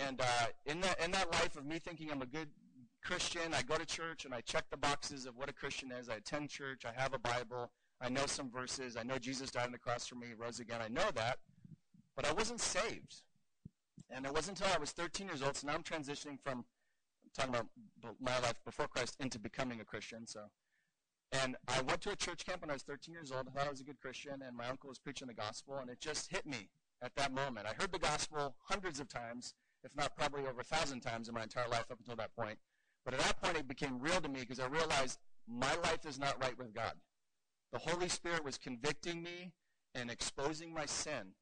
And 0.06 0.20
uh, 0.20 0.46
in 0.66 0.82
that 0.82 1.02
in 1.02 1.12
that 1.12 1.32
life 1.32 1.56
of 1.56 1.64
me 1.64 1.78
thinking 1.78 2.10
I'm 2.12 2.20
a 2.20 2.26
good 2.26 2.48
Christian, 3.02 3.54
I 3.54 3.62
go 3.62 3.76
to 3.76 3.86
church 3.86 4.26
and 4.26 4.34
I 4.34 4.42
check 4.42 4.64
the 4.70 4.76
boxes 4.76 5.24
of 5.24 5.34
what 5.38 5.48
a 5.48 5.52
Christian 5.54 5.90
is. 5.92 6.10
I 6.10 6.16
attend 6.16 6.50
church. 6.50 6.82
I 6.84 6.92
have 7.00 7.14
a 7.14 7.18
Bible. 7.18 7.70
I 8.02 8.10
know 8.10 8.26
some 8.26 8.50
verses. 8.50 8.98
I 8.98 9.02
know 9.02 9.16
Jesus 9.16 9.50
died 9.50 9.64
on 9.64 9.72
the 9.72 9.78
cross 9.78 10.06
for 10.06 10.16
me, 10.16 10.26
rose 10.36 10.60
again. 10.60 10.80
I 10.84 10.88
know 10.88 11.10
that, 11.14 11.38
but 12.16 12.28
I 12.28 12.32
wasn't 12.32 12.60
saved. 12.60 13.22
And 14.10 14.26
it 14.26 14.34
wasn't 14.34 14.60
until 14.60 14.74
I 14.74 14.78
was 14.78 14.90
13 14.90 15.28
years 15.28 15.40
old. 15.40 15.56
So 15.56 15.66
now 15.66 15.72
I'm 15.72 15.82
transitioning 15.82 16.38
from 16.38 16.66
talking 17.34 17.54
about 17.54 17.66
my 18.20 18.38
life 18.40 18.54
before 18.64 18.88
Christ 18.88 19.16
into 19.20 19.38
becoming 19.38 19.80
a 19.80 19.84
Christian. 19.84 20.26
So, 20.26 20.44
and 21.32 21.56
I 21.68 21.80
went 21.82 22.00
to 22.02 22.10
a 22.10 22.16
church 22.16 22.46
camp 22.46 22.62
when 22.62 22.70
I 22.70 22.74
was 22.74 22.82
13 22.82 23.12
years 23.12 23.32
old. 23.32 23.48
I 23.48 23.50
thought 23.50 23.66
I 23.66 23.70
was 23.70 23.80
a 23.80 23.84
good 23.84 24.00
Christian, 24.00 24.42
and 24.46 24.56
my 24.56 24.68
uncle 24.68 24.88
was 24.88 24.98
preaching 24.98 25.28
the 25.28 25.34
gospel, 25.34 25.78
and 25.80 25.90
it 25.90 26.00
just 26.00 26.30
hit 26.30 26.46
me 26.46 26.68
at 27.02 27.14
that 27.16 27.32
moment. 27.32 27.66
I 27.66 27.74
heard 27.80 27.92
the 27.92 27.98
gospel 27.98 28.54
hundreds 28.68 29.00
of 29.00 29.08
times 29.08 29.54
if 29.84 29.94
not 29.94 30.16
probably 30.16 30.46
over 30.46 30.62
a 30.62 30.64
thousand 30.64 31.00
times 31.00 31.28
in 31.28 31.34
my 31.34 31.42
entire 31.42 31.68
life 31.68 31.84
up 31.90 31.98
until 31.98 32.16
that 32.16 32.34
point. 32.34 32.58
But 33.04 33.14
at 33.14 33.20
that 33.20 33.40
point, 33.42 33.58
it 33.58 33.68
became 33.68 34.00
real 34.00 34.20
to 34.20 34.28
me 34.28 34.40
because 34.40 34.58
I 34.58 34.66
realized 34.66 35.18
my 35.46 35.74
life 35.84 36.06
is 36.06 36.18
not 36.18 36.40
right 36.42 36.56
with 36.58 36.74
God. 36.74 36.94
The 37.72 37.78
Holy 37.78 38.08
Spirit 38.08 38.44
was 38.44 38.56
convicting 38.56 39.22
me 39.22 39.52
and 39.94 40.10
exposing 40.10 40.72
my 40.72 40.86
sin. 40.86 41.34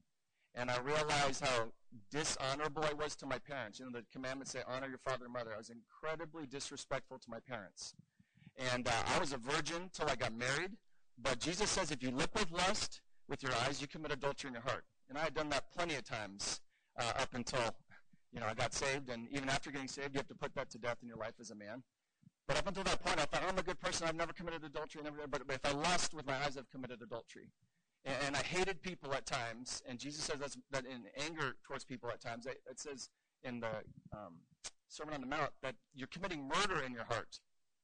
And 0.54 0.70
I 0.70 0.78
realized 0.80 1.44
how 1.44 1.72
dishonorable 2.10 2.84
I 2.84 2.92
was 2.92 3.16
to 3.16 3.26
my 3.26 3.38
parents. 3.38 3.78
You 3.78 3.86
know, 3.86 3.92
the 3.92 4.04
commandments 4.12 4.52
say, 4.52 4.60
honor 4.66 4.88
your 4.88 4.98
father 4.98 5.24
and 5.24 5.32
mother. 5.32 5.52
I 5.54 5.58
was 5.58 5.70
incredibly 5.70 6.46
disrespectful 6.46 7.18
to 7.18 7.30
my 7.30 7.40
parents. 7.40 7.94
And 8.72 8.86
uh, 8.86 8.92
I 9.14 9.18
was 9.18 9.32
a 9.32 9.38
virgin 9.38 9.90
till 9.92 10.08
I 10.08 10.14
got 10.14 10.34
married. 10.34 10.72
But 11.22 11.38
Jesus 11.38 11.70
says 11.70 11.90
if 11.90 12.02
you 12.02 12.10
look 12.10 12.34
with 12.34 12.50
lust 12.50 13.00
with 13.28 13.42
your 13.42 13.52
eyes, 13.66 13.80
you 13.80 13.86
commit 13.86 14.12
adultery 14.12 14.48
in 14.48 14.54
your 14.54 14.62
heart. 14.62 14.84
And 15.08 15.16
I 15.16 15.22
had 15.22 15.34
done 15.34 15.48
that 15.50 15.72
plenty 15.74 15.94
of 15.94 16.04
times 16.04 16.60
uh, 16.98 17.12
up 17.18 17.34
until 17.34 17.74
you 18.32 18.40
know, 18.40 18.46
I 18.46 18.54
got 18.54 18.72
saved, 18.72 19.10
and 19.10 19.28
even 19.30 19.48
after 19.50 19.70
getting 19.70 19.88
saved, 19.88 20.14
you 20.14 20.18
have 20.18 20.28
to 20.28 20.34
put 20.34 20.54
that 20.54 20.70
to 20.70 20.78
death 20.78 20.96
in 21.02 21.08
your 21.08 21.18
life 21.18 21.34
as 21.38 21.50
a 21.50 21.54
man. 21.54 21.82
But 22.48 22.56
up 22.56 22.66
until 22.66 22.82
that 22.84 23.04
point, 23.04 23.20
I 23.20 23.24
thought, 23.24 23.42
I'm 23.46 23.58
a 23.58 23.62
good 23.62 23.78
person. 23.78 24.08
I've 24.08 24.16
never 24.16 24.32
committed 24.32 24.64
adultery. 24.64 25.02
Never, 25.02 25.16
but 25.28 25.42
if 25.48 25.64
I 25.64 25.72
lust 25.72 26.14
with 26.14 26.26
my 26.26 26.34
eyes, 26.36 26.56
I've 26.56 26.70
committed 26.70 27.00
adultery. 27.02 27.48
And, 28.04 28.34
I 28.34 28.42
hated 28.42 28.82
people 28.82 29.14
at 29.14 29.26
times. 29.26 29.82
And 29.88 29.98
Jesus 29.98 30.24
says 30.24 30.36
that's, 30.40 30.58
that 30.72 30.84
in 30.86 31.04
anger 31.24 31.54
towards 31.62 31.84
people 31.84 32.10
at 32.10 32.20
times. 32.20 32.46
It, 32.46 32.60
it 32.68 32.80
says 32.80 33.10
in 33.44 33.60
the 33.60 33.70
um, 34.12 34.40
Sermon 34.88 35.14
on 35.14 35.20
the 35.20 35.26
Mount 35.26 35.50
that 35.62 35.76
you're 35.94 36.08
committing 36.08 36.48
murder 36.48 36.82
in 36.82 36.92
your 36.92 37.04
heart. 37.04 37.38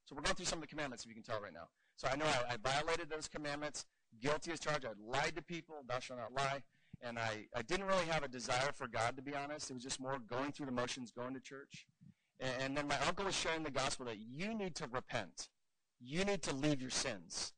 So 0.05 0.16
we're 0.16 0.23
going 0.23 0.35
through 0.35 0.47
some 0.47 0.59
of 0.59 0.62
the 0.62 0.69
commandments, 0.69 1.05
if 1.05 1.09
you 1.09 1.14
can 1.14 1.23
tell 1.23 1.41
right 1.41 1.53
now. 1.53 1.69
So 1.97 2.09
I 2.11 2.16
know 2.16 2.25
I, 2.25 2.55
I 2.55 2.57
violated 2.57 3.11
those 3.11 3.29
commandments, 3.29 3.85
guilty 4.21 4.51
as 4.53 4.61
charged. 4.61 4.87
I 4.87 4.91
lied 5.07 5.37
to 5.37 5.43
people, 5.43 5.77
thou 5.87 5.99
shalt 6.01 6.19
not 6.19 6.33
lie 6.33 6.62
and 7.03 7.19
I, 7.19 7.47
I 7.55 7.62
didn't 7.62 7.87
really 7.87 8.07
have 8.07 8.25
a 8.25 8.29
desire 8.29 8.71
for 8.75 8.89
God, 8.89 9.16
to 9.16 9.23
be 9.23 9.35
honest. 9.35 9.71
It 9.71 9.75
was 9.75 9.83
just 9.83 10.01
more 10.01 10.19
going 10.19 10.53
through 10.53 10.66
the 10.66 10.73
motions, 10.73 11.11
going 11.11 11.35
to 11.35 11.41
church. 11.41 11.87
And, 12.41 12.51
and 12.61 12.77
then 12.77 12.89
my 12.89 12.99
uncle 13.07 13.25
was 13.25 13.35
sharing 13.35 13.62
the 13.62 13.71
gospel 13.71 14.07
that 14.07 14.19
you 14.19 14.55
need 14.55 14.75
to 14.77 14.89
repent. 14.91 15.49
You 16.01 16.25
need 16.25 16.43
to 16.43 16.55
leave 16.55 16.81
your 16.81 16.91
sins. 16.91 17.53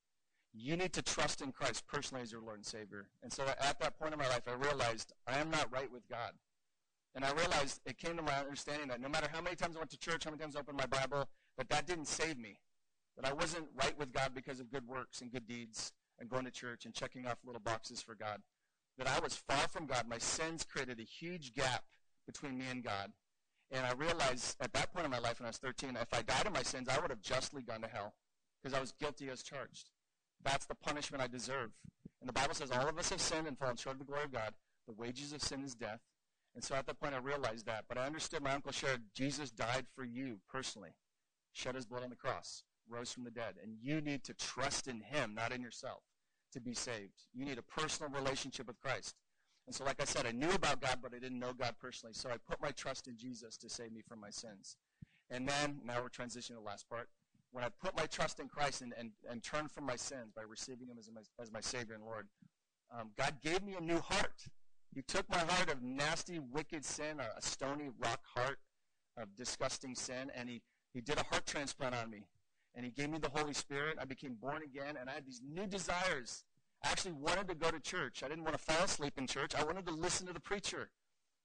You 0.53 0.77
need 0.77 0.93
to 0.95 1.03
trust 1.03 1.43
in 1.43 1.53
Christ 1.53 1.87
personally 1.87 2.23
as 2.23 2.33
your 2.33 2.41
Lord 2.41 2.57
and 2.57 2.67
Savior. 2.67 3.09
And 3.23 3.33
so 3.33 3.45
at 3.45 3.79
that 3.81 3.99
point 3.99 4.13
in 4.13 4.19
my 4.19 4.29
life, 4.29 4.43
I 4.49 4.55
realized 4.55 5.13
I 5.27 5.39
am 5.39 5.51
not 5.51 5.73
right 5.73 5.91
with 5.91 6.09
God. 6.09 6.33
And 7.15 7.25
I 7.25 7.33
realized 7.33 7.81
it 7.87 7.99
came 7.99 8.17
to 8.17 8.23
my 8.23 8.39
understanding 8.39 8.89
that 8.89 9.01
no 9.01 9.09
matter 9.09 9.29
how 9.33 9.41
many 9.41 9.57
times 9.57 9.77
I 9.77 9.81
went 9.81 9.91
to 9.91 9.99
church, 9.99 10.25
how 10.25 10.31
many 10.31 10.41
times 10.41 10.57
I 10.57 10.61
opened 10.61 10.79
my 10.79 10.87
Bible, 10.87 11.29
that 11.57 11.69
that 11.69 11.87
didn't 11.87 12.07
save 12.07 12.39
me. 12.39 12.59
That 13.17 13.29
I 13.29 13.33
wasn't 13.33 13.67
right 13.75 13.97
with 13.99 14.13
God 14.13 14.33
because 14.35 14.61
of 14.61 14.71
good 14.71 14.87
works 14.87 15.21
and 15.21 15.33
good 15.33 15.47
deeds 15.47 15.93
and 16.19 16.29
going 16.29 16.45
to 16.45 16.51
church 16.51 16.85
and 16.85 16.95
checking 16.95 17.27
off 17.27 17.39
little 17.45 17.61
boxes 17.61 18.01
for 18.01 18.15
God 18.15 18.41
that 19.01 19.09
I 19.09 19.19
was 19.21 19.35
far 19.35 19.67
from 19.69 19.87
God. 19.87 20.07
My 20.09 20.19
sins 20.19 20.65
created 20.65 21.01
a 21.01 21.05
huge 21.05 21.55
gap 21.55 21.85
between 22.27 22.59
me 22.59 22.67
and 22.71 22.85
God. 22.85 23.13
And 23.71 23.87
I 23.87 23.93
realized 23.93 24.57
at 24.61 24.73
that 24.75 24.93
point 24.93 25.07
in 25.07 25.11
my 25.11 25.19
life 25.19 25.41
when 25.41 25.47
I 25.47 25.51
was 25.51 25.59
13, 25.59 25.97
if 25.97 26.13
I 26.13 26.23
died 26.23 26.47
in 26.47 26.53
my 26.53 26.63
sins, 26.63 26.89
I 26.89 27.01
would 27.01 27.11
have 27.11 27.23
justly 27.23 27.63
gone 27.63 27.81
to 27.81 27.89
hell 27.89 28.15
because 28.63 28.77
I 28.77 28.81
was 28.81 28.93
guilty 28.93 29.31
as 29.31 29.43
charged. 29.43 29.89
That's 30.43 30.67
the 30.67 30.75
punishment 30.75 31.23
I 31.23 31.27
deserve. 31.27 31.71
And 32.21 32.29
the 32.29 32.33
Bible 32.33 32.55
says 32.55 32.71
all 32.71 32.89
of 32.89 32.99
us 32.99 33.11
have 33.11 33.21
sinned 33.21 33.47
and 33.47 33.59
fallen 33.59 33.77
short 33.77 33.95
of 33.95 34.01
the 34.01 34.05
glory 34.05 34.25
of 34.25 34.33
God. 34.33 34.55
The 34.87 34.95
wages 34.95 35.33
of 35.33 35.43
sin 35.43 35.63
is 35.63 35.75
death. 35.75 36.01
And 36.55 36.65
so 36.65 36.75
at 36.75 36.87
that 36.87 37.01
point 37.01 37.15
I 37.15 37.19
realized 37.19 37.67
that. 37.67 37.85
But 37.89 37.99
I 37.99 38.07
understood 38.07 38.43
my 38.43 38.53
uncle 38.53 38.73
shared 38.73 39.03
Jesus 39.15 39.51
died 39.51 39.87
for 39.95 40.05
you 40.05 40.39
personally, 40.49 40.91
shed 41.53 41.75
his 41.75 41.87
blood 41.87 42.03
on 42.03 42.11
the 42.11 42.17
cross. 42.17 42.65
rose 42.89 43.13
from 43.13 43.25
the 43.25 43.31
dead. 43.31 43.55
And 43.63 43.77
you 43.81 44.01
need 44.01 44.25
to 44.25 44.35
trust 44.35 44.89
in 44.89 45.01
him, 45.01 45.35
not 45.35 45.53
in 45.53 45.63
yourself, 45.63 46.03
to 46.53 46.61
be 46.61 46.75
saved. 46.75 47.25
You 47.33 47.45
need 47.45 47.59
a 47.59 47.63
personal 47.63 48.11
relationship 48.11 48.67
with 48.67 48.81
Christ. 48.81 49.15
And 49.67 49.75
so, 49.75 49.85
like 49.85 50.03
I 50.03 50.05
said, 50.05 50.27
I 50.27 50.33
knew 50.33 50.51
about 50.51 50.81
God, 50.81 50.99
but 51.01 51.15
I 51.15 51.21
didn't 51.21 51.39
know 51.39 51.53
God 51.53 51.77
personally. 51.81 52.15
So 52.15 52.29
I 52.29 52.37
put 52.49 52.61
my 52.61 52.73
trust 52.73 53.07
in 53.07 53.17
Jesus 53.17 53.57
to 53.59 53.69
save 53.69 53.93
me 53.93 54.01
from 54.07 54.21
my 54.21 54.31
sins. 54.31 54.77
And 55.31 55.49
then, 55.49 55.81
now 55.85 56.03
we're 56.03 56.09
transitioning 56.09 56.49
to 56.49 56.53
the 56.55 56.61
last 56.61 56.89
part. 56.89 57.09
When 57.53 57.65
I 57.65 57.69
put 57.83 57.97
my 57.97 58.07
trust 58.07 58.39
in 58.39 58.49
Christ 58.49 58.83
and, 58.83 58.95
and, 58.99 59.11
and 59.29 59.43
turned 59.43 59.71
from 59.71 59.85
my 59.85 59.97
sins 59.97 60.33
by 60.35 60.43
receiving 60.43 60.89
him 60.89 60.97
as 60.99 61.11
my, 61.13 61.21
as 61.41 61.53
my 61.53 61.61
Savior 61.61 61.95
and 61.95 62.05
Lord, 62.05 62.29
um, 62.97 63.11
God 63.17 63.37
gave 63.43 63.63
me 63.63 63.75
a 63.79 63.81
new 63.81 64.01
heart. 64.01 64.45
He 64.95 65.03
took 65.03 65.29
my 65.29 65.39
heart 65.39 65.71
of 65.71 65.83
nasty, 65.83 66.39
wicked 66.39 66.85
sin, 66.85 67.21
a, 67.21 67.39
a 67.39 67.43
stony 67.43 67.91
rock 67.99 68.21
heart 68.35 68.59
of 69.17 69.35
disgusting 69.37 69.95
sin, 69.95 70.31
and 70.35 70.49
he, 70.49 70.63
he 70.93 71.01
did 71.01 71.19
a 71.19 71.25
heart 71.25 71.47
transplant 71.47 71.95
on 71.95 72.11
me. 72.11 72.25
And 72.75 72.85
he 72.85 72.93
gave 72.93 73.11
me 73.11 73.19
the 73.19 73.31
Holy 73.31 73.53
Spirit. 73.53 73.99
I 74.01 74.05
became 74.05 74.35
born 74.35 74.63
again, 74.63 74.97
and 75.01 75.11
I 75.11 75.15
had 75.15 75.27
these 75.27 75.41
new 75.45 75.67
desires. 75.67 76.45
I 76.85 76.91
actually 76.91 77.13
wanted 77.13 77.49
to 77.49 77.55
go 77.55 77.71
to 77.71 77.81
church. 77.81 78.23
I 78.25 78.29
didn't 78.29 78.45
want 78.45 78.57
to 78.57 78.63
fall 78.63 78.85
asleep 78.85 79.15
in 79.19 79.27
church. 79.27 79.55
I 79.55 79.65
wanted 79.65 79.87
to 79.87 79.93
listen 79.93 80.27
to 80.29 80.33
the 80.33 80.41
preacher. 80.41 80.91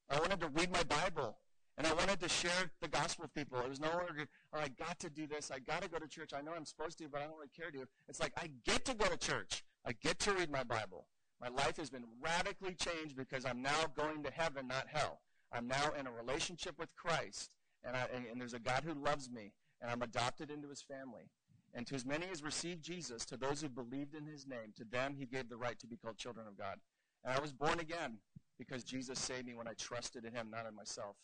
I 0.09 0.19
wanted 0.19 0.39
to 0.41 0.49
read 0.49 0.71
my 0.71 0.83
Bible. 0.83 1.37
And 1.77 1.85
I 1.85 1.93
wanted 1.93 2.21
to 2.21 2.29
share 2.29 2.71
the 2.81 2.87
gospel 2.87 3.23
with 3.23 3.33
people. 3.33 3.59
It 3.59 3.67
was 3.67 3.81
no 3.81 3.89
longer, 3.89 4.27
oh, 4.53 4.59
I 4.59 4.69
got 4.69 4.97
to 4.99 5.09
do 5.09 5.27
this. 5.27 5.51
I 5.51 5.59
got 5.59 5.81
to 5.81 5.89
go 5.89 5.97
to 5.97 6.07
church. 6.07 6.31
I 6.33 6.41
know 6.41 6.53
I'm 6.55 6.65
supposed 6.65 6.97
to, 6.99 7.09
but 7.09 7.21
I 7.21 7.25
don't 7.25 7.35
really 7.35 7.49
care 7.55 7.69
to. 7.71 7.85
It's 8.07 8.21
like, 8.21 8.31
I 8.37 8.49
get 8.65 8.85
to 8.85 8.93
go 8.93 9.05
to 9.05 9.17
church. 9.17 9.65
I 9.85 9.91
get 9.91 10.19
to 10.19 10.33
read 10.33 10.49
my 10.49 10.63
Bible. 10.63 11.07
My 11.41 11.49
life 11.49 11.75
has 11.77 11.89
been 11.89 12.05
radically 12.21 12.75
changed 12.75 13.17
because 13.17 13.45
I'm 13.45 13.61
now 13.61 13.85
going 13.95 14.23
to 14.23 14.31
heaven, 14.31 14.67
not 14.67 14.87
hell. 14.87 15.19
I'm 15.51 15.67
now 15.67 15.91
in 15.99 16.07
a 16.07 16.11
relationship 16.11 16.79
with 16.79 16.95
Christ, 16.95 17.51
and, 17.83 17.95
I, 17.95 18.07
and, 18.13 18.25
and 18.25 18.39
there's 18.39 18.53
a 18.53 18.59
God 18.59 18.83
who 18.85 18.93
loves 18.93 19.29
me, 19.29 19.51
and 19.81 19.91
I'm 19.91 20.01
adopted 20.01 20.49
into 20.49 20.69
his 20.69 20.81
family. 20.81 21.29
And 21.73 21.85
to 21.87 21.95
as 21.95 22.05
many 22.05 22.25
as 22.31 22.41
received 22.41 22.83
Jesus, 22.83 23.25
to 23.25 23.37
those 23.37 23.61
who 23.61 23.67
believed 23.67 24.15
in 24.15 24.25
his 24.25 24.47
name, 24.47 24.73
to 24.77 24.85
them 24.85 25.15
he 25.19 25.25
gave 25.25 25.49
the 25.49 25.57
right 25.57 25.77
to 25.79 25.87
be 25.87 25.97
called 25.97 26.17
children 26.17 26.47
of 26.47 26.57
God. 26.57 26.77
And 27.23 27.33
I 27.33 27.39
was 27.39 27.51
born 27.51 27.79
again 27.79 28.19
because 28.57 28.85
Jesus 28.85 29.19
saved 29.19 29.45
me 29.45 29.55
when 29.55 29.67
I 29.67 29.73
trusted 29.73 30.23
in 30.23 30.33
him, 30.33 30.47
not 30.49 30.65
in 30.67 30.75
myself. 30.75 31.17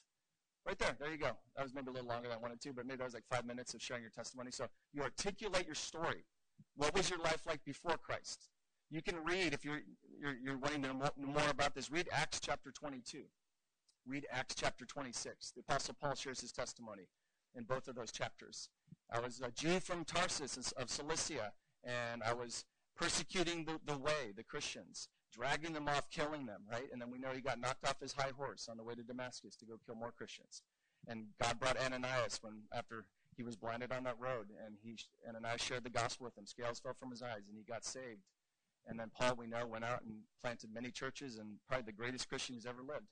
Right 0.65 0.77
there, 0.77 0.95
there 0.99 1.11
you 1.11 1.17
go. 1.17 1.31
That 1.55 1.63
was 1.63 1.73
maybe 1.73 1.89
a 1.89 1.93
little 1.93 2.07
longer 2.07 2.27
than 2.27 2.37
I 2.37 2.41
wanted 2.41 2.61
to, 2.61 2.73
but 2.73 2.85
maybe 2.85 2.97
that 2.97 3.05
was 3.05 3.13
like 3.13 3.25
five 3.29 3.45
minutes 3.45 3.73
of 3.73 3.81
sharing 3.81 4.03
your 4.03 4.11
testimony. 4.11 4.51
So 4.51 4.67
you 4.93 5.01
articulate 5.01 5.65
your 5.65 5.75
story. 5.75 6.23
What 6.75 6.95
was 6.95 7.09
your 7.09 7.19
life 7.19 7.41
like 7.47 7.63
before 7.65 7.97
Christ? 7.97 8.49
You 8.91 9.01
can 9.01 9.15
read, 9.23 9.53
if 9.53 9.65
you're, 9.65 9.81
you're, 10.19 10.35
you're 10.43 10.57
wanting 10.57 10.83
to 10.83 10.89
know 10.89 11.09
more 11.17 11.49
about 11.49 11.73
this, 11.73 11.89
read 11.91 12.07
Acts 12.11 12.39
chapter 12.39 12.71
22. 12.71 13.23
Read 14.05 14.27
Acts 14.31 14.55
chapter 14.55 14.85
26. 14.85 15.51
The 15.51 15.61
Apostle 15.61 15.95
Paul 15.99 16.15
shares 16.15 16.41
his 16.41 16.51
testimony 16.51 17.03
in 17.55 17.63
both 17.63 17.87
of 17.87 17.95
those 17.95 18.11
chapters. 18.11 18.69
I 19.11 19.19
was 19.19 19.41
a 19.41 19.51
Jew 19.51 19.79
from 19.79 20.05
Tarsus 20.05 20.71
of 20.73 20.89
Cilicia, 20.89 21.53
and 21.83 22.21
I 22.23 22.33
was 22.33 22.65
persecuting 22.95 23.65
the, 23.65 23.79
the 23.85 23.97
way, 23.97 24.31
the 24.35 24.43
Christians, 24.43 25.09
dragging 25.31 25.73
them 25.73 25.87
off, 25.87 26.09
killing 26.09 26.45
them, 26.45 26.61
right? 26.69 26.89
And 26.91 27.01
then 27.01 27.09
we 27.11 27.19
know 27.19 27.29
he 27.33 27.41
got 27.41 27.59
knocked 27.59 27.85
off 27.87 27.99
his 27.99 28.13
high 28.13 28.31
horse 28.37 28.67
on 28.69 28.77
the 28.77 28.83
way 28.83 28.95
to 28.95 29.03
Damascus 29.03 29.55
to 29.57 29.65
go 29.65 29.79
kill 29.85 29.95
more 29.95 30.11
Christians. 30.11 30.61
And 31.07 31.27
God 31.41 31.59
brought 31.59 31.77
Ananias 31.77 32.39
when 32.41 32.63
after 32.73 33.05
he 33.35 33.43
was 33.43 33.55
blinded 33.55 33.91
on 33.91 34.03
that 34.03 34.19
road, 34.19 34.47
and 34.65 34.75
he 34.83 34.97
Ananias 35.27 35.61
shared 35.61 35.83
the 35.83 35.89
gospel 35.89 36.25
with 36.25 36.37
him. 36.37 36.45
Scales 36.45 36.79
fell 36.79 36.95
from 36.99 37.11
his 37.11 37.21
eyes, 37.21 37.47
and 37.47 37.57
he 37.57 37.63
got 37.63 37.85
saved. 37.85 38.21
And 38.87 38.99
then 38.99 39.09
Paul, 39.15 39.35
we 39.35 39.47
know, 39.47 39.65
went 39.65 39.85
out 39.85 40.01
and 40.03 40.21
planted 40.41 40.73
many 40.73 40.91
churches, 40.91 41.37
and 41.37 41.57
probably 41.67 41.85
the 41.85 41.91
greatest 41.91 42.27
Christian 42.27 42.55
who's 42.55 42.65
ever 42.65 42.81
lived. 42.81 43.07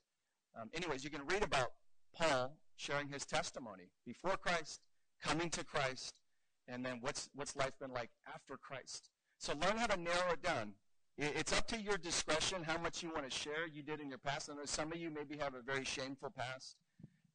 Um, 0.60 0.68
anyways, 0.74 1.04
you 1.04 1.10
can 1.10 1.26
read 1.26 1.42
about 1.42 1.72
Paul 2.14 2.56
sharing 2.76 3.08
his 3.08 3.24
testimony 3.24 3.90
before 4.06 4.36
Christ, 4.36 4.80
coming 5.22 5.50
to 5.50 5.64
Christ, 5.64 6.20
and 6.68 6.84
then 6.84 6.98
what's 7.00 7.28
what's 7.34 7.56
life 7.56 7.72
been 7.80 7.92
like 7.92 8.10
after 8.32 8.56
Christ. 8.56 9.10
So 9.38 9.54
learn 9.54 9.78
how 9.78 9.86
to 9.86 10.00
narrow 10.00 10.32
it 10.32 10.42
down. 10.42 10.74
It's 11.22 11.52
up 11.52 11.66
to 11.68 11.78
your 11.78 11.98
discretion 11.98 12.62
how 12.64 12.78
much 12.78 13.02
you 13.02 13.10
want 13.14 13.30
to 13.30 13.36
share 13.36 13.66
you 13.70 13.82
did 13.82 14.00
in 14.00 14.08
your 14.08 14.16
past. 14.16 14.48
I 14.48 14.54
know 14.54 14.64
some 14.64 14.90
of 14.90 14.96
you 14.96 15.10
maybe 15.10 15.36
have 15.36 15.54
a 15.54 15.60
very 15.60 15.84
shameful 15.84 16.30
past. 16.30 16.76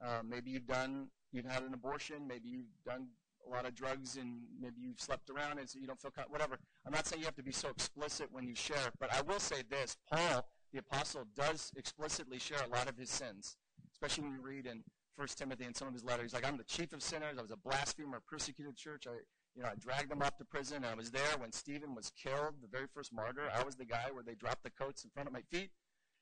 Uh, 0.03 0.21
maybe 0.27 0.49
you've 0.49 0.65
done, 0.65 1.09
you've 1.31 1.45
had 1.45 1.61
an 1.61 1.71
abortion. 1.71 2.27
Maybe 2.27 2.49
you've 2.49 2.73
done 2.83 3.05
a 3.45 3.51
lot 3.51 3.67
of 3.67 3.75
drugs 3.75 4.17
and 4.17 4.39
maybe 4.59 4.77
you've 4.81 4.99
slept 4.99 5.29
around 5.29 5.59
and 5.59 5.69
so 5.69 5.77
you 5.77 5.85
don't 5.85 6.01
feel, 6.01 6.09
whatever. 6.29 6.57
I'm 6.83 6.93
not 6.93 7.05
saying 7.05 7.19
you 7.19 7.27
have 7.27 7.35
to 7.35 7.43
be 7.43 7.51
so 7.51 7.69
explicit 7.69 8.27
when 8.31 8.47
you 8.47 8.55
share, 8.55 8.89
but 8.99 9.13
I 9.13 9.21
will 9.21 9.39
say 9.39 9.61
this. 9.69 9.97
Paul, 10.11 10.49
the 10.73 10.79
apostle, 10.79 11.27
does 11.35 11.71
explicitly 11.77 12.39
share 12.39 12.63
a 12.65 12.75
lot 12.75 12.89
of 12.89 12.97
his 12.97 13.11
sins, 13.11 13.55
especially 13.91 14.23
when 14.23 14.33
you 14.33 14.41
read 14.41 14.65
in 14.65 14.83
1 15.17 15.27
Timothy 15.35 15.65
and 15.65 15.75
some 15.75 15.87
of 15.87 15.93
his 15.93 16.03
letters. 16.03 16.31
He's 16.31 16.33
like, 16.33 16.47
I'm 16.47 16.57
the 16.57 16.63
chief 16.63 16.91
of 16.91 17.03
sinners. 17.03 17.37
I 17.37 17.41
was 17.43 17.51
a 17.51 17.57
blasphemer, 17.57 18.19
persecuted 18.27 18.75
church. 18.75 19.05
I, 19.05 19.17
you 19.55 19.63
know, 19.63 19.69
I 19.69 19.75
dragged 19.75 20.09
them 20.09 20.21
off 20.21 20.37
to 20.37 20.45
prison, 20.45 20.83
I 20.83 20.95
was 20.95 21.11
there 21.11 21.37
when 21.37 21.51
Stephen 21.51 21.95
was 21.95 22.11
killed, 22.21 22.55
the 22.61 22.67
very 22.67 22.87
first 22.93 23.13
martyr. 23.13 23.49
I 23.53 23.63
was 23.63 23.75
the 23.75 23.85
guy 23.85 24.09
where 24.11 24.23
they 24.23 24.35
dropped 24.35 24.63
the 24.63 24.69
coats 24.69 25.03
in 25.03 25.09
front 25.11 25.27
of 25.27 25.33
my 25.33 25.41
feet. 25.49 25.69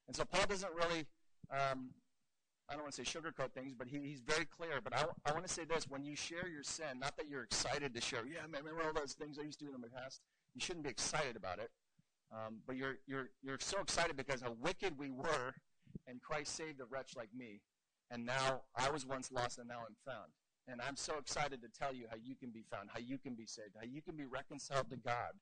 And 0.08 0.16
so 0.16 0.24
Paul 0.24 0.46
doesn't 0.48 0.72
really, 0.74 1.08
um, 1.52 1.90
I 2.70 2.74
don't 2.74 2.84
want 2.84 2.94
to 2.94 3.04
say 3.04 3.20
sugarcoat 3.20 3.52
things, 3.54 3.74
but 3.74 3.88
he, 3.88 4.00
he's 4.00 4.22
very 4.22 4.46
clear. 4.46 4.80
But 4.84 4.96
I, 4.96 5.06
I 5.26 5.34
want 5.34 5.48
to 5.48 5.54
say 5.54 5.66
this 5.66 5.90
when 5.90 6.04
you 6.04 6.16
share 6.16 6.48
your 6.48 6.64
sin, 6.64 7.00
not 7.00 7.18
that 7.18 7.28
you're 7.28 7.44
excited 7.44 7.94
to 7.96 8.02
share, 8.02 8.26
yeah, 8.26 8.46
man, 8.50 8.62
remember 8.64 8.84
all 8.86 8.94
those 8.94 9.14
things 9.14 9.40
I 9.40 9.44
used 9.44 9.60
to 9.60 9.66
do 9.66 9.74
in 9.74 9.82
my 9.82 9.88
past? 9.88 10.22
You 10.54 10.62
shouldn't 10.62 10.84
be 10.84 10.92
excited 10.92 11.36
about 11.36 11.60
it. 11.60 11.72
Um, 12.32 12.60
but 12.68 12.76
you're, 12.76 12.98
you're, 13.08 13.30
you're 13.42 13.60
so 13.60 13.80
excited 13.80 14.16
because 14.16 14.42
how 14.42 14.56
wicked 14.62 14.98
we 14.98 15.10
were, 15.10 15.54
and 16.08 16.22
Christ 16.22 16.56
saved 16.56 16.82
a 16.82 16.86
wretch 16.86 17.16
like 17.16 17.30
me. 17.36 17.62
And 18.12 18.26
now 18.26 18.62
I 18.76 18.92
was 18.92 19.06
once 19.06 19.32
lost, 19.32 19.58
and 19.58 19.68
now 19.68 19.80
I'm 19.88 19.96
found. 20.06 20.32
And 20.68 20.82
I'm 20.82 20.96
so 20.96 21.18
excited 21.18 21.62
to 21.62 21.68
tell 21.68 21.94
you 21.94 22.06
how 22.10 22.16
you 22.24 22.36
can 22.36 22.50
be 22.52 22.64
found, 22.72 22.90
how 22.94 23.00
you 23.00 23.18
can 23.18 23.36
be 23.36 23.46
saved, 23.46 23.76
how 23.76 23.86
you 23.86 24.02
can 24.02 24.16
be 24.16 24.26
reconciled 24.26 24.90
to 24.92 24.98
God 24.98 25.34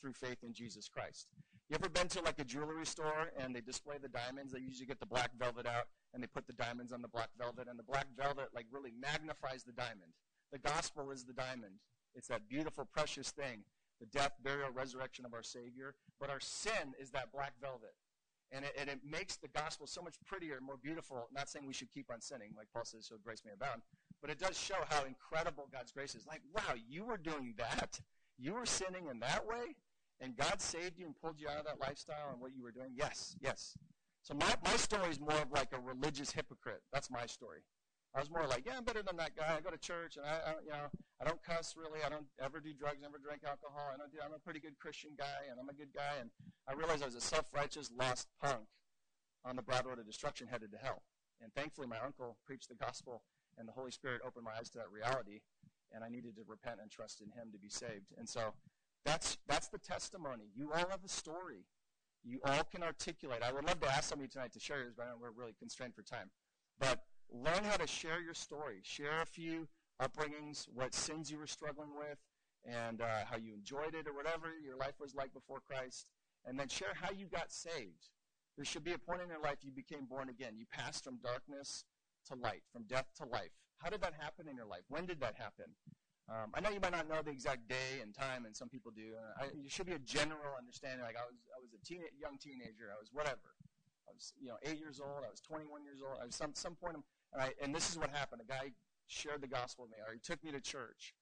through 0.00 0.14
faith 0.14 0.38
in 0.42 0.54
Jesus 0.54 0.88
Christ. 0.88 1.28
You 1.68 1.76
ever 1.76 1.88
been 1.88 2.08
to 2.08 2.22
like 2.22 2.38
a 2.38 2.44
jewelry 2.44 2.86
store 2.86 3.30
and 3.38 3.54
they 3.54 3.60
display 3.60 3.96
the 4.00 4.08
diamonds? 4.08 4.52
They 4.52 4.60
usually 4.60 4.86
get 4.86 5.00
the 5.00 5.06
black 5.06 5.30
velvet 5.38 5.66
out 5.66 5.84
and 6.12 6.22
they 6.22 6.26
put 6.26 6.46
the 6.46 6.52
diamonds 6.52 6.92
on 6.92 7.02
the 7.02 7.08
black 7.08 7.30
velvet, 7.36 7.66
and 7.68 7.78
the 7.78 7.82
black 7.82 8.06
velvet 8.16 8.48
like 8.54 8.66
really 8.70 8.92
magnifies 8.98 9.64
the 9.64 9.72
diamond. 9.72 10.12
The 10.52 10.58
gospel 10.58 11.10
is 11.10 11.24
the 11.24 11.32
diamond. 11.32 11.74
It's 12.14 12.28
that 12.28 12.48
beautiful, 12.48 12.84
precious 12.84 13.30
thing, 13.32 13.64
the 13.98 14.06
death, 14.06 14.32
burial, 14.42 14.70
resurrection 14.72 15.24
of 15.24 15.34
our 15.34 15.42
Savior. 15.42 15.94
But 16.20 16.30
our 16.30 16.38
sin 16.40 16.94
is 17.00 17.10
that 17.10 17.32
black 17.32 17.54
velvet. 17.60 17.94
And 18.52 18.64
it, 18.64 18.72
and 18.78 18.88
it 18.88 19.00
makes 19.04 19.36
the 19.36 19.48
gospel 19.48 19.88
so 19.88 20.00
much 20.02 20.14
prettier 20.24 20.56
and 20.56 20.64
more 20.64 20.76
beautiful. 20.80 21.26
Not 21.34 21.48
saying 21.48 21.66
we 21.66 21.72
should 21.72 21.90
keep 21.92 22.12
on 22.12 22.20
sinning, 22.20 22.52
like 22.56 22.68
Paul 22.72 22.84
says, 22.84 23.06
so 23.06 23.16
grace 23.24 23.42
may 23.44 23.52
abound. 23.52 23.82
But 24.24 24.30
it 24.30 24.38
does 24.38 24.58
show 24.58 24.80
how 24.88 25.04
incredible 25.04 25.68
God's 25.70 25.92
grace 25.92 26.14
is. 26.14 26.26
Like, 26.26 26.40
wow, 26.56 26.72
you 26.88 27.04
were 27.04 27.18
doing 27.18 27.52
that. 27.58 28.00
You 28.38 28.54
were 28.54 28.64
sinning 28.64 29.08
in 29.10 29.20
that 29.20 29.46
way, 29.46 29.76
and 30.18 30.34
God 30.34 30.62
saved 30.62 30.98
you 30.98 31.04
and 31.04 31.14
pulled 31.14 31.38
you 31.38 31.46
out 31.46 31.58
of 31.58 31.66
that 31.66 31.78
lifestyle 31.78 32.32
and 32.32 32.40
what 32.40 32.56
you 32.56 32.62
were 32.62 32.70
doing? 32.70 32.94
Yes, 32.96 33.36
yes. 33.42 33.76
So 34.22 34.32
my, 34.32 34.48
my 34.64 34.76
story 34.76 35.10
is 35.10 35.20
more 35.20 35.36
of 35.36 35.52
like 35.52 35.74
a 35.74 35.78
religious 35.78 36.30
hypocrite. 36.30 36.80
That's 36.90 37.10
my 37.10 37.26
story. 37.26 37.64
I 38.14 38.20
was 38.20 38.30
more 38.30 38.46
like, 38.46 38.64
yeah, 38.64 38.78
I'm 38.78 38.84
better 38.84 39.02
than 39.02 39.18
that 39.18 39.36
guy. 39.36 39.56
I 39.58 39.60
go 39.60 39.68
to 39.68 39.76
church, 39.76 40.16
and 40.16 40.24
I, 40.24 40.52
I 40.52 40.52
you 40.64 40.70
know, 40.70 40.88
I 41.20 41.24
don't 41.28 41.42
cuss 41.42 41.74
really. 41.76 42.00
I 42.02 42.08
don't 42.08 42.24
ever 42.42 42.60
do 42.60 42.72
drugs, 42.72 43.02
never 43.02 43.18
drink 43.18 43.42
alcohol. 43.46 43.92
I 43.92 43.98
don't 43.98 44.10
do, 44.10 44.20
I'm 44.24 44.32
a 44.32 44.38
pretty 44.38 44.58
good 44.58 44.78
Christian 44.78 45.10
guy, 45.18 45.50
and 45.50 45.60
I'm 45.60 45.68
a 45.68 45.74
good 45.74 45.92
guy. 45.94 46.16
And 46.18 46.30
I 46.66 46.72
realized 46.72 47.02
I 47.02 47.12
was 47.12 47.14
a 47.14 47.20
self-righteous, 47.20 47.90
lost 48.00 48.28
punk 48.42 48.64
on 49.44 49.54
the 49.54 49.62
broad 49.62 49.84
road 49.84 49.98
of 49.98 50.06
destruction, 50.06 50.48
headed 50.48 50.72
to 50.72 50.78
hell. 50.78 51.02
And 51.42 51.52
thankfully, 51.52 51.88
my 51.88 52.00
uncle 52.02 52.38
preached 52.46 52.70
the 52.70 52.74
gospel 52.74 53.20
and 53.58 53.68
the 53.68 53.72
Holy 53.72 53.90
Spirit 53.90 54.22
opened 54.26 54.44
my 54.44 54.52
eyes 54.58 54.70
to 54.70 54.78
that 54.78 54.90
reality, 54.90 55.40
and 55.92 56.02
I 56.04 56.08
needed 56.08 56.36
to 56.36 56.42
repent 56.46 56.78
and 56.82 56.90
trust 56.90 57.20
in 57.20 57.28
Him 57.28 57.50
to 57.52 57.58
be 57.58 57.68
saved. 57.68 58.12
And 58.18 58.28
so 58.28 58.54
that's 59.04 59.38
that's 59.46 59.68
the 59.68 59.78
testimony. 59.78 60.44
You 60.54 60.72
all 60.72 60.88
have 60.88 61.04
a 61.04 61.08
story. 61.08 61.66
You 62.24 62.40
all 62.44 62.64
can 62.64 62.82
articulate. 62.82 63.42
I 63.42 63.52
would 63.52 63.66
love 63.66 63.80
to 63.80 63.88
ask 63.88 64.08
somebody 64.08 64.30
tonight 64.30 64.52
to 64.54 64.60
share 64.60 64.78
yours, 64.78 64.94
but 64.96 65.06
we're 65.20 65.30
really 65.30 65.54
constrained 65.58 65.94
for 65.94 66.02
time. 66.02 66.30
But 66.80 67.00
learn 67.30 67.64
how 67.64 67.76
to 67.76 67.86
share 67.86 68.20
your 68.22 68.34
story. 68.34 68.80
Share 68.82 69.20
a 69.20 69.26
few 69.26 69.68
upbringings, 70.02 70.66
what 70.74 70.94
sins 70.94 71.30
you 71.30 71.38
were 71.38 71.46
struggling 71.46 71.90
with, 71.98 72.18
and 72.64 73.02
uh, 73.02 73.24
how 73.30 73.36
you 73.36 73.52
enjoyed 73.52 73.94
it 73.94 74.08
or 74.08 74.14
whatever 74.14 74.48
your 74.64 74.76
life 74.76 74.94
was 74.98 75.14
like 75.14 75.34
before 75.34 75.60
Christ. 75.60 76.06
And 76.46 76.58
then 76.58 76.68
share 76.68 76.94
how 77.00 77.10
you 77.10 77.26
got 77.26 77.52
saved. 77.52 78.08
There 78.56 78.64
should 78.64 78.84
be 78.84 78.92
a 78.92 78.98
point 78.98 79.20
in 79.22 79.28
your 79.28 79.40
life 79.40 79.58
you 79.62 79.72
became 79.72 80.06
born 80.06 80.28
again. 80.28 80.54
You 80.56 80.64
passed 80.70 81.04
from 81.04 81.18
darkness 81.22 81.84
to 82.28 82.34
light, 82.34 82.62
from 82.72 82.84
death 82.84 83.06
to 83.18 83.24
life. 83.26 83.50
How 83.78 83.90
did 83.90 84.00
that 84.02 84.14
happen 84.18 84.48
in 84.48 84.56
your 84.56 84.66
life? 84.66 84.82
When 84.88 85.06
did 85.06 85.20
that 85.20 85.34
happen? 85.36 85.66
Um, 86.28 86.52
I 86.54 86.60
know 86.60 86.70
you 86.70 86.80
might 86.80 86.92
not 86.92 87.08
know 87.08 87.20
the 87.20 87.30
exact 87.30 87.68
day 87.68 88.00
and 88.00 88.14
time, 88.14 88.46
and 88.46 88.56
some 88.56 88.68
people 88.68 88.90
do. 88.90 89.12
Uh, 89.38 89.44
you 89.52 89.68
should 89.68 89.84
be 89.84 89.92
a 89.92 90.00
general 90.00 90.56
understanding. 90.56 91.04
Like 91.04 91.20
I 91.20 91.26
was, 91.28 91.36
I 91.52 91.60
was 91.60 91.76
a 91.76 91.80
teen, 91.84 92.00
young 92.16 92.38
teenager. 92.40 92.88
I 92.88 92.96
was 92.96 93.12
whatever. 93.12 93.52
I 94.08 94.12
was, 94.12 94.32
you 94.40 94.48
know, 94.48 94.56
eight 94.64 94.78
years 94.78 95.00
old. 95.00 95.24
I 95.24 95.28
was 95.28 95.40
21 95.40 95.84
years 95.84 96.00
old. 96.00 96.16
I 96.20 96.24
was 96.24 96.34
some 96.34 96.52
some 96.54 96.76
point. 96.76 96.96
and, 96.96 97.04
I, 97.42 97.52
and 97.60 97.74
this 97.74 97.90
is 97.90 97.98
what 97.98 98.08
happened. 98.08 98.40
A 98.40 98.48
guy 98.48 98.72
shared 99.06 99.42
the 99.42 99.48
gospel 99.48 99.84
with 99.84 99.92
me, 99.92 99.98
or 100.00 100.14
he 100.14 100.20
took 100.20 100.42
me 100.42 100.50
to 100.52 100.60
church. 100.60 101.12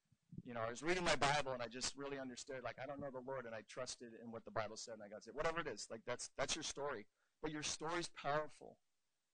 You 0.45 0.55
know, 0.55 0.61
I 0.65 0.71
was 0.71 0.83
reading 0.83 1.05
my 1.05 1.17
Bible, 1.17 1.53
and 1.53 1.63
I 1.63 1.67
just 1.67 1.99
really 1.99 2.19
understood. 2.19 2.63
Like 2.63 2.79
I 2.83 2.87
don't 2.87 3.01
know 3.01 3.11
the 3.11 3.27
Lord, 3.27 3.45
and 3.47 3.55
I 3.55 3.63
trusted 3.69 4.15
in 4.23 4.31
what 4.31 4.45
the 4.45 4.51
Bible 4.55 4.77
said, 4.77 4.95
and 4.95 5.03
I 5.03 5.09
got 5.09 5.25
said, 5.25 5.35
whatever 5.35 5.61
it 5.61 5.67
is. 5.67 5.89
Like 5.91 6.03
that's 6.07 6.31
that's 6.39 6.55
your 6.55 6.63
story, 6.63 7.07
but 7.43 7.51
your 7.51 7.65
story's 7.65 8.09
powerful. 8.15 8.79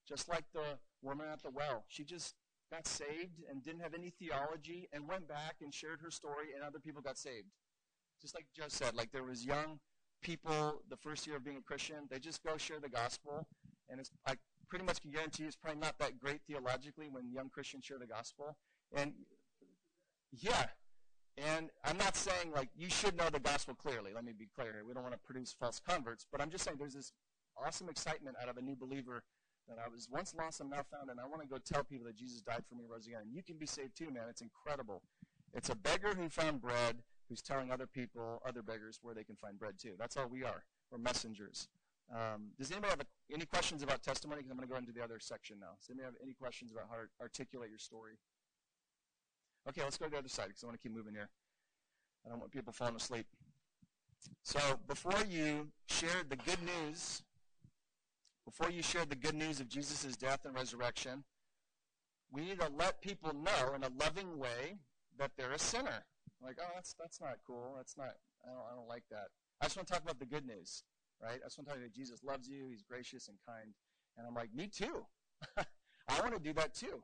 Just 0.08 0.28
like 0.28 0.44
the 0.54 0.78
woman 1.02 1.26
at 1.30 1.42
the 1.42 1.50
well, 1.50 1.84
she 1.88 2.02
just 2.02 2.34
got 2.72 2.86
saved 2.86 3.42
and 3.50 3.62
didn't 3.62 3.80
have 3.80 3.94
any 3.94 4.10
theology 4.18 4.88
and 4.92 5.08
went 5.08 5.28
back 5.28 5.56
and 5.60 5.72
shared 5.72 6.00
her 6.02 6.10
story 6.10 6.48
and 6.54 6.64
other 6.64 6.78
people 6.78 7.02
got 7.02 7.18
saved. 7.18 7.48
Just 8.20 8.34
like 8.34 8.46
Joe 8.56 8.64
said, 8.68 8.94
like 8.94 9.12
there 9.12 9.24
was 9.24 9.44
young 9.44 9.80
people 10.22 10.82
the 10.88 10.96
first 10.96 11.26
year 11.26 11.36
of 11.36 11.44
being 11.44 11.58
a 11.58 11.62
Christian, 11.62 12.08
they 12.10 12.18
just 12.18 12.42
go 12.42 12.56
share 12.56 12.80
the 12.80 12.88
gospel 12.88 13.46
and 13.88 14.00
it's 14.00 14.10
I 14.26 14.34
pretty 14.68 14.84
much 14.84 15.00
can 15.00 15.10
guarantee 15.10 15.44
you 15.44 15.46
it's 15.46 15.56
probably 15.56 15.80
not 15.80 15.98
that 15.98 16.18
great 16.18 16.40
theologically 16.46 17.08
when 17.10 17.30
young 17.32 17.48
Christians 17.48 17.84
share 17.84 17.98
the 17.98 18.06
gospel. 18.06 18.56
And 18.94 19.12
yeah. 20.32 20.66
And 21.36 21.70
I'm 21.84 21.96
not 21.98 22.16
saying 22.16 22.52
like 22.54 22.68
you 22.76 22.88
should 22.88 23.16
know 23.16 23.28
the 23.30 23.40
gospel 23.40 23.74
clearly. 23.74 24.12
Let 24.14 24.24
me 24.24 24.32
be 24.36 24.48
clear. 24.54 24.82
We 24.86 24.94
don't 24.94 25.02
want 25.02 25.14
to 25.14 25.20
produce 25.24 25.54
false 25.58 25.80
converts, 25.80 26.26
but 26.32 26.40
I'm 26.40 26.50
just 26.50 26.64
saying 26.64 26.78
there's 26.78 26.94
this 26.94 27.12
awesome 27.56 27.88
excitement 27.88 28.36
out 28.42 28.48
of 28.48 28.56
a 28.56 28.62
new 28.62 28.76
believer 28.76 29.22
that 29.68 29.78
I 29.84 29.88
was 29.88 30.08
once 30.10 30.34
lost, 30.34 30.60
I'm 30.60 30.70
now 30.70 30.84
found, 30.90 31.10
and 31.10 31.20
I 31.20 31.26
want 31.26 31.42
to 31.42 31.48
go 31.48 31.58
tell 31.58 31.84
people 31.84 32.06
that 32.06 32.16
Jesus 32.16 32.40
died 32.40 32.64
for 32.68 32.74
me, 32.74 32.84
rose 32.88 33.06
again. 33.06 33.20
And 33.22 33.34
you 33.34 33.42
can 33.42 33.56
be 33.56 33.66
saved 33.66 33.96
too, 33.96 34.10
man. 34.10 34.24
It's 34.28 34.40
incredible. 34.40 35.02
It's 35.54 35.68
a 35.68 35.76
beggar 35.76 36.14
who 36.14 36.28
found 36.28 36.60
bread 36.60 36.96
who's 37.28 37.42
telling 37.42 37.70
other 37.70 37.86
people, 37.86 38.42
other 38.46 38.62
beggars, 38.62 38.98
where 39.02 39.14
they 39.14 39.24
can 39.24 39.36
find 39.36 39.58
bread 39.58 39.74
too. 39.78 39.92
That's 39.98 40.16
all 40.16 40.28
we 40.28 40.44
are. 40.44 40.64
We're 40.90 40.98
messengers. 40.98 41.68
Um, 42.10 42.52
does 42.58 42.70
anybody 42.70 42.90
have 42.90 43.00
a, 43.00 43.34
any 43.34 43.44
questions 43.44 43.82
about 43.82 44.02
testimony? 44.02 44.40
Because 44.40 44.50
I'm 44.50 44.56
going 44.56 44.68
to 44.68 44.72
go 44.72 44.78
into 44.78 44.92
the 44.92 45.04
other 45.04 45.20
section 45.20 45.58
now. 45.60 45.76
Does 45.78 45.90
anybody 45.90 46.06
have 46.06 46.22
any 46.22 46.32
questions 46.32 46.72
about 46.72 46.86
how 46.88 46.96
to 46.96 47.08
articulate 47.20 47.68
your 47.68 47.78
story? 47.78 48.12
Okay, 49.68 49.82
let's 49.82 49.98
go 49.98 50.06
to 50.06 50.10
the 50.10 50.18
other 50.18 50.28
side 50.28 50.48
because 50.48 50.64
I 50.64 50.66
want 50.66 50.80
to 50.80 50.82
keep 50.82 50.96
moving 50.96 51.12
here. 51.12 51.28
I 52.24 52.30
don't 52.30 52.38
want 52.38 52.50
people 52.50 52.72
falling 52.72 52.96
asleep. 52.96 53.26
So 54.42 54.58
before 54.88 55.22
you 55.28 55.68
share 55.86 56.24
the 56.28 56.36
good 56.36 56.58
news 56.62 57.22
before 58.48 58.70
you 58.72 58.82
share 58.82 59.04
the 59.04 59.14
good 59.14 59.34
news 59.34 59.60
of 59.60 59.68
Jesus' 59.68 60.16
death 60.16 60.46
and 60.46 60.54
resurrection, 60.54 61.22
we 62.32 62.40
need 62.40 62.58
to 62.60 62.70
let 62.78 63.02
people 63.02 63.34
know 63.34 63.74
in 63.76 63.84
a 63.84 63.90
loving 64.02 64.38
way 64.38 64.78
that 65.18 65.32
they're 65.36 65.52
a 65.52 65.58
sinner. 65.58 66.04
Like, 66.42 66.56
oh, 66.58 66.70
that's 66.74 66.94
that's 66.98 67.20
not 67.20 67.36
cool. 67.46 67.74
That's 67.76 67.96
not. 67.98 68.14
I 68.44 68.48
don't, 68.48 68.64
I 68.72 68.74
don't 68.74 68.88
like 68.88 69.04
that. 69.10 69.26
I 69.60 69.66
just 69.66 69.76
want 69.76 69.86
to 69.88 69.92
talk 69.92 70.02
about 70.02 70.18
the 70.18 70.26
good 70.26 70.46
news, 70.46 70.84
right? 71.22 71.40
I 71.42 71.46
just 71.46 71.58
want 71.58 71.68
to 71.68 71.74
tell 71.74 71.82
you 71.82 71.88
that 71.88 71.94
Jesus 71.94 72.24
loves 72.24 72.48
you. 72.48 72.68
He's 72.70 72.82
gracious 72.82 73.28
and 73.28 73.36
kind. 73.46 73.74
And 74.16 74.26
I'm 74.26 74.34
like, 74.34 74.54
me 74.54 74.68
too. 74.68 75.04
I 75.58 76.20
want 76.20 76.32
to 76.32 76.40
do 76.40 76.54
that 76.54 76.74
too. 76.74 77.02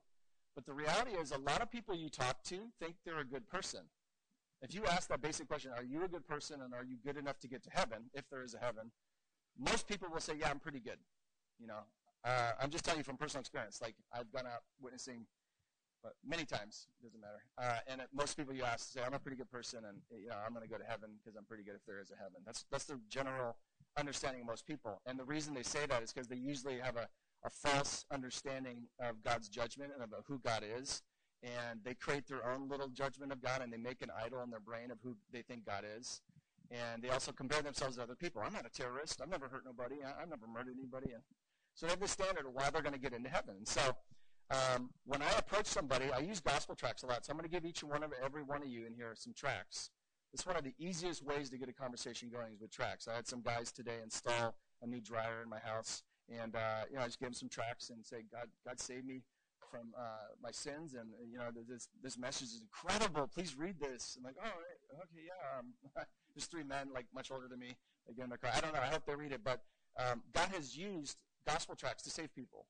But 0.54 0.64
the 0.64 0.72
reality 0.72 1.12
is, 1.12 1.32
a 1.32 1.38
lot 1.38 1.60
of 1.60 1.70
people 1.70 1.94
you 1.94 2.08
talk 2.08 2.42
to 2.44 2.56
think 2.80 2.94
they're 3.04 3.18
a 3.18 3.24
good 3.24 3.48
person. 3.48 3.80
If 4.62 4.72
you 4.74 4.84
ask 4.86 5.08
that 5.08 5.20
basic 5.20 5.48
question, 5.48 5.72
are 5.76 5.84
you 5.84 6.04
a 6.04 6.08
good 6.08 6.26
person 6.26 6.62
and 6.62 6.72
are 6.72 6.84
you 6.84 6.96
good 7.04 7.18
enough 7.18 7.38
to 7.40 7.48
get 7.48 7.62
to 7.64 7.70
heaven, 7.70 8.04
if 8.14 8.24
there 8.30 8.42
is 8.42 8.54
a 8.54 8.64
heaven, 8.64 8.92
most 9.58 9.86
people 9.86 10.08
will 10.10 10.20
say, 10.20 10.34
yeah, 10.38 10.48
I'm 10.48 10.60
pretty 10.60 10.80
good. 10.80 10.98
You 11.58 11.68
know, 11.68 11.80
uh, 12.24 12.52
I'm 12.60 12.70
just 12.70 12.84
telling 12.84 12.98
you 12.98 13.04
from 13.04 13.16
personal 13.16 13.40
experience. 13.40 13.80
Like 13.80 13.94
I've 14.12 14.30
gone 14.32 14.46
out 14.46 14.62
witnessing, 14.80 15.26
but 16.02 16.12
many 16.26 16.44
times 16.44 16.88
it 17.00 17.04
doesn't 17.04 17.20
matter. 17.20 17.42
Uh, 17.58 17.78
and 17.88 18.00
it, 18.00 18.08
most 18.12 18.36
people 18.36 18.54
you 18.54 18.64
ask 18.64 18.92
say, 18.92 19.00
"I'm 19.04 19.14
a 19.14 19.18
pretty 19.18 19.36
good 19.36 19.50
person, 19.50 19.84
and 19.86 19.98
you 20.10 20.28
know, 20.28 20.36
I'm 20.44 20.52
going 20.52 20.66
to 20.66 20.70
go 20.70 20.78
to 20.78 20.84
heaven 20.84 21.10
because 21.22 21.36
I'm 21.36 21.44
pretty 21.44 21.64
good 21.64 21.74
if 21.74 21.84
there 21.86 22.00
is 22.00 22.10
a 22.10 22.16
heaven." 22.16 22.42
That's 22.44 22.64
that's 22.70 22.84
the 22.84 22.98
general 23.08 23.56
understanding 23.96 24.42
of 24.42 24.48
most 24.48 24.66
people. 24.66 25.00
And 25.06 25.18
the 25.18 25.24
reason 25.24 25.54
they 25.54 25.62
say 25.62 25.86
that 25.86 26.02
is 26.02 26.12
because 26.12 26.28
they 26.28 26.36
usually 26.36 26.78
have 26.78 26.96
a, 26.96 27.08
a 27.44 27.50
false 27.50 28.04
understanding 28.12 28.88
of 29.00 29.22
God's 29.22 29.48
judgment 29.48 29.92
and 29.94 30.02
about 30.02 30.24
who 30.26 30.38
God 30.38 30.62
is. 30.64 31.02
And 31.42 31.80
they 31.84 31.94
create 31.94 32.26
their 32.26 32.48
own 32.48 32.68
little 32.68 32.88
judgment 32.88 33.30
of 33.30 33.42
God 33.42 33.60
and 33.62 33.72
they 33.72 33.76
make 33.76 34.00
an 34.00 34.10
idol 34.24 34.42
in 34.42 34.50
their 34.50 34.60
brain 34.60 34.90
of 34.90 34.98
who 35.02 35.14
they 35.30 35.42
think 35.42 35.66
God 35.66 35.84
is. 35.98 36.22
And 36.70 37.02
they 37.02 37.10
also 37.10 37.32
compare 37.32 37.60
themselves 37.60 37.96
to 37.96 38.02
other 38.02 38.14
people. 38.14 38.42
I'm 38.44 38.54
not 38.54 38.66
a 38.66 38.70
terrorist. 38.70 39.20
I've 39.20 39.28
never 39.28 39.48
hurt 39.48 39.64
nobody. 39.66 39.96
I, 40.02 40.20
have 40.20 40.30
never 40.30 40.46
murdered 40.46 40.76
anybody. 40.78 41.12
So 41.74 41.86
they 41.86 41.90
have 41.90 42.00
the 42.00 42.08
standard 42.08 42.46
of 42.46 42.52
why 42.52 42.70
they're 42.70 42.82
going 42.82 42.94
to 42.94 43.00
get 43.00 43.12
into 43.12 43.28
heaven. 43.28 43.64
So 43.64 43.80
um, 44.50 44.90
when 45.04 45.22
I 45.22 45.30
approach 45.38 45.66
somebody, 45.66 46.06
I 46.12 46.20
use 46.20 46.40
gospel 46.40 46.74
tracts 46.74 47.02
a 47.02 47.06
lot. 47.06 47.24
So 47.24 47.32
I'm 47.32 47.38
going 47.38 47.48
to 47.48 47.54
give 47.54 47.64
each 47.64 47.82
one 47.82 48.02
of 48.02 48.12
every 48.22 48.42
one 48.42 48.62
of 48.62 48.68
you 48.68 48.86
in 48.86 48.94
here 48.94 49.12
some 49.16 49.32
tracts. 49.34 49.90
It's 50.32 50.46
one 50.46 50.56
of 50.56 50.64
the 50.64 50.74
easiest 50.78 51.24
ways 51.24 51.50
to 51.50 51.58
get 51.58 51.68
a 51.68 51.72
conversation 51.72 52.28
going 52.28 52.52
is 52.52 52.60
with 52.60 52.72
tracts. 52.72 53.08
I 53.08 53.14
had 53.14 53.26
some 53.26 53.40
guys 53.40 53.70
today 53.70 53.98
install 54.02 54.56
a 54.82 54.86
new 54.86 55.00
dryer 55.00 55.42
in 55.42 55.48
my 55.48 55.60
house, 55.60 56.02
and 56.28 56.56
uh, 56.56 56.82
you 56.90 56.96
know 56.96 57.02
I 57.02 57.06
just 57.06 57.20
gave 57.20 57.28
them 57.28 57.34
some 57.34 57.48
tracts 57.48 57.90
and 57.90 58.04
say, 58.04 58.24
"God, 58.32 58.48
God 58.66 58.80
save 58.80 59.04
me 59.04 59.22
from 59.70 59.94
uh, 59.96 60.34
my 60.42 60.50
sins," 60.50 60.94
and 60.94 61.10
you 61.30 61.38
know 61.38 61.50
this 61.68 61.88
this 62.02 62.18
message 62.18 62.48
is 62.48 62.62
incredible. 62.62 63.28
Please 63.32 63.56
read 63.56 63.78
this. 63.78 64.16
I'm 64.18 64.24
like, 64.24 64.34
"Oh, 64.44 64.48
okay, 65.02 65.24
yeah." 65.24 65.58
Um, 65.58 65.66
there's 66.34 66.46
three 66.46 66.64
men 66.64 66.88
like 66.92 67.06
much 67.14 67.30
older 67.30 67.46
than 67.46 67.60
me. 67.60 67.76
Again, 68.10 68.28
the 68.28 68.36
car. 68.36 68.50
I 68.52 68.60
don't 68.60 68.74
know. 68.74 68.80
I 68.80 68.86
hope 68.86 69.06
they 69.06 69.14
read 69.14 69.30
it, 69.30 69.42
but 69.44 69.62
um, 69.98 70.22
God 70.34 70.48
has 70.48 70.76
used 70.76 71.16
gospel 71.46 71.74
tracts 71.74 72.02
to 72.04 72.10
save 72.10 72.34
people. 72.34 72.66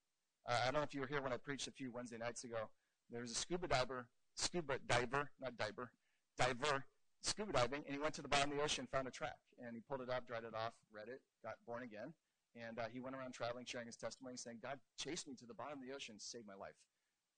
Uh, 0.48 0.58
I 0.62 0.70
don't 0.70 0.74
know 0.74 0.82
if 0.82 0.94
you 0.94 1.00
were 1.00 1.06
here 1.06 1.22
when 1.22 1.32
I 1.32 1.36
preached 1.36 1.68
a 1.68 1.70
few 1.72 1.90
Wednesday 1.90 2.18
nights 2.18 2.44
ago. 2.44 2.68
There 3.10 3.20
was 3.20 3.30
a 3.30 3.34
scuba 3.34 3.68
diver, 3.68 4.06
scuba 4.34 4.78
diver, 4.86 5.30
not 5.40 5.56
diver, 5.56 5.90
diver, 6.38 6.84
scuba 7.22 7.52
diving, 7.52 7.82
and 7.86 7.94
he 7.94 7.98
went 7.98 8.14
to 8.14 8.22
the 8.22 8.28
bottom 8.28 8.50
of 8.50 8.58
the 8.58 8.62
ocean, 8.62 8.86
found 8.90 9.08
a 9.08 9.10
tract, 9.10 9.38
and 9.64 9.74
he 9.74 9.80
pulled 9.80 10.00
it 10.00 10.10
up, 10.10 10.26
dried 10.26 10.44
it 10.44 10.54
off, 10.54 10.72
read 10.92 11.08
it, 11.08 11.20
got 11.42 11.54
born 11.66 11.82
again, 11.82 12.12
and 12.60 12.78
uh, 12.78 12.82
he 12.92 13.00
went 13.00 13.16
around 13.16 13.32
traveling, 13.32 13.64
sharing 13.64 13.86
his 13.86 13.96
testimony, 13.96 14.36
saying, 14.36 14.58
"God 14.62 14.78
chased 14.98 15.26
me 15.26 15.34
to 15.36 15.46
the 15.46 15.54
bottom 15.54 15.78
of 15.78 15.86
the 15.86 15.94
ocean, 15.94 16.16
saved 16.18 16.46
my 16.46 16.54
life." 16.54 16.76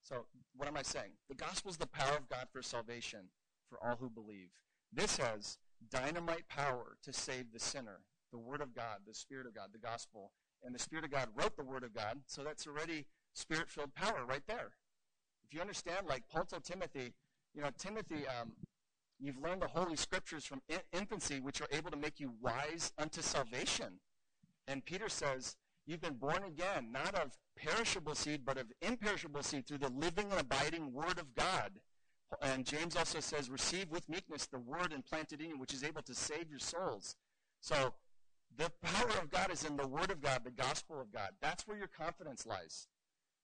So, 0.02 0.26
what 0.56 0.68
am 0.68 0.76
I 0.76 0.82
saying? 0.82 1.12
The 1.28 1.34
gospel 1.34 1.70
is 1.70 1.76
the 1.76 1.86
power 1.86 2.16
of 2.16 2.28
God 2.28 2.46
for 2.52 2.62
salvation 2.62 3.28
for 3.68 3.78
all 3.84 3.96
who 3.96 4.08
believe. 4.08 4.50
This 4.92 5.16
has 5.16 5.58
dynamite 5.90 6.48
power 6.48 6.96
to 7.02 7.12
save 7.12 7.52
the 7.52 7.58
sinner. 7.58 8.00
The 8.32 8.38
Word 8.38 8.60
of 8.60 8.74
God, 8.74 9.00
the 9.06 9.14
Spirit 9.14 9.46
of 9.46 9.54
God, 9.54 9.70
the 9.72 9.78
gospel 9.78 10.32
and 10.66 10.74
the 10.74 10.78
Spirit 10.78 11.04
of 11.04 11.12
God 11.12 11.28
wrote 11.36 11.56
the 11.56 11.64
Word 11.64 11.84
of 11.84 11.94
God, 11.94 12.18
so 12.26 12.42
that's 12.42 12.66
already 12.66 13.06
Spirit 13.32 13.70
filled 13.70 13.94
power 13.94 14.24
right 14.28 14.42
there. 14.48 14.72
If 15.46 15.54
you 15.54 15.60
understand, 15.60 16.06
like 16.08 16.24
Paul 16.28 16.44
told 16.44 16.64
Timothy, 16.64 17.14
you 17.54 17.62
know, 17.62 17.70
Timothy, 17.78 18.26
um, 18.40 18.52
you've 19.20 19.38
learned 19.38 19.62
the 19.62 19.68
Holy 19.68 19.96
Scriptures 19.96 20.44
from 20.44 20.60
in- 20.68 20.80
infancy, 20.92 21.38
which 21.40 21.60
are 21.60 21.68
able 21.70 21.90
to 21.90 21.96
make 21.96 22.18
you 22.18 22.32
wise 22.42 22.92
unto 22.98 23.22
salvation. 23.22 24.00
And 24.66 24.84
Peter 24.84 25.08
says, 25.08 25.56
You've 25.86 26.00
been 26.00 26.14
born 26.14 26.42
again, 26.42 26.90
not 26.90 27.14
of 27.14 27.30
perishable 27.56 28.16
seed, 28.16 28.42
but 28.44 28.58
of 28.58 28.66
imperishable 28.82 29.44
seed 29.44 29.68
through 29.68 29.78
the 29.78 29.90
living 29.90 30.32
and 30.32 30.40
abiding 30.40 30.92
Word 30.92 31.20
of 31.20 31.32
God. 31.36 31.70
And 32.42 32.66
James 32.66 32.96
also 32.96 33.20
says, 33.20 33.48
Receive 33.48 33.88
with 33.90 34.08
meekness 34.08 34.46
the 34.46 34.58
Word 34.58 34.92
implanted 34.92 35.40
in 35.40 35.50
you, 35.50 35.58
which 35.58 35.72
is 35.72 35.84
able 35.84 36.02
to 36.02 36.14
save 36.14 36.50
your 36.50 36.58
souls. 36.58 37.14
So 37.60 37.94
the 38.56 38.72
power 38.82 39.10
of 39.22 39.30
God 39.30 39.50
is 39.50 39.64
in 39.64 39.76
the 39.76 39.86
Word 39.86 40.10
of 40.10 40.20
God, 40.20 40.42
the 40.44 40.50
gospel 40.50 41.00
of 41.00 41.12
God. 41.12 41.30
That's 41.40 41.66
where 41.66 41.76
your 41.76 41.88
confidence 41.88 42.46
lies. 42.46 42.88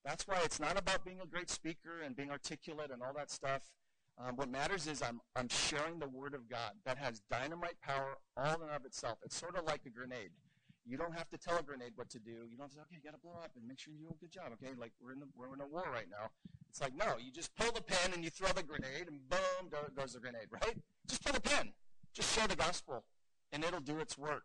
That's 0.04 0.26
why 0.26 0.40
it's 0.42 0.58
not 0.58 0.78
about 0.78 1.04
being 1.04 1.20
a 1.22 1.26
great 1.26 1.50
speaker 1.50 2.00
and 2.04 2.16
being 2.16 2.30
articulate 2.30 2.90
and 2.90 3.02
all 3.02 3.12
that 3.16 3.30
stuff. 3.30 3.62
Um, 4.18 4.36
what 4.36 4.50
matters 4.50 4.86
is 4.86 5.02
I'm, 5.02 5.20
I'm 5.36 5.48
sharing 5.48 5.98
the 5.98 6.08
Word 6.08 6.34
of 6.34 6.48
God 6.48 6.72
that 6.84 6.98
has 6.98 7.22
dynamite 7.30 7.80
power 7.82 8.16
all 8.36 8.56
in 8.56 8.62
and 8.62 8.70
of 8.70 8.84
itself. 8.84 9.18
It's 9.24 9.36
sort 9.36 9.56
of 9.56 9.64
like 9.64 9.82
a 9.86 9.90
grenade. 9.90 10.30
You 10.84 10.96
don't 10.96 11.14
have 11.16 11.28
to 11.30 11.38
tell 11.38 11.58
a 11.58 11.62
grenade 11.62 11.92
what 11.94 12.10
to 12.10 12.18
do. 12.18 12.48
You 12.50 12.56
don't 12.56 12.64
have 12.64 12.70
to 12.70 12.76
say, 12.76 12.82
okay, 12.82 12.96
you 12.96 13.04
got 13.04 13.14
to 13.14 13.22
blow 13.22 13.38
up 13.42 13.52
and 13.56 13.66
make 13.68 13.78
sure 13.78 13.92
you 13.94 14.00
do 14.00 14.14
a 14.14 14.18
good 14.18 14.32
job. 14.32 14.50
Okay, 14.54 14.72
like 14.76 14.92
we're 15.00 15.12
in, 15.12 15.20
the, 15.20 15.26
we're 15.36 15.54
in 15.54 15.60
a 15.60 15.66
war 15.66 15.84
right 15.92 16.10
now. 16.10 16.30
It's 16.68 16.80
like, 16.80 16.96
no, 16.96 17.16
you 17.22 17.30
just 17.30 17.54
pull 17.54 17.70
the 17.70 17.82
pin 17.82 18.12
and 18.14 18.24
you 18.24 18.30
throw 18.30 18.48
the 18.48 18.62
grenade 18.62 19.06
and 19.06 19.20
boom, 19.28 19.70
goes 19.94 20.14
the 20.14 20.20
grenade, 20.20 20.48
right? 20.50 20.76
Just 21.06 21.22
pull 21.22 21.34
the 21.34 21.40
pin. 21.40 21.72
Just 22.12 22.34
share 22.34 22.48
the 22.48 22.56
gospel 22.56 23.04
and 23.52 23.62
it'll 23.62 23.80
do 23.80 23.98
its 23.98 24.18
work 24.18 24.44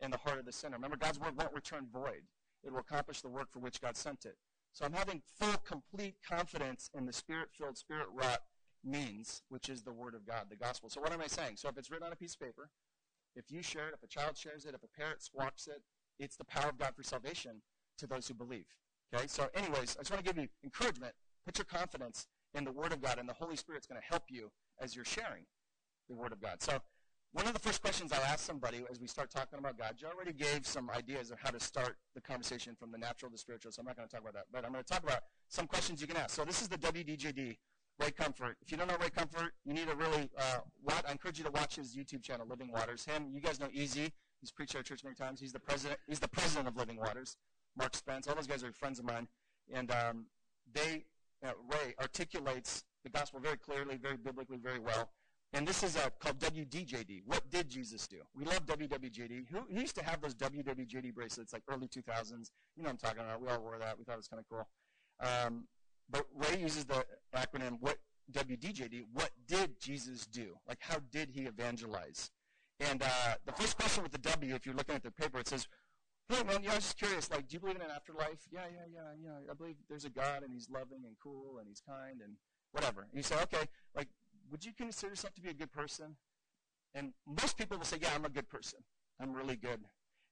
in 0.00 0.10
the 0.10 0.18
heart 0.18 0.38
of 0.38 0.44
the 0.44 0.52
sinner. 0.52 0.76
Remember, 0.76 0.96
God's 0.96 1.20
word 1.20 1.36
won't 1.36 1.54
return 1.54 1.86
void. 1.92 2.22
It 2.62 2.72
will 2.72 2.80
accomplish 2.80 3.20
the 3.20 3.28
work 3.28 3.50
for 3.50 3.60
which 3.60 3.80
God 3.80 3.96
sent 3.96 4.24
it. 4.24 4.36
So 4.72 4.84
I'm 4.84 4.92
having 4.92 5.22
full, 5.38 5.56
complete 5.66 6.16
confidence 6.28 6.90
in 6.94 7.06
the 7.06 7.12
spirit-filled, 7.12 7.78
spirit-wrought 7.78 8.40
means, 8.84 9.42
which 9.48 9.68
is 9.68 9.82
the 9.82 9.92
word 9.92 10.14
of 10.14 10.26
God, 10.26 10.44
the 10.50 10.56
gospel. 10.56 10.90
So 10.90 11.00
what 11.00 11.12
am 11.12 11.20
I 11.20 11.26
saying? 11.26 11.56
So 11.56 11.68
if 11.68 11.78
it's 11.78 11.90
written 11.90 12.06
on 12.06 12.12
a 12.12 12.16
piece 12.16 12.34
of 12.34 12.40
paper, 12.40 12.70
if 13.34 13.50
you 13.50 13.62
share 13.62 13.88
it, 13.88 13.94
if 13.94 14.02
a 14.02 14.06
child 14.06 14.36
shares 14.36 14.64
it, 14.64 14.74
if 14.74 14.82
a 14.82 15.00
parent 15.00 15.22
squawks 15.22 15.66
it, 15.66 15.82
it's 16.18 16.36
the 16.36 16.44
power 16.44 16.70
of 16.70 16.78
God 16.78 16.94
for 16.94 17.02
salvation 17.02 17.62
to 17.98 18.06
those 18.06 18.28
who 18.28 18.34
believe. 18.34 18.66
Okay? 19.14 19.26
So 19.26 19.48
anyways, 19.54 19.96
I 19.98 20.02
just 20.02 20.10
want 20.10 20.24
to 20.24 20.32
give 20.32 20.42
you 20.42 20.48
encouragement. 20.62 21.14
Put 21.44 21.58
your 21.58 21.64
confidence 21.64 22.26
in 22.54 22.64
the 22.64 22.72
word 22.72 22.92
of 22.92 23.00
God, 23.00 23.18
and 23.18 23.28
the 23.28 23.34
Holy 23.34 23.56
Spirit's 23.56 23.86
going 23.86 24.00
to 24.00 24.06
help 24.06 24.24
you 24.28 24.50
as 24.80 24.96
you're 24.96 25.04
sharing 25.04 25.44
the 26.08 26.14
word 26.14 26.32
of 26.32 26.40
God. 26.40 26.62
So 26.62 26.80
one 27.32 27.46
of 27.46 27.52
the 27.52 27.58
first 27.58 27.82
questions 27.82 28.12
I 28.12 28.18
ask 28.18 28.40
somebody 28.40 28.82
as 28.90 28.98
we 29.00 29.06
start 29.06 29.30
talking 29.30 29.58
about 29.58 29.78
God, 29.78 29.96
you 29.98 30.08
already 30.08 30.32
gave 30.32 30.66
some 30.66 30.90
ideas 30.90 31.30
of 31.30 31.38
how 31.38 31.50
to 31.50 31.60
start 31.60 31.96
the 32.14 32.20
conversation 32.20 32.74
from 32.74 32.90
the 32.90 32.98
natural 32.98 33.30
to 33.30 33.38
spiritual, 33.38 33.72
so 33.72 33.80
I'm 33.80 33.86
not 33.86 33.96
going 33.96 34.08
to 34.08 34.14
talk 34.14 34.22
about 34.22 34.34
that. 34.34 34.46
But 34.52 34.64
I'm 34.64 34.72
going 34.72 34.84
to 34.84 34.90
talk 34.90 35.02
about 35.02 35.20
some 35.48 35.66
questions 35.66 36.00
you 36.00 36.06
can 36.06 36.16
ask. 36.16 36.34
So 36.34 36.44
this 36.44 36.62
is 36.62 36.68
the 36.68 36.78
WDJD, 36.78 37.58
Ray 37.98 38.10
Comfort. 38.10 38.56
If 38.62 38.70
you 38.70 38.78
don't 38.78 38.88
know 38.88 38.96
Ray 39.00 39.10
Comfort, 39.10 39.52
you 39.64 39.74
need 39.74 39.88
to 39.88 39.96
really, 39.96 40.30
uh, 40.38 40.58
watch, 40.82 41.02
I 41.06 41.12
encourage 41.12 41.38
you 41.38 41.44
to 41.44 41.50
watch 41.50 41.76
his 41.76 41.94
YouTube 41.94 42.22
channel, 42.22 42.46
Living 42.48 42.72
Waters. 42.72 43.04
Him, 43.04 43.28
you 43.32 43.40
guys 43.40 43.60
know 43.60 43.68
Easy. 43.72 44.12
He's 44.40 44.50
preached 44.50 44.74
at 44.74 44.78
our 44.78 44.82
church 44.82 45.04
many 45.04 45.16
times. 45.16 45.40
He's 45.40 45.52
the 45.52 45.60
president. 45.60 45.98
He's 46.06 46.20
the 46.20 46.28
president 46.28 46.68
of 46.68 46.76
Living 46.76 46.96
Waters. 46.96 47.36
Mark 47.76 47.94
Spence. 47.94 48.26
All 48.26 48.34
those 48.34 48.46
guys 48.46 48.64
are 48.64 48.72
friends 48.72 48.98
of 48.98 49.04
mine, 49.04 49.28
and 49.72 49.90
um, 49.90 50.26
they, 50.72 51.04
uh, 51.44 51.52
Ray 51.70 51.94
articulates 52.00 52.84
the 53.04 53.10
gospel 53.10 53.40
very 53.40 53.56
clearly, 53.56 53.96
very 53.96 54.16
biblically, 54.16 54.56
very 54.56 54.78
well. 54.78 55.10
And 55.52 55.66
this 55.66 55.82
is 55.82 55.96
uh, 55.96 56.10
called 56.18 56.38
WDJD. 56.38 57.22
What 57.24 57.48
did 57.50 57.68
Jesus 57.68 58.06
do? 58.06 58.18
We 58.34 58.44
love 58.44 58.66
WWJD. 58.66 59.46
Who, 59.48 59.60
who, 59.72 59.80
used 59.80 59.96
to 59.96 60.04
have 60.04 60.20
those 60.20 60.34
WWJD 60.34 61.14
bracelets 61.14 61.52
like 61.52 61.62
early 61.68 61.88
2000s? 61.88 62.50
You 62.76 62.82
know 62.82 62.90
I'm 62.90 62.96
talking 62.96 63.20
about. 63.20 63.40
We 63.40 63.48
all 63.48 63.60
wore 63.60 63.78
that. 63.78 63.96
We 63.98 64.04
thought 64.04 64.14
it 64.14 64.18
was 64.18 64.28
kind 64.28 64.42
of 64.42 64.48
cool. 64.48 64.68
Um, 65.20 65.66
But 66.10 66.26
Ray 66.34 66.60
uses 66.60 66.84
the 66.84 67.04
acronym 67.34 67.78
what 67.80 67.96
WDJD. 68.32 69.04
What 69.12 69.30
did 69.46 69.80
Jesus 69.80 70.26
do? 70.26 70.56
Like 70.68 70.78
how 70.80 70.98
did 71.10 71.30
he 71.30 71.42
evangelize? 71.42 72.30
And 72.80 73.02
uh, 73.02 73.34
the 73.46 73.52
first 73.52 73.76
question 73.78 74.02
with 74.02 74.12
the 74.12 74.18
W, 74.18 74.54
if 74.54 74.66
you're 74.66 74.74
looking 74.74 74.94
at 74.94 75.02
the 75.02 75.10
paper, 75.10 75.38
it 75.38 75.48
says, 75.48 75.66
"Hey 76.28 76.42
man, 76.42 76.62
yeah, 76.62 76.72
I 76.72 76.74
was 76.76 76.84
just 76.84 76.98
curious. 76.98 77.30
Like, 77.30 77.48
do 77.48 77.54
you 77.54 77.60
believe 77.60 77.76
in 77.76 77.82
an 77.82 77.90
afterlife? 77.94 78.46
Yeah, 78.50 78.66
yeah, 78.70 78.84
yeah, 78.92 79.12
yeah. 79.22 79.50
I 79.50 79.54
believe 79.54 79.76
there's 79.88 80.04
a 80.04 80.10
God 80.10 80.42
and 80.42 80.52
He's 80.52 80.68
loving 80.68 81.04
and 81.06 81.16
cool 81.22 81.58
and 81.58 81.68
He's 81.68 81.80
kind 81.80 82.20
and 82.22 82.34
whatever." 82.72 83.02
And 83.02 83.14
you 83.14 83.22
say, 83.22 83.36
"Okay, 83.42 83.66
like, 83.94 84.08
would 84.50 84.64
you 84.64 84.72
consider 84.72 85.10
yourself 85.10 85.34
to 85.34 85.40
be 85.40 85.50
a 85.50 85.54
good 85.54 85.72
person?" 85.72 86.16
And 86.94 87.12
most 87.26 87.56
people 87.58 87.78
will 87.78 87.84
say, 87.84 87.98
"Yeah, 88.00 88.14
I'm 88.14 88.24
a 88.24 88.30
good 88.30 88.48
person. 88.48 88.80
I'm 89.20 89.32
really 89.32 89.56
good." 89.56 89.80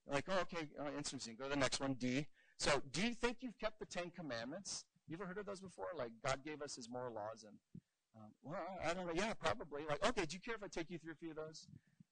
Like, 0.07 0.27
oh, 0.29 0.41
okay, 0.43 0.69
uh, 0.79 0.91
interesting. 0.97 1.37
Go 1.37 1.45
to 1.45 1.51
the 1.51 1.57
next 1.57 1.81
one, 1.81 1.95
D. 1.95 2.27
So, 2.59 2.83
do 2.93 3.03
you 3.03 3.15
think 3.15 3.39
you've 3.41 3.59
kept 3.59 3.79
the 3.79 3.87
Ten 3.87 4.11
Commandments? 4.11 4.85
You 5.09 5.17
ever 5.17 5.27
heard 5.27 5.39
of 5.39 5.47
those 5.47 5.61
before? 5.61 5.89
Like, 5.97 6.13
God 6.25 6.45
gave 6.45 6.63
us 6.63 6.77
His 6.77 6.89
moral 6.91 7.15
laws, 7.15 7.45
and 7.47 7.57
um, 8.17 8.31
well, 8.43 8.79
I 8.85 8.95
don't 8.95 9.07
know. 9.07 9.13
Yeah, 9.15 9.33
probably. 9.35 9.83
Like, 9.89 10.07
okay, 10.07 10.25
do 10.25 10.35
you 10.35 10.41
care 10.41 10.55
if 10.55 10.63
I 10.63 10.69
take 10.69 10.91
you 10.91 10.99
through 10.99 11.13
a 11.13 11.17
few 11.17 11.31
of 11.31 11.37
those? 11.37 11.67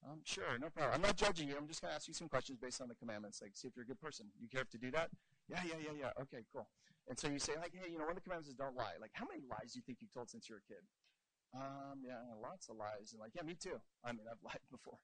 Um, 0.04 0.18
sure, 0.24 0.58
no 0.58 0.68
problem. 0.68 0.94
I'm 0.94 1.02
not 1.02 1.16
judging 1.16 1.48
you. 1.48 1.54
I'm 1.56 1.68
just 1.68 1.80
going 1.80 1.90
to 1.90 1.94
ask 1.94 2.08
you 2.08 2.14
some 2.14 2.28
questions 2.28 2.58
based 2.58 2.80
on 2.80 2.88
the 2.88 2.94
commandments, 2.96 3.40
like 3.40 3.52
see 3.54 3.68
if 3.68 3.76
you're 3.76 3.84
a 3.84 3.86
good 3.86 4.00
person. 4.00 4.26
You 4.40 4.48
care 4.48 4.64
to 4.64 4.78
do 4.78 4.90
that? 4.90 5.10
Yeah, 5.48 5.60
yeah, 5.64 5.78
yeah, 5.78 5.94
yeah. 6.10 6.22
Okay, 6.22 6.42
cool. 6.52 6.66
And 7.08 7.18
so 7.18 7.28
you 7.28 7.38
say, 7.38 7.54
like, 7.56 7.72
hey, 7.72 7.90
you 7.90 7.98
know, 7.98 8.04
one 8.04 8.16
of 8.16 8.16
the 8.16 8.22
commandments 8.22 8.48
is 8.48 8.54
don't 8.54 8.74
lie. 8.74 8.98
Like, 9.00 9.10
how 9.14 9.26
many 9.30 9.42
lies 9.48 9.74
do 9.74 9.78
you 9.78 9.82
think 9.86 9.98
you've 10.00 10.12
told 10.12 10.28
since 10.28 10.48
you 10.48 10.56
were 10.56 10.62
a 10.66 10.74
kid? 10.74 10.82
Um, 11.54 12.00
yeah, 12.04 12.20
lots 12.40 12.68
of 12.68 12.76
lies. 12.76 13.12
And 13.12 13.20
like, 13.20 13.32
yeah, 13.34 13.42
me 13.42 13.54
too. 13.54 13.80
I 14.04 14.12
mean, 14.12 14.26
I've 14.30 14.42
lied 14.44 14.64
before. 14.70 14.98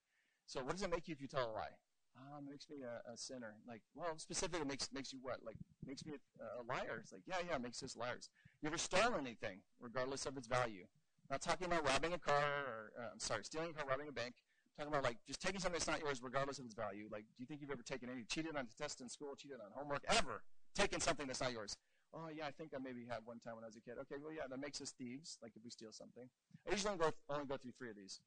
So 0.46 0.61
what 0.64 0.72
does 0.72 0.82
it 0.82 0.90
make 0.90 1.09
you 1.09 1.12
if 1.12 1.20
you 1.20 1.28
tell 1.28 1.51
a 1.51 1.53
lie? 1.53 1.76
Um, 2.16 2.49
it 2.49 2.51
makes 2.51 2.66
me 2.70 2.78
a, 2.82 3.12
a 3.12 3.16
sinner. 3.16 3.55
Like, 3.66 3.82
well, 3.94 4.16
specifically, 4.16 4.62
it 4.62 4.66
makes 4.68 4.88
makes 4.92 5.12
you 5.12 5.20
what? 5.22 5.38
Like, 5.44 5.57
makes 5.86 6.05
me 6.05 6.14
a, 6.14 6.61
a 6.61 6.64
liar. 6.66 6.99
It's 7.03 7.12
like, 7.12 7.22
yeah, 7.26 7.36
yeah, 7.49 7.57
it 7.57 7.62
makes 7.62 7.82
us 7.82 7.96
liars. 7.96 8.28
You 8.62 8.68
ever 8.68 8.78
stolen 8.78 9.20
anything, 9.20 9.61
regardless 9.78 10.26
of 10.26 10.36
its 10.36 10.49
value? 10.49 10.84
I'm 11.30 11.34
not 11.34 11.42
talking 11.42 11.66
about 11.66 11.86
robbing 11.86 12.14
a 12.14 12.18
car, 12.18 12.42
or 12.42 12.92
uh, 12.99 13.09
I'm 13.12 13.20
sorry, 13.20 13.44
stealing 13.44 13.70
a 13.70 13.72
car, 13.74 13.84
robbing 13.86 14.09
a 14.09 14.12
bank 14.12 14.34
I'm 14.78 14.84
talking 14.86 14.99
about 14.99 15.11
like 15.11 15.18
just 15.26 15.42
taking 15.42 15.61
something 15.61 15.78
that's 15.78 15.88
not 15.88 15.99
yours 15.99 16.22
regardless 16.22 16.61
of 16.61 16.64
its 16.64 16.74
value. 16.74 17.09
Like, 17.11 17.24
do 17.36 17.42
you 17.42 17.46
think 17.46 17.61
you've 17.61 17.70
ever 17.70 17.82
taken 17.82 18.09
any 18.09 18.22
cheated 18.22 18.55
on 18.55 18.66
a 18.66 18.82
test 18.82 19.01
in 19.01 19.09
school, 19.09 19.34
cheated 19.34 19.59
on 19.59 19.72
homework, 19.74 20.05
ever 20.09 20.42
taken 20.74 21.01
something 21.01 21.26
that's 21.26 21.40
not 21.40 21.51
yours? 21.53 21.76
Oh 22.15 22.29
yeah, 22.35 22.47
I 22.47 22.51
think 22.51 22.73
I 22.75 22.79
maybe 22.79 23.05
had 23.09 23.21
one 23.25 23.39
time 23.39 23.57
when 23.57 23.65
I 23.65 23.69
was 23.69 23.77
a 23.77 23.81
kid. 23.81 24.01
Okay, 24.03 24.17
well 24.23 24.33
yeah, 24.33 24.49
that 24.49 24.61
makes 24.61 24.81
us 24.81 24.91
thieves. 24.97 25.39
Like 25.43 25.53
if 25.57 25.63
we 25.63 25.71
steal 25.71 25.93
something, 25.93 26.29
I 26.67 26.73
usually 26.73 26.93
only 26.93 27.05
go, 27.05 27.13
only 27.29 27.47
go 27.47 27.57
through 27.57 27.73
three 27.77 27.91
of 27.91 27.97
these. 27.97 28.21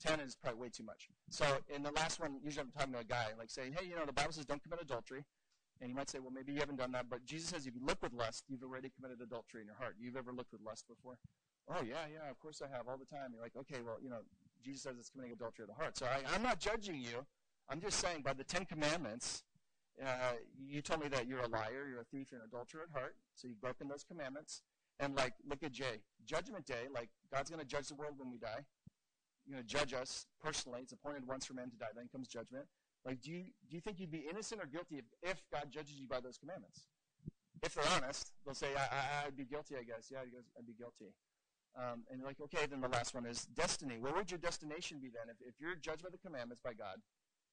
Ten 0.00 0.20
is 0.20 0.34
probably 0.34 0.60
way 0.60 0.68
too 0.70 0.84
much. 0.84 1.08
So 1.30 1.44
in 1.74 1.82
the 1.82 1.92
last 1.92 2.20
one, 2.20 2.40
usually 2.42 2.64
I'm 2.66 2.72
talking 2.72 2.92
to 2.94 3.00
a 3.00 3.04
guy, 3.04 3.26
like 3.38 3.50
saying, 3.50 3.74
hey, 3.78 3.86
you 3.86 3.96
know, 3.96 4.06
the 4.06 4.12
Bible 4.12 4.32
says 4.32 4.46
don't 4.46 4.62
commit 4.62 4.80
adultery. 4.80 5.24
And 5.80 5.90
you 5.90 5.94
might 5.94 6.10
say, 6.10 6.18
well, 6.18 6.32
maybe 6.32 6.52
you 6.52 6.58
haven't 6.58 6.76
done 6.76 6.90
that, 6.92 7.06
but 7.08 7.24
Jesus 7.24 7.50
says 7.50 7.66
if 7.66 7.74
you 7.74 7.80
look 7.84 8.02
with 8.02 8.12
lust, 8.12 8.44
you've 8.48 8.62
already 8.62 8.90
committed 8.90 9.20
adultery 9.20 9.60
in 9.60 9.68
your 9.68 9.76
heart. 9.76 9.94
You've 9.98 10.16
ever 10.16 10.32
looked 10.32 10.52
with 10.52 10.60
lust 10.60 10.86
before? 10.88 11.18
Oh, 11.68 11.82
yeah, 11.86 12.06
yeah, 12.12 12.28
of 12.30 12.38
course 12.40 12.62
I 12.62 12.76
have, 12.76 12.88
all 12.88 12.96
the 12.96 13.04
time. 13.04 13.30
You're 13.32 13.42
like, 13.42 13.54
okay, 13.56 13.80
well, 13.84 13.98
you 14.02 14.10
know, 14.10 14.20
Jesus 14.64 14.82
says 14.82 14.96
it's 14.98 15.10
committing 15.10 15.32
adultery 15.32 15.64
of 15.64 15.68
the 15.68 15.74
heart. 15.74 15.96
So 15.96 16.06
I, 16.06 16.34
am 16.34 16.42
not 16.42 16.58
judging 16.58 17.00
you. 17.00 17.24
I'm 17.68 17.80
just 17.80 18.00
saying 18.00 18.22
by 18.22 18.32
the 18.32 18.44
Ten 18.44 18.64
Commandments, 18.64 19.44
uh, 20.04 20.32
you 20.58 20.80
told 20.82 21.00
me 21.02 21.08
that 21.08 21.26
you're 21.26 21.40
a 21.40 21.48
liar, 21.48 21.86
you're 21.90 22.00
a 22.00 22.04
thief, 22.04 22.28
you're 22.30 22.40
an 22.40 22.46
adulterer 22.46 22.82
at 22.82 22.98
heart. 22.98 23.16
So 23.34 23.48
you've 23.48 23.60
broken 23.60 23.88
those 23.88 24.04
commandments. 24.04 24.62
And 25.00 25.14
like, 25.14 25.34
look 25.48 25.62
at 25.62 25.72
J. 25.72 25.84
Judgment 26.24 26.66
Day, 26.66 26.86
like 26.92 27.08
God's 27.32 27.50
going 27.50 27.60
to 27.60 27.66
judge 27.66 27.88
the 27.88 27.94
world 27.94 28.14
when 28.16 28.30
we 28.30 28.38
die. 28.38 28.64
You 29.46 29.54
know, 29.54 29.62
judge 29.62 29.94
us 29.94 30.26
personally. 30.42 30.80
It's 30.82 30.92
appointed 30.92 31.26
once 31.26 31.46
for 31.46 31.54
man 31.54 31.70
to 31.70 31.76
die. 31.76 31.94
Then 31.94 32.08
comes 32.10 32.28
judgment. 32.28 32.66
Like, 33.04 33.20
do 33.22 33.30
you, 33.30 33.44
do 33.70 33.76
you 33.76 33.80
think 33.80 34.00
you'd 34.00 34.10
be 34.10 34.26
innocent 34.28 34.60
or 34.60 34.66
guilty 34.66 34.98
if, 34.98 35.04
if 35.22 35.42
God 35.52 35.70
judges 35.70 35.98
you 35.98 36.06
by 36.06 36.20
those 36.20 36.36
commandments? 36.36 36.82
If 37.62 37.74
they're 37.74 37.84
honest, 37.96 38.32
they'll 38.44 38.54
say, 38.54 38.68
I, 38.76 39.24
would 39.24 39.36
be 39.36 39.44
guilty, 39.44 39.76
I 39.76 39.82
guess. 39.82 40.10
Yeah, 40.12 40.18
I'd 40.20 40.66
be 40.66 40.74
guilty. 40.74 41.14
Um, 41.76 42.02
and 42.10 42.22
like, 42.22 42.40
okay, 42.40 42.66
then 42.66 42.80
the 42.80 42.88
last 42.88 43.14
one 43.14 43.24
is 43.26 43.46
destiny. 43.54 43.98
Where 43.98 44.12
would 44.12 44.30
your 44.30 44.38
destination 44.38 44.98
be 45.00 45.08
then? 45.08 45.30
If, 45.30 45.36
if 45.46 45.54
you're 45.60 45.74
judged 45.76 46.02
by 46.02 46.10
the 46.10 46.18
commandments 46.18 46.60
by 46.62 46.74
God, 46.74 46.98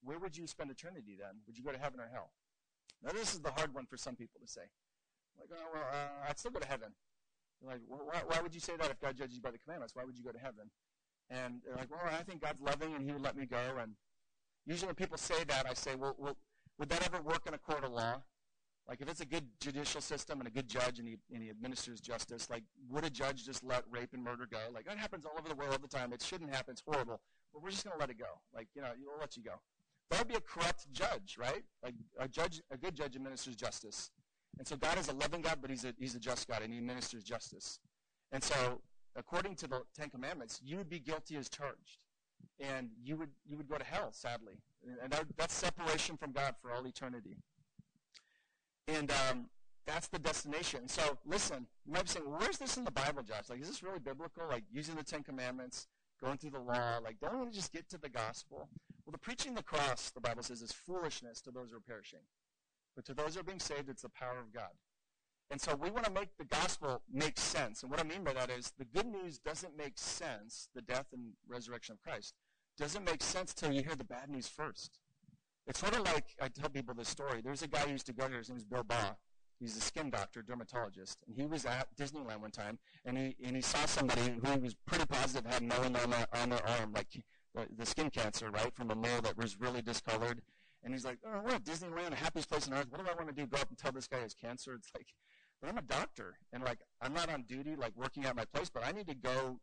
where 0.02 0.18
would 0.18 0.36
you 0.36 0.46
spend 0.46 0.70
eternity 0.70 1.16
then? 1.18 1.40
Would 1.46 1.56
you 1.56 1.64
go 1.64 1.72
to 1.72 1.78
heaven 1.78 2.00
or 2.00 2.08
hell? 2.12 2.30
Now, 3.02 3.12
this 3.12 3.34
is 3.34 3.40
the 3.40 3.50
hard 3.50 3.74
one 3.74 3.86
for 3.86 3.96
some 3.96 4.16
people 4.16 4.40
to 4.40 4.48
say. 4.48 4.62
Like, 5.38 5.50
oh, 5.52 5.68
well, 5.72 5.84
uh, 5.92 6.28
I'd 6.28 6.38
still 6.38 6.50
go 6.50 6.60
to 6.60 6.66
heaven. 6.66 6.92
You're 7.60 7.72
like, 7.72 7.80
why, 7.86 8.22
why, 8.26 8.40
would 8.40 8.54
you 8.54 8.60
say 8.60 8.76
that 8.78 8.90
if 8.90 9.00
God 9.00 9.16
judges 9.16 9.36
you 9.36 9.42
by 9.42 9.50
the 9.50 9.58
commandments? 9.58 9.94
Why 9.94 10.04
would 10.04 10.16
you 10.16 10.24
go 10.24 10.32
to 10.32 10.38
heaven? 10.38 10.70
And 11.30 11.60
they're 11.64 11.76
like, 11.76 11.90
well, 11.90 12.00
I 12.06 12.22
think 12.22 12.42
God's 12.42 12.60
loving 12.60 12.94
and 12.94 13.04
He 13.04 13.12
would 13.12 13.22
let 13.22 13.36
me 13.36 13.46
go. 13.46 13.60
And 13.80 13.92
usually 14.64 14.86
when 14.86 14.94
people 14.94 15.18
say 15.18 15.44
that, 15.48 15.66
I 15.68 15.74
say, 15.74 15.94
well, 15.94 16.14
well 16.18 16.36
would 16.78 16.88
that 16.90 17.06
ever 17.06 17.22
work 17.22 17.46
in 17.46 17.54
a 17.54 17.58
court 17.58 17.84
of 17.84 17.92
law? 17.92 18.22
Like 18.88 19.00
if 19.00 19.08
it's 19.08 19.20
a 19.20 19.26
good 19.26 19.44
judicial 19.60 20.00
system 20.00 20.38
and 20.38 20.46
a 20.46 20.50
good 20.50 20.68
judge 20.68 21.00
and 21.00 21.08
he, 21.08 21.16
and 21.34 21.42
he 21.42 21.50
administers 21.50 22.00
justice, 22.00 22.48
like 22.48 22.62
would 22.88 23.04
a 23.04 23.10
judge 23.10 23.44
just 23.44 23.64
let 23.64 23.82
rape 23.90 24.10
and 24.12 24.22
murder 24.22 24.46
go? 24.48 24.58
Like 24.72 24.84
that 24.84 24.98
happens 24.98 25.24
all 25.24 25.32
over 25.36 25.48
the 25.48 25.56
world 25.56 25.72
all 25.72 25.78
the 25.78 25.88
time. 25.88 26.12
It 26.12 26.22
shouldn't 26.22 26.54
happen. 26.54 26.72
It's 26.72 26.82
horrible. 26.86 27.20
But 27.52 27.62
we're 27.62 27.70
just 27.70 27.84
going 27.84 27.96
to 27.96 28.00
let 28.00 28.10
it 28.10 28.18
go. 28.18 28.38
Like, 28.54 28.68
you 28.74 28.82
know, 28.82 28.90
we'll 29.04 29.18
let 29.18 29.36
you 29.36 29.42
go. 29.42 29.54
That 30.10 30.20
would 30.20 30.28
be 30.28 30.34
a 30.34 30.40
corrupt 30.40 30.90
judge, 30.92 31.36
right? 31.38 31.64
Like 31.82 31.94
a 32.18 32.28
judge, 32.28 32.62
a 32.70 32.76
good 32.76 32.94
judge 32.94 33.16
administers 33.16 33.56
justice. 33.56 34.10
And 34.58 34.66
so 34.66 34.76
God 34.76 34.98
is 34.98 35.08
a 35.08 35.12
loving 35.14 35.42
God, 35.42 35.58
but 35.60 35.70
he's 35.70 35.84
a, 35.84 35.92
he's 35.98 36.14
a 36.14 36.20
just 36.20 36.48
God 36.48 36.62
and 36.62 36.72
he 36.72 36.78
administers 36.78 37.24
justice. 37.24 37.80
And 38.32 38.42
so 38.42 38.80
according 39.16 39.56
to 39.56 39.66
the 39.66 39.82
Ten 39.98 40.08
Commandments, 40.10 40.60
you 40.64 40.76
would 40.76 40.88
be 40.88 40.98
guilty 41.00 41.36
as 41.36 41.48
charged. 41.48 41.98
And 42.60 42.90
you 43.02 43.16
would, 43.16 43.30
you 43.46 43.56
would 43.56 43.68
go 43.68 43.76
to 43.76 43.84
hell, 43.84 44.10
sadly. 44.12 44.54
And 45.02 45.10
that, 45.12 45.24
that's 45.36 45.54
separation 45.54 46.16
from 46.16 46.32
God 46.32 46.54
for 46.62 46.72
all 46.72 46.86
eternity. 46.86 47.36
And 48.88 49.10
um, 49.28 49.46
that's 49.86 50.08
the 50.08 50.18
destination. 50.18 50.88
So 50.88 51.18
listen, 51.26 51.66
you 51.84 51.92
might 51.92 52.04
be 52.04 52.10
saying, 52.10 52.28
well, 52.28 52.38
where's 52.40 52.58
this 52.58 52.76
in 52.76 52.84
the 52.84 52.90
Bible, 52.90 53.22
Josh? 53.22 53.50
Like, 53.50 53.60
is 53.60 53.68
this 53.68 53.82
really 53.82 53.98
biblical? 53.98 54.44
Like 54.48 54.64
using 54.70 54.94
the 54.94 55.02
Ten 55.02 55.22
Commandments, 55.22 55.86
going 56.22 56.38
through 56.38 56.50
the 56.50 56.60
law, 56.60 56.98
like 57.02 57.18
don't 57.20 57.46
we 57.46 57.50
just 57.50 57.72
get 57.72 57.88
to 57.90 57.98
the 57.98 58.08
gospel? 58.08 58.68
Well, 59.06 59.12
the 59.12 59.18
preaching 59.18 59.54
the 59.54 59.62
cross, 59.62 60.10
the 60.10 60.20
Bible 60.20 60.42
says, 60.42 60.62
is 60.62 60.72
foolishness 60.72 61.40
to 61.42 61.52
those 61.52 61.70
who 61.70 61.76
are 61.76 61.80
perishing. 61.80 62.26
But 62.96 63.04
to 63.06 63.14
those 63.14 63.34
who 63.34 63.40
are 63.40 63.44
being 63.44 63.60
saved, 63.60 63.88
it's 63.88 64.02
the 64.02 64.08
power 64.08 64.38
of 64.38 64.52
God. 64.52 64.72
And 65.50 65.60
so 65.60 65.76
we 65.76 65.90
want 65.90 66.06
to 66.06 66.10
make 66.10 66.36
the 66.38 66.44
gospel 66.44 67.02
make 67.12 67.38
sense. 67.38 67.82
And 67.82 67.90
what 67.90 68.00
I 68.00 68.02
mean 68.02 68.24
by 68.24 68.32
that 68.32 68.50
is 68.50 68.72
the 68.78 68.84
good 68.84 69.06
news 69.06 69.38
doesn't 69.38 69.76
make 69.76 69.96
sense, 69.96 70.68
the 70.74 70.82
death 70.82 71.06
and 71.12 71.34
resurrection 71.48 71.92
of 71.92 72.00
Christ, 72.00 72.34
doesn't 72.76 73.04
make 73.04 73.22
sense 73.22 73.54
till 73.54 73.72
you 73.72 73.82
hear 73.82 73.94
the 73.94 74.04
bad 74.04 74.28
news 74.28 74.48
first. 74.48 74.98
It's 75.68 75.78
sort 75.78 75.94
of 75.94 76.04
like 76.04 76.34
I 76.40 76.48
tell 76.48 76.68
people 76.68 76.94
this 76.94 77.08
story. 77.08 77.40
There's 77.42 77.62
a 77.62 77.68
guy 77.68 77.80
who 77.80 77.92
used 77.92 78.06
to 78.06 78.12
go 78.12 78.28
here. 78.28 78.38
His 78.38 78.48
name 78.48 78.58
Bill 78.68 78.84
Baugh. 78.84 79.16
He's 79.58 79.76
a 79.76 79.80
skin 79.80 80.10
doctor, 80.10 80.42
dermatologist, 80.42 81.22
and 81.26 81.34
he 81.34 81.46
was 81.46 81.64
at 81.64 81.88
Disneyland 81.96 82.42
one 82.42 82.50
time, 82.50 82.78
and 83.06 83.16
he 83.16 83.36
and 83.42 83.56
he 83.56 83.62
saw 83.62 83.86
somebody 83.86 84.38
who 84.44 84.60
was 84.60 84.74
pretty 84.86 85.06
positive 85.06 85.50
had 85.50 85.62
melanoma 85.62 86.26
on 86.34 86.50
their 86.50 86.66
arm, 86.68 86.92
like 86.92 87.08
the, 87.76 87.86
skin 87.86 88.10
cancer, 88.10 88.50
right, 88.50 88.74
from 88.74 88.90
a 88.90 88.94
mole 88.94 89.20
that 89.22 89.36
was 89.36 89.60
really 89.60 89.82
discolored. 89.82 90.42
And 90.84 90.94
he's 90.94 91.04
like, 91.04 91.18
"Oh, 91.26 91.40
we're 91.44 91.54
at 91.54 91.64
Disneyland, 91.64 92.10
the 92.10 92.16
happiest 92.16 92.48
place 92.48 92.68
on 92.68 92.74
earth. 92.74 92.86
What 92.90 93.04
do 93.04 93.10
I 93.10 93.14
want 93.14 93.28
to 93.28 93.34
do? 93.34 93.46
Go 93.46 93.58
up 93.58 93.68
and 93.68 93.78
tell 93.78 93.92
this 93.92 94.06
guy 94.06 94.18
he 94.18 94.22
has 94.22 94.34
cancer?" 94.34 94.74
It's 94.74 94.90
like, 94.94 95.08
but 95.60 95.68
I'm 95.68 95.78
a 95.78 95.82
doctor, 95.82 96.38
and 96.52 96.62
like 96.62 96.78
I'm 97.00 97.12
not 97.12 97.32
on 97.32 97.42
duty, 97.42 97.74
like 97.76 97.92
working 97.96 98.24
at 98.24 98.36
my 98.36 98.44
place, 98.44 98.70
but 98.70 98.84
I 98.86 98.92
need 98.92 99.08
to 99.08 99.14
go 99.14 99.58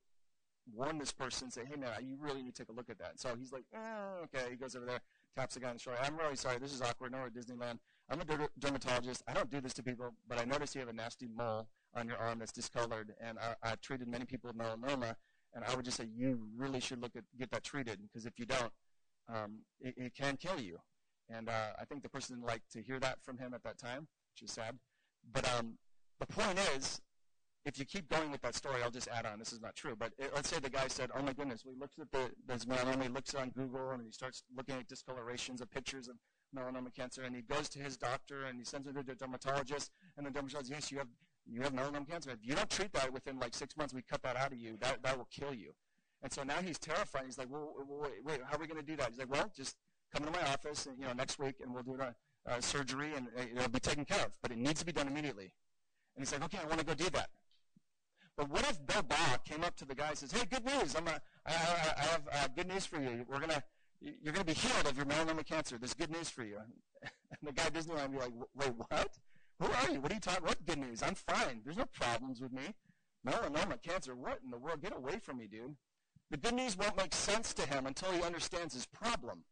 warn 0.74 0.98
this 0.98 1.12
person, 1.12 1.50
say, 1.52 1.62
"Hey, 1.66 1.78
man, 1.78 1.92
you 2.02 2.18
really 2.20 2.42
need 2.42 2.56
to 2.56 2.64
take 2.64 2.70
a 2.70 2.74
look 2.74 2.90
at 2.90 2.98
that." 3.00 3.20
So 3.20 3.36
he's 3.38 3.54
like, 3.54 3.66
oh, 3.76 4.24
"Okay." 4.24 4.50
He 4.50 4.56
goes 4.58 4.76
over 4.76 4.86
there 4.86 5.02
taps 5.36 5.56
the 5.56 5.60
guy 5.60 5.70
on 5.70 5.76
the 5.76 5.80
shoulder. 5.80 6.00
I'm 6.02 6.18
really 6.18 6.36
sorry. 6.36 6.60
This 6.60 6.74
is 6.74 6.82
awkward. 6.82 7.12
No, 7.12 7.20
we're 7.20 7.28
at 7.28 7.34
Disneyland. 7.34 7.80
I'm 8.10 8.22
a 8.22 8.26
dermatologist. 8.60 9.24
I 9.28 9.34
don't 9.34 9.50
do 9.50 9.62
this 9.62 9.74
to 9.76 9.84
people, 9.84 10.14
but 10.28 10.40
I 10.40 10.46
notice 10.46 10.76
you 10.76 10.82
have 10.82 10.90
a 10.90 10.94
nasty 10.94 11.28
mole 11.28 11.68
on 11.96 12.08
your 12.08 12.18
arm 12.18 12.40
that's 12.40 12.52
discolored, 12.52 13.14
and 13.22 13.38
I, 13.40 13.56
I've 13.64 13.82
treated 13.82 14.08
many 14.08 14.26
people 14.26 14.50
with 14.50 14.58
melanoma, 14.58 15.16
and 15.54 15.64
I 15.66 15.76
would 15.76 15.86
just 15.86 15.98
say 15.98 16.08
you 16.16 16.40
really 16.56 16.80
should 16.80 17.02
look 17.02 17.16
at 17.16 17.24
get 17.38 17.52
that 17.52 17.64
treated 17.64 18.00
because 18.02 18.26
if 18.26 18.34
you 18.38 18.46
don't, 18.46 18.72
um, 19.34 19.60
it, 19.80 19.94
it, 19.98 20.16
can 20.16 20.38
kill 20.38 20.60
you. 20.60 20.78
And 21.30 21.50
uh, 21.50 21.74
I 21.80 21.86
think 21.86 22.04
the 22.04 22.10
person 22.10 22.36
didn't 22.36 22.48
like 22.48 22.62
to 22.72 22.82
hear 22.82 23.00
that 23.00 23.20
from 23.24 23.38
him 23.38 23.54
at 23.54 23.64
that 23.64 23.78
time, 23.78 24.08
which 24.34 24.50
is 24.50 24.54
sad. 24.54 24.78
But 25.32 25.48
um, 25.58 25.78
the 26.20 26.26
point 26.28 26.60
is, 26.76 27.00
if 27.66 27.80
you 27.80 27.86
keep 27.86 28.10
going 28.10 28.30
with 28.30 28.42
that 28.42 28.56
story, 28.56 28.84
I'll 28.84 28.92
just 28.92 29.08
add 29.08 29.26
on. 29.26 29.40
This 29.40 29.54
is 29.54 29.62
not 29.62 29.76
true, 29.76 29.96
but 29.98 30.12
it, 30.18 30.32
let's 30.36 30.50
say 30.50 30.60
the 30.60 30.70
guy 30.70 30.88
said, 30.88 31.12
"Oh 31.16 31.22
my 31.22 31.32
goodness," 31.32 31.64
we 31.66 31.74
looked 31.80 31.98
at 32.00 32.12
the 32.12 32.30
this 32.46 32.66
melanoma. 32.66 33.04
He 33.04 33.10
looks 33.10 33.34
on 33.36 33.52
Google 33.52 33.92
and 33.92 34.04
he 34.04 34.12
starts 34.12 34.44
looking 34.56 34.76
at 34.76 34.88
discolorations 34.90 35.62
of 35.62 35.72
pictures 35.72 36.10
of 36.10 36.16
melanoma 36.56 36.94
cancer, 36.94 37.24
and 37.24 37.36
he 37.36 37.42
goes 37.42 37.70
to 37.70 37.80
his 37.80 37.96
doctor 37.96 38.46
and 38.46 38.60
he 38.60 38.66
sends 38.66 38.88
him 38.88 38.96
to 38.96 39.04
the 39.04 39.16
dermatologist, 39.16 39.92
and 40.18 40.26
the 40.26 40.32
dermatologist, 40.32 40.72
yes, 40.72 40.92
you 40.92 40.98
have 40.98 41.08
you 41.46 41.62
have 41.62 41.74
melanoma 41.74 42.08
cancer. 42.10 42.32
If 42.32 42.40
you 42.42 42.56
don't 42.56 42.70
treat 42.70 42.94
that 42.94 43.12
within 43.12 43.40
like 43.40 43.54
six 43.54 43.76
months, 43.78 43.94
we 43.94 44.02
cut 44.02 44.24
that 44.24 44.36
out 44.36 44.52
of 44.52 44.58
you. 44.58 44.78
That 44.80 45.04
that 45.04 45.18
will 45.18 45.28
kill 45.32 45.54
you. 45.54 45.74
And 46.24 46.32
so 46.32 46.44
now 46.44 46.62
he's 46.64 46.80
terrified. 46.80 47.24
He's 47.26 47.38
like, 47.38 47.50
well, 47.52 47.74
wait, 47.86 48.24
wait, 48.24 48.40
how 48.50 48.56
are 48.56 48.60
we 48.60 48.66
going 48.66 48.80
to 48.80 48.86
do 48.86 48.96
that? 48.96 49.10
He's 49.10 49.20
like, 49.20 49.30
well, 49.30 49.52
just 49.56 49.76
come 50.16 50.24
to 50.24 50.32
my 50.32 50.42
office, 50.52 50.86
and, 50.86 50.98
you 50.98 51.06
know, 51.06 51.12
next 51.12 51.38
week, 51.38 51.56
and 51.62 51.74
we'll 51.74 51.84
do 51.84 52.00
a, 52.00 52.62
surgery, 52.62 53.12
and 53.16 53.28
it'll 53.56 53.70
be 53.70 53.80
taken 53.80 54.06
care 54.06 54.26
of. 54.26 54.32
But 54.42 54.52
it 54.52 54.58
needs 54.58 54.80
to 54.80 54.86
be 54.86 54.94
done 54.94 55.08
immediately. 55.08 55.54
And 56.16 56.26
he's 56.26 56.32
like, 56.32 56.44
okay, 56.46 56.60
I 56.64 56.68
want 56.68 56.80
to 56.80 56.86
go 56.86 56.94
do 56.94 57.10
that. 57.12 57.30
But 58.38 58.50
what 58.50 58.62
if 58.70 58.86
Bill 58.86 59.04
Baugh 59.04 59.38
came 59.46 59.64
up 59.64 59.76
to 59.78 59.86
the 59.86 59.94
guy 59.94 60.10
and 60.10 60.18
says, 60.18 60.32
"Hey, 60.32 60.46
good 60.50 60.66
news! 60.66 60.96
I'm 60.96 61.08
a, 61.08 61.22
I, 61.46 61.52
I, 61.52 61.94
I 61.98 62.04
have 62.06 62.22
uh, 62.32 62.48
good 62.56 62.68
news 62.68 62.84
for 62.84 63.00
you. 63.00 63.26
We're 63.28 63.40
gonna, 63.40 63.64
you're 64.02 64.34
gonna 64.34 64.44
be 64.44 64.54
healed 64.54 64.88
of 64.88 64.98
your 64.98 65.06
melanoma 65.06 65.46
cancer. 65.46 65.78
There's 65.78 65.94
good 65.94 66.10
news 66.12 66.30
for 66.30 66.44
you." 66.44 66.58
And 67.42 67.50
the 67.50 67.52
guy 67.52 67.66
at 67.66 67.74
Disneyland 67.74 68.10
would 68.10 68.12
be 68.12 68.18
like, 68.20 68.34
"Wait, 68.56 68.74
what? 68.90 69.18
Who 69.64 69.72
are 69.72 69.94
you? 69.94 70.02
What 70.02 70.12
are 70.12 70.16
you 70.16 70.20
talking? 70.20 70.46
What 70.46 70.66
good 70.66 70.80
news? 70.80 71.02
I'm 71.02 71.16
fine. 71.16 71.62
There's 71.64 71.78
no 71.78 71.86
problems 71.86 72.42
with 72.42 72.52
me. 72.52 72.64
Melanoma, 73.26 73.82
cancer. 73.82 74.14
What 74.14 74.40
in 74.44 74.52
the 74.52 74.58
world? 74.58 74.82
Get 74.82 74.94
away 74.94 75.20
from 75.20 75.38
me, 75.38 75.48
dude. 75.48 75.76
The 76.32 76.38
good 76.38 76.54
news 76.54 76.78
won't 76.78 76.98
make 76.98 77.14
sense 77.14 77.54
to 77.54 77.62
him 77.62 77.86
until 77.86 78.12
he 78.12 78.22
understands 78.24 78.74
his 78.74 78.86
problem. 78.86 79.44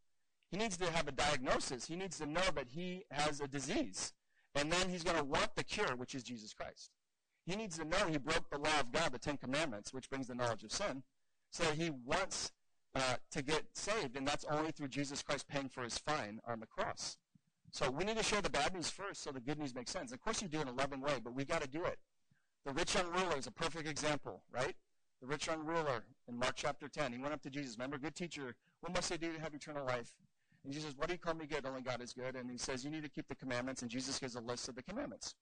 He 0.52 0.58
needs 0.58 0.76
to 0.78 0.92
have 0.92 1.08
a 1.08 1.14
diagnosis. 1.14 1.88
He 1.88 1.96
needs 1.96 2.18
to 2.18 2.26
know 2.26 2.42
that 2.56 2.68
he 2.68 3.06
has 3.10 3.40
a 3.40 3.48
disease. 3.48 4.12
And 4.54 4.70
then 4.70 4.90
he's 4.90 5.04
going 5.04 5.18
to 5.18 5.24
want 5.24 5.56
the 5.56 5.64
cure, 5.64 5.96
which 5.96 6.14
is 6.14 6.24
Jesus 6.24 6.54
Christ. 6.54 6.92
He 7.46 7.56
needs 7.56 7.78
to 7.78 7.86
know 7.86 8.08
he 8.10 8.18
broke 8.18 8.50
the 8.50 8.58
law 8.58 8.82
of 8.82 8.92
God, 8.92 9.14
the 9.14 9.18
Ten 9.18 9.38
Commandments, 9.38 9.94
which 9.94 10.10
brings 10.10 10.28
the 10.28 10.36
knowledge 10.36 10.66
of 10.66 10.74
sin. 10.74 11.04
So 11.52 11.64
he 11.72 11.90
wants 11.90 12.52
uh, 12.96 13.16
to 13.32 13.42
get 13.42 13.64
saved, 13.76 14.18
and 14.18 14.28
that's 14.28 14.46
only 14.52 14.72
through 14.72 14.90
Jesus 14.90 15.24
Christ 15.24 15.48
paying 15.48 15.70
for 15.70 15.84
his 15.84 15.98
fine 15.98 16.42
on 16.46 16.60
the 16.60 16.68
cross. 16.68 17.18
So 17.72 17.90
we 17.90 18.04
need 18.04 18.18
to 18.18 18.24
share 18.24 18.42
the 18.42 18.50
bad 18.50 18.74
news 18.74 18.90
first 18.90 19.24
so 19.24 19.32
the 19.32 19.40
good 19.40 19.58
news 19.58 19.74
makes 19.74 19.92
sense. 19.92 20.12
Of 20.12 20.22
course, 20.22 20.42
you 20.42 20.48
do 20.48 20.60
it 20.60 20.64
in 20.64 20.68
a 20.68 20.74
loving 20.74 21.02
way, 21.02 21.20
but 21.24 21.34
we 21.34 21.46
got 21.46 21.62
to 21.62 21.68
do 21.68 21.84
it. 21.86 21.98
The 22.66 22.74
rich 22.74 22.96
young 22.96 23.08
ruler 23.12 23.38
is 23.38 23.48
a 23.48 23.52
perfect 23.52 23.88
example, 23.88 24.44
right? 24.52 24.76
The 25.22 25.28
rich 25.28 25.48
young 25.48 25.66
ruler 25.66 26.04
in 26.28 26.38
Mark 26.38 26.54
chapter 26.56 26.88
10, 26.88 27.14
he 27.14 27.20
went 27.20 27.34
up 27.34 27.42
to 27.44 27.50
Jesus. 27.50 27.78
Remember, 27.78 27.98
good 27.98 28.16
teacher, 28.16 28.56
what 28.82 28.94
must 28.94 29.12
I 29.12 29.18
do 29.18 29.34
to 29.34 29.40
have 29.40 29.54
eternal 29.54 29.86
life? 29.86 30.12
And 30.64 30.74
Jesus 30.74 30.90
says, 30.90 30.98
What 30.98 31.08
do 31.08 31.14
you 31.14 31.20
call 31.20 31.34
me 31.34 31.46
good? 31.46 31.66
Only 31.66 31.82
God 31.82 32.02
is 32.02 32.14
good. 32.14 32.36
And 32.36 32.50
he 32.50 32.58
says, 32.58 32.84
You 32.84 32.92
need 32.92 33.04
to 33.04 33.10
keep 33.10 33.28
the 33.28 33.36
commandments. 33.36 33.82
And 33.82 33.90
Jesus 33.90 34.20
gives 34.20 34.36
a 34.36 34.42
list 34.42 34.68
of 34.70 34.76
the 34.76 34.84
commandments. 34.84 35.36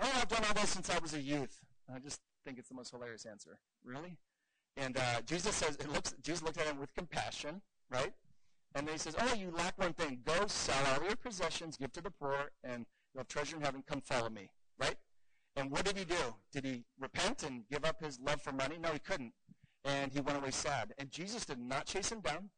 Oh, 0.00 0.10
I've 0.14 0.28
done 0.28 0.44
all 0.46 0.54
this 0.54 0.70
since 0.70 0.90
I 0.90 0.98
was 0.98 1.14
a 1.14 1.20
youth. 1.20 1.60
I 1.92 1.98
just 1.98 2.20
think 2.44 2.58
it's 2.58 2.68
the 2.68 2.74
most 2.74 2.90
hilarious 2.90 3.24
answer. 3.24 3.58
Really? 3.84 4.16
And 4.76 4.96
uh, 4.96 5.20
Jesus 5.26 5.54
says, 5.54 5.76
it 5.76 5.90
looks, 5.92 6.14
Jesus 6.22 6.42
looked 6.42 6.58
at 6.58 6.66
him 6.66 6.78
with 6.78 6.92
compassion, 6.94 7.62
right? 7.90 8.12
And 8.74 8.86
then 8.86 8.94
he 8.94 8.98
says, 8.98 9.14
Oh, 9.18 9.34
you 9.34 9.50
lack 9.50 9.78
one 9.78 9.92
thing. 9.92 10.20
Go 10.24 10.46
sell 10.46 10.76
all 10.92 11.06
your 11.06 11.16
possessions, 11.16 11.76
give 11.76 11.92
to 11.92 12.00
the 12.00 12.10
poor, 12.10 12.50
and 12.62 12.86
you'll 13.12 13.20
have 13.20 13.28
treasure 13.28 13.56
in 13.56 13.62
heaven. 13.62 13.84
Come 13.86 14.00
follow 14.00 14.30
me, 14.30 14.50
right? 14.78 14.96
And 15.56 15.70
what 15.70 15.84
did 15.84 15.96
he 15.96 16.04
do? 16.04 16.34
Did 16.52 16.64
he 16.64 16.84
repent 16.98 17.44
and 17.44 17.62
give 17.70 17.84
up 17.84 18.02
his 18.02 18.18
love 18.20 18.42
for 18.42 18.52
money? 18.52 18.76
No, 18.80 18.92
he 18.92 18.98
couldn't. 18.98 19.32
And 19.84 20.12
he 20.12 20.20
went 20.20 20.38
away 20.38 20.50
sad. 20.50 20.92
And 20.98 21.10
Jesus 21.10 21.44
did 21.44 21.58
not 21.58 21.86
chase 21.86 22.10
him 22.10 22.20
down. 22.20 22.50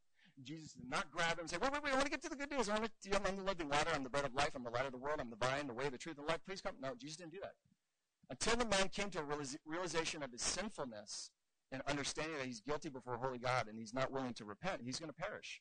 Jesus 0.43 0.73
did 0.73 0.89
not 0.89 1.11
grab 1.11 1.33
him 1.33 1.41
and 1.41 1.51
say, 1.51 1.57
wait, 1.61 1.73
wait, 1.73 1.83
wait, 1.83 1.93
I 1.93 1.97
want 1.97 2.05
to 2.07 2.11
get 2.11 2.23
to 2.23 2.29
the 2.29 2.37
good 2.37 2.51
news. 2.51 2.69
I 2.69 2.79
want 2.79 2.91
to, 3.03 3.17
I'm 3.17 3.37
the 3.37 3.43
living 3.43 3.69
water. 3.69 3.91
I'm 3.95 4.03
the 4.03 4.11
bread 4.11 4.25
of 4.25 4.35
life. 4.35 4.51
I'm 4.55 4.65
the 4.65 4.71
light 4.71 4.87
of 4.87 4.93
the 4.93 4.99
world. 4.99 5.19
I'm 5.21 5.31
the 5.31 5.37
vine, 5.37 5.67
the 5.67 5.75
way, 5.75 5.89
the 5.89 5.99
truth, 5.99 6.19
and 6.19 6.27
the 6.27 6.31
life. 6.31 6.41
Please 6.47 6.61
come. 6.61 6.75
No, 6.81 6.95
Jesus 6.99 7.17
didn't 7.17 7.33
do 7.33 7.41
that. 7.41 7.55
Until 8.31 8.57
the 8.57 8.67
man 8.67 8.89
came 8.89 9.11
to 9.11 9.21
a 9.21 9.25
realization 9.67 10.23
of 10.23 10.33
his 10.33 10.43
sinfulness 10.43 11.31
and 11.73 11.83
understanding 11.89 12.37
that 12.39 12.47
he's 12.47 12.61
guilty 12.61 12.89
before 12.89 13.17
holy 13.17 13.39
God 13.39 13.67
and 13.69 13.79
he's 13.79 13.95
not 13.95 14.13
willing 14.13 14.35
to 14.35 14.45
repent, 14.45 14.83
he's 14.85 14.99
going 14.99 15.11
to 15.11 15.17
perish. 15.17 15.61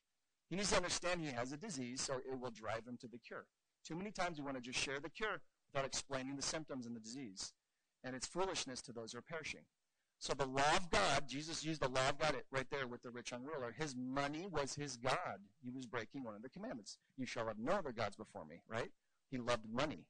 He 0.50 0.56
needs 0.56 0.70
to 0.72 0.78
understand 0.78 1.22
he 1.22 1.32
has 1.32 1.52
a 1.52 1.58
disease, 1.58 2.02
so 2.02 2.16
it 2.16 2.40
will 2.40 2.52
drive 2.52 2.86
him 2.88 2.98
to 3.02 3.08
the 3.08 3.18
cure. 3.18 3.46
Too 3.86 3.96
many 3.96 4.12
times 4.12 4.38
we 4.38 4.46
want 4.46 4.58
to 4.58 4.62
just 4.62 4.80
share 4.80 5.00
the 5.00 5.10
cure 5.10 5.42
without 5.72 5.86
explaining 5.86 6.36
the 6.36 6.42
symptoms 6.42 6.86
and 6.86 6.96
the 6.96 7.00
disease. 7.00 7.54
And 8.04 8.16
it's 8.16 8.28
foolishness 8.28 8.82
to 8.84 8.94
those 8.94 9.12
who 9.12 9.20
are 9.20 9.24
perishing. 9.24 9.62
So 10.20 10.34
the 10.34 10.46
law 10.46 10.76
of 10.76 10.90
God, 10.90 11.28
Jesus 11.28 11.66
used 11.66 11.82
the 11.82 11.90
law 11.90 12.10
of 12.10 12.18
God 12.18 12.36
right 12.52 12.68
there 12.72 12.88
with 12.88 13.02
the 13.02 13.10
rich 13.10 13.32
young 13.32 13.44
ruler. 13.44 13.76
His 13.78 13.96
money 13.96 14.48
was 14.50 14.74
his 14.74 14.98
God. 14.98 15.40
He 15.64 15.72
was 15.72 15.86
breaking 15.86 16.24
one 16.24 16.36
of 16.36 16.42
the 16.42 16.50
commandments. 16.50 16.98
You 17.18 17.26
shall 17.26 17.48
have 17.48 17.60
no 17.60 17.74
other 17.74 17.92
gods 17.92 18.16
before 18.16 18.46
me, 18.46 18.62
right? 18.68 18.92
He 19.30 19.38
loved 19.38 19.66
money. 19.72 20.06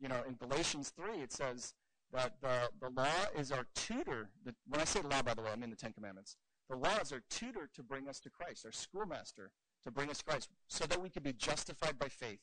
You 0.00 0.08
know, 0.08 0.22
in 0.26 0.34
Galatians 0.34 0.92
3, 0.96 1.18
it 1.18 1.32
says 1.32 1.74
that 2.12 2.34
the, 2.40 2.70
the 2.80 2.90
law 2.90 3.26
is 3.36 3.52
our 3.52 3.66
tutor. 3.74 4.30
The, 4.44 4.54
when 4.66 4.80
I 4.80 4.84
say 4.84 5.02
law, 5.02 5.22
by 5.22 5.34
the 5.34 5.42
way, 5.42 5.50
I 5.52 5.56
mean 5.56 5.70
the 5.70 5.76
Ten 5.76 5.92
Commandments. 5.92 6.36
The 6.70 6.76
law 6.76 6.96
is 7.02 7.12
our 7.12 7.22
tutor 7.28 7.68
to 7.74 7.82
bring 7.82 8.08
us 8.08 8.20
to 8.20 8.30
Christ, 8.30 8.64
our 8.64 8.72
schoolmaster 8.72 9.50
to 9.84 9.90
bring 9.90 10.10
us 10.10 10.22
Christ, 10.22 10.50
so 10.68 10.86
that 10.86 11.00
we 11.00 11.08
could 11.08 11.22
be 11.22 11.32
justified 11.32 11.98
by 11.98 12.08
faith. 12.08 12.40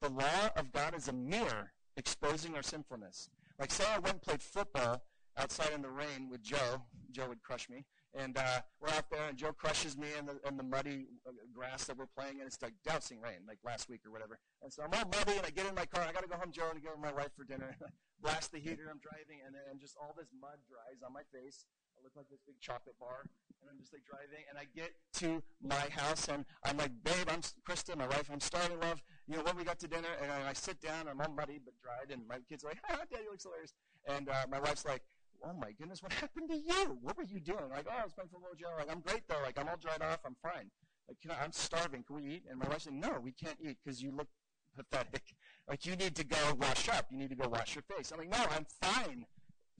The 0.00 0.10
law 0.10 0.50
of 0.56 0.72
God 0.72 0.94
is 0.96 1.08
a 1.08 1.12
mirror 1.12 1.72
exposing 1.96 2.54
our 2.54 2.62
sinfulness. 2.62 3.28
Like, 3.58 3.70
say 3.70 3.84
I 3.92 3.98
went 3.98 4.14
and 4.14 4.22
played 4.22 4.42
football 4.42 5.02
outside 5.36 5.72
in 5.74 5.82
the 5.82 5.90
rain 5.90 6.28
with 6.30 6.42
Joe. 6.42 6.82
Joe 7.10 7.28
would 7.28 7.42
crush 7.42 7.68
me. 7.68 7.84
And 8.14 8.36
uh, 8.36 8.66
we're 8.80 8.90
out 8.90 9.06
there, 9.10 9.28
and 9.28 9.38
Joe 9.38 9.52
crushes 9.52 9.96
me 9.96 10.08
in 10.18 10.26
the, 10.26 10.34
in 10.48 10.56
the 10.56 10.64
muddy 10.66 11.06
uh, 11.22 11.30
grass 11.54 11.84
that 11.84 11.96
we're 11.96 12.10
playing 12.10 12.40
in. 12.40 12.46
It's 12.46 12.60
like 12.60 12.74
dousing 12.82 13.20
rain, 13.20 13.46
like 13.46 13.58
last 13.64 13.88
week 13.88 14.02
or 14.04 14.10
whatever. 14.10 14.40
And 14.62 14.72
so 14.72 14.82
I'm 14.82 14.90
all 14.90 15.06
muddy, 15.06 15.38
and 15.38 15.46
I 15.46 15.50
get 15.50 15.66
in 15.66 15.74
my 15.76 15.86
car. 15.86 16.02
I 16.02 16.10
got 16.10 16.26
to 16.26 16.28
go 16.28 16.34
home, 16.34 16.50
Joe, 16.50 16.74
and 16.74 16.82
go 16.82 16.90
with 16.90 16.98
my 16.98 17.12
wife 17.12 17.30
for 17.36 17.44
dinner. 17.44 17.76
Blast 18.22 18.50
the 18.50 18.58
heater. 18.58 18.90
I'm 18.90 18.98
driving, 18.98 19.46
and, 19.46 19.54
and 19.70 19.78
just 19.78 19.94
all 19.94 20.12
this 20.18 20.26
mud 20.34 20.58
dries 20.66 21.06
on 21.06 21.12
my 21.12 21.22
face. 21.30 21.66
I 22.00 22.04
look 22.04 22.16
like 22.16 22.28
this 22.30 22.40
big 22.46 22.56
chocolate 22.60 22.96
bar, 22.98 23.28
and 23.60 23.68
I'm 23.68 23.76
just 23.78 23.92
like 23.92 24.08
driving. 24.08 24.48
And 24.48 24.56
I 24.56 24.64
get 24.72 24.96
to 25.20 25.42
my 25.60 25.84
house, 25.92 26.28
and 26.28 26.48
I'm 26.64 26.78
like, 26.78 26.92
babe, 27.04 27.28
I'm 27.28 27.44
Krista, 27.68 27.96
my 27.96 28.08
wife. 28.08 28.30
I'm 28.32 28.40
starving, 28.40 28.80
love. 28.80 29.02
You 29.28 29.36
know 29.36 29.42
what 29.42 29.56
we 29.56 29.64
got 29.64 29.78
to 29.80 29.88
dinner? 29.88 30.08
And 30.22 30.32
I 30.32 30.54
sit 30.54 30.80
down. 30.80 31.08
I'm 31.08 31.20
all 31.20 31.28
muddy 31.28 31.60
but 31.62 31.74
dried, 31.84 32.08
and 32.10 32.26
my 32.26 32.38
kids 32.48 32.64
are 32.64 32.68
like, 32.68 32.80
ah, 32.88 33.04
daddy 33.12 33.28
looks 33.30 33.44
hilarious. 33.44 33.74
And 34.08 34.28
uh, 34.28 34.48
my 34.50 34.60
wife's 34.60 34.86
like 34.86 35.02
oh 35.44 35.52
my 35.58 35.72
goodness, 35.72 36.02
what 36.02 36.12
happened 36.12 36.50
to 36.50 36.56
you? 36.56 36.98
What 37.02 37.16
were 37.16 37.24
you 37.24 37.40
doing? 37.40 37.70
Like, 37.70 37.86
oh, 37.88 38.00
I 38.00 38.04
was 38.04 38.12
playing 38.12 38.28
football, 38.30 38.50
Joe. 38.58 38.74
Like, 38.76 38.90
I'm 38.90 39.00
great 39.00 39.22
though. 39.28 39.40
Like, 39.42 39.58
I'm 39.58 39.68
all 39.68 39.78
dried 39.80 40.02
off. 40.02 40.20
I'm 40.24 40.36
fine. 40.42 40.70
Like, 41.08 41.18
you 41.22 41.30
know, 41.30 41.36
I'm 41.42 41.52
starving. 41.52 42.04
Can 42.04 42.16
we 42.16 42.34
eat? 42.34 42.44
And 42.50 42.58
my 42.58 42.68
wife 42.68 42.82
said, 42.82 42.92
no, 42.92 43.18
we 43.22 43.32
can't 43.32 43.56
eat 43.60 43.78
because 43.84 44.02
you 44.02 44.12
look 44.12 44.28
pathetic. 44.76 45.22
Like, 45.68 45.86
you 45.86 45.96
need 45.96 46.14
to 46.16 46.24
go 46.24 46.36
wash 46.60 46.88
up. 46.88 47.06
You 47.10 47.18
need 47.18 47.30
to 47.30 47.36
go 47.36 47.48
wash 47.48 47.74
your 47.74 47.84
face. 47.96 48.12
I'm 48.12 48.18
like, 48.18 48.30
no, 48.30 48.44
I'm 48.50 48.66
fine. 48.80 49.26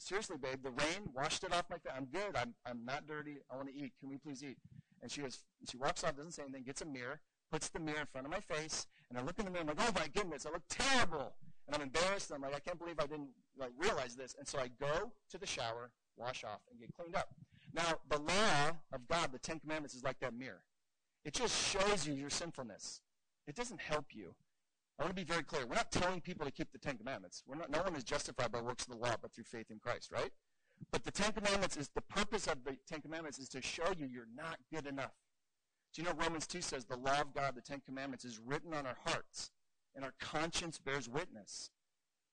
Seriously, 0.01 0.37
babe, 0.41 0.63
the 0.63 0.71
rain 0.71 1.11
washed 1.15 1.45
it 1.45 1.53
off 1.53 1.65
my 1.69 1.77
face. 1.77 1.93
I'm 1.95 2.07
good. 2.07 2.35
I'm, 2.35 2.55
I'm 2.65 2.85
not 2.85 3.07
dirty. 3.07 3.39
I 3.51 3.57
want 3.57 3.69
to 3.69 3.75
eat. 3.75 3.93
Can 4.01 4.09
we 4.09 4.17
please 4.17 4.43
eat? 4.43 4.57
And 5.03 5.11
she 5.11 5.21
goes, 5.21 5.41
she 5.69 5.77
walks 5.77 6.05
off, 6.05 6.17
doesn't 6.17 6.33
say 6.33 6.43
anything, 6.43 6.65
gets 6.65 6.81
a 6.81 6.87
mirror, 6.87 7.21
puts 7.53 7.69
the 7.69 7.81
mirror 7.81 8.01
in 8.01 8.07
front 8.07 8.27
of 8.27 8.33
my 8.33 8.41
face, 8.41 8.87
and 9.09 9.19
I 9.19 9.23
look 9.23 9.39
in 9.39 9.45
the 9.45 9.51
mirror. 9.51 9.67
I'm 9.69 9.77
like, 9.77 9.89
oh 9.89 9.93
my 9.95 10.09
goodness, 10.09 10.47
I 10.47 10.51
look 10.51 10.63
terrible. 10.69 11.35
And 11.67 11.77
I'm 11.77 11.83
embarrassed. 11.83 12.31
And 12.31 12.37
I'm 12.37 12.51
like, 12.51 12.57
I 12.57 12.61
can't 12.61 12.79
believe 12.79 12.97
I 12.99 13.07
didn't 13.07 13.29
like 13.59 13.71
realize 13.79 14.17
this. 14.17 14.35
And 14.39 14.49
so 14.49 14.59
I 14.59 14.69
go 14.81 15.13
to 15.31 15.39
the 15.39 15.47
shower, 15.47 15.91
wash 16.17 16.45
off, 16.45 16.61
and 16.71 16.81
get 16.81 16.93
cleaned 16.97 17.15
up. 17.15 17.29
Now, 17.73 17.95
the 18.09 18.19
law 18.19 18.71
of 18.93 19.07
God, 19.07 19.33
the 19.33 19.39
Ten 19.39 19.61
Commandments, 19.61 19.95
is 19.95 20.03
like 20.03 20.19
that 20.21 20.35
mirror. 20.35 20.63
It 21.25 21.35
just 21.35 21.55
shows 21.71 22.07
you 22.07 22.15
your 22.15 22.31
sinfulness. 22.31 23.03
It 23.47 23.55
doesn't 23.55 23.81
help 23.81 24.07
you. 24.13 24.35
I 25.01 25.05
want 25.05 25.17
to 25.17 25.25
be 25.25 25.33
very 25.33 25.43
clear. 25.43 25.67
We're 25.67 25.77
not 25.77 25.91
telling 25.91 26.21
people 26.21 26.45
to 26.45 26.53
keep 26.53 26.71
the 26.73 26.79
Ten 26.79 26.99
Commandments. 26.99 27.43
Not, 27.49 27.71
no 27.71 27.83
one 27.83 27.97
is 27.97 28.05
justified 28.05 28.53
by 28.53 28.61
works 28.61 28.85
of 28.85 28.91
the 28.91 28.99
law, 28.99 29.15
but 29.21 29.33
through 29.33 29.45
faith 29.45 29.71
in 29.71 29.79
Christ, 29.79 30.13
right? 30.13 30.31
But 30.93 31.05
the 31.05 31.11
Ten 31.11 31.33
Commandments 31.33 31.79
is 31.79 31.89
the 31.95 32.03
purpose 32.03 32.47
of 32.47 32.65
the 32.65 32.77
Ten 32.87 33.01
Commandments 33.01 33.39
is 33.39 33.49
to 33.51 33.63
show 33.63 33.95
you 33.97 34.07
you're 34.07 34.27
not 34.37 34.59
good 34.73 34.87
enough. 34.87 35.15
Do 35.95 36.03
you 36.03 36.09
know 36.09 36.15
Romans 36.23 36.47
2 36.47 36.61
says 36.61 36.85
the 36.85 36.99
law 36.99 37.23
of 37.23 37.35
God, 37.35 37.55
the 37.57 37.63
Ten 37.63 37.81
Commandments, 37.85 38.27
is 38.27 38.39
written 38.39 38.75
on 38.75 38.87
our 38.87 38.97
hearts, 39.07 39.51
and 39.97 40.05
our 40.05 40.13
conscience 40.21 40.79
bears 40.79 41.09
witness. 41.09 41.71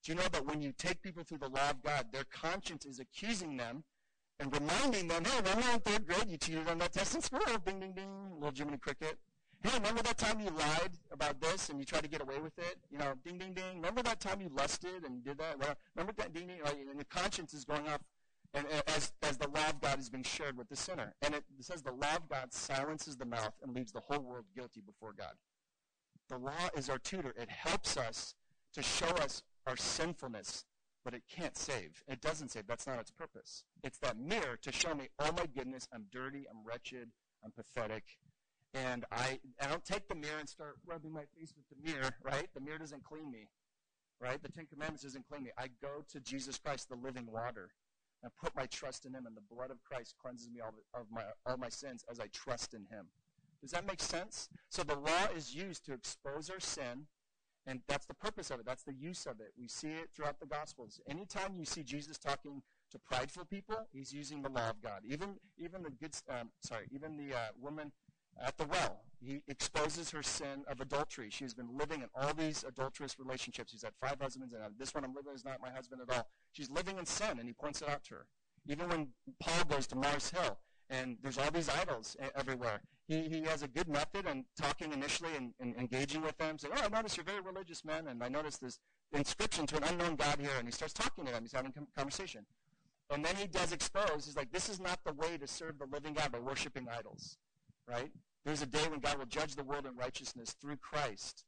Do 0.04 0.12
you 0.12 0.18
know 0.18 0.28
that 0.34 0.46
when 0.46 0.62
you 0.62 0.74
take 0.78 1.02
people 1.02 1.24
through 1.24 1.40
the 1.40 1.50
law 1.50 1.70
of 1.70 1.82
God, 1.82 2.08
their 2.12 2.26
conscience 2.26 2.86
is 2.86 3.00
accusing 3.00 3.56
them 3.56 3.86
and 4.40 4.54
reminding 4.54 5.08
them, 5.08 5.24
hey, 5.24 5.38
remember 5.38 5.72
in 5.74 5.80
third 5.80 6.06
grade 6.06 6.30
you 6.30 6.38
cheated 6.38 6.68
on 6.68 6.78
that 6.80 6.92
test 6.92 7.16
in 7.16 7.22
school? 7.22 7.40
Ding, 7.66 7.80
ding, 7.80 7.94
ding, 7.94 8.34
little 8.36 8.52
Jiminy 8.56 8.78
Cricket. 8.78 9.18
Hey, 9.64 9.78
remember 9.78 10.04
that 10.04 10.18
time 10.18 10.40
you 10.40 10.50
lied 10.50 10.92
about 11.12 11.42
this 11.42 11.70
and 11.70 11.80
you 11.80 11.86
tried 11.86 12.04
to 12.04 12.10
get 12.10 12.22
away 12.22 12.40
with 12.40 12.58
it? 12.60 12.78
You 12.92 13.00
know, 13.00 13.14
ding, 13.26 13.38
ding, 13.38 13.54
ding. 13.54 13.76
Remember 13.76 14.04
that 14.04 14.20
time 14.20 14.40
you 14.40 14.50
lusted 14.56 15.04
and 15.06 15.24
did 15.24 15.38
that? 15.40 15.58
remember 15.96 16.14
that 16.18 16.34
ding, 16.34 16.48
ding? 16.48 16.60
And 16.64 16.96
your 16.96 17.06
conscience 17.10 17.54
is 17.54 17.66
going 17.66 17.88
off 17.88 18.02
and 18.54 18.66
as, 18.88 19.12
as 19.22 19.38
the 19.38 19.48
law 19.50 19.70
of 19.70 19.82
God 19.82 20.00
is 20.00 20.10
being 20.10 20.24
shared 20.24 20.58
with 20.58 20.70
the 20.70 20.76
sinner. 20.76 21.14
And 21.22 21.36
it 21.36 21.44
says 21.60 21.82
the 21.82 21.92
law 21.92 22.16
of 22.16 22.30
God 22.30 22.54
silences 22.54 23.18
the 23.18 23.26
mouth 23.26 23.54
and 23.62 23.74
leaves 23.76 23.92
the 23.92 24.00
whole 24.00 24.20
world 24.20 24.46
guilty 24.56 24.82
before 24.82 25.14
God. 25.14 25.34
The 26.30 26.38
law 26.38 26.70
is 26.76 26.90
our 26.90 26.98
tutor. 26.98 27.34
It 27.38 27.50
helps 27.50 27.98
us 27.98 28.36
to 28.74 28.82
show 28.82 29.08
us 29.08 29.44
our 29.66 29.78
sinfulness, 29.78 30.66
but 31.04 31.14
it 31.14 31.24
can't 31.30 31.58
save. 31.58 32.04
It 32.08 32.22
doesn't 32.22 32.52
save. 32.52 32.68
That's 32.68 32.88
not 32.88 33.00
its 33.00 33.12
purpose. 33.12 33.64
It's 33.84 33.98
that 34.00 34.18
mirror 34.18 34.58
to 34.62 34.72
show 34.72 34.94
me, 34.94 35.10
oh 35.20 35.32
my 35.38 35.46
goodness, 35.46 35.88
I'm 35.94 36.06
dirty, 36.12 36.46
I'm 36.50 36.66
wretched, 36.66 37.10
I'm 37.44 37.52
pathetic. 37.52 38.04
And 38.74 39.06
I, 39.12 39.40
I 39.62 39.68
don't 39.68 39.86
take 39.86 40.08
the 40.08 40.16
mirror 40.16 40.40
and 40.40 40.48
start 40.48 40.76
rubbing 40.86 41.12
my 41.14 41.24
face 41.38 41.54
with 41.56 41.68
the 41.70 41.92
mirror, 41.92 42.12
right? 42.24 42.48
The 42.54 42.62
mirror 42.62 42.78
doesn't 42.78 43.04
clean 43.04 43.32
me, 43.32 43.48
right? 44.20 44.42
The 44.42 44.50
Ten 44.50 44.66
Commandments 44.66 45.04
doesn't 45.04 45.28
clean 45.28 45.44
me. 45.44 45.52
I 45.58 45.68
go 45.82 46.04
to 46.12 46.20
Jesus 46.20 46.58
Christ, 46.58 46.90
the 46.90 46.96
living 46.96 47.28
water, 47.32 47.70
and 48.22 48.32
I 48.32 48.46
put 48.46 48.56
my 48.56 48.66
trust 48.66 49.06
in 49.06 49.14
Him, 49.14 49.26
and 49.26 49.36
the 49.36 49.56
blood 49.56 49.72
of 49.72 49.84
Christ 49.84 50.16
cleanses 50.22 50.50
me 50.50 50.62
of 50.62 51.06
my, 51.12 51.24
all 51.46 51.58
my 51.58 51.70
sins 51.70 52.04
as 52.12 52.20
I 52.20 52.28
trust 52.28 52.74
in 52.74 52.86
Him. 52.92 53.08
Does 53.62 53.72
that 53.72 53.88
make 53.88 54.02
sense? 54.02 54.50
So 54.70 54.84
the 54.84 54.96
law 54.96 55.28
is 55.36 55.56
used 55.56 55.86
to 55.86 55.94
expose 55.94 56.50
our 56.50 56.60
sin 56.60 57.08
and 57.68 57.82
that's 57.86 58.06
the 58.06 58.14
purpose 58.14 58.50
of 58.50 58.62
it. 58.62 58.66
That's 58.66 58.84
the 58.84 58.94
use 58.94 59.26
of 59.26 59.42
it. 59.42 59.52
We 59.60 59.68
see 59.68 59.90
it 59.90 60.10
throughout 60.16 60.40
the 60.40 60.46
Gospels. 60.46 61.02
Anytime 61.08 61.56
you 61.60 61.66
see 61.66 61.84
Jesus 61.84 62.18
talking 62.18 62.62
to 62.92 63.00
prideful 63.00 63.44
people, 63.44 63.76
he's 63.92 64.14
using 64.14 64.42
the 64.42 64.50
law 64.50 64.70
of 64.70 64.82
God. 64.82 65.02
Even 65.06 65.36
even 65.58 65.84
the 65.84 65.90
good, 65.90 66.16
um, 66.30 66.50
sorry, 66.62 66.88
even 66.92 67.18
the 67.18 67.36
uh, 67.36 67.48
woman 67.62 67.92
at 68.46 68.58
the 68.58 68.66
well, 68.66 69.02
he 69.20 69.42
exposes 69.48 70.12
her 70.12 70.22
sin 70.22 70.64
of 70.68 70.80
adultery. 70.80 71.30
She's 71.30 71.54
been 71.54 71.78
living 71.78 72.02
in 72.02 72.10
all 72.16 72.34
these 72.34 72.64
adulterous 72.68 73.18
relationships. 73.20 73.72
She's 73.72 73.84
had 73.84 73.94
five 74.00 74.22
husbands, 74.22 74.54
and 74.54 74.64
this 74.78 74.94
one 74.94 75.04
I'm 75.04 75.16
living 75.16 75.34
is 75.34 75.44
not 75.44 75.62
my 75.62 75.72
husband 75.72 76.02
at 76.08 76.16
all. 76.16 76.28
She's 76.52 76.70
living 76.70 76.98
in 76.98 77.06
sin, 77.06 77.40
and 77.40 77.48
he 77.48 77.54
points 77.54 77.82
it 77.82 77.90
out 77.90 78.04
to 78.06 78.16
her. 78.16 78.26
Even 78.68 78.90
when 78.90 79.08
Paul 79.40 79.66
goes 79.66 79.88
to 79.88 79.96
Mars 79.96 80.30
Hill, 80.30 80.58
and 80.90 81.18
there's 81.22 81.38
all 81.38 81.52
these 81.52 81.70
idols 81.70 82.16
everywhere. 82.36 82.82
He, 83.08 83.28
he 83.28 83.42
has 83.44 83.62
a 83.64 83.68
good 83.68 83.90
method 83.90 84.26
in 84.26 84.46
talking 84.60 84.94
initially 84.94 85.32
and, 85.36 85.54
and 85.60 85.76
engaging 85.76 86.22
with 86.22 86.38
them, 86.38 86.58
saying, 86.58 86.74
oh, 86.78 86.86
I 86.86 86.90
notice 86.90 87.18
you're 87.18 87.26
very 87.26 87.42
religious 87.42 87.84
men, 87.84 88.08
and 88.08 88.24
I 88.24 88.30
notice 88.30 88.58
this, 88.58 88.80
inscription 89.14 89.66
to 89.68 89.78
an 89.78 89.84
unknown 89.84 90.16
God 90.16 90.38
here, 90.40 90.52
and 90.58 90.68
he 90.68 90.72
starts 90.72 90.94
talking 90.94 91.26
to 91.26 91.32
them. 91.32 91.44
He's 91.44 91.54
having 91.54 91.74
a 91.76 91.98
conversation. 91.98 92.46
And 93.10 93.24
then 93.24 93.36
he 93.36 93.48
does 93.48 93.72
expose. 93.72 94.26
He's 94.26 94.36
like, 94.36 94.52
this 94.52 94.68
is 94.70 94.80
not 94.80 95.00
the 95.06 95.14
way 95.14 95.38
to 95.38 95.48
serve 95.48 95.80
the 95.80 95.86
living 95.86 96.14
God 96.14 96.32
by 96.32 96.40
worshiping 96.40 96.88
idols, 96.92 97.38
right? 97.88 98.12
There's 98.46 98.62
a 98.62 98.68
day 98.68 98.88
when 98.90 99.00
God 99.00 99.18
will 99.18 99.26
judge 99.26 99.56
the 99.56 99.64
world 99.64 99.86
in 99.86 99.96
righteousness 99.96 100.56
through 100.60 100.78
Christ. 100.78 101.46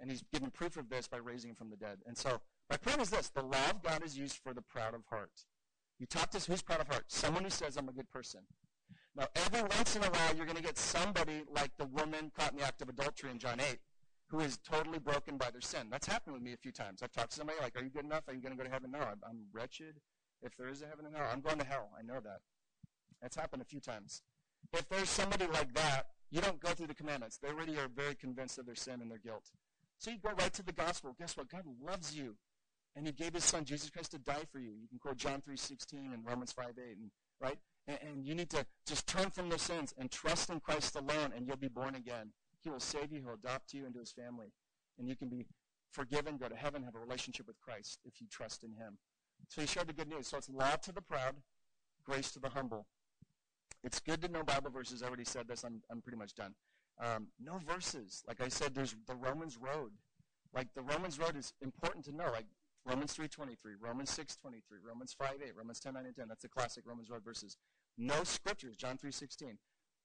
And 0.00 0.10
he's 0.10 0.22
given 0.32 0.50
proof 0.50 0.76
of 0.76 0.88
this 0.88 1.08
by 1.08 1.16
raising 1.16 1.50
him 1.50 1.56
from 1.56 1.70
the 1.70 1.76
dead. 1.76 1.98
And 2.06 2.16
so 2.16 2.40
my 2.70 2.76
point 2.76 3.00
is 3.00 3.10
this. 3.10 3.28
The 3.28 3.42
law 3.42 3.70
of 3.70 3.82
God 3.82 4.04
is 4.04 4.16
used 4.16 4.36
for 4.36 4.54
the 4.54 4.62
proud 4.62 4.94
of 4.94 5.02
heart. 5.10 5.32
You 5.98 6.06
talk 6.06 6.30
to 6.30 6.38
who's 6.38 6.62
proud 6.62 6.80
of 6.80 6.88
heart? 6.88 7.04
Someone 7.08 7.42
who 7.42 7.50
says, 7.50 7.76
I'm 7.76 7.88
a 7.88 7.92
good 7.92 8.08
person. 8.10 8.40
Now, 9.16 9.26
every 9.34 9.62
once 9.62 9.96
in 9.96 10.04
a 10.04 10.10
while, 10.10 10.36
you're 10.36 10.46
going 10.46 10.56
to 10.56 10.62
get 10.62 10.78
somebody 10.78 11.42
like 11.52 11.72
the 11.76 11.86
woman 11.86 12.30
caught 12.38 12.52
in 12.52 12.58
the 12.58 12.64
act 12.64 12.82
of 12.82 12.88
adultery 12.88 13.30
in 13.30 13.38
John 13.40 13.58
8 13.58 13.78
who 14.30 14.40
is 14.40 14.58
totally 14.58 14.98
broken 14.98 15.36
by 15.36 15.50
their 15.50 15.60
sin. 15.60 15.88
That's 15.90 16.06
happened 16.06 16.34
with 16.34 16.42
me 16.42 16.52
a 16.52 16.56
few 16.56 16.72
times. 16.72 17.02
I've 17.02 17.12
talked 17.12 17.30
to 17.30 17.36
somebody 17.36 17.58
like, 17.62 17.76
are 17.76 17.82
you 17.82 17.90
good 17.90 18.04
enough? 18.04 18.24
Are 18.28 18.34
you 18.34 18.40
going 18.40 18.52
to 18.52 18.58
go 18.58 18.64
to 18.64 18.70
heaven? 18.70 18.90
No, 18.90 18.98
I'm, 18.98 19.20
I'm 19.26 19.46
wretched. 19.52 19.96
If 20.42 20.56
there 20.56 20.68
is 20.68 20.82
a 20.82 20.86
heaven 20.86 21.06
and 21.06 21.16
hell, 21.16 21.26
I'm 21.32 21.40
going 21.40 21.58
to 21.58 21.64
hell. 21.64 21.90
I 21.98 22.02
know 22.02 22.20
that. 22.22 22.40
That's 23.22 23.36
happened 23.36 23.62
a 23.62 23.64
few 23.64 23.80
times. 23.80 24.22
If 24.72 24.88
there's 24.88 25.08
somebody 25.08 25.46
like 25.46 25.74
that, 25.74 26.06
you 26.30 26.40
don't 26.40 26.60
go 26.60 26.70
through 26.70 26.88
the 26.88 26.94
commandments. 26.94 27.38
They 27.38 27.48
already 27.48 27.78
are 27.78 27.88
very 27.88 28.14
convinced 28.14 28.58
of 28.58 28.66
their 28.66 28.74
sin 28.74 29.00
and 29.00 29.10
their 29.10 29.18
guilt. 29.18 29.50
So 29.98 30.10
you 30.10 30.18
go 30.18 30.30
right 30.38 30.52
to 30.52 30.62
the 30.62 30.72
gospel. 30.72 31.16
Guess 31.18 31.36
what? 31.36 31.48
God 31.48 31.64
loves 31.84 32.14
you. 32.14 32.36
And 32.94 33.06
he 33.06 33.12
gave 33.12 33.34
his 33.34 33.44
son, 33.44 33.64
Jesus 33.64 33.90
Christ, 33.90 34.10
to 34.12 34.18
die 34.18 34.44
for 34.50 34.58
you. 34.58 34.70
You 34.70 34.88
can 34.88 34.98
quote 34.98 35.16
John 35.16 35.42
3.16 35.48 36.12
and 36.12 36.24
Romans 36.24 36.52
5.8, 36.52 36.70
and, 36.76 37.10
right? 37.40 37.58
And, 37.86 37.98
and 38.02 38.26
you 38.26 38.34
need 38.34 38.50
to 38.50 38.66
just 38.86 39.06
turn 39.06 39.30
from 39.30 39.48
those 39.48 39.62
sins 39.62 39.94
and 39.98 40.10
trust 40.10 40.50
in 40.50 40.60
Christ 40.60 40.96
alone, 40.96 41.32
and 41.34 41.46
you'll 41.46 41.56
be 41.56 41.68
born 41.68 41.94
again. 41.94 42.32
He 42.60 42.70
will 42.70 42.80
save 42.80 43.12
you. 43.12 43.20
He'll 43.20 43.34
adopt 43.34 43.72
you 43.72 43.86
into 43.86 44.00
his 44.00 44.10
family. 44.10 44.52
And 44.98 45.08
you 45.08 45.14
can 45.14 45.28
be 45.28 45.46
forgiven, 45.92 46.36
go 46.38 46.48
to 46.48 46.56
heaven, 46.56 46.82
have 46.82 46.96
a 46.96 46.98
relationship 46.98 47.46
with 47.46 47.60
Christ 47.60 48.00
if 48.04 48.20
you 48.20 48.26
trust 48.30 48.64
in 48.64 48.72
him. 48.72 48.98
So 49.48 49.60
he 49.60 49.66
shared 49.66 49.86
the 49.86 49.92
good 49.92 50.08
news. 50.08 50.26
So 50.26 50.38
it's 50.38 50.48
law 50.48 50.74
to 50.82 50.92
the 50.92 51.00
proud, 51.00 51.36
grace 52.04 52.32
to 52.32 52.40
the 52.40 52.48
humble. 52.48 52.86
It's 53.84 54.00
good 54.00 54.20
to 54.22 54.28
know 54.28 54.42
Bible 54.42 54.70
verses. 54.70 55.02
I 55.02 55.06
already 55.06 55.24
said 55.24 55.48
this. 55.48 55.64
I'm, 55.64 55.82
I'm 55.90 56.02
pretty 56.02 56.18
much 56.18 56.34
done. 56.34 56.54
Um, 57.00 57.28
no 57.40 57.58
verses. 57.58 58.22
Like 58.26 58.40
I 58.40 58.48
said, 58.48 58.74
there's 58.74 58.96
the 59.06 59.14
Romans 59.14 59.56
road. 59.56 59.92
Like 60.54 60.68
the 60.74 60.82
Romans 60.82 61.18
road 61.18 61.36
is 61.36 61.52
important 61.62 62.04
to 62.06 62.14
know. 62.14 62.26
Like 62.32 62.46
Romans 62.84 63.14
3.23, 63.16 63.56
Romans 63.80 64.10
6.23, 64.16 64.60
Romans 64.82 65.14
5.8, 65.20 65.56
Romans 65.56 65.80
10, 65.80 65.94
9, 65.94 66.06
and 66.06 66.16
10. 66.16 66.28
That's 66.28 66.42
the 66.42 66.48
classic 66.48 66.84
Romans 66.86 67.10
road 67.10 67.22
verses. 67.24 67.56
No 67.96 68.24
scriptures, 68.24 68.76
John 68.76 68.96
3.16. 68.96 69.56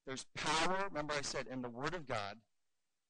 There's 0.06 0.26
power, 0.34 0.84
remember 0.88 1.14
I 1.14 1.22
said, 1.22 1.46
in 1.50 1.62
the 1.62 1.68
Word 1.68 1.94
of 1.94 2.06
God 2.06 2.36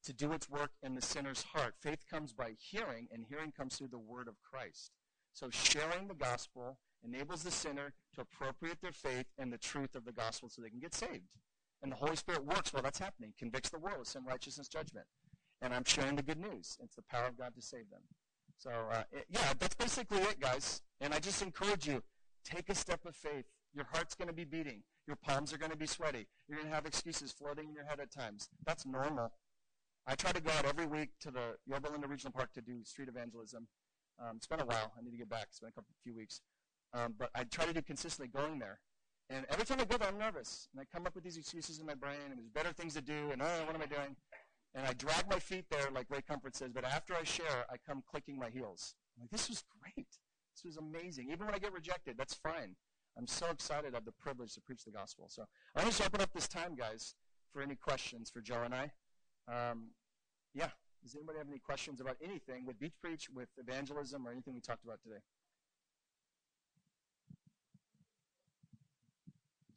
to 0.04 0.12
do 0.12 0.32
its 0.32 0.48
work 0.48 0.70
in 0.82 0.94
the 0.94 1.02
sinner's 1.02 1.42
heart. 1.42 1.74
Faith 1.80 2.04
comes 2.08 2.32
by 2.32 2.52
hearing, 2.58 3.08
and 3.10 3.24
hearing 3.28 3.52
comes 3.52 3.76
through 3.76 3.88
the 3.88 3.98
Word 3.98 4.28
of 4.28 4.34
Christ. 4.42 4.92
So 5.32 5.50
sharing 5.50 6.06
the 6.06 6.14
gospel 6.14 6.78
enables 7.04 7.42
the 7.42 7.50
sinner 7.50 7.92
to 8.14 8.22
appropriate 8.22 8.80
their 8.80 8.92
faith 8.92 9.26
and 9.38 9.52
the 9.52 9.58
truth 9.58 9.94
of 9.94 10.04
the 10.04 10.12
gospel 10.12 10.48
so 10.48 10.62
they 10.62 10.70
can 10.70 10.80
get 10.80 10.94
saved. 10.94 11.28
And 11.82 11.92
the 11.92 11.96
Holy 11.96 12.16
Spirit 12.16 12.44
works 12.44 12.72
while 12.72 12.82
that's 12.82 12.98
happening, 12.98 13.34
convicts 13.38 13.70
the 13.70 13.78
world 13.78 14.00
of 14.00 14.06
sin, 14.06 14.22
righteousness, 14.26 14.68
judgment. 14.68 15.06
And 15.60 15.74
I'm 15.74 15.84
sharing 15.84 16.16
the 16.16 16.22
good 16.22 16.38
news. 16.38 16.78
It's 16.82 16.96
the 16.96 17.02
power 17.02 17.26
of 17.26 17.36
God 17.36 17.54
to 17.54 17.62
save 17.62 17.90
them. 17.90 18.00
So, 18.56 18.70
uh, 18.70 19.02
it, 19.12 19.26
yeah, 19.28 19.52
that's 19.58 19.74
basically 19.74 20.18
it, 20.18 20.40
guys. 20.40 20.80
And 21.00 21.12
I 21.12 21.18
just 21.18 21.42
encourage 21.42 21.86
you, 21.86 22.02
take 22.44 22.68
a 22.70 22.74
step 22.74 23.04
of 23.04 23.14
faith. 23.14 23.44
Your 23.74 23.86
heart's 23.92 24.14
going 24.14 24.28
to 24.28 24.34
be 24.34 24.44
beating. 24.44 24.82
Your 25.06 25.16
palms 25.16 25.52
are 25.52 25.58
going 25.58 25.72
to 25.72 25.76
be 25.76 25.86
sweaty. 25.86 26.26
You're 26.48 26.58
going 26.58 26.68
to 26.70 26.74
have 26.74 26.86
excuses 26.86 27.32
floating 27.32 27.68
in 27.68 27.74
your 27.74 27.84
head 27.84 28.00
at 28.00 28.10
times. 28.12 28.48
That's 28.64 28.86
normal. 28.86 29.32
I 30.06 30.14
try 30.14 30.32
to 30.32 30.40
go 30.40 30.50
out 30.52 30.64
every 30.64 30.86
week 30.86 31.10
to 31.20 31.30
the 31.30 31.56
Yorba 31.66 31.88
Linda 31.90 32.06
Regional 32.06 32.32
Park 32.32 32.52
to 32.54 32.60
do 32.60 32.84
street 32.84 33.08
evangelism. 33.08 33.66
Um, 34.20 34.36
it's 34.36 34.46
been 34.46 34.60
a 34.60 34.66
while. 34.66 34.92
I 34.96 35.02
need 35.02 35.10
to 35.10 35.16
get 35.16 35.28
back. 35.28 35.46
It's 35.50 35.60
been 35.60 35.70
a 35.70 35.72
couple, 35.72 35.92
few 36.02 36.14
weeks. 36.14 36.40
Um, 36.94 37.14
but 37.18 37.30
I 37.34 37.44
try 37.44 37.66
to 37.66 37.72
do 37.72 37.82
consistently 37.82 38.28
going 38.28 38.58
there. 38.58 38.78
And 39.28 39.44
every 39.50 39.64
time 39.64 39.80
I 39.80 39.84
go 39.84 39.96
there, 39.96 40.08
I'm 40.08 40.18
nervous. 40.18 40.68
And 40.72 40.80
I 40.80 40.84
come 40.94 41.06
up 41.06 41.14
with 41.14 41.24
these 41.24 41.36
excuses 41.36 41.80
in 41.80 41.86
my 41.86 41.94
brain, 41.94 42.30
and 42.30 42.38
there's 42.38 42.48
better 42.48 42.72
things 42.72 42.94
to 42.94 43.02
do, 43.02 43.30
and 43.32 43.42
oh, 43.42 43.64
what 43.66 43.74
am 43.74 43.82
I 43.82 43.86
doing? 43.86 44.16
And 44.74 44.86
I 44.86 44.92
drag 44.92 45.28
my 45.28 45.38
feet 45.38 45.64
there, 45.70 45.88
like 45.92 46.06
Ray 46.10 46.22
Comfort 46.22 46.56
says, 46.56 46.70
but 46.72 46.84
after 46.84 47.14
I 47.14 47.24
share, 47.24 47.64
I 47.70 47.76
come 47.86 48.02
clicking 48.08 48.38
my 48.38 48.50
heels. 48.50 48.94
I'm 49.16 49.22
like, 49.22 49.30
this 49.30 49.48
was 49.48 49.64
great. 49.80 50.06
This 50.54 50.64
was 50.64 50.76
amazing. 50.76 51.30
Even 51.30 51.46
when 51.46 51.54
I 51.54 51.58
get 51.58 51.72
rejected, 51.72 52.16
that's 52.18 52.34
fine. 52.34 52.76
I'm 53.16 53.26
so 53.26 53.46
excited 53.50 53.94
I 53.94 53.96
have 53.96 54.04
the 54.04 54.12
privilege 54.12 54.54
to 54.54 54.60
preach 54.60 54.84
the 54.84 54.90
gospel. 54.90 55.26
So 55.28 55.44
I 55.74 55.82
want 55.82 55.94
to 55.94 56.04
open 56.04 56.20
up 56.20 56.32
this 56.32 56.48
time, 56.48 56.74
guys, 56.74 57.14
for 57.52 57.62
any 57.62 57.76
questions 57.76 58.30
for 58.30 58.40
Joe 58.40 58.62
and 58.64 58.74
I. 58.74 58.90
Um, 59.46 59.90
yeah. 60.54 60.70
Does 61.02 61.14
anybody 61.14 61.38
have 61.38 61.48
any 61.50 61.58
questions 61.58 62.00
about 62.00 62.16
anything 62.24 62.64
with 62.64 62.80
Beach 62.80 62.94
Preach, 63.02 63.28
with 63.28 63.50
evangelism, 63.58 64.26
or 64.26 64.32
anything 64.32 64.54
we 64.54 64.60
talked 64.60 64.84
about 64.84 65.02
today? 65.02 65.20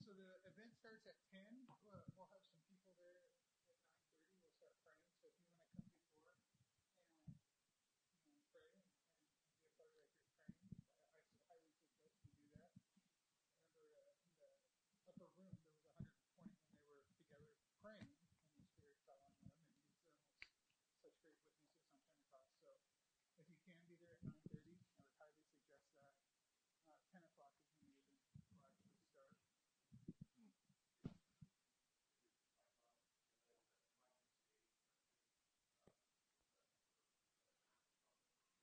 So 0.08 0.16
the 0.16 0.40
event 0.48 0.72
starts 0.72 1.04
at 1.04 1.20
10. 1.36 1.44
We'll, 1.68 2.00
we'll 2.16 2.32
have 2.32 2.48
some 2.48 2.64
people 2.72 2.96
there 2.96 3.12
at 3.28 3.36
9.30. 3.36 3.68
We'll 4.48 4.56
start 4.56 4.72
praying. 4.88 5.04
So 5.20 5.28
if 5.28 5.44
you 5.44 5.52
want 5.52 5.68
to 5.68 5.68
come 5.76 5.84
before 5.92 6.24
and 6.24 7.20
you 7.44 7.60
know, 8.08 8.32
pray 8.48 8.72
and, 8.72 8.88
and 9.04 9.20
be 9.60 9.68
a 9.68 9.76
part 9.84 9.92
of 9.92 10.00
that 10.00 10.08
group 10.16 10.24
praying, 10.64 10.96
I, 11.04 11.12
I 11.28 11.44
highly 11.52 11.76
suggest 11.76 12.24
you 12.24 12.40
do 12.40 12.56
that. 12.64 12.80
Remember, 13.84 14.08
uh, 14.40 14.48
in 14.88 15.04
the 15.04 15.12
upper 15.12 15.28
room, 15.36 15.60
there 15.60 15.76
was 15.76 16.24
120 16.40 16.56
when 16.72 16.88
they 16.88 16.96
were 16.96 17.12
together 17.20 17.52
praying, 17.84 18.08
and 18.56 18.64
the 18.64 18.72
Spirit 18.72 18.96
fell 19.04 19.20
on 19.28 19.36
them, 19.44 19.52
and 19.52 19.68
these 20.16 20.32
are 20.32 20.72
almost 20.72 21.04
such 21.04 21.20
great 21.20 21.20
witnesses 21.28 21.68
on 22.16 22.24
Pentecost. 22.32 22.88
So 23.36 23.44
if 23.44 23.52
you 23.52 23.60
can 23.68 23.76
there 24.00 24.14
at 24.14 24.24
9.30, 24.24 24.78
I 24.90 24.96
would 24.98 25.12
highly 25.18 25.44
suggest 25.46 25.90
that. 25.96 26.14
Uh, 26.90 27.00
10 27.12 27.24
o'clock 27.24 27.54
is 27.64 27.72
when 27.78 27.94
the 28.50 28.60
actually 28.64 28.98
start. 29.02 29.36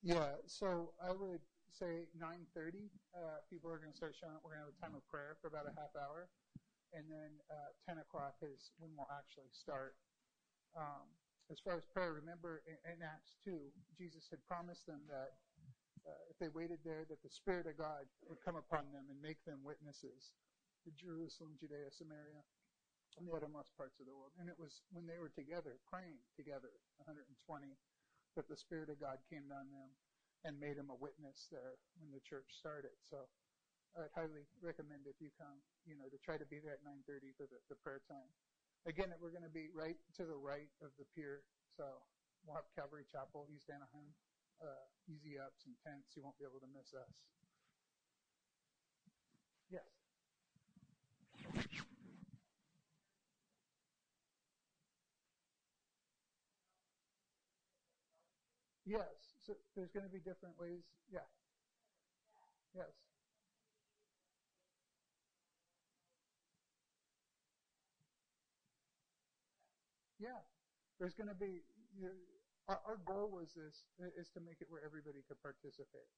Yeah, 0.02 0.36
so 0.46 0.94
I 1.00 1.12
would 1.12 1.40
say 1.70 2.06
9:30. 2.14 2.90
Uh, 3.14 3.40
people 3.48 3.70
are 3.70 3.78
going 3.78 3.90
to 3.90 3.96
start 3.96 4.14
showing 4.14 4.34
up. 4.36 4.44
We're 4.44 4.50
going 4.54 4.60
to 4.60 4.66
have 4.66 4.74
a 4.76 4.80
time 4.80 4.94
of 4.94 5.06
prayer 5.06 5.34
for 5.40 5.48
about 5.48 5.66
a 5.66 5.72
half 5.72 5.96
hour, 5.96 6.28
and 6.92 7.10
then 7.10 7.40
uh, 7.50 7.72
10 7.86 7.98
o'clock 7.98 8.36
is 8.42 8.72
when 8.78 8.96
we'll 8.96 9.10
actually 9.10 9.50
start. 9.50 9.96
Um, 10.76 11.23
as 11.52 11.60
far 11.60 11.76
as 11.76 11.84
prayer, 11.84 12.16
remember 12.16 12.64
in, 12.64 12.76
in 12.88 12.98
Acts 13.04 13.36
2, 13.44 13.56
Jesus 13.96 14.28
had 14.30 14.40
promised 14.48 14.86
them 14.88 15.04
that 15.08 15.36
uh, 16.04 16.24
if 16.28 16.36
they 16.36 16.52
waited 16.52 16.80
there, 16.84 17.04
that 17.08 17.20
the 17.24 17.32
Spirit 17.32 17.64
of 17.64 17.80
God 17.80 18.04
would 18.28 18.40
come 18.44 18.56
upon 18.56 18.92
them 18.92 19.08
and 19.08 19.16
make 19.20 19.40
them 19.48 19.64
witnesses 19.64 20.36
to 20.84 20.92
Jerusalem, 20.92 21.56
Judea, 21.56 21.88
Samaria, 21.92 22.44
and 23.16 23.24
the 23.24 23.32
uttermost 23.32 23.72
parts 23.76 23.96
of 24.00 24.04
the 24.04 24.12
world. 24.12 24.36
And 24.36 24.52
it 24.52 24.58
was 24.60 24.84
when 24.92 25.08
they 25.08 25.16
were 25.16 25.32
together, 25.32 25.80
praying 25.88 26.20
together, 26.36 26.72
120, 27.00 27.24
that 28.36 28.48
the 28.50 28.58
Spirit 28.58 28.92
of 28.92 29.00
God 29.00 29.22
came 29.32 29.48
on 29.48 29.70
them 29.72 29.90
and 30.44 30.60
made 30.60 30.76
them 30.76 30.92
a 30.92 30.98
witness 31.00 31.48
there 31.48 31.80
when 31.96 32.12
the 32.12 32.20
church 32.20 32.52
started. 32.52 32.92
So 33.08 33.24
I'd 33.96 34.12
highly 34.12 34.44
recommend 34.60 35.08
if 35.08 35.16
you 35.22 35.32
come, 35.40 35.56
you 35.88 35.96
know, 35.96 36.10
to 36.10 36.18
try 36.20 36.36
to 36.36 36.44
be 36.44 36.60
there 36.60 36.76
at 36.76 36.84
9:30 36.84 37.32
for 37.38 37.48
the, 37.48 37.62
the 37.70 37.78
prayer 37.80 38.02
time. 38.04 38.28
Again, 38.84 39.08
we're 39.16 39.32
going 39.32 39.48
to 39.48 39.48
be 39.48 39.72
right 39.72 39.96
to 40.20 40.28
the 40.28 40.36
right 40.36 40.68
of 40.84 40.92
the 41.00 41.08
pier. 41.16 41.40
So 41.72 41.88
we'll 42.44 42.56
have 42.56 42.68
Calvary 42.76 43.08
Chapel, 43.08 43.48
East 43.48 43.72
Anaheim, 43.72 44.12
uh, 44.60 44.84
easy 45.08 45.40
ups 45.40 45.64
and 45.64 45.72
tents. 45.80 46.12
You 46.12 46.22
won't 46.22 46.36
be 46.36 46.44
able 46.44 46.60
to 46.60 46.68
miss 46.68 46.92
us. 46.92 47.08
Yes. 49.72 49.88
Yes. 58.84 59.32
So 59.40 59.56
there's 59.74 59.92
going 59.92 60.04
to 60.04 60.12
be 60.12 60.20
different 60.20 60.60
ways. 60.60 60.84
Yeah. 61.08 61.24
Yes. 62.76 62.92
Yeah. 70.18 70.40
There's 70.98 71.14
going 71.14 71.30
to 71.30 71.38
be. 71.38 71.62
You 71.94 72.10
our, 72.68 72.80
our 72.88 72.98
goal 73.04 73.28
was 73.28 73.52
this 73.52 73.84
is 74.16 74.32
to 74.32 74.40
make 74.40 74.64
it 74.64 74.68
where 74.72 74.80
everybody 74.80 75.20
could 75.28 75.36
participate. 75.44 76.08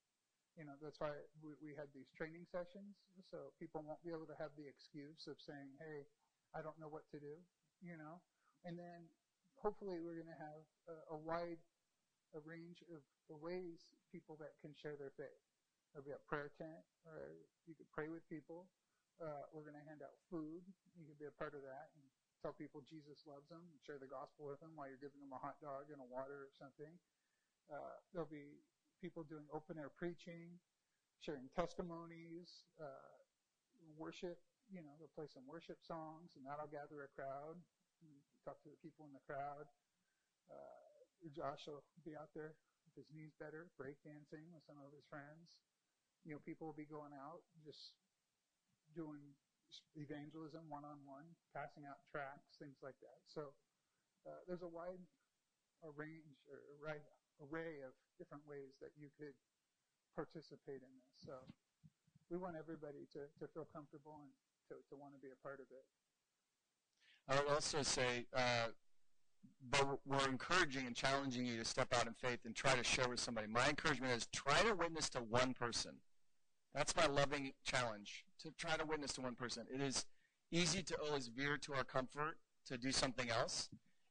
You 0.54 0.64
know, 0.64 0.78
that's 0.80 1.02
why 1.02 1.12
we, 1.42 1.52
we 1.60 1.70
had 1.76 1.90
these 1.92 2.08
training 2.16 2.48
sessions, 2.48 2.96
so 3.28 3.52
people 3.60 3.84
won't 3.84 4.00
be 4.06 4.14
able 4.14 4.30
to 4.30 4.38
have 4.40 4.54
the 4.56 4.64
excuse 4.64 5.26
of 5.28 5.36
saying, 5.42 5.74
"Hey, 5.82 6.06
I 6.54 6.62
don't 6.62 6.78
know 6.78 6.88
what 6.88 7.04
to 7.12 7.18
do," 7.18 7.34
you 7.82 7.98
know. 7.98 8.22
And 8.64 8.78
then 8.78 9.10
hopefully 9.60 10.00
we're 10.00 10.16
going 10.16 10.32
to 10.32 10.40
have 10.40 10.62
a, 10.88 10.96
a 11.12 11.18
wide 11.18 11.60
a 12.34 12.40
range 12.44 12.82
of 12.92 13.00
ways 13.40 13.80
people 14.12 14.36
that 14.36 14.56
can 14.60 14.72
share 14.76 14.96
their 14.96 15.12
faith. 15.16 15.40
There'll 15.92 16.04
be 16.04 16.12
a 16.12 16.24
prayer 16.28 16.52
tent, 16.60 16.84
or 17.08 17.36
you 17.64 17.72
could 17.72 17.88
pray 17.92 18.12
with 18.12 18.24
people. 18.28 18.68
Uh, 19.16 19.48
we're 19.52 19.64
going 19.64 19.78
to 19.78 19.86
hand 19.88 20.04
out 20.04 20.12
food. 20.28 20.60
You 20.98 21.08
can 21.08 21.16
be 21.16 21.24
a 21.24 21.36
part 21.40 21.56
of 21.56 21.64
that 21.64 21.88
and 21.96 22.04
tell 22.46 22.54
people 22.54 22.78
Jesus 22.86 23.26
loves 23.26 23.50
them 23.50 23.58
share 23.82 23.98
the 23.98 24.06
gospel 24.06 24.46
with 24.46 24.62
them 24.62 24.78
while 24.78 24.86
you're 24.86 25.02
giving 25.02 25.18
them 25.18 25.34
a 25.34 25.42
hot 25.42 25.58
dog 25.58 25.90
and 25.90 25.98
a 25.98 26.06
water 26.06 26.46
or 26.46 26.54
something. 26.54 26.94
Uh, 27.66 27.98
there'll 28.14 28.30
be 28.30 28.62
people 29.02 29.26
doing 29.26 29.42
open 29.50 29.82
air 29.82 29.90
preaching, 29.90 30.54
sharing 31.18 31.50
testimonies, 31.58 32.70
uh, 32.78 33.18
worship. 33.98 34.38
You 34.70 34.86
know, 34.86 34.94
they'll 35.02 35.10
play 35.18 35.26
some 35.26 35.42
worship 35.42 35.82
songs, 35.82 36.38
and 36.38 36.46
that'll 36.46 36.70
gather 36.70 37.02
a 37.02 37.10
crowd. 37.10 37.58
Talk 38.46 38.62
to 38.62 38.70
the 38.70 38.78
people 38.78 39.10
in 39.10 39.14
the 39.18 39.26
crowd. 39.26 39.66
Uh, 40.46 41.02
Josh 41.34 41.66
will 41.66 41.82
be 42.06 42.14
out 42.14 42.30
there 42.30 42.54
with 42.86 42.94
his 42.94 43.10
knees 43.10 43.34
better, 43.42 43.66
break 43.74 43.98
dancing 44.06 44.46
with 44.54 44.62
some 44.62 44.78
of 44.78 44.94
his 44.94 45.02
friends. 45.10 45.58
You 46.22 46.38
know, 46.38 46.42
people 46.46 46.70
will 46.70 46.78
be 46.78 46.86
going 46.86 47.10
out 47.10 47.42
just 47.66 47.98
doing 48.94 49.34
evangelism 49.94 50.66
one 50.68 50.84
on 50.84 51.00
one, 51.04 51.26
passing 51.54 51.84
out 51.88 52.00
tracts, 52.10 52.58
things 52.58 52.78
like 52.82 52.96
that. 53.02 53.20
So 53.26 53.52
uh, 54.26 54.42
there's 54.46 54.62
a 54.62 54.70
wide 54.70 55.02
range 55.94 56.40
or 56.50 56.58
right 56.82 57.04
array 57.38 57.84
of 57.84 57.92
different 58.18 58.42
ways 58.48 58.74
that 58.80 58.90
you 58.96 59.08
could 59.18 59.36
participate 60.16 60.80
in 60.80 60.92
this. 60.96 61.14
So 61.20 61.32
we 62.30 62.36
want 62.36 62.56
everybody 62.56 63.06
to, 63.12 63.28
to 63.38 63.44
feel 63.52 63.68
comfortable 63.72 64.18
and 64.24 64.32
to, 64.68 64.74
to 64.90 64.94
want 64.96 65.14
to 65.14 65.20
be 65.20 65.28
a 65.30 65.40
part 65.44 65.60
of 65.60 65.66
it. 65.70 65.84
I 67.28 67.42
would 67.42 67.52
also 67.52 67.82
say, 67.82 68.26
uh, 68.34 68.72
but 69.70 69.98
we're 70.06 70.28
encouraging 70.28 70.86
and 70.86 70.94
challenging 70.94 71.46
you 71.46 71.58
to 71.58 71.64
step 71.64 71.94
out 71.94 72.06
in 72.06 72.14
faith 72.14 72.40
and 72.44 72.54
try 72.54 72.74
to 72.74 72.84
share 72.84 73.08
with 73.08 73.20
somebody. 73.20 73.46
My 73.46 73.68
encouragement 73.68 74.12
is 74.12 74.26
try 74.32 74.60
to 74.62 74.74
witness 74.74 75.08
to 75.10 75.18
one 75.18 75.54
person. 75.54 75.92
That's 76.74 76.94
my 76.96 77.06
loving 77.06 77.52
challenge 77.64 78.25
to 78.42 78.50
try 78.52 78.76
to 78.76 78.84
witness 78.84 79.12
to 79.14 79.20
one 79.20 79.34
person. 79.34 79.64
It 79.72 79.80
is 79.80 80.06
easy 80.50 80.82
to 80.82 80.96
always 81.00 81.28
veer 81.28 81.56
to 81.58 81.74
our 81.74 81.84
comfort 81.84 82.36
to 82.66 82.78
do 82.78 82.92
something 82.92 83.30
else. 83.30 83.68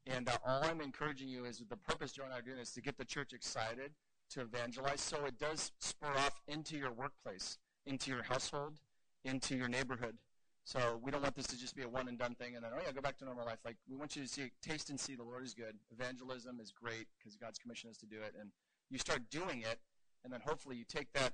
And 0.07 0.29
uh, 0.29 0.37
all 0.45 0.63
I'm 0.63 0.81
encouraging 0.81 1.27
you 1.27 1.45
is 1.45 1.63
the 1.67 1.77
purpose 1.77 2.11
Joe 2.11 2.23
and 2.25 2.33
I 2.33 2.39
are 2.39 2.41
doing 2.41 2.59
is 2.59 2.71
to 2.71 2.81
get 2.81 2.97
the 2.97 3.05
church 3.05 3.33
excited 3.33 3.91
to 4.31 4.41
evangelize 4.41 5.01
so 5.01 5.25
it 5.25 5.39
does 5.39 5.71
spur 5.79 6.13
off 6.17 6.41
into 6.47 6.77
your 6.77 6.91
workplace, 6.91 7.57
into 7.85 8.11
your 8.11 8.23
household, 8.23 8.79
into 9.23 9.55
your 9.55 9.67
neighborhood. 9.67 10.17
So 10.63 10.99
we 11.01 11.11
don't 11.11 11.21
want 11.21 11.35
this 11.35 11.45
to 11.47 11.59
just 11.59 11.75
be 11.75 11.83
a 11.83 11.87
one 11.87 12.07
and 12.07 12.17
done 12.17 12.33
thing 12.35 12.55
and 12.55 12.63
then, 12.63 12.71
oh 12.73 12.79
yeah, 12.83 12.91
go 12.91 13.01
back 13.01 13.17
to 13.19 13.25
normal 13.25 13.45
life. 13.45 13.59
Like 13.63 13.77
we 13.87 13.95
want 13.95 14.15
you 14.15 14.23
to 14.23 14.27
see, 14.27 14.51
taste 14.61 14.89
and 14.89 14.99
see 14.99 15.15
the 15.15 15.23
Lord 15.23 15.43
is 15.43 15.53
good. 15.53 15.75
Evangelism 15.91 16.59
is 16.59 16.71
great 16.71 17.05
because 17.17 17.35
God's 17.35 17.59
commissioned 17.59 17.91
us 17.91 17.97
to 17.97 18.07
do 18.07 18.17
it. 18.17 18.33
And 18.39 18.49
you 18.89 18.97
start 18.97 19.29
doing 19.29 19.61
it, 19.61 19.79
and 20.23 20.33
then 20.33 20.41
hopefully 20.43 20.75
you 20.75 20.83
take 20.87 21.11
that 21.13 21.33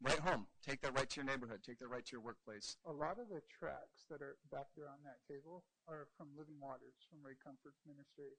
right 0.00 0.18
home. 0.18 0.46
Take 0.62 0.80
that 0.82 0.94
right 0.94 1.08
to 1.10 1.16
your 1.18 1.26
neighborhood. 1.26 1.60
Take 1.66 1.78
that 1.80 1.90
right 1.90 2.04
to 2.06 2.12
your 2.12 2.22
workplace. 2.22 2.76
A 2.86 2.92
lot 2.92 3.18
of 3.18 3.28
the 3.28 3.42
tracts 3.50 4.06
that 4.10 4.22
are 4.22 4.38
back 4.50 4.70
there 4.78 4.86
on 4.86 5.02
that 5.02 5.18
table 5.26 5.64
are 5.90 6.06
from 6.16 6.30
Living 6.38 6.58
Waters, 6.62 6.94
from 7.10 7.18
Ray 7.22 7.34
Comfort's 7.42 7.82
ministry. 7.82 8.38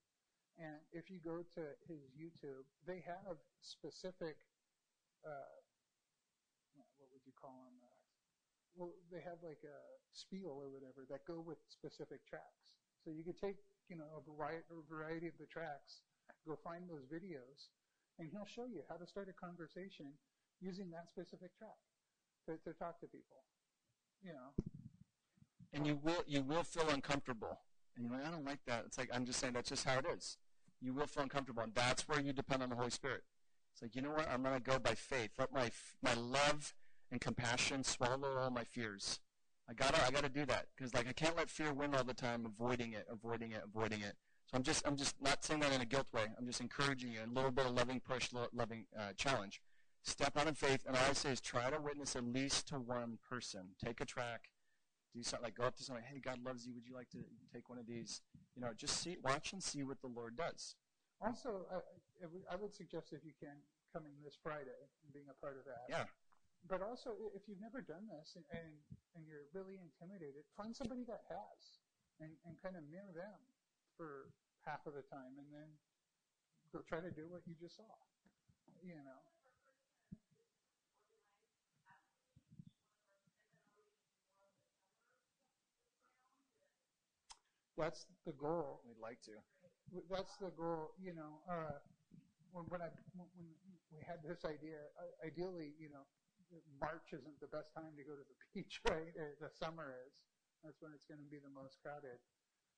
And 0.60 0.80
if 0.92 1.12
you 1.12 1.20
go 1.24 1.44
to 1.56 1.64
his 1.88 2.12
YouTube, 2.16 2.68
they 2.84 3.04
have 3.04 3.40
specific, 3.64 4.40
uh, 5.24 5.56
what 6.76 7.12
would 7.12 7.24
you 7.24 7.36
call 7.36 7.56
them? 7.68 7.80
Uh, 7.80 8.00
well, 8.76 8.92
they 9.12 9.24
have 9.24 9.40
like 9.44 9.64
a 9.64 9.80
spiel 10.12 10.56
or 10.56 10.72
whatever 10.72 11.04
that 11.12 11.28
go 11.28 11.44
with 11.44 11.60
specific 11.68 12.24
tracts. 12.28 12.76
So 13.04 13.12
you 13.12 13.24
could 13.24 13.40
take, 13.40 13.60
you 13.88 13.96
know, 13.96 14.08
a 14.16 14.22
variety, 14.24 14.68
a 14.72 14.84
variety 14.88 15.28
of 15.28 15.36
the 15.40 15.48
tracts, 15.48 16.04
go 16.48 16.60
find 16.60 16.88
those 16.88 17.08
videos, 17.08 17.72
and 18.20 18.28
he'll 18.32 18.48
show 18.48 18.68
you 18.68 18.84
how 18.88 18.96
to 18.96 19.08
start 19.08 19.32
a 19.32 19.36
conversation 19.36 20.16
using 20.62 20.90
that 20.92 21.10
specific 21.10 21.52
tract 21.58 21.80
to, 22.48 22.58
to 22.70 22.78
talk 22.78 23.00
to 23.00 23.08
people. 23.08 23.44
You 24.24 24.34
know. 24.34 24.66
And 25.74 25.86
you 25.86 26.00
will 26.04 26.24
you 26.28 26.42
will 26.42 26.64
feel 26.64 26.90
uncomfortable. 26.90 27.60
And 27.96 28.06
you're 28.06 28.18
like, 28.18 28.28
I 28.28 28.32
don't 28.32 28.46
like 28.46 28.60
that. 28.68 28.84
It's 28.86 28.98
like 28.98 29.10
I'm 29.14 29.26
just 29.26 29.40
saying 29.40 29.54
that's 29.54 29.70
just 29.70 29.86
how 29.86 30.00
it 30.00 30.06
is. 30.16 30.38
You 30.82 30.94
will 30.94 31.08
feel 31.08 31.24
uncomfortable, 31.24 31.64
and 31.64 31.74
that's 31.76 32.08
where 32.08 32.22
you 32.22 32.32
depend 32.32 32.64
on 32.64 32.70
the 32.70 32.76
Holy 32.76 32.90
Spirit. 32.90 33.24
It's 33.74 33.82
like 33.82 33.96
you 33.96 34.02
know 34.02 34.12
what? 34.12 34.30
I'm 34.30 34.44
to 34.44 34.60
go 34.60 34.80
by 34.80 34.96
faith. 34.96 35.32
Let 35.38 35.54
my 35.54 35.72
my 36.02 36.14
love 36.14 36.74
and 37.12 37.20
compassion 37.22 37.84
swallow 37.84 38.38
all 38.38 38.50
my 38.50 38.64
fears. 38.64 39.20
I 39.70 39.74
gotta, 39.74 40.04
I 40.04 40.10
gotta 40.10 40.30
do 40.30 40.46
that 40.48 40.66
because 40.76 40.94
like 40.94 41.08
I 41.08 41.14
can't 41.14 41.38
let 41.38 41.50
fear 41.50 41.74
win 41.74 41.94
all 41.94 42.04
the 42.04 42.14
time, 42.14 42.46
avoiding 42.46 42.94
it, 42.94 43.06
avoiding 43.10 43.52
it, 43.52 43.62
avoiding 43.64 44.02
it. 44.02 44.16
So 44.48 44.58
I'm 44.58 44.64
just, 44.64 44.88
I'm 44.88 44.98
just 44.98 45.16
not 45.22 45.46
saying 45.46 45.60
that 45.60 45.72
in 45.74 45.82
a 45.82 45.86
guilt 45.86 46.08
way. 46.12 46.24
I'm 46.38 46.48
just 46.48 46.60
encouraging 46.60 47.12
you, 47.12 47.20
a 47.24 47.32
little 47.32 47.52
bit 47.52 47.68
of 47.68 47.74
loving 47.74 48.00
push, 48.00 48.30
loving 48.52 48.86
uh, 48.98 49.14
challenge. 49.16 49.62
Step 50.04 50.38
out 50.38 50.48
in 50.48 50.56
faith, 50.56 50.86
and 50.88 50.96
all 50.96 51.04
I 51.10 51.14
say 51.14 51.32
is 51.32 51.42
try 51.42 51.70
to 51.70 51.80
witness 51.80 52.16
at 52.16 52.24
least 52.24 52.68
to 52.70 52.76
one 52.76 53.20
person. 53.30 53.76
Take 53.84 54.02
a 54.02 54.06
tract, 54.06 54.48
do 55.14 55.22
something 55.22 55.46
like 55.46 55.56
go 55.56 55.64
up 55.64 55.76
to 55.78 55.84
somebody, 55.84 56.08
hey, 56.12 56.20
God 56.20 56.40
loves 56.44 56.66
you. 56.66 56.74
Would 56.74 56.86
you 56.86 56.96
like 56.96 57.10
to 57.10 57.20
take 57.54 57.70
one 57.70 57.78
of 57.78 57.88
these? 57.88 58.22
You 58.56 58.62
know, 58.62 58.70
just 58.76 59.02
see, 59.02 59.18
watch 59.24 59.54
and 59.54 59.62
see 59.62 59.84
what 59.84 60.02
the 60.02 60.08
Lord 60.08 60.38
does. 60.38 60.76
Also, 61.22 61.66
I, 61.72 61.80
I 62.52 62.56
would 62.56 62.74
suggest 62.74 63.12
if 63.12 63.26
you 63.26 63.32
can 63.40 63.58
coming 63.94 64.14
this 64.24 64.38
Friday 64.42 64.88
and 65.04 65.14
being 65.14 65.26
a 65.30 65.46
part 65.46 65.58
of 65.58 65.66
that. 65.66 65.86
Yeah 65.90 66.06
but 66.68 66.84
also 66.84 67.16
if 67.32 67.48
you've 67.48 67.62
never 67.62 67.80
done 67.80 68.04
this 68.12 68.36
and, 68.36 68.44
and, 68.52 68.76
and 69.16 69.24
you're 69.24 69.48
really 69.56 69.80
intimidated, 69.80 70.44
find 70.58 70.76
somebody 70.76 71.08
that 71.08 71.24
has 71.32 71.80
and, 72.20 72.36
and 72.44 72.60
kind 72.60 72.76
of 72.76 72.84
mirror 72.92 73.16
them 73.16 73.40
for 73.96 74.34
half 74.68 74.84
of 74.84 74.98
the 74.98 75.06
time 75.08 75.40
and 75.40 75.48
then 75.54 75.70
go 76.76 76.84
try 76.84 77.00
to 77.00 77.14
do 77.14 77.32
what 77.32 77.46
you 77.48 77.56
just 77.56 77.80
saw. 77.80 77.88
You 78.84 79.00
know. 79.00 79.22
That's 87.80 88.04
the 88.28 88.36
goal. 88.36 88.84
We'd 88.84 89.00
like 89.00 89.24
to. 89.32 89.40
That's 90.12 90.36
the 90.44 90.52
goal. 90.52 90.92
You 91.00 91.16
know, 91.16 91.40
uh, 91.48 91.80
when 92.52 92.68
when 92.68 92.84
I 92.84 92.92
when 93.16 93.32
we 93.40 94.04
had 94.04 94.20
this 94.20 94.44
idea, 94.44 94.84
ideally, 95.24 95.72
you 95.80 95.88
know, 95.88 96.04
March 96.84 97.16
isn't 97.16 97.40
the 97.40 97.48
best 97.48 97.72
time 97.72 97.96
to 97.96 98.04
go 98.04 98.20
to 98.20 98.26
the 98.28 98.38
beach, 98.54 98.84
right? 98.92 99.16
The 99.16 99.48
summer 99.48 99.96
is. 100.04 100.28
That's 100.60 100.84
when 100.84 100.92
it's 100.92 101.08
going 101.08 101.24
to 101.24 101.32
be 101.32 101.40
the 101.40 101.56
most 101.56 101.80
crowded. 101.80 102.20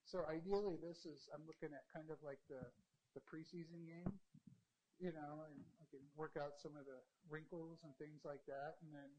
So 0.05 0.21
ideally, 0.29 0.77
this 0.77 1.01
is 1.09 1.25
I'm 1.33 1.41
looking 1.49 1.73
at 1.73 1.81
kind 1.89 2.13
of 2.13 2.21
like 2.21 2.37
the 2.45 2.61
the 3.17 3.25
preseason 3.25 3.81
game, 3.89 4.13
you 5.01 5.11
know, 5.11 5.43
and 5.49 5.57
I 5.81 5.85
can 5.89 6.05
work 6.13 6.37
out 6.37 6.61
some 6.61 6.77
of 6.77 6.85
the 6.85 7.01
wrinkles 7.25 7.81
and 7.83 7.91
things 7.97 8.21
like 8.23 8.45
that, 8.47 8.79
and 8.85 8.93
then, 8.93 9.09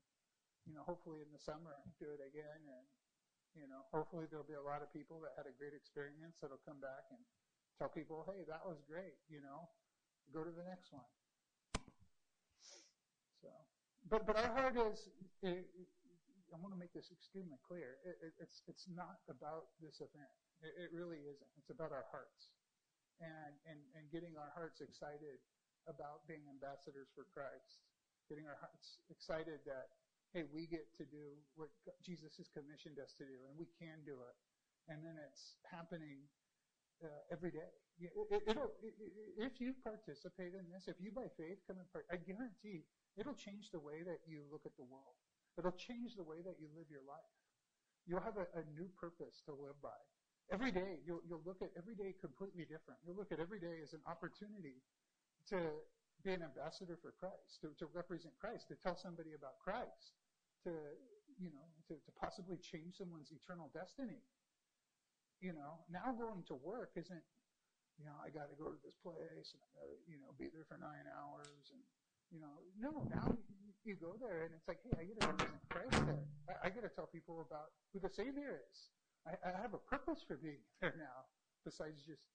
you 0.64 0.72
know, 0.72 0.86
hopefully 0.86 1.20
in 1.20 1.28
the 1.34 1.42
summer 1.42 1.76
do 2.00 2.08
it 2.08 2.22
again, 2.24 2.62
and 2.70 2.86
you 3.53 3.68
know, 3.68 3.84
hopefully 3.92 4.26
there'll 4.28 4.48
be 4.48 4.57
a 4.57 4.64
lot 4.64 4.80
of 4.80 4.88
people 4.92 5.20
that 5.22 5.36
had 5.36 5.44
a 5.44 5.55
great 5.55 5.76
experience 5.76 6.40
that'll 6.40 6.62
come 6.64 6.80
back 6.80 7.09
and 7.12 7.20
tell 7.76 7.92
people, 7.92 8.24
hey, 8.28 8.44
that 8.48 8.64
was 8.64 8.80
great, 8.88 9.16
you 9.28 9.40
know, 9.44 9.68
go 10.32 10.44
to 10.44 10.53
the 10.53 10.64
next 10.64 10.92
one. 10.92 11.09
So 13.42 13.50
but 14.09 14.26
but 14.26 14.36
our 14.38 14.53
heart 14.55 14.76
is. 14.76 15.09
It, 15.42 15.66
I 16.53 16.61
want 16.61 16.76
to 16.76 16.80
make 16.80 16.92
this 16.92 17.09
extremely 17.09 17.57
clear. 17.64 17.96
It, 18.05 18.20
it, 18.20 18.32
it's 18.44 18.61
it's 18.68 18.86
not 18.92 19.24
about 19.28 19.72
this 19.81 20.05
event. 20.05 20.28
It, 20.62 20.93
really 20.94 21.18
isn't. 21.26 21.51
It's 21.59 21.72
about 21.72 21.90
our 21.90 22.06
hearts, 22.12 22.52
and 23.18 23.56
and 23.66 23.81
and 23.98 24.05
getting 24.12 24.36
our 24.39 24.52
hearts 24.55 24.85
excited 24.85 25.40
about 25.89 26.22
being 26.28 26.44
ambassadors 26.47 27.10
for 27.16 27.26
Christ. 27.32 27.82
Getting 28.31 28.47
our 28.47 28.59
hearts 28.60 29.02
excited 29.10 29.64
that 29.66 29.90
hey, 30.32 30.48
we 30.48 30.66
get 30.66 30.88
to 30.96 31.04
do 31.04 31.36
what 31.54 31.68
Jesus 32.00 32.36
has 32.40 32.48
commissioned 32.52 32.96
us 32.98 33.12
to 33.20 33.24
do, 33.24 33.36
and 33.48 33.52
we 33.56 33.68
can 33.76 34.00
do 34.04 34.16
it. 34.16 34.36
And 34.88 35.04
then 35.04 35.20
it's 35.20 35.60
happening 35.68 36.24
uh, 37.04 37.32
every 37.32 37.52
day. 37.52 37.70
It, 38.00 38.10
will 38.16 38.72
if 39.38 39.60
you 39.60 39.76
participate 39.84 40.56
in 40.56 40.64
this, 40.72 40.88
if 40.88 40.96
you 40.98 41.12
by 41.12 41.28
faith 41.36 41.60
come 41.68 41.78
and 41.78 41.86
part, 41.92 42.09
I 42.10 42.16
guarantee 42.16 42.88
It'll 43.16 43.36
change 43.36 43.68
the 43.70 43.80
way 43.80 44.00
that 44.04 44.24
you 44.24 44.40
look 44.48 44.64
at 44.64 44.76
the 44.76 44.88
world. 44.88 45.16
It'll 45.60 45.76
change 45.76 46.16
the 46.16 46.24
way 46.24 46.40
that 46.40 46.56
you 46.56 46.72
live 46.72 46.88
your 46.88 47.04
life. 47.04 47.36
You'll 48.09 48.24
have 48.24 48.40
a, 48.40 48.48
a 48.56 48.64
new 48.72 48.88
purpose 48.96 49.44
to 49.44 49.52
live 49.52 49.76
by. 49.84 49.96
Every 50.50 50.72
day, 50.72 51.00
you'll, 51.04 51.20
you'll 51.28 51.44
look 51.44 51.60
at 51.60 51.70
every 51.76 51.94
day 51.94 52.16
completely 52.20 52.64
different. 52.64 53.00
You'll 53.04 53.20
look 53.20 53.32
at 53.32 53.40
every 53.40 53.60
day 53.60 53.84
as 53.84 53.92
an 53.92 54.00
opportunity 54.09 54.80
to 55.52 55.60
be 56.24 56.32
an 56.32 56.42
ambassador 56.42 56.96
for 57.00 57.12
Christ, 57.20 57.60
to, 57.62 57.76
to 57.78 57.86
represent 57.92 58.32
Christ, 58.40 58.68
to 58.72 58.76
tell 58.80 58.96
somebody 58.96 59.36
about 59.36 59.60
Christ, 59.60 60.16
to, 60.64 60.72
you 61.39 61.51
know, 61.51 61.66
to, 61.89 61.94
to 61.94 62.10
possibly 62.18 62.56
change 62.59 62.98
someone's 62.98 63.32
eternal 63.32 63.70
destiny. 63.74 64.22
You 65.43 65.52
know, 65.52 65.82
now 65.90 66.14
going 66.14 66.47
to 66.47 66.55
work 66.55 66.94
isn't, 66.94 67.26
you 67.98 68.05
know, 68.06 68.14
I 68.22 68.30
got 68.30 68.47
to 68.48 68.56
go 68.56 68.70
to 68.70 68.80
this 68.86 68.94
place 69.02 69.48
and 69.55 69.60
I 69.62 69.68
got 69.74 69.86
to, 69.90 69.98
you 70.06 70.18
know, 70.22 70.30
be 70.39 70.47
there 70.48 70.66
for 70.70 70.78
nine 70.78 71.06
hours 71.10 71.70
and 71.74 71.82
you 72.32 72.40
know, 72.40 72.64
no, 72.80 73.05
now 73.12 73.28
you 73.84 73.94
go 74.01 74.16
there 74.16 74.48
and 74.48 74.56
it's 74.56 74.64
like, 74.64 74.80
hey, 74.89 74.97
I 74.97 75.05
get 75.05 75.20
to 75.20 75.28
represent 75.28 75.62
Christ 75.68 76.01
there. 76.09 76.24
I, 76.48 76.55
I 76.64 76.68
get 76.72 76.80
to 76.80 76.89
tell 76.89 77.05
people 77.05 77.44
about 77.44 77.76
who 77.93 78.01
the 78.01 78.09
Savior 78.09 78.56
is. 78.56 78.89
I, 79.28 79.36
I 79.44 79.52
have 79.60 79.76
a 79.76 79.82
purpose 79.84 80.24
for 80.24 80.40
being 80.40 80.64
there 80.80 80.97
now, 80.97 81.28
besides 81.60 82.01
just, 82.01 82.32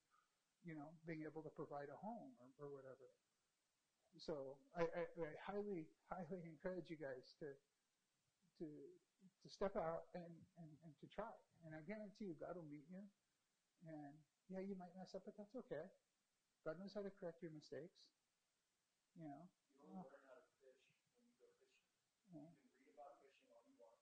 you 0.62 0.78
know, 0.78 0.94
being 1.10 1.26
able 1.26 1.42
to 1.42 1.50
provide 1.50 1.90
a 1.90 1.98
home 1.98 2.30
or, 2.38 2.50
or 2.62 2.68
whatever. 2.70 3.10
So 4.22 4.62
I, 4.78 4.86
I, 4.86 5.04
I 5.18 5.30
highly, 5.42 5.90
highly 6.14 6.46
encourage 6.46 6.94
you 6.94 7.02
guys 7.02 7.34
to 7.42 7.50
to 8.60 8.68
to 9.44 9.48
step 9.50 9.76
out 9.78 10.10
and, 10.18 10.34
and, 10.58 10.72
and 10.84 10.92
to 10.98 11.08
try. 11.08 11.30
And 11.64 11.76
I 11.76 11.82
guarantee 11.86 12.34
you, 12.34 12.36
God 12.36 12.58
will 12.58 12.68
meet 12.68 12.90
you. 12.90 13.06
And 13.86 14.18
yeah, 14.50 14.60
you 14.60 14.76
might 14.76 14.96
mess 14.98 15.14
up, 15.14 15.24
but 15.26 15.38
that's 15.38 15.56
okay. 15.56 15.86
God 16.66 16.80
knows 16.80 16.94
how 16.94 17.04
to 17.06 17.12
correct 17.12 17.42
your 17.42 17.52
mistakes. 17.54 18.02
You 19.16 19.24
know, 19.24 19.48
You 19.80 19.94
only 19.94 20.10
learn 20.10 20.26
how 20.28 20.36
to 20.36 20.44
fish 20.60 20.82
when 20.90 21.00
you 21.08 21.14
go 21.16 21.32
fishing. 21.40 21.72
You 22.28 22.58
can 22.60 22.74
read 22.76 22.90
about 22.92 23.22
fishing 23.22 23.48
all 23.54 23.64
you 23.64 23.78
want. 23.78 24.02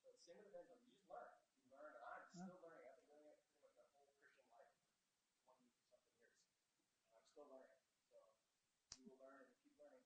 So 0.01 0.09
it's 0.15 0.21
the 0.23 0.25
same 0.31 0.37
with 0.39 0.47
the 0.47 0.53
pendulum. 0.55 0.79
You 0.85 0.91
just 0.95 1.09
learn. 1.11 1.33
You 1.59 1.67
learn, 1.75 1.93
and 1.97 2.05
I'm 2.07 2.25
still 2.31 2.57
learning. 2.63 2.87
I've 2.87 2.97
been 2.97 3.09
doing 3.11 3.27
it 3.27 3.37
pretty 3.59 3.75
much 3.75 3.91
my 3.91 3.99
whole 3.99 4.15
Christian 4.23 4.47
life, 4.49 4.71
20 5.43 5.67
something 5.91 6.15
years. 6.15 6.47
And 7.11 7.17
I'm 7.19 7.20
still 7.31 7.47
learning. 7.47 7.79
So 8.91 8.99
you 8.99 9.07
will 9.11 9.19
learn 9.23 9.39
and 9.39 9.49
keep 9.63 9.73
learning. 9.79 10.03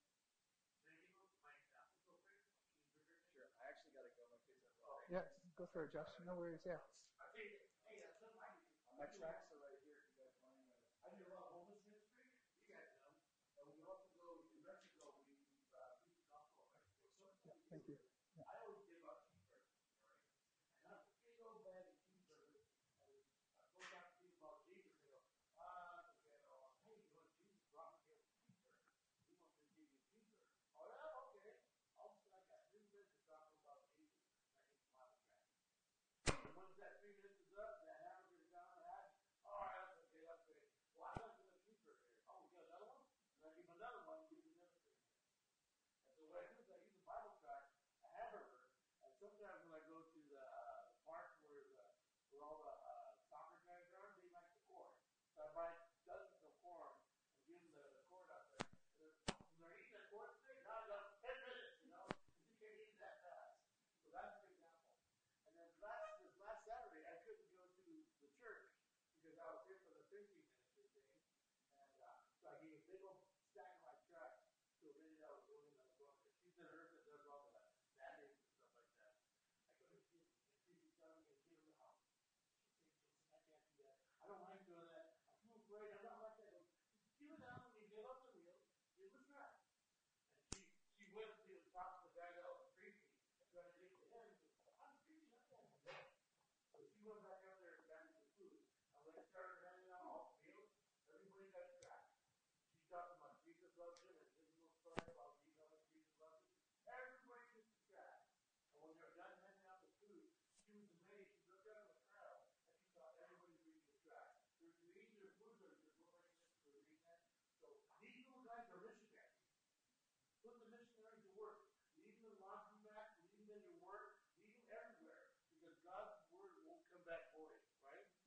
Sure. 3.33 3.49
I 3.61 3.69
actually 3.69 3.93
got 3.93 4.05
to 4.05 4.13
go. 4.17 4.25
My 4.31 4.39
kids 4.47 4.61
are 4.65 4.71
well. 4.81 5.03
Yeah, 5.11 5.25
go 5.57 5.67
for 5.73 5.85
it, 5.85 5.93
Josh. 5.93 6.13
No 6.27 6.35
worries. 6.35 6.61
Yeah. 6.65 6.81
My 8.97 9.05
tracts 9.07 9.51
are 9.51 9.59
right 9.61 9.84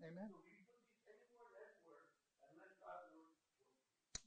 Amen. 0.01 0.29
So 0.29 0.37
we 0.41 0.53
put 0.67 0.77
these 0.77 0.93
anywhere, 1.09 1.53
everywhere, 1.57 2.05
and 2.45 2.51
let 2.61 2.71
God's 2.77 3.09
word 3.17 3.33
work. 3.33 3.53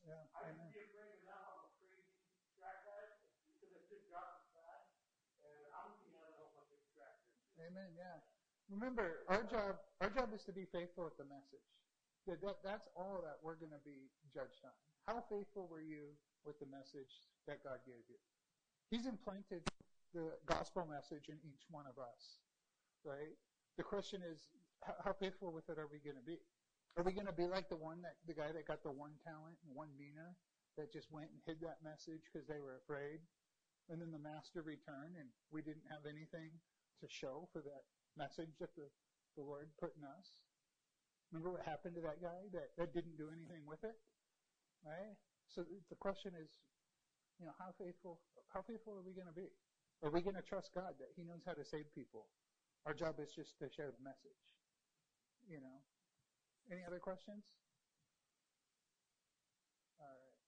Yeah. 0.03 0.25
I 0.35 0.51
Amen. 0.51 0.67
used 0.67 0.75
be 0.75 0.83
afraid, 0.87 1.09
but 1.15 1.23
now 1.31 1.63
I'm 1.63 1.71
crazy 1.79 2.11
tract 2.59 2.87
guy 2.87 3.07
because 3.47 3.71
I 3.77 3.83
took 3.87 4.03
jobs 4.11 4.43
fast, 4.51 4.91
and 5.47 5.61
I'm 5.71 5.95
gonna 5.95 6.03
be 6.03 6.15
having 6.19 6.35
a 6.35 6.43
whole 6.43 6.53
bunch 6.59 6.75
of. 6.75 6.81
Amen. 7.61 7.93
Yeah. 7.93 8.17
Remember, 8.73 9.29
our 9.29 9.45
job 9.45 9.77
our 10.01 10.09
job 10.09 10.33
is 10.33 10.43
to 10.49 10.55
be 10.55 10.65
faithful 10.73 11.05
with 11.05 11.19
the 11.21 11.29
message. 11.29 11.67
That, 12.27 12.41
that 12.41 12.65
that's 12.65 12.89
all 12.97 13.21
that 13.25 13.37
we're 13.45 13.57
going 13.57 13.73
to 13.73 13.85
be 13.85 14.13
judged 14.33 14.61
on. 14.65 14.73
How 15.09 15.25
faithful 15.29 15.69
were 15.69 15.81
you 15.81 16.17
with 16.45 16.61
the 16.61 16.69
message 16.69 17.29
that 17.49 17.65
God 17.65 17.81
gave 17.85 18.05
you? 18.09 18.21
He's 18.89 19.07
implanted 19.07 19.65
the 20.13 20.37
gospel 20.45 20.85
message 20.89 21.29
in 21.29 21.41
each 21.45 21.65
one 21.71 21.87
of 21.89 21.97
us, 21.97 22.41
right? 23.05 23.37
The 23.77 23.85
question 23.85 24.21
is, 24.21 24.53
how, 24.85 25.13
faithful 25.13 25.53
with 25.53 25.69
it 25.69 25.79
are 25.79 25.89
we 25.91 26.01
going 26.01 26.17
to 26.17 26.25
be? 26.25 26.41
Are 26.97 27.05
we 27.05 27.13
going 27.13 27.29
to 27.29 27.37
be 27.37 27.47
like 27.47 27.69
the 27.69 27.79
one 27.79 28.03
that 28.03 28.19
the 28.27 28.35
guy 28.35 28.51
that 28.51 28.67
got 28.67 28.83
the 28.83 28.91
one 28.91 29.15
talent 29.23 29.57
and 29.67 29.77
one 29.77 29.93
mina 29.95 30.35
that 30.77 30.93
just 30.93 31.13
went 31.13 31.31
and 31.31 31.39
hid 31.45 31.61
that 31.61 31.85
message 31.85 32.25
because 32.27 32.49
they 32.49 32.59
were 32.59 32.81
afraid, 32.81 33.21
and 33.89 34.01
then 34.01 34.11
the 34.11 34.23
master 34.23 34.63
returned 34.63 35.19
and 35.19 35.29
we 35.53 35.61
didn't 35.63 35.87
have 35.91 36.09
anything 36.09 36.51
to 37.01 37.07
show 37.09 37.49
for 37.53 37.61
that 37.61 37.85
message 38.17 38.53
that 38.59 38.75
the, 38.77 38.89
the 39.37 39.45
Lord 39.45 39.69
put 39.79 39.93
in 39.97 40.05
us. 40.05 40.41
Remember 41.31 41.55
what 41.55 41.63
happened 41.63 41.95
to 41.95 42.03
that 42.03 42.19
guy 42.19 42.51
that, 42.53 42.75
that 42.75 42.91
didn't 42.91 43.17
do 43.17 43.31
anything 43.31 43.63
with 43.67 43.83
it? 43.87 43.95
Right? 44.83 45.15
So 45.47 45.63
the 45.63 45.99
question 45.99 46.35
is, 46.35 46.51
you 47.39 47.47
know, 47.47 47.57
how 47.59 47.73
faithful 47.79 48.21
how 48.53 48.63
faithful 48.67 48.99
are 48.99 49.07
we 49.07 49.15
going 49.15 49.31
to 49.31 49.37
be? 49.37 49.49
Are 50.03 50.11
we 50.11 50.21
going 50.21 50.37
to 50.37 50.43
trust 50.43 50.75
God 50.75 50.99
that 50.99 51.15
He 51.15 51.23
knows 51.23 51.47
how 51.47 51.55
to 51.55 51.65
save 51.65 51.87
people? 51.95 52.27
Our 52.87 52.95
job 52.95 53.21
is 53.21 53.31
just 53.31 53.59
to 53.61 53.71
share 53.71 53.93
the 53.93 54.03
message. 54.03 54.45
You 55.51 55.59
know. 55.59 55.83
Any 56.71 56.87
other 56.87 57.03
questions? 57.03 57.43
All 59.99 60.07
right. 60.07 60.39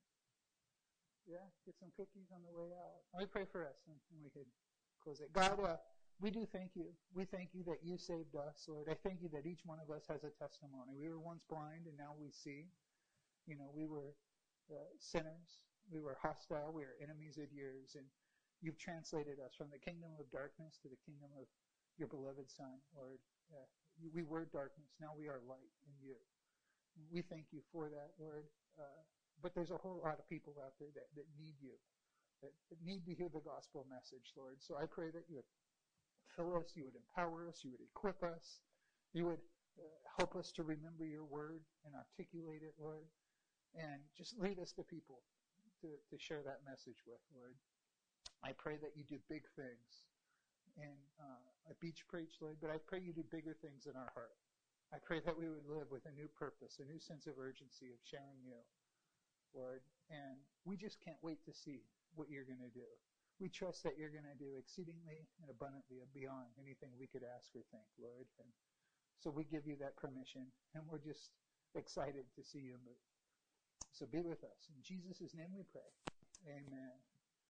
Yeah, 1.27 1.43
get 1.66 1.74
some 1.74 1.91
cookies 1.99 2.31
on 2.31 2.47
the 2.47 2.55
way 2.55 2.70
out. 2.70 3.03
Let 3.11 3.27
me 3.27 3.29
pray 3.35 3.43
for 3.51 3.66
us 3.66 3.83
and 3.91 3.99
we 4.23 4.31
could 4.31 4.47
close 5.03 5.19
it. 5.19 5.35
God, 5.35 5.59
uh, 5.59 5.83
we 6.23 6.31
do 6.31 6.47
thank 6.47 6.79
you. 6.79 6.95
We 7.19 7.27
thank 7.27 7.51
you 7.51 7.66
that 7.66 7.83
you 7.83 7.99
saved 7.99 8.39
us, 8.39 8.70
Lord. 8.70 8.87
I 8.87 8.95
thank 8.95 9.19
you 9.19 9.29
that 9.35 9.43
each 9.43 9.66
one 9.66 9.83
of 9.83 9.91
us 9.91 10.07
has 10.07 10.23
a 10.23 10.31
testimony. 10.39 10.95
We 10.95 11.11
were 11.11 11.19
once 11.19 11.43
blind 11.51 11.91
and 11.91 11.99
now 11.99 12.15
we 12.15 12.31
see. 12.31 12.70
You 13.51 13.59
know, 13.59 13.74
we 13.74 13.91
were 13.91 14.15
uh, 14.70 14.87
sinners. 15.03 15.66
We 15.91 15.99
were 15.99 16.15
hostile. 16.23 16.70
We 16.70 16.87
were 16.87 16.95
enemies 17.03 17.43
of 17.43 17.51
yours. 17.51 17.99
And 17.99 18.07
you've 18.62 18.79
translated 18.79 19.43
us 19.43 19.59
from 19.59 19.74
the 19.74 19.83
kingdom 19.83 20.15
of 20.23 20.31
darkness 20.31 20.79
to 20.87 20.89
the 20.89 21.03
kingdom 21.03 21.35
of 21.35 21.51
your 21.99 22.07
beloved 22.07 22.47
Son, 22.47 22.79
Lord. 22.95 23.19
Uh, 23.51 23.66
we 24.11 24.23
were 24.23 24.49
darkness. 24.51 24.91
Now 24.99 25.15
we 25.15 25.29
are 25.29 25.39
light 25.47 25.73
in 25.87 25.95
you. 26.03 26.19
We 27.12 27.23
thank 27.23 27.55
you 27.55 27.61
for 27.73 27.89
that, 27.89 28.11
Lord. 28.19 28.45
Uh, 28.79 29.03
but 29.41 29.55
there's 29.55 29.70
a 29.70 29.81
whole 29.81 30.01
lot 30.03 30.19
of 30.19 30.29
people 30.29 30.55
out 30.62 30.74
there 30.79 30.91
that, 30.95 31.09
that 31.15 31.27
need 31.39 31.55
you, 31.61 31.74
that, 32.43 32.53
that 32.70 32.81
need 32.85 33.05
to 33.07 33.15
hear 33.15 33.29
the 33.33 33.43
gospel 33.43 33.87
message, 33.91 34.35
Lord. 34.37 34.59
So 34.61 34.77
I 34.79 34.87
pray 34.87 35.11
that 35.11 35.27
you 35.29 35.43
would 35.43 35.51
fill 36.37 36.57
us, 36.57 36.73
you 36.74 36.85
would 36.85 36.97
empower 36.97 37.49
us, 37.49 37.61
you 37.62 37.70
would 37.70 37.83
equip 37.83 38.23
us, 38.23 38.62
you 39.12 39.27
would 39.27 39.43
uh, 39.79 39.99
help 40.19 40.37
us 40.37 40.53
to 40.53 40.62
remember 40.62 41.05
your 41.05 41.24
word 41.24 41.61
and 41.85 41.95
articulate 41.97 42.62
it, 42.62 42.74
Lord, 42.79 43.09
and 43.74 44.01
just 44.16 44.39
lead 44.39 44.59
us 44.59 44.73
to 44.79 44.83
people 44.83 45.20
to, 45.81 45.89
to 46.11 46.16
share 46.20 46.41
that 46.45 46.61
message 46.65 47.03
with, 47.07 47.20
Lord. 47.35 47.57
I 48.45 48.53
pray 48.53 48.77
that 48.83 48.95
you 48.95 49.05
do 49.05 49.19
big 49.29 49.43
things 49.57 50.07
in 50.77 50.94
uh, 51.20 51.70
a 51.70 51.74
Beach 51.81 52.05
Preach, 52.09 52.40
Lord, 52.40 52.57
but 52.61 52.70
I 52.70 52.78
pray 52.78 53.01
you 53.01 53.12
do 53.12 53.24
bigger 53.28 53.55
things 53.55 53.86
in 53.86 53.97
our 53.97 54.11
heart. 54.15 54.36
I 54.93 55.01
pray 55.01 55.24
that 55.24 55.36
we 55.36 55.49
would 55.49 55.65
live 55.65 55.89
with 55.89 56.05
a 56.05 56.12
new 56.12 56.28
purpose, 56.28 56.77
a 56.81 56.85
new 56.85 57.01
sense 57.01 57.24
of 57.24 57.40
urgency 57.40 57.89
of 57.89 58.01
sharing 58.05 58.44
you, 58.44 58.61
Lord. 59.57 59.81
And 60.12 60.36
we 60.69 60.77
just 60.77 61.01
can't 61.01 61.20
wait 61.24 61.40
to 61.49 61.53
see 61.57 61.81
what 62.12 62.28
you're 62.28 62.44
going 62.44 62.61
to 62.61 62.77
do. 62.77 62.89
We 63.40 63.49
trust 63.49 63.81
that 63.89 63.97
you're 63.97 64.12
going 64.12 64.28
to 64.28 64.36
do 64.36 64.61
exceedingly 64.61 65.24
and 65.40 65.49
abundantly 65.49 66.05
beyond 66.12 66.53
anything 66.61 66.93
we 67.01 67.09
could 67.09 67.24
ask 67.24 67.49
or 67.57 67.65
think, 67.73 67.89
Lord. 67.97 68.28
And 68.36 68.49
so 69.16 69.32
we 69.32 69.49
give 69.49 69.65
you 69.65 69.81
that 69.81 69.97
permission, 69.97 70.44
and 70.77 70.85
we're 70.85 71.01
just 71.01 71.32
excited 71.74 72.28
to 72.36 72.43
see 72.44 72.61
you 72.61 72.77
move. 72.85 73.01
So 73.97 74.05
be 74.05 74.20
with 74.20 74.44
us. 74.44 74.69
In 74.69 74.81
Jesus' 74.85 75.32
name 75.32 75.57
we 75.57 75.65
pray. 75.73 75.89
Amen. 76.49 76.97